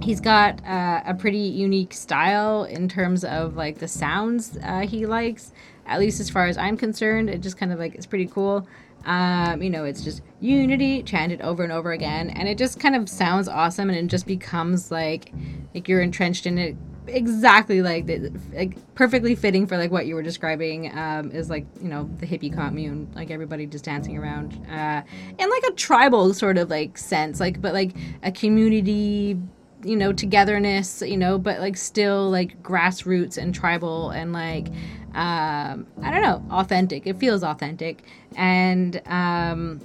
he's 0.00 0.20
got 0.20 0.64
uh, 0.64 1.02
a 1.06 1.14
pretty 1.14 1.38
unique 1.38 1.92
style 1.92 2.62
in 2.62 2.88
terms 2.88 3.24
of 3.24 3.56
like 3.56 3.78
the 3.78 3.88
sounds 3.88 4.56
uh, 4.62 4.86
he 4.86 5.06
likes. 5.06 5.50
At 5.86 5.98
least 6.00 6.20
as 6.20 6.30
far 6.30 6.46
as 6.46 6.56
I'm 6.56 6.76
concerned, 6.76 7.30
it 7.30 7.40
just 7.40 7.56
kind 7.56 7.72
of 7.72 7.78
like 7.78 7.94
it's 7.94 8.06
pretty 8.06 8.26
cool. 8.26 8.66
Um, 9.04 9.62
you 9.62 9.70
know, 9.70 9.84
it's 9.84 10.04
just 10.04 10.20
unity 10.40 11.02
chanted 11.02 11.40
over 11.40 11.62
and 11.62 11.72
over 11.72 11.92
again, 11.92 12.30
and 12.30 12.48
it 12.48 12.58
just 12.58 12.78
kind 12.78 12.94
of 12.94 13.08
sounds 13.08 13.48
awesome, 13.48 13.88
and 13.88 13.98
it 13.98 14.06
just 14.08 14.26
becomes 14.26 14.90
like 14.90 15.32
like 15.74 15.88
you're 15.88 16.02
entrenched 16.02 16.46
in 16.46 16.58
it 16.58 16.76
exactly 17.06 17.82
like 17.82 18.08
like 18.52 18.94
perfectly 18.94 19.34
fitting 19.34 19.66
for 19.66 19.76
like 19.76 19.90
what 19.90 20.06
you 20.06 20.14
were 20.14 20.22
describing 20.22 20.96
um 20.96 21.30
is 21.32 21.50
like 21.50 21.66
you 21.80 21.88
know 21.88 22.08
the 22.18 22.26
hippie 22.26 22.52
commune 22.52 23.10
like 23.14 23.30
everybody 23.30 23.66
just 23.66 23.84
dancing 23.84 24.16
around 24.16 24.54
uh 24.70 25.02
in 25.38 25.50
like 25.50 25.62
a 25.64 25.72
tribal 25.72 26.32
sort 26.32 26.58
of 26.58 26.70
like 26.70 26.96
sense 26.96 27.40
like 27.40 27.60
but 27.60 27.72
like 27.72 27.92
a 28.22 28.30
community 28.30 29.36
you 29.84 29.96
know 29.96 30.12
togetherness 30.12 31.02
you 31.02 31.16
know 31.16 31.38
but 31.38 31.58
like 31.58 31.76
still 31.76 32.30
like 32.30 32.62
grassroots 32.62 33.38
and 33.38 33.54
tribal 33.54 34.10
and 34.10 34.32
like 34.32 34.68
um 35.14 35.86
i 36.02 36.10
don't 36.10 36.22
know 36.22 36.44
authentic. 36.50 37.06
It 37.06 37.18
feels 37.18 37.42
authentic. 37.42 38.02
And 38.36 39.00
um 39.06 39.80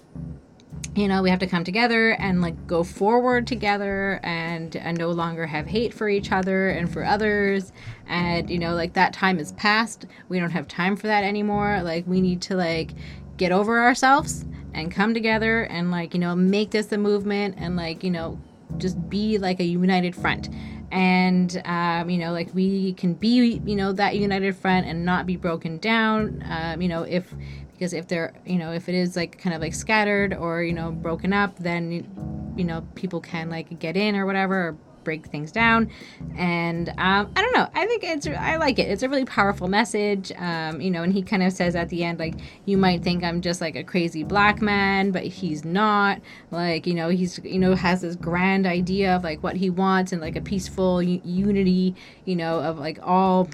you 0.95 1.07
know 1.07 1.22
we 1.22 1.30
have 1.30 1.39
to 1.39 1.47
come 1.47 1.64
together 1.64 2.11
and 2.11 2.41
like 2.41 2.68
go 2.68 2.84
forward 2.84 3.47
together 3.47 4.19
and 4.23 4.76
and 4.76 4.97
no 4.97 5.10
longer 5.10 5.45
have 5.45 5.68
hate 5.68 5.93
for 5.93 6.07
each 6.07 6.31
other 6.31 6.69
and 6.69 6.91
for 6.91 7.03
others. 7.03 7.72
And 8.07 8.49
you 8.49 8.60
know 8.60 8.76
like 8.76 8.93
that 8.93 9.14
time 9.14 9.39
is 9.39 9.52
past. 9.53 10.06
We 10.30 10.39
don't 10.39 10.52
have 10.52 10.68
time 10.68 10.95
for 10.95 11.07
that 11.07 11.23
anymore. 11.23 11.81
Like 11.84 12.06
we 12.07 12.22
need 12.22 12.41
to 12.43 12.56
like 12.56 12.91
get 13.38 13.52
over 13.52 13.81
ourselves 13.81 14.45
and 14.73 14.91
come 14.91 15.14
together 15.14 15.64
and 15.64 15.89
like 15.91 16.14
you 16.14 16.19
know 16.19 16.35
make 16.35 16.72
this 16.72 16.91
a 16.91 16.97
movement 16.97 17.56
and 17.57 17.76
like 17.76 18.03
you 18.03 18.11
know 18.11 18.39
just 18.77 19.10
be 19.10 19.38
like 19.38 19.60
a 19.60 19.64
united 19.64 20.15
front 20.15 20.49
and 20.96 21.62
um, 21.66 22.10
you 22.10 22.18
know 22.18 22.32
like 22.32 22.50
we 22.56 22.94
can 22.94 23.14
be 23.14 23.62
you 23.66 23.76
know 23.76 23.92
that 23.92 24.16
united 24.16 24.56
front 24.56 24.88
and 24.88 25.04
not 25.04 25.26
be 25.26 25.36
broken 25.36 25.78
down 25.78 26.42
um, 26.50 26.82
you 26.82 26.88
know 26.88 27.04
if 27.04 27.36
because 27.74 27.92
if 27.92 28.08
they're 28.08 28.34
you 28.46 28.58
know 28.58 28.72
if 28.72 28.88
it 28.88 28.96
is 28.96 29.18
like 29.18 29.38
kind 29.38 29.54
of 29.54 29.62
like 29.62 29.74
scattered 29.74 30.34
or 30.34 30.64
you 30.64 30.72
know 30.72 30.92
broken 30.92 31.34
up 31.34 31.58
then 31.60 32.54
you 32.56 32.64
know 32.64 32.82
people 32.96 33.20
can 33.20 33.50
like 33.50 33.78
get 33.78 33.98
in 33.98 34.16
or 34.16 34.26
whatever 34.26 34.70
or 34.70 34.78
break 35.06 35.26
things 35.27 35.52
down. 35.52 35.90
And 36.36 36.90
um, 36.90 37.32
i 37.36 37.41
don't 37.41 37.53
know. 37.53 37.69
I 37.73 37.86
think 37.86 38.03
it's 38.03 38.27
i 38.27 38.57
like 38.57 38.80
it. 38.80 38.90
It's 38.90 39.03
a 39.03 39.10
really 39.10 39.26
powerful 39.26 39.69
message. 39.69 40.32
Um, 40.38 40.82
you 40.82 40.91
know 40.91 41.03
and 41.03 41.14
he 41.14 41.22
kind 41.22 41.44
of 41.44 41.53
says 41.53 41.76
at 41.76 41.88
the 41.90 42.03
end 42.03 42.19
like 42.19 42.36
you 42.65 42.77
might 42.77 43.03
think 43.03 43.23
i'm 43.23 43.41
just 43.41 43.61
like 43.61 43.76
a 43.76 43.84
crazy 43.84 44.23
black 44.23 44.61
man 44.61 45.11
but 45.11 45.23
he's 45.23 45.64
not. 45.64 46.19
Like 46.52 46.86
you 46.86 46.94
know 46.94 47.07
he's 47.10 47.40
you 47.44 47.60
know 47.60 47.76
has 47.76 48.02
this 48.02 48.18
grand 48.18 48.65
idea 48.65 49.15
of 49.15 49.23
like 49.23 49.41
what 49.44 49.56
he 49.56 49.69
wants 49.69 50.11
and 50.11 50.22
like 50.22 50.36
a 50.36 50.41
peaceful 50.41 51.02
u- 51.02 51.22
unity 51.23 51.95
you 52.26 52.36
know 52.36 52.60
of 52.60 52.80
like 52.80 52.99
all 53.02 53.48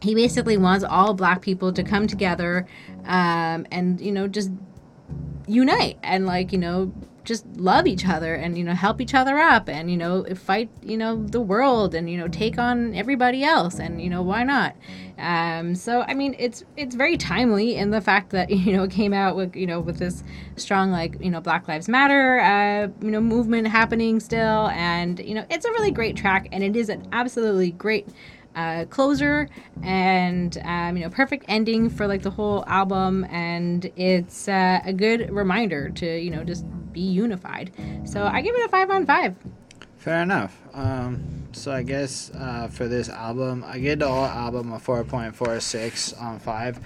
he 0.00 0.14
basically 0.14 0.56
wants 0.56 0.84
all 0.84 1.14
black 1.14 1.42
people 1.42 1.72
to 1.72 1.82
come 1.82 2.06
together 2.06 2.66
um, 3.04 3.66
and 3.70 4.00
you 4.00 4.12
know 4.12 4.26
just 4.26 4.50
unite 5.46 5.98
and 6.02 6.26
like 6.26 6.52
you 6.52 6.58
know 6.58 6.92
just 7.26 7.44
love 7.56 7.86
each 7.86 8.06
other 8.06 8.34
and 8.34 8.56
you 8.56 8.64
know 8.64 8.72
help 8.72 9.00
each 9.00 9.12
other 9.12 9.36
up 9.36 9.68
and 9.68 9.90
you 9.90 9.96
know 9.96 10.24
fight 10.36 10.70
you 10.80 10.96
know 10.96 11.22
the 11.26 11.40
world 11.40 11.94
and 11.94 12.08
you 12.08 12.16
know 12.16 12.28
take 12.28 12.56
on 12.56 12.94
everybody 12.94 13.42
else 13.42 13.78
and 13.78 14.00
you 14.00 14.08
know 14.08 14.22
why 14.22 14.44
not 14.44 14.74
um 15.18 15.74
so 15.74 16.02
i 16.02 16.14
mean 16.14 16.36
it's 16.38 16.64
it's 16.76 16.94
very 16.94 17.16
timely 17.16 17.76
in 17.76 17.90
the 17.90 18.00
fact 18.00 18.30
that 18.30 18.48
you 18.50 18.72
know 18.72 18.84
it 18.84 18.90
came 18.90 19.12
out 19.12 19.34
with 19.34 19.56
you 19.56 19.66
know 19.66 19.80
with 19.80 19.98
this 19.98 20.22
strong 20.56 20.90
like 20.90 21.16
you 21.20 21.30
know 21.30 21.40
black 21.40 21.66
lives 21.66 21.88
matter 21.88 22.38
uh 22.40 22.88
you 23.04 23.10
know 23.10 23.20
movement 23.20 23.66
happening 23.66 24.20
still 24.20 24.68
and 24.68 25.18
you 25.18 25.34
know 25.34 25.44
it's 25.50 25.66
a 25.66 25.70
really 25.72 25.90
great 25.90 26.16
track 26.16 26.48
and 26.52 26.62
it 26.62 26.76
is 26.76 26.88
an 26.88 27.06
absolutely 27.12 27.72
great 27.72 28.06
uh, 28.56 28.84
closer 28.86 29.48
and 29.82 30.58
um, 30.64 30.96
you 30.96 31.04
know 31.04 31.10
perfect 31.10 31.44
ending 31.46 31.88
for 31.88 32.06
like 32.06 32.22
the 32.22 32.30
whole 32.30 32.64
album 32.66 33.24
and 33.30 33.92
it's 33.96 34.48
uh, 34.48 34.80
a 34.84 34.92
good 34.92 35.30
reminder 35.30 35.90
to 35.90 36.18
you 36.18 36.30
know 36.30 36.42
just 36.42 36.64
be 36.92 37.00
unified 37.00 37.70
so 38.04 38.24
i 38.24 38.40
give 38.40 38.54
it 38.54 38.64
a 38.64 38.68
five 38.68 38.90
on 38.90 39.06
five 39.06 39.36
Fair 40.06 40.22
enough. 40.22 40.56
Um, 40.72 41.48
so 41.50 41.72
I 41.72 41.82
guess 41.82 42.30
uh, 42.30 42.68
for 42.68 42.86
this 42.86 43.08
album, 43.08 43.64
I 43.66 43.80
give 43.80 43.98
the 43.98 44.06
whole 44.06 44.24
album 44.24 44.72
a 44.72 44.78
4.46 44.78 46.22
on 46.22 46.38
5. 46.38 46.80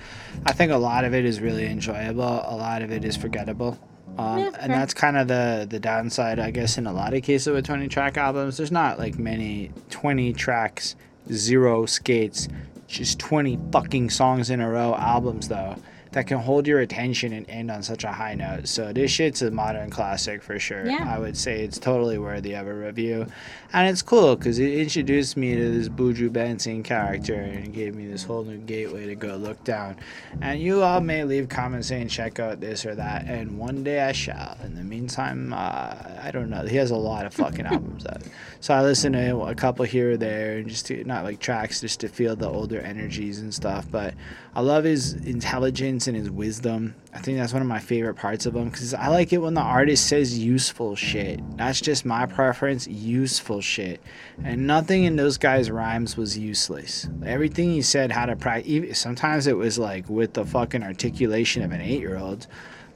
I 0.47 0.53
think 0.53 0.73
a 0.73 0.77
lot 0.79 1.05
of 1.05 1.13
it 1.13 1.27
is 1.27 1.39
really 1.39 1.67
enjoyable. 1.67 2.23
A 2.23 2.57
lot 2.57 2.81
of 2.81 2.91
it 2.91 3.05
is 3.05 3.19
forgettable. 3.19 3.79
Um, 4.17 4.39
Yeah, 4.39 4.51
and 4.59 4.73
that's 4.73 4.95
kind 4.95 5.19
of 5.19 5.29
the, 5.29 5.67
the 5.69 5.79
downside, 5.79 6.39
I 6.39 6.51
guess, 6.51 6.79
in 6.79 6.87
a 6.87 6.95
lot 6.95 7.13
of 7.13 7.23
cases 7.23 7.53
with 7.53 7.67
20 7.67 7.89
track 7.89 8.17
albums. 8.17 8.57
There's 8.57 8.73
not 8.73 8.99
like 8.99 9.19
many 9.19 9.71
20 9.91 10.33
tracks, 10.33 10.97
zero 11.33 11.87
skates, 11.87 12.49
just 12.87 13.19
20 13.19 13.59
fucking 13.73 14.11
songs 14.11 14.51
in 14.51 14.61
a 14.61 14.69
row 14.69 14.95
albums, 14.95 15.49
though, 15.49 15.77
that 16.13 16.27
can 16.27 16.39
hold 16.39 16.67
your 16.67 16.81
attention 16.81 17.33
and 17.33 17.49
end 17.49 17.71
on 17.71 17.83
such 17.83 18.05
a 18.05 18.13
high 18.13 18.35
note. 18.35 18.67
So 18.67 18.93
this 18.93 19.11
shit's 19.11 19.43
a 19.43 19.51
modern 19.51 19.91
classic 19.91 20.43
for 20.43 20.59
sure. 20.59 20.87
Yeah. 20.87 21.09
I 21.09 21.19
would 21.19 21.37
say 21.37 21.63
it's 21.63 21.79
totally 21.79 22.19
worthy 22.19 22.55
of 22.55 22.67
a 22.67 22.75
review. 22.75 23.27
And 23.73 23.89
it's 23.89 24.03
cool 24.03 24.35
because 24.35 24.59
it 24.59 24.73
introduced 24.73 25.37
me 25.37 25.55
to 25.55 25.71
this 25.71 25.89
Buju 25.89 26.31
Banton 26.31 26.83
character 26.83 27.35
and 27.35 27.73
gave 27.73 27.95
me 27.95 28.07
this 28.07 28.25
whole 28.25 28.43
new 28.43 28.59
gateway 28.59 29.07
to 29.07 29.15
go 29.15 29.37
look 29.37 29.63
down. 29.63 29.97
And 30.41 30.61
you 30.61 30.83
all 30.83 31.01
may 31.01 31.23
leave 31.23 31.49
comments 31.49 31.89
saying 31.89 32.09
check 32.09 32.41
out 32.41 32.61
this 32.61 32.85
or 32.85 32.95
that, 32.97 33.27
and 33.27 33.59
one 33.59 33.85
day 33.85 34.01
I 34.01 34.13
shall. 34.13 34.59
In 34.65 34.75
the 34.75 34.83
meantime, 34.83 35.53
uh, 35.53 35.95
I 36.21 36.31
don't 36.33 36.51
know. 36.51 36.67
He 36.67 36.77
has 36.77 36.91
a 36.91 36.97
lot 36.97 37.27
of 37.27 37.35
fucking 37.35 37.67
albums 37.67 38.07
out. 38.07 38.23
So 38.63 38.75
I 38.75 38.83
listen 38.83 39.15
to 39.15 39.41
a 39.45 39.55
couple 39.55 39.87
here 39.87 40.13
or 40.13 40.17
there, 40.19 40.59
and 40.59 40.69
just 40.69 40.85
to, 40.87 41.03
not 41.05 41.25
like 41.25 41.41
tracks, 41.41 41.81
just 41.81 42.01
to 42.01 42.09
feel 42.09 42.37
the 42.37 42.47
older 42.47 42.79
energies 42.79 43.39
and 43.39 43.55
stuff. 43.55 43.87
But 43.91 44.13
I 44.55 44.63
love 44.63 44.83
his 44.83 45.15
intelligence 45.15 46.09
and 46.09 46.17
his 46.17 46.29
wisdom. 46.29 46.97
I 47.15 47.21
think 47.21 47.39
that's 47.39 47.53
one 47.53 47.63
of 47.63 47.69
my 47.69 47.79
favorite 47.79 48.15
parts 48.15 48.47
of 48.47 48.57
him 48.57 48.69
because 48.69 48.95
I 48.95 49.07
like 49.07 49.33
it 49.33 49.39
when 49.39 49.55
the 49.55 49.61
artist 49.61 50.07
says 50.09 50.39
useful 50.39 50.97
shit. 50.97 51.41
That's 51.57 51.81
just 51.81 52.05
my 52.05 52.27
preference, 52.27 52.89
useful 52.89 53.61
shit. 53.61 54.01
And 54.43 54.67
nothing 54.67 55.05
in 55.05 55.15
those 55.15 55.39
guys' 55.39 55.71
rhymes 55.71 56.17
was 56.17 56.37
useless. 56.37 57.09
Everything 57.25 57.71
he 57.71 57.83
said 57.83 58.11
had 58.11 58.29
a 58.29 58.37
practice. 58.37 58.99
Sometimes 58.99 59.47
it 59.47 59.57
was 59.57 59.79
like 59.79 60.09
with 60.09 60.35
the 60.35 60.45
fucking 60.45 60.83
articulation 60.83 61.63
of 61.63 61.71
an 61.71 61.81
eight 61.81 62.01
year 62.01 62.19
old, 62.19 62.49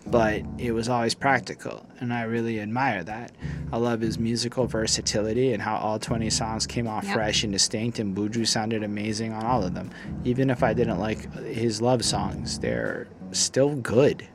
but 0.06 0.42
it 0.58 0.72
was 0.72 0.88
always 0.88 1.14
practical. 1.14 1.86
And 2.00 2.12
I 2.12 2.22
really 2.22 2.60
admire 2.60 3.02
that. 3.04 3.32
I 3.72 3.76
love 3.78 4.00
his 4.00 4.18
musical 4.18 4.66
versatility 4.66 5.52
and 5.52 5.62
how 5.62 5.76
all 5.76 5.98
20 5.98 6.28
songs 6.30 6.66
came 6.66 6.86
off 6.86 7.04
Yep. 7.04 7.14
fresh 7.14 7.42
and 7.44 7.52
distinct, 7.52 7.98
and 7.98 8.14
Buju 8.16 8.46
sounded 8.46 8.82
amazing 8.82 9.32
on 9.32 9.44
all 9.44 9.64
of 9.64 9.74
them. 9.74 9.90
Even 10.24 10.50
if 10.50 10.62
I 10.62 10.74
didn't 10.74 10.98
like 11.00 11.32
his 11.44 11.80
love 11.82 12.04
songs, 12.04 12.58
they're 12.58 13.08
still 13.32 13.74
good. 13.76 14.26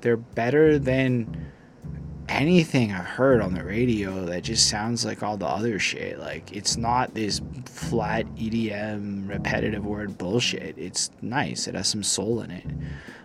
They're 0.00 0.16
better 0.16 0.78
than 0.78 1.46
anything 2.28 2.92
I've 2.92 3.04
heard 3.04 3.40
on 3.40 3.54
the 3.54 3.62
radio 3.64 4.24
that 4.26 4.42
just 4.42 4.68
sounds 4.68 5.04
like 5.04 5.22
all 5.22 5.36
the 5.36 5.46
other 5.46 5.78
shit. 5.78 6.18
Like 6.18 6.52
it's 6.52 6.76
not 6.76 7.14
this 7.14 7.40
flat 7.66 8.26
EDM 8.36 9.28
repetitive 9.28 9.84
word 9.84 10.18
bullshit. 10.18 10.76
It's 10.78 11.10
nice. 11.20 11.66
It 11.66 11.74
has 11.74 11.88
some 11.88 12.02
soul 12.02 12.40
in 12.40 12.50
it. 12.50 12.64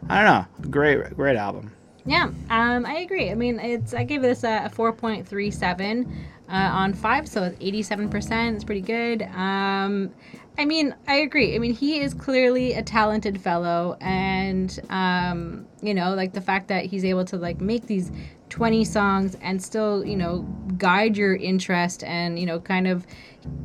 I 0.09 0.23
don't 0.23 0.25
know. 0.61 0.69
Great, 0.69 1.15
great 1.15 1.35
album. 1.37 1.71
Yeah, 2.07 2.31
um, 2.49 2.85
I 2.85 2.99
agree. 2.99 3.29
I 3.29 3.35
mean, 3.35 3.59
it's 3.59 3.93
I 3.93 4.05
gave 4.05 4.21
this 4.21 4.45
a, 4.45 4.65
a 4.65 4.69
4.37 4.69 6.09
uh, 6.47 6.51
on 6.51 6.93
five, 6.93 7.27
so 7.27 7.43
it's 7.43 7.57
87%. 7.57 8.55
It's 8.55 8.63
pretty 8.63 8.79
good. 8.81 9.23
Um, 9.23 10.13
I 10.57 10.63
mean, 10.63 10.95
I 11.05 11.15
agree. 11.15 11.53
I 11.53 11.59
mean, 11.59 11.73
he 11.73 11.99
is 11.99 12.13
clearly 12.13 12.73
a 12.73 12.81
talented 12.81 13.41
fellow, 13.41 13.97
and 13.99 14.79
um, 14.89 15.67
you 15.81 15.93
know, 15.93 16.15
like 16.15 16.31
the 16.31 16.39
fact 16.39 16.69
that 16.69 16.85
he's 16.85 17.03
able 17.03 17.25
to 17.25 17.35
like 17.35 17.59
make 17.59 17.87
these 17.87 18.09
20 18.49 18.85
songs 18.85 19.35
and 19.41 19.61
still, 19.61 20.05
you 20.05 20.15
know, 20.15 20.43
guide 20.77 21.17
your 21.17 21.35
interest 21.35 22.05
and 22.05 22.39
you 22.39 22.45
know, 22.45 22.57
kind 22.61 22.87
of 22.87 23.05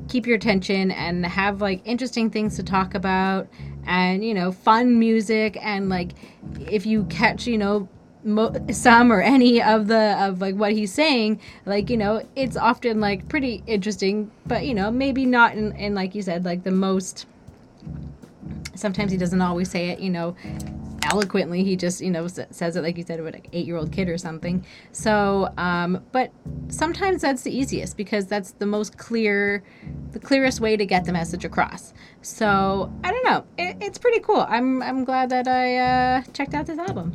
keep 0.08 0.26
your 0.26 0.34
attention 0.34 0.90
and 0.90 1.24
have 1.24 1.60
like 1.60 1.80
interesting 1.84 2.28
things 2.28 2.56
to 2.56 2.64
talk 2.64 2.96
about 2.96 3.48
and 3.86 4.24
you 4.24 4.34
know, 4.34 4.50
fun 4.50 4.98
music 4.98 5.56
and 5.62 5.88
like 5.88 6.10
if 6.68 6.84
you 6.84 7.04
catch, 7.04 7.46
you 7.46 7.56
know 7.56 7.88
mo- 8.24 8.54
some 8.70 9.12
or 9.12 9.20
any 9.20 9.62
of 9.62 9.86
the 9.88 10.16
of 10.22 10.40
like 10.40 10.54
what 10.54 10.72
he's 10.72 10.92
saying 10.92 11.40
like 11.66 11.90
you 11.90 11.96
know 11.96 12.26
it's 12.36 12.56
often 12.56 13.00
like 13.00 13.28
pretty 13.28 13.62
interesting 13.66 14.30
but 14.46 14.64
you 14.64 14.74
know 14.74 14.90
maybe 14.90 15.24
not 15.24 15.54
in, 15.54 15.72
in 15.76 15.94
like 15.94 16.14
you 16.14 16.22
said 16.22 16.44
like 16.44 16.62
the 16.62 16.70
most 16.70 17.26
sometimes 18.74 19.12
he 19.12 19.18
doesn't 19.18 19.42
always 19.42 19.70
say 19.70 19.90
it 19.90 19.98
you 20.00 20.10
know 20.10 20.36
eloquently 21.04 21.64
he 21.64 21.76
just 21.76 22.00
you 22.00 22.10
know 22.10 22.26
says 22.26 22.76
it 22.76 22.82
like 22.82 22.96
you 22.96 23.04
said 23.04 23.20
with 23.22 23.34
an 23.34 23.42
eight 23.52 23.66
year 23.66 23.76
old 23.76 23.92
kid 23.92 24.08
or 24.08 24.18
something. 24.18 24.64
So 24.92 25.52
um, 25.56 26.04
but 26.12 26.30
sometimes 26.68 27.22
that's 27.22 27.42
the 27.42 27.56
easiest 27.56 27.96
because 27.96 28.26
that's 28.26 28.52
the 28.52 28.66
most 28.66 28.98
clear 28.98 29.62
the 30.12 30.20
clearest 30.20 30.60
way 30.60 30.76
to 30.76 30.86
get 30.86 31.04
the 31.04 31.12
message 31.12 31.44
across. 31.44 31.92
So 32.22 32.92
i 33.04 33.10
don't 33.10 33.24
know. 33.24 33.44
It, 33.58 33.76
it's 33.80 33.98
pretty 33.98 34.20
cool. 34.20 34.46
I'm 34.48 34.82
i'm 34.82 35.04
glad 35.04 35.30
that 35.30 35.48
i 35.48 35.76
uh, 35.76 36.22
checked 36.32 36.54
out 36.54 36.66
this 36.66 36.78
album 36.78 37.14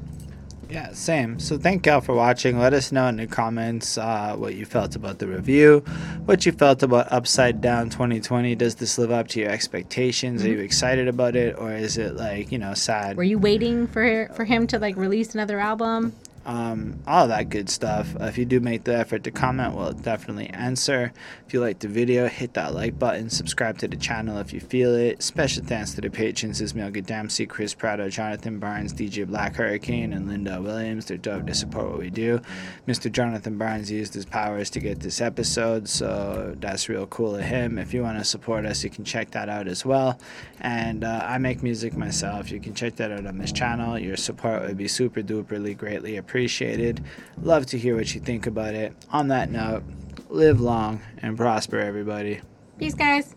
yeah, 0.69 0.91
same. 0.91 1.39
So 1.39 1.57
thank 1.57 1.85
y'all 1.85 2.01
for 2.01 2.13
watching. 2.13 2.59
Let 2.59 2.73
us 2.73 2.91
know 2.91 3.07
in 3.07 3.17
the 3.17 3.27
comments 3.27 3.97
uh, 3.97 4.35
what 4.37 4.55
you 4.55 4.65
felt 4.65 4.95
about 4.95 5.19
the 5.19 5.27
review, 5.27 5.79
what 6.25 6.45
you 6.45 6.51
felt 6.51 6.83
about 6.83 7.11
Upside 7.11 7.61
Down 7.61 7.89
2020. 7.89 8.55
Does 8.55 8.75
this 8.75 8.97
live 8.97 9.11
up 9.11 9.27
to 9.29 9.39
your 9.39 9.49
expectations? 9.49 10.41
Mm-hmm. 10.41 10.51
Are 10.51 10.53
you 10.55 10.59
excited 10.59 11.07
about 11.07 11.35
it, 11.35 11.57
or 11.57 11.71
is 11.73 11.97
it 11.97 12.15
like 12.15 12.51
you 12.51 12.57
know 12.57 12.73
sad? 12.73 13.17
Were 13.17 13.23
you 13.23 13.39
waiting 13.39 13.87
for 13.87 14.29
for 14.33 14.45
him 14.45 14.67
to 14.67 14.79
like 14.79 14.95
release 14.97 15.33
another 15.33 15.59
album? 15.59 16.13
Um, 16.47 16.97
all 17.05 17.27
that 17.27 17.49
good 17.49 17.69
stuff. 17.69 18.15
Uh, 18.15 18.23
if 18.23 18.37
you 18.37 18.45
do 18.45 18.61
make 18.61 18.85
the 18.85 18.97
effort 18.97 19.25
to 19.25 19.31
comment, 19.31 19.75
we'll 19.75 19.91
definitely 19.91 20.49
answer. 20.51 21.11
If 21.45 21.53
you 21.53 21.59
like 21.59 21.79
the 21.79 21.89
video, 21.89 22.27
hit 22.29 22.53
that 22.53 22.73
like 22.73 22.97
button, 22.97 23.29
subscribe 23.29 23.77
to 23.79 23.87
the 23.89 23.97
channel 23.97 24.37
if 24.37 24.53
you 24.53 24.61
feel 24.61 24.95
it. 24.95 25.21
Special 25.21 25.61
thanks 25.61 25.93
to 25.95 26.01
the 26.01 26.09
patrons 26.09 26.61
Ismail 26.61 26.91
Gadamsi, 26.91 27.49
Chris 27.49 27.73
Prado, 27.73 28.09
Jonathan 28.09 28.59
Barnes, 28.59 28.93
DJ 28.93 29.27
Black 29.27 29.55
Hurricane, 29.55 30.13
and 30.13 30.29
Linda 30.29 30.61
Williams. 30.61 31.05
They're 31.05 31.17
dope 31.17 31.47
to 31.47 31.53
support 31.53 31.89
what 31.89 31.99
we 31.99 32.09
do. 32.09 32.39
Mr. 32.87 33.11
Jonathan 33.11 33.57
Barnes 33.57 33.91
used 33.91 34.13
his 34.13 34.25
powers 34.25 34.69
to 34.69 34.79
get 34.79 35.01
this 35.01 35.19
episode, 35.19 35.89
so 35.89 36.55
that's 36.61 36.87
real 36.87 37.07
cool 37.07 37.35
of 37.35 37.43
him. 37.43 37.77
If 37.77 37.93
you 37.93 38.03
want 38.03 38.19
to 38.19 38.23
support 38.23 38.65
us, 38.65 38.85
you 38.85 38.89
can 38.89 39.03
check 39.03 39.31
that 39.31 39.49
out 39.49 39.67
as 39.67 39.85
well. 39.85 40.17
And 40.61 41.03
uh, 41.03 41.23
I 41.25 41.39
make 41.39 41.61
music 41.61 41.97
myself. 41.97 42.51
You 42.51 42.61
can 42.61 42.73
check 42.73 42.95
that 42.95 43.11
out 43.11 43.25
on 43.25 43.37
this 43.37 43.51
channel. 43.51 43.99
Your 43.99 44.15
support 44.15 44.61
would 44.61 44.77
be 44.77 44.87
super 44.87 45.21
duperly 45.21 45.77
greatly 45.77 46.15
appreciated 46.15 46.36
appreciated. 46.37 47.03
Love 47.41 47.65
to 47.65 47.79
hear 47.79 47.95
what 47.95 48.13
you 48.13 48.21
think 48.21 48.45
about 48.45 48.75
it. 48.75 48.93
On 49.09 49.29
that 49.29 49.49
note, 49.49 49.81
live 50.29 50.61
long 50.61 51.01
and 51.23 51.35
prosper, 51.35 51.79
everybody. 51.79 52.41
Peace, 52.77 52.93
guys. 52.93 53.33